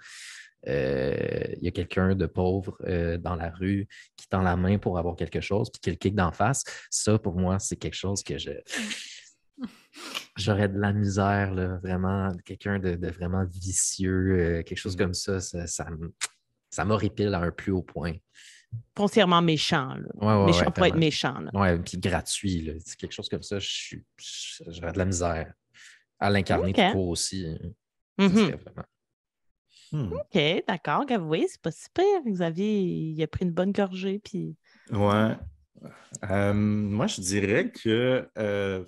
il 0.67 1.59
y 1.63 1.69
a 1.69 1.71
quelqu'un 1.71 2.15
de 2.15 2.27
pauvre 2.27 2.77
dans 3.19 3.37
la 3.37 3.51
rue 3.51 3.87
qui 4.17 4.27
tend 4.29 4.43
la 4.43 4.57
main 4.57 4.79
pour 4.79 4.99
avoir 4.99 5.17
quelque 5.17 5.41
chose, 5.41 5.71
puis 5.71 5.81
qui 5.81 5.91
le 5.91 5.97
kick 5.97 6.15
d'en 6.15 6.33
face. 6.33 6.65
Ça, 6.91 7.19
pour 7.19 7.37
moi, 7.37 7.59
c'est 7.59 7.77
quelque 7.77 7.95
chose 7.95 8.23
que 8.23 8.39
je. 8.39 8.51
J'aurais 10.37 10.69
de 10.69 10.79
la 10.79 10.93
misère, 10.93 11.53
là, 11.53 11.79
vraiment, 11.83 12.31
quelqu'un 12.45 12.79
de, 12.79 13.09
vraiment 13.09 13.45
vicieux, 13.45 14.63
quelque 14.65 14.79
chose 14.79 14.95
mm. 14.95 14.99
comme 14.99 15.15
ça, 15.15 15.41
ça, 15.41 15.67
ça, 15.67 15.87
ça 16.71 16.85
m'horripile 16.85 17.35
à 17.35 17.41
un 17.41 17.51
plus 17.51 17.73
haut 17.73 17.83
point 17.83 18.15
foncièrement 18.97 19.43
méchant. 19.43 19.97
méchant 20.47 20.71
pour 20.71 20.85
être 20.85 20.97
méchant. 20.97 21.41
Oui, 21.55 21.79
puis 21.79 21.99
gratuit. 21.99 22.73
C'est 22.85 22.97
quelque 22.97 23.13
chose 23.13 23.29
comme 23.29 23.43
ça, 23.43 23.59
j'aurais 23.59 24.93
de 24.93 24.99
la 24.99 25.05
misère 25.05 25.53
à 26.19 26.31
l'incarner 26.31 26.71
okay. 26.71 26.93
tout 26.93 26.99
aussi. 26.99 27.47
Mm-hmm. 28.19 28.59
Hmm. 29.91 30.13
OK, 30.13 30.65
d'accord. 30.67 31.07
Oui, 31.21 31.47
c'est 31.49 31.61
pas 31.63 31.71
super. 31.71 32.05
Xavier, 32.27 32.81
il 32.81 33.23
a 33.23 33.27
pris 33.27 33.45
une 33.45 33.53
bonne 33.53 33.73
gorgée. 33.73 34.21
Puis... 34.23 34.57
Ouais. 34.91 35.35
Euh, 36.29 36.53
moi, 36.53 37.07
je 37.07 37.21
dirais 37.21 37.71
que 37.71 38.29
euh, 38.37 38.85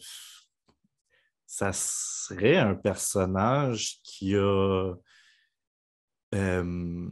ça 1.50 1.72
serait 1.72 2.58
un 2.58 2.76
personnage 2.76 3.96
qui 4.04 4.36
a. 4.36 4.94
Euh, 6.32 7.10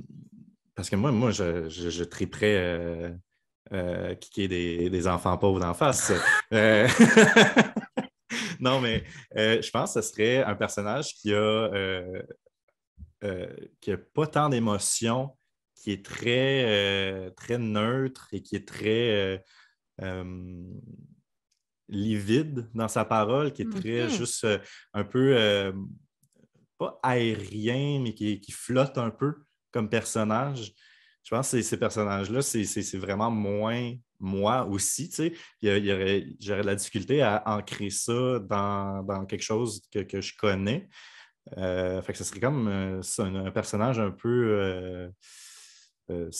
parce 0.76 0.88
que 0.88 0.94
moi, 0.94 1.10
moi 1.10 1.32
je, 1.32 1.68
je, 1.68 1.90
je 1.90 2.04
triperais 2.04 2.54
euh, 2.56 3.10
euh 3.72 4.14
des, 4.36 5.08
enfants 5.08 5.36
pauvres 5.38 5.58
d'en 5.58 5.74
face. 5.74 6.12
Euh, 6.54 6.88
non, 8.60 8.80
mais 8.80 9.02
euh, 9.36 9.60
je 9.60 9.70
pense 9.70 9.94
que 9.94 10.00
ce 10.00 10.08
serait 10.08 10.44
un 10.44 10.54
personnage 10.54 11.14
qui 11.14 11.34
a, 11.34 12.00
qui 13.80 13.92
a 13.92 13.98
pas 13.98 14.26
tant 14.28 14.48
d'émotions, 14.48 15.36
qui 15.74 15.90
est 15.90 16.04
très, 16.04 17.32
très 17.36 17.58
neutre 17.58 18.28
et 18.32 18.40
qui 18.40 18.54
est 18.54 18.66
très 18.66 19.44
livide 21.88 22.68
dans 22.74 22.88
sa 22.88 23.04
parole, 23.04 23.52
qui 23.52 23.62
est 23.62 23.70
très 23.70 24.06
mm-hmm. 24.06 24.16
juste 24.16 24.46
un 24.92 25.04
peu, 25.04 25.72
pas 26.78 26.98
aérien, 27.02 28.00
mais 28.02 28.14
qui, 28.14 28.40
qui 28.40 28.52
flotte 28.52 28.98
un 28.98 29.10
peu 29.10 29.34
comme 29.72 29.88
personnage. 29.88 30.72
Je 31.24 31.34
pense 31.34 31.50
que 31.50 31.60
ces 31.60 31.76
personnages-là, 31.76 32.40
c'est 32.42 32.96
vraiment 32.96 33.30
moins 33.30 33.92
moi 34.20 34.66
aussi. 34.66 35.08
Tu 35.08 35.36
J'aurais 35.62 36.62
de 36.62 36.66
la 36.66 36.74
difficulté 36.74 37.22
à 37.22 37.42
ancrer 37.46 37.90
ça 37.90 38.38
dans, 38.40 39.26
quelque 39.28 39.42
chose 39.42 39.82
que, 39.92 40.20
je 40.20 40.32
connais. 40.36 40.88
Euh, 41.56 42.02
fait 42.02 42.12
que 42.12 42.18
ce 42.18 42.24
serait 42.24 42.40
comme 42.40 42.68
euh, 42.68 43.00
un, 43.18 43.50
personnage 43.50 43.98
un 43.98 44.10
peu 44.10 45.10
euh, 46.10 46.30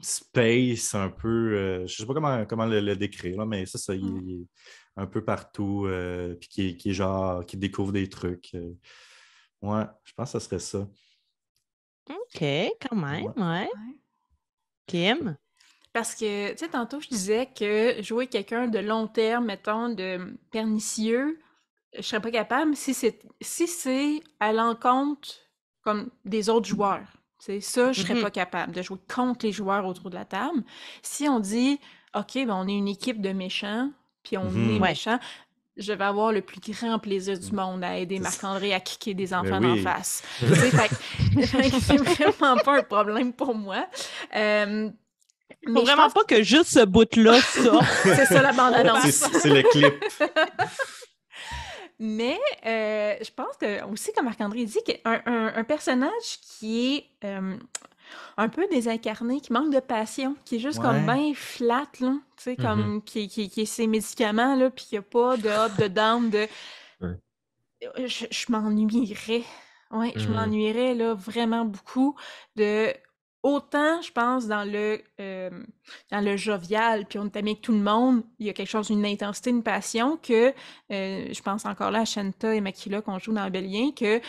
space, 0.00 0.94
un 0.94 1.10
peu. 1.10 1.50
je 1.78 1.82
ne 1.82 1.86
sais 1.86 2.06
pas 2.06 2.14
comment, 2.14 2.46
comment 2.46 2.66
le, 2.66 2.94
décrire, 2.96 3.44
mais 3.46 3.66
ça, 3.66 3.78
ça 3.78 3.94
il, 3.94 4.04
mm. 4.04 4.30
est 4.30 4.46
un 4.96 5.06
peu 5.06 5.24
partout, 5.24 5.88
puis 6.40 6.48
qui, 6.48 6.76
qui, 6.76 6.90
est 6.90 6.94
genre, 6.94 7.44
qui 7.44 7.56
découvre 7.56 7.92
des 7.92 8.08
trucs. 8.08 8.56
ouais, 9.62 9.84
je 10.04 10.12
pense 10.14 10.32
que 10.32 10.38
ce 10.38 10.44
serait 10.46 10.58
ça. 10.58 10.88
OK, 12.08 12.44
quand 12.80 12.96
même, 12.96 13.32
ouais. 13.36 13.68
Kim? 14.86 15.36
Parce 15.92 16.14
que, 16.14 16.52
tu 16.52 16.58
sais, 16.58 16.68
tantôt, 16.68 17.00
je 17.00 17.08
disais 17.08 17.46
que 17.46 18.02
jouer 18.02 18.26
quelqu'un 18.26 18.68
de 18.68 18.78
long 18.78 19.06
terme, 19.08 19.46
mettons, 19.46 19.88
de 19.88 20.36
pernicieux, 20.50 21.40
je 21.96 22.02
serais 22.02 22.20
pas 22.20 22.30
capable 22.30 22.76
si 22.76 22.92
c'est 22.92 23.18
si 23.40 23.66
c'est 23.66 24.22
à 24.38 24.52
l'encontre 24.52 25.30
comme 25.82 26.10
des 26.24 26.50
autres 26.50 26.68
joueurs. 26.68 27.06
C'est 27.38 27.60
ça, 27.60 27.92
je 27.92 28.00
serais 28.00 28.14
mm-hmm. 28.14 28.22
pas 28.22 28.30
capable 28.30 28.72
de 28.72 28.82
jouer 28.82 28.98
contre 29.12 29.46
les 29.46 29.52
joueurs 29.52 29.86
autour 29.86 30.10
de 30.10 30.14
la 30.14 30.24
table. 30.24 30.62
Si 31.02 31.28
on 31.28 31.38
dit 31.38 31.78
OK, 32.14 32.34
ben 32.34 32.50
on 32.50 32.66
est 32.66 32.76
une 32.76 32.88
équipe 32.88 33.20
de 33.20 33.32
méchants, 33.32 33.90
puis 34.22 34.38
on 34.38 34.44
mm-hmm. 34.44 34.76
est 34.76 34.78
méchants, 34.80 35.18
je 35.76 35.92
vais 35.92 36.04
avoir 36.04 36.32
le 36.32 36.40
plus 36.40 36.60
grand 36.60 36.98
plaisir 36.98 37.38
du 37.38 37.52
mm. 37.52 37.54
monde 37.56 37.84
à 37.84 37.96
aider 37.98 38.18
Marc-André 38.18 38.72
à 38.72 38.80
kicker 38.80 39.14
des 39.14 39.28
ben 39.28 39.40
enfants 39.40 39.62
en 39.64 39.76
face. 39.76 40.22
c'est 40.40 41.96
vraiment 41.96 42.56
pas 42.56 42.78
un 42.78 42.82
problème 42.82 43.32
pour 43.32 43.54
moi. 43.54 43.86
Euh, 44.34 44.90
mais 45.68 45.80
vraiment 45.82 46.10
pas 46.10 46.24
que 46.24 46.42
juste 46.42 46.70
ce 46.70 46.84
bout-là 46.84 47.40
ça. 47.40 47.78
c'est 48.02 48.26
ça 48.26 48.42
la 48.42 48.52
bande-annonce. 48.52 49.10
c'est 49.10 49.50
le 49.50 49.62
clip. 49.62 49.94
Mais 51.98 52.38
euh, 52.66 53.14
je 53.22 53.30
pense 53.30 53.56
que 53.58 53.84
aussi, 53.90 54.12
comme 54.12 54.26
Marc-André 54.26 54.64
dit, 54.64 54.82
qu'un 54.84 55.22
un, 55.24 55.64
personnage 55.64 56.40
qui 56.42 56.96
est 56.96 57.26
euh, 57.26 57.56
un 58.36 58.48
peu 58.48 58.66
désincarné, 58.68 59.40
qui 59.40 59.52
manque 59.52 59.72
de 59.72 59.80
passion, 59.80 60.36
qui 60.44 60.56
est 60.56 60.58
juste 60.58 60.80
comme 60.80 61.06
bien 61.06 61.32
flat, 61.34 61.88
là, 62.00 62.14
tu 62.36 62.42
sais, 62.42 62.56
comme 62.56 62.98
mm-hmm. 62.98 63.04
qui, 63.04 63.28
qui, 63.28 63.48
qui, 63.48 63.62
est 63.62 63.66
ses 63.66 63.86
médicaments, 63.86 64.56
là, 64.56 64.70
puis 64.70 64.84
qu'il 64.84 64.98
n'y 64.98 65.04
a 65.04 65.08
pas 65.08 65.36
de 65.38 65.48
up, 65.48 65.72
de 65.78 65.88
down, 65.88 66.30
de... 66.30 66.46
Je, 67.80 68.50
m'ennuierais. 68.50 69.44
Ouais, 69.90 70.12
je 70.16 70.26
mm-hmm. 70.26 70.30
m'ennuierais, 70.30 70.94
là, 70.94 71.14
vraiment 71.14 71.64
beaucoup 71.64 72.14
de... 72.56 72.92
Autant, 73.46 74.02
je 74.02 74.10
pense, 74.10 74.48
dans 74.48 74.64
le, 74.64 75.00
euh, 75.20 75.50
dans 76.10 76.20
le 76.20 76.36
jovial, 76.36 77.06
puis 77.06 77.20
on 77.20 77.26
est 77.26 77.36
avec 77.36 77.60
tout 77.60 77.70
le 77.70 77.78
monde, 77.78 78.24
il 78.40 78.48
y 78.48 78.50
a 78.50 78.52
quelque 78.52 78.68
chose, 78.68 78.90
une 78.90 79.06
intensité, 79.06 79.50
une 79.50 79.62
passion, 79.62 80.16
que 80.16 80.48
euh, 80.48 80.52
je 81.32 81.42
pense 81.42 81.64
encore 81.64 81.92
là 81.92 82.00
à 82.00 82.04
Shanta 82.04 82.52
et 82.56 82.60
Makila 82.60 83.02
qu'on 83.02 83.20
joue 83.20 83.32
dans 83.32 83.48
Bélien, 83.48 83.92
que 83.92 84.20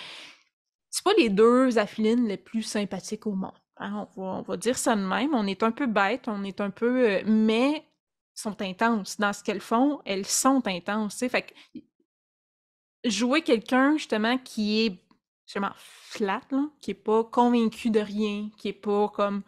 c'est 0.92 1.04
pas 1.04 1.16
les 1.18 1.30
deux 1.30 1.80
affilines 1.80 2.28
les 2.28 2.38
plus 2.38 2.62
sympathiques 2.62 3.26
au 3.26 3.34
monde. 3.34 3.58
Hein, 3.78 4.08
on, 4.18 4.44
va, 4.44 4.56
dire 4.56 4.78
ça 4.78 4.96
de 4.96 5.02
même. 5.02 5.34
On 5.34 5.48
est 5.48 5.64
un 5.64 5.72
peu 5.72 5.88
bête, 5.88 6.28
on 6.28 6.44
est 6.44 6.62
un 6.62 6.70
peu. 6.70 7.10
Euh, 7.10 7.24
mais 7.26 7.88
sont 8.36 8.62
intenses. 8.62 9.18
Dans 9.18 9.34
ce 9.34 9.44
qu'elles 9.44 9.62
font, 9.62 10.00
elles 10.06 10.28
sont 10.28 10.62
intenses. 10.68 11.26
Fait 11.28 11.42
que 11.42 13.10
jouer 13.10 13.42
quelqu'un, 13.42 13.98
justement, 13.98 14.38
qui 14.38 14.86
est 14.86 15.07
justement 15.48 15.72
flat, 15.76 16.42
qui 16.82 16.92
est 16.92 16.94
pas 16.94 17.24
convaincu 17.24 17.90
de 17.90 18.00
rien, 18.00 18.50
qui 18.58 18.68
est 18.68 18.74
pas 18.74 19.08
comme 19.10 19.44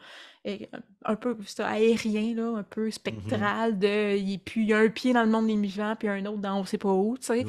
un 1.06 1.16
peu 1.16 1.38
aérien, 1.60 2.34
là, 2.34 2.58
un 2.58 2.64
peu 2.64 2.90
spectral, 2.90 3.78
de 3.78 4.18
il, 4.18 4.40
puis 4.40 4.62
il 4.62 4.70
y 4.70 4.74
a 4.74 4.80
un 4.80 4.90
pied 4.90 5.14
dans 5.14 5.24
le 5.24 5.30
monde 5.30 5.48
des 5.48 5.56
vivants, 5.56 5.96
puis 5.98 6.08
un 6.08 6.26
autre 6.26 6.40
dans 6.40 6.60
on 6.60 6.66
sait 6.66 6.78
pas 6.78 6.92
où, 6.92 7.18
tu 7.18 7.28
sais. 7.28 7.46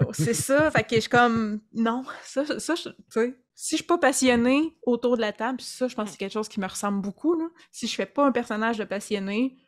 Oh, 0.00 0.12
c'est 0.12 0.34
ça, 0.34 0.70
fait 0.70 0.84
que 0.84 0.96
je 0.96 1.00
suis 1.00 1.10
comme, 1.10 1.60
non, 1.74 2.04
ça, 2.22 2.58
ça 2.58 2.74
tu 2.74 2.90
sais, 3.10 3.36
si 3.54 3.76
je 3.76 3.76
suis 3.76 3.86
pas 3.86 3.98
passionnée 3.98 4.74
autour 4.86 5.16
de 5.16 5.20
la 5.20 5.32
table, 5.32 5.60
ça, 5.60 5.86
je 5.86 5.94
pense 5.94 6.06
que 6.06 6.10
c'est 6.12 6.18
quelque 6.18 6.32
chose 6.32 6.48
qui 6.48 6.60
me 6.60 6.66
ressemble 6.66 7.02
beaucoup, 7.02 7.34
là. 7.34 7.46
Si 7.70 7.86
je 7.86 7.94
fais 7.94 8.06
pas 8.06 8.26
un 8.26 8.32
personnage 8.32 8.78
de 8.78 8.84
passionné, 8.84 9.58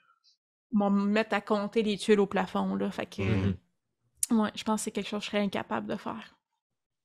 on 0.79 0.91
me 0.91 1.07
mettre 1.07 1.35
à 1.35 1.41
compter 1.41 1.83
les 1.83 1.97
tuiles 1.99 2.21
au 2.21 2.27
plafond, 2.27 2.75
là, 2.75 2.91
fait 2.91 3.07
que, 3.07 3.23
mm-hmm. 3.23 4.43
ouais, 4.43 4.51
je 4.55 4.65
pense 4.65 4.81
que 4.81 4.85
c'est 4.85 4.91
quelque 4.91 5.09
chose 5.09 5.21
que 5.21 5.27
je 5.27 5.31
serais 5.31 5.43
incapable 5.43 5.87
de 5.87 5.97
faire. 5.97 6.37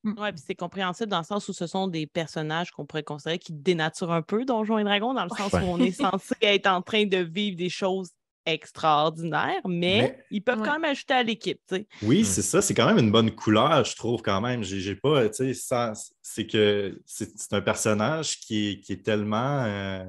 Mm. 0.04 0.14
Oui, 0.18 0.32
puis 0.32 0.44
c'est 0.46 0.56
compréhensible 0.56 1.10
dans 1.10 1.20
le 1.20 1.26
sens 1.26 1.48
où 1.50 1.54
ce 1.54 1.68
sont 1.68 1.88
des 1.88 2.08
personnages 2.08 2.72
qu'on 2.72 2.86
pourrait 2.86 3.04
considérer 3.04 3.40
qui 3.40 3.54
dénaturent 3.54 4.12
un 4.12 4.22
peu 4.22 4.46
Donjons 4.46 4.78
et 4.78 4.84
Dragons, 4.84 5.14
dans 5.14 5.24
le 5.24 5.30
sens 5.30 5.52
où 5.54 5.66
on 5.66 5.80
est 5.80 5.92
censé 5.92 6.36
être 6.42 6.68
en 6.68 6.82
train 6.82 7.06
de 7.06 7.18
vivre 7.18 7.58
des 7.58 7.70
choses 7.70 8.10
extraordinaires, 8.46 9.62
mais, 9.68 10.24
ils 10.32 10.42
peuvent 10.42 10.62
quand 10.64 10.80
même 10.80 10.92
ajouter 10.92 11.14
à 11.14 11.24
l'équipe. 11.24 11.62
Oui, 12.02 12.22
mm. 12.22 12.26
c'est 12.26 12.42
ça. 12.42 12.62
C'est 12.62 12.74
quand 12.74 12.88
même 12.88 12.98
une 12.98 13.12
bonne 13.12 13.32
couleur, 13.32 13.84
je 13.84 13.96
trouve, 13.96 14.22
quand 14.22 14.42
même. 14.42 14.64
J'ai 14.64 14.96
pas, 14.96 15.30
tu 15.30 15.54
sais, 15.54 15.94
c'est 16.22 16.48
que 16.48 17.00
c'est 17.06 17.54
un 17.54 17.62
personnage 17.62 18.40
qui 18.40 18.82
est, 18.88 19.04
tellement. 19.04 19.66
Euh, 19.66 20.06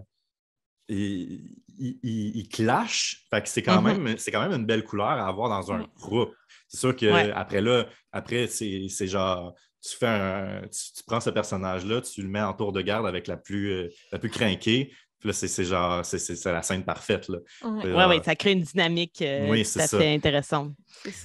il, 0.88 2.48
clash. 2.50 3.26
Fait 3.30 3.42
que 3.42 3.48
c'est 3.48 3.62
quand, 3.62 3.82
mm-hmm. 3.82 4.00
même, 4.00 4.16
quand 4.16 4.48
même 4.48 4.60
une 4.60 4.66
belle 4.66 4.84
couleur 4.84 5.08
à 5.08 5.26
avoir 5.26 5.48
dans 5.48 5.72
un 5.72 5.86
groupe. 5.98 6.32
C'est 6.68 6.78
sûr 6.78 6.96
que 6.96 7.32
après 7.32 7.60
là, 7.60 7.86
après, 8.12 8.46
c'est 8.46 8.88
genre 9.06 9.54
tu 9.82 9.96
fais 9.96 10.06
un, 10.06 10.62
tu, 10.62 11.02
prends 11.06 11.20
ce 11.20 11.30
personnage-là, 11.30 12.00
tu 12.00 12.22
le 12.22 12.28
mets 12.28 12.40
en 12.40 12.52
tour 12.52 12.72
de 12.72 12.80
garde 12.80 13.06
avec 13.06 13.26
la 13.26 13.36
plus, 13.36 13.72
euh, 13.72 13.88
la 14.12 14.18
plus 14.18 14.30
crinquée. 14.30 14.92
Puis 15.18 15.28
là, 15.28 15.32
c'est 15.34 15.64
genre, 15.64 16.04
c'est 16.04 16.44
la 16.46 16.62
scène 16.62 16.82
parfaite. 16.82 17.28
Là. 17.28 17.38
Oui, 17.62 17.92
ouais, 17.92 18.22
ça 18.24 18.34
crée 18.34 18.52
une 18.52 18.62
dynamique 18.62 19.20
euh, 19.20 19.50
oui, 19.50 19.64
tout 19.70 19.78
à 19.78 19.86
fait 19.86 20.14
intéressante. 20.14 20.72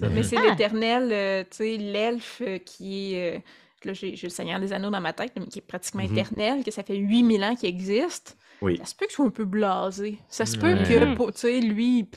Mais 0.01 0.23
c'est 0.23 0.41
l'éternel, 0.41 1.09
euh, 1.11 1.43
tu 1.43 1.57
sais, 1.57 1.77
l'elfe 1.77 2.41
qui 2.65 3.13
est. 3.13 3.41
là, 3.85 3.93
j'ai 3.93 4.19
le 4.21 4.29
Seigneur 4.29 4.59
des 4.59 4.73
Anneaux 4.73 4.89
dans 4.89 4.99
ma 4.99 5.13
tête, 5.13 5.31
mais 5.39 5.47
qui 5.47 5.59
est 5.59 5.61
pratiquement 5.61 6.03
mm-hmm. 6.03 6.19
éternel, 6.19 6.63
que 6.65 6.71
ça 6.71 6.83
fait 6.83 6.97
8000 6.97 7.43
ans 7.45 7.55
qu'il 7.55 7.69
existe. 7.69 8.37
Oui. 8.61 8.77
Ça 8.79 8.85
se 8.85 8.95
peut 8.95 9.05
qu'il 9.05 9.15
soit 9.15 9.25
un 9.25 9.29
peu 9.29 9.45
blasé. 9.45 10.17
Ça 10.27 10.45
se 10.45 10.57
peut 10.57 10.75
que, 10.75 11.31
tu 11.31 11.37
sais, 11.37 11.59
lui, 11.61 12.09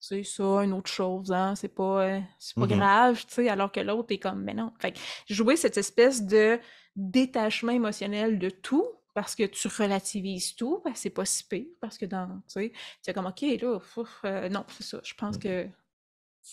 c'est 0.00 0.22
ça, 0.22 0.62
une 0.62 0.72
autre 0.72 0.90
chose, 0.90 1.32
hein, 1.32 1.54
c'est 1.56 1.74
pas, 1.74 2.02
euh, 2.04 2.20
pas 2.54 2.66
mm-hmm. 2.66 2.76
grave, 2.76 3.26
tu 3.26 3.34
sais, 3.34 3.48
alors 3.48 3.72
que 3.72 3.80
l'autre 3.80 4.12
est 4.12 4.18
comme, 4.18 4.42
mais 4.42 4.54
non. 4.54 4.72
Fait 4.78 4.92
que 4.92 4.98
jouer 5.28 5.56
cette 5.56 5.76
espèce 5.76 6.22
de 6.22 6.60
détachement 6.94 7.72
émotionnel 7.72 8.38
de 8.38 8.50
tout, 8.50 8.86
parce 9.14 9.34
que 9.34 9.44
tu 9.44 9.66
relativises 9.66 10.54
tout, 10.54 10.80
ben, 10.84 10.92
c'est 10.94 11.10
pas 11.10 11.24
si 11.24 11.42
pire, 11.44 11.66
parce 11.80 11.98
que 11.98 12.06
dans, 12.06 12.28
tu 12.46 12.60
sais, 12.60 12.72
tu 13.02 13.10
es 13.10 13.14
comme, 13.14 13.26
OK, 13.26 13.42
là, 13.42 13.78
euh, 14.24 14.48
non, 14.48 14.64
c'est 14.68 14.84
ça, 14.84 15.00
je 15.02 15.14
pense 15.14 15.36
mm. 15.36 15.40
que, 15.40 15.66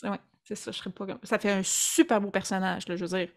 ouais, 0.09 0.19
c'est 0.43 0.55
ça, 0.55 0.72
je 0.72 0.77
serais 0.77 0.89
pas 0.89 1.05
comme, 1.05 1.19
ça 1.23 1.38
fait 1.38 1.51
un 1.51 1.63
super 1.63 2.19
beau 2.19 2.31
personnage, 2.31 2.88
là, 2.88 2.95
je 2.95 3.05
veux 3.05 3.17
dire, 3.17 3.30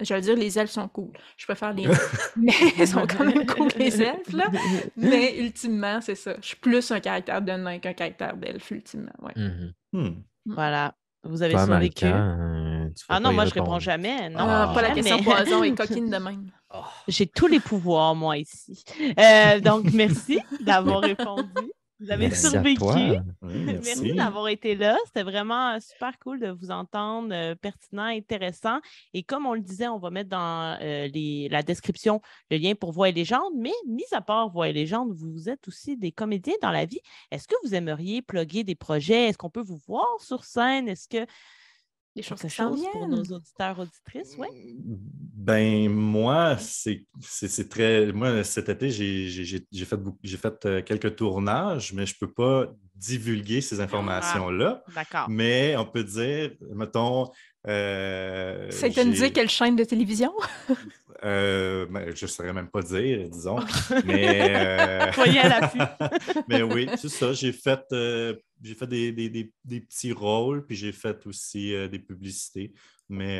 je 0.00 0.14
veux 0.14 0.20
dire, 0.20 0.36
les 0.36 0.58
elfes 0.58 0.70
sont 0.70 0.88
cool. 0.88 1.12
Je 1.36 1.46
préfère 1.46 1.72
les 1.72 1.86
mais 2.36 2.52
ils 2.78 2.88
sont 2.88 3.06
quand 3.06 3.24
même 3.24 3.46
cool, 3.46 3.68
les 3.78 4.02
elfes, 4.02 4.32
là. 4.32 4.46
Mais 4.96 5.38
ultimement, 5.38 6.00
c'est 6.00 6.14
ça. 6.14 6.34
Je 6.40 6.48
suis 6.48 6.56
plus 6.56 6.90
un 6.90 7.00
caractère 7.00 7.42
de 7.42 7.52
nain 7.52 7.78
qu'un 7.78 7.94
caractère 7.94 8.36
d'elfe, 8.36 8.70
ultimement. 8.70 9.12
Ouais. 9.20 9.32
Mm-hmm. 9.36 9.72
Hmm. 9.92 10.00
Mm. 10.44 10.54
Voilà. 10.54 10.94
Vous 11.28 11.42
avez 11.42 11.58
survécu. 11.58 12.04
Euh, 12.04 12.88
ah 13.08 13.20
non, 13.20 13.32
moi, 13.32 13.46
je 13.46 13.54
réponds 13.54 13.80
jamais. 13.80 14.30
Non, 14.30 14.38
ah, 14.40 14.70
pas 14.72 14.82
la 14.82 14.90
question 14.90 15.22
poison 15.22 15.62
et 15.64 15.74
coquine 15.74 16.08
de 16.08 16.18
même. 16.18 16.50
Oh. 16.72 16.78
J'ai 17.08 17.26
tous 17.26 17.46
les 17.46 17.60
pouvoirs, 17.60 18.14
moi, 18.14 18.38
ici. 18.38 18.84
Euh, 19.18 19.60
donc, 19.60 19.92
merci 19.92 20.38
d'avoir 20.60 21.00
répondu. 21.00 21.48
Vous 21.98 22.10
avez 22.10 22.30
survécu. 22.34 22.84
merci, 23.42 24.12
d'avoir 24.12 24.48
été 24.48 24.74
là. 24.74 24.98
C'était 25.06 25.22
vraiment 25.22 25.74
euh, 25.74 25.78
super 25.80 26.18
cool 26.18 26.40
de 26.40 26.50
vous 26.50 26.70
entendre, 26.70 27.32
euh, 27.32 27.54
pertinent, 27.54 28.04
intéressant. 28.04 28.80
Et 29.14 29.22
comme 29.22 29.46
on 29.46 29.54
le 29.54 29.60
disait, 29.60 29.88
on 29.88 29.98
va 29.98 30.10
mettre 30.10 30.28
dans 30.28 30.78
euh, 30.82 31.08
la 31.48 31.62
description 31.62 32.20
le 32.50 32.58
lien 32.58 32.74
pour 32.74 32.92
Voix 32.92 33.08
et 33.08 33.12
légende. 33.12 33.52
Mais 33.56 33.72
mis 33.86 34.04
à 34.12 34.20
part 34.20 34.50
Voix 34.50 34.68
et 34.68 34.74
légende, 34.74 35.12
vous 35.12 35.48
êtes 35.48 35.66
aussi 35.68 35.96
des 35.96 36.12
comédiens 36.12 36.56
dans 36.60 36.70
la 36.70 36.84
vie. 36.84 37.00
Est-ce 37.30 37.48
que 37.48 37.54
vous 37.64 37.74
aimeriez 37.74 38.20
plugger 38.20 38.62
des 38.62 38.74
projets? 38.74 39.28
Est-ce 39.28 39.38
qu'on 39.38 39.50
peut 39.50 39.62
vous 39.62 39.80
voir 39.86 40.06
sur 40.20 40.44
scène? 40.44 40.88
Est-ce 40.88 41.08
que 41.08 41.26
des 42.16 42.22
choses 42.22 42.40
qui 42.40 42.86
pour 42.92 43.08
nos 43.08 43.22
auditeurs, 43.22 43.78
auditrices, 43.78 44.34
oui? 44.38 44.48
Ben, 45.34 45.88
moi, 45.90 46.56
c'est 46.58 47.68
très. 47.68 48.10
Moi, 48.10 48.42
cet 48.42 48.70
été, 48.70 48.90
j'ai 48.90 49.84
fait, 49.84 50.00
fait 50.24 50.66
euh, 50.66 50.82
quelques 50.82 51.14
tournages, 51.14 51.92
mais 51.92 52.06
je 52.06 52.14
ne 52.14 52.26
peux 52.26 52.32
pas 52.32 52.72
divulguer 52.94 53.60
ces 53.60 53.80
ah, 53.80 53.84
informations-là. 53.84 54.82
D'accord. 54.94 55.28
Mais 55.28 55.76
on 55.76 55.84
peut 55.84 56.04
dire, 56.04 56.52
mettons. 56.74 57.30
Euh, 57.68 58.70
ça 58.70 58.88
te 58.88 59.00
dit 59.00 59.32
quelle 59.32 59.50
chaîne 59.50 59.76
de 59.76 59.84
télévision? 59.84 60.32
Euh, 61.24 61.86
ben, 61.90 62.14
je 62.14 62.24
ne 62.24 62.30
saurais 62.30 62.52
même 62.52 62.68
pas 62.68 62.82
dire, 62.82 63.28
disons. 63.28 63.58
mais, 64.04 64.54
euh... 64.54 65.10
à 65.10 65.48
l'affût. 65.48 65.78
mais 66.48 66.62
oui, 66.62 66.88
c'est 66.96 67.08
ça. 67.08 67.32
J'ai 67.32 67.52
fait, 67.52 67.80
euh, 67.92 68.34
j'ai 68.62 68.74
fait 68.74 68.86
des, 68.86 69.12
des, 69.12 69.28
des, 69.28 69.80
petits 69.80 70.12
rôles, 70.12 70.66
puis 70.66 70.76
j'ai 70.76 70.92
fait 70.92 71.26
aussi 71.26 71.74
euh, 71.74 71.88
des 71.88 71.98
publicités. 71.98 72.72
Mais 73.08 73.38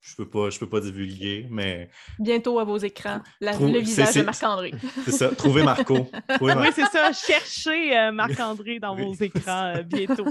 je 0.00 0.12
ne 0.12 0.24
peux, 0.24 0.30
pas, 0.30 0.48
peux 0.58 0.68
pas 0.68 0.80
divulguer. 0.80 1.46
Mais... 1.50 1.90
Bientôt 2.18 2.58
à 2.58 2.64
vos 2.64 2.78
écrans, 2.78 3.20
le 3.40 3.78
visage 3.80 4.14
de 4.14 4.22
Marc-André. 4.22 4.72
C'est 5.04 5.12
ça. 5.12 5.28
Trouvez 5.34 5.62
Marco. 5.62 6.08
Oui, 6.40 6.52
c'est 6.74 6.86
ça. 6.86 7.12
Cherchez 7.12 8.10
Marc-André 8.12 8.78
dans 8.78 8.94
vos 8.94 9.14
écrans 9.14 9.82
bientôt. 9.84 10.26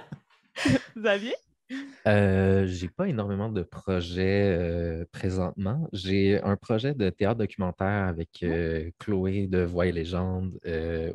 Xavier? 0.96 1.34
Euh, 2.06 2.66
j'ai 2.66 2.88
pas 2.88 3.08
énormément 3.08 3.48
de 3.48 3.62
projets 3.62 4.56
euh, 4.58 5.04
présentement. 5.12 5.88
J'ai 5.92 6.40
un 6.42 6.56
projet 6.56 6.94
de 6.94 7.10
théâtre 7.10 7.38
documentaire 7.38 8.08
avec 8.08 8.40
oh! 8.42 8.46
euh, 8.46 8.90
Chloé 8.98 9.46
de 9.46 9.60
Voix 9.60 9.86
et 9.86 9.92
Légende, 9.92 10.58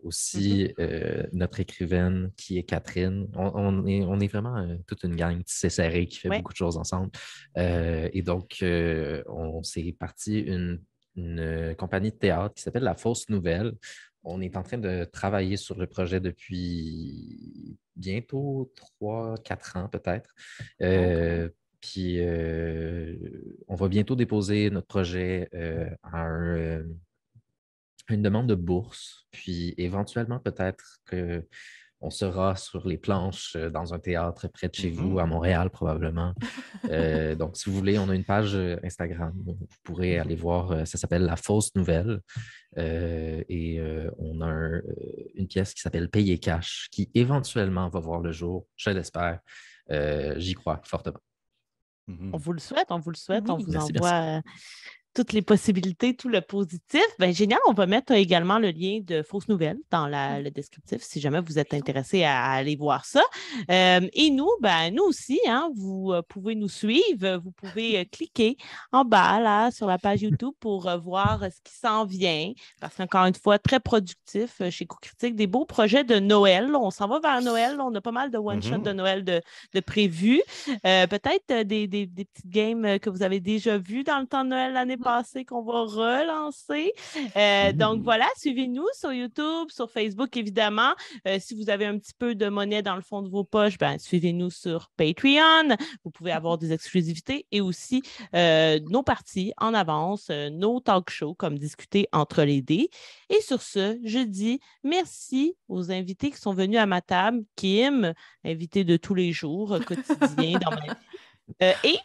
aussi 0.04 0.74
mm-hmm. 0.78 1.30
notre 1.34 1.60
écrivaine 1.60 2.32
qui 2.38 2.58
est 2.58 2.64
Catherine. 2.64 3.28
On, 3.36 3.86
est, 3.86 4.04
on 4.04 4.20
est, 4.20 4.28
vraiment 4.28 4.66
toute 4.88 5.04
une 5.04 5.16
gang 5.16 5.44
tissée 5.44 5.70
serrée 5.70 6.08
qui 6.08 6.20
fait 6.20 6.30
beaucoup 6.30 6.54
de 6.54 6.58
choses 6.58 6.78
ensemble. 6.78 7.12
et 7.56 8.22
donc, 8.22 8.64
on 8.64 9.64
s'est 9.64 9.96
parti 9.98 10.40
une, 10.40 10.82
une 11.16 11.76
compagnie 11.78 12.12
de 12.12 12.18
théâtre 12.18 12.56
qui 12.56 12.62
s'appelle 12.62 12.84
La 12.84 12.96
Fausse 12.96 13.30
Nouvelle. 13.30 13.74
On 14.24 14.42
est 14.42 14.58
en 14.58 14.64
train 14.64 14.78
de 14.78 15.06
travailler 15.06 15.58
sur 15.58 15.78
le 15.78 15.88
projet 15.88 16.20
depuis 16.20 17.78
bientôt 17.98 18.72
3-4 19.02 19.78
ans 19.78 19.90
peut-être. 19.90 20.34
Euh, 20.82 21.50
puis 21.82 22.20
euh, 22.20 23.16
on 23.68 23.76
va 23.76 23.88
bientôt 23.88 24.16
déposer 24.16 24.70
notre 24.70 24.88
projet 24.88 25.50
euh, 25.54 25.90
à 26.04 26.28
une 28.10 28.22
demande 28.22 28.48
de 28.48 28.56
bourse. 28.56 29.28
Puis 29.32 29.74
éventuellement, 29.78 30.40
peut-être 30.40 31.00
que 31.06 31.46
on 32.00 32.10
sera 32.10 32.56
sur 32.56 32.88
les 32.88 32.98
planches 32.98 33.56
euh, 33.56 33.70
dans 33.70 33.94
un 33.94 34.00
théâtre 34.00 34.48
près 34.50 34.70
de 34.70 34.76
chez 34.76 34.92
vous, 34.92 35.16
mm-hmm. 35.16 35.24
à 35.24 35.26
Montréal 35.26 35.70
probablement. 35.70 36.34
Euh, 36.92 37.36
donc, 37.36 37.58
si 37.58 37.70
vous 37.70 37.76
voulez, 37.76 37.98
on 37.98 38.08
a 38.08 38.16
une 38.16 38.24
page 38.24 38.56
euh, 38.56 38.78
Instagram. 38.84 39.34
Vous 39.46 39.58
pourrez 39.84 40.20
aller 40.20 40.36
voir. 40.36 40.88
Ça 40.88 40.98
s'appelle 40.98 41.24
La 41.24 41.36
Fausse 41.36 41.76
Nouvelle. 41.76 42.22
et 42.78 43.82
on 44.18 44.42
a 44.42 44.80
une 45.36 45.48
pièce 45.48 45.74
qui 45.74 45.82
s'appelle 45.82 46.10
Payer 46.10 46.38
Cash, 46.38 46.88
qui 46.92 47.10
éventuellement 47.14 47.90
va 47.90 48.00
voir 48.00 48.22
le 48.22 48.32
jour, 48.32 48.68
je 48.78 48.92
l'espère. 48.92 49.40
J'y 50.38 50.54
crois 50.54 50.80
fortement. 50.84 51.20
Mm-hmm. 52.08 52.30
On 52.32 52.38
vous 52.38 52.54
le 52.54 52.60
souhaite, 52.60 52.88
on 52.90 53.00
vous 53.00 53.12
le 53.12 53.18
souhaite. 53.18 53.50
on 53.50 53.58
vous 53.58 53.76
envoie 53.76 54.42
toutes 55.18 55.34
les 55.34 55.42
possibilités, 55.42 56.16
tout 56.16 56.30
le 56.30 56.42
positif. 56.42 57.02
Bien, 57.18 57.32
génial, 57.32 57.58
on 57.68 57.74
va 57.74 57.88
mettre 57.88 58.12
également 58.12 58.60
le 58.60 58.70
lien 58.70 59.00
de 59.04 59.24
fausses 59.24 59.48
nouvelles 59.48 59.80
dans 59.90 60.06
la, 60.06 60.40
le 60.40 60.52
descriptif 60.52 61.02
si 61.02 61.20
jamais 61.20 61.42
vous 61.42 61.58
êtes 61.58 61.74
intéressé 61.74 62.24
à, 62.24 62.52
aller 62.52 62.76
voir 62.76 63.04
ça. 63.04 63.24
Euh, 63.72 64.02
et 64.14 64.30
nous, 64.30 64.52
ben, 64.62 64.94
nous 64.94 65.06
aussi, 65.06 65.40
hein, 65.48 65.72
vous 65.76 66.12
euh, 66.14 66.22
pouvez 66.22 66.54
nous 66.54 66.70
suivre, 66.70 67.42
vous 67.44 67.50
pouvez 67.50 67.98
euh, 67.98 68.04
cliquer 68.12 68.58
en 68.92 69.06
bas 69.06 69.40
là, 69.40 69.72
sur 69.72 69.88
la 69.88 69.98
page 69.98 70.22
YouTube 70.22 70.54
pour 70.60 70.88
voir 71.00 71.40
ce 71.46 71.62
qui 71.64 71.74
s'en 71.74 72.06
vient. 72.06 72.54
Parce 72.80 72.96
qu'encore 72.96 73.26
une 73.26 73.34
fois, 73.34 73.58
très 73.58 73.80
productif 73.80 74.62
chez 74.70 74.86
Coup 74.86 75.00
Critique, 75.02 75.36
des 75.36 75.48
beaux 75.48 75.66
projets 75.66 76.04
de 76.04 76.20
Noël. 76.20 76.76
On 76.76 76.92
s'en 76.92 77.08
va 77.08 77.20
vers 77.20 77.42
Noël. 77.42 77.78
On 77.82 77.94
a 77.96 78.02
pas 78.02 78.12
mal 78.12 78.30
de 78.30 78.38
one-shot 78.38 78.78
de 78.78 78.94
Noël 78.94 79.24
de, 79.24 79.42
de 79.74 79.80
prévus. 79.80 80.44
Peut-être 80.84 81.64
des, 81.64 81.88
des, 81.88 82.06
des, 82.06 82.26
petites 82.26 82.52
games 82.52 83.00
que 83.00 83.10
vous 83.10 83.24
avez 83.24 83.40
déjà 83.40 83.80
vues 83.80 84.04
dans 84.04 84.20
le 84.20 84.28
temps 84.28 84.44
de 84.44 84.50
Noël 84.50 84.74
l'année 84.74 84.98
passé 85.08 85.46
qu'on 85.46 85.62
va 85.62 85.84
relancer. 85.84 86.92
Euh, 87.38 87.72
donc 87.74 88.04
voilà, 88.04 88.28
suivez-nous 88.36 88.88
sur 88.94 89.14
YouTube, 89.14 89.70
sur 89.70 89.90
Facebook, 89.90 90.36
évidemment. 90.36 90.96
Euh, 91.26 91.38
si 91.40 91.56
vous 91.56 91.70
avez 91.70 91.86
un 91.86 91.98
petit 91.98 92.12
peu 92.14 92.36
de 92.36 92.50
monnaie 92.50 92.82
dans 92.82 92.98
le 92.98 93.02
fond 93.02 93.22
de 93.22 93.30
vos 93.30 93.46
poches, 93.46 93.78
ben, 93.78 93.98
suivez-nous 93.98 94.50
sur 94.50 94.90
Patreon. 94.98 95.78
Vous 96.04 96.12
pouvez 96.12 96.34
avoir 96.34 96.58
des 96.58 96.74
exclusivités 96.74 97.46
et 97.54 97.62
aussi 97.62 98.04
nos 98.34 99.02
parties 99.02 99.54
en 99.58 99.74
avance, 99.74 100.30
nos 100.30 100.82
talk 100.82 101.10
shows 101.10 101.36
comme 101.36 101.58
discuter 101.58 102.10
entre 102.12 102.44
les 102.44 102.62
dés. 102.62 102.90
Et 103.30 103.40
sur 103.40 103.62
ce, 103.62 103.98
je 104.04 104.20
dis 104.20 104.60
merci 104.84 105.56
aux 105.70 105.90
invités 105.90 106.32
qui 106.32 106.38
sont 106.38 106.54
venus 106.54 106.80
à 106.80 106.86
ma 106.86 107.00
table. 107.00 107.46
Kim, 107.56 108.14
invité 108.44 108.84
de 108.84 108.98
tous 108.98 109.16
les 109.16 109.32
jours, 109.32 109.80
quotidien 109.86 110.60
dans 110.60 110.72
ma 110.72 110.82
vie. 111.62 111.76
et 111.86 111.98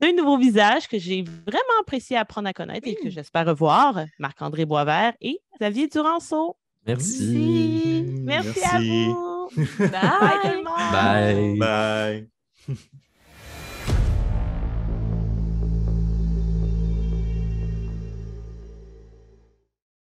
deux 0.00 0.16
nouveaux 0.16 0.38
visages 0.38 0.88
que 0.88 0.98
j'ai 0.98 1.22
vraiment 1.22 1.80
apprécié 1.80 2.16
apprendre 2.16 2.48
à 2.48 2.52
connaître 2.52 2.88
et 2.88 2.94
que 2.94 3.10
j'espère 3.10 3.46
revoir, 3.46 4.04
Marc-André 4.18 4.64
Boisvert 4.64 5.14
et 5.20 5.40
Xavier 5.58 5.88
Duranceau. 5.88 6.56
Merci. 6.86 8.04
Merci, 8.22 8.60
à 8.64 8.78
vous. 8.78 9.50
Bye. 9.78 10.64
Bye. 10.92 11.58
Bye. 11.58 12.28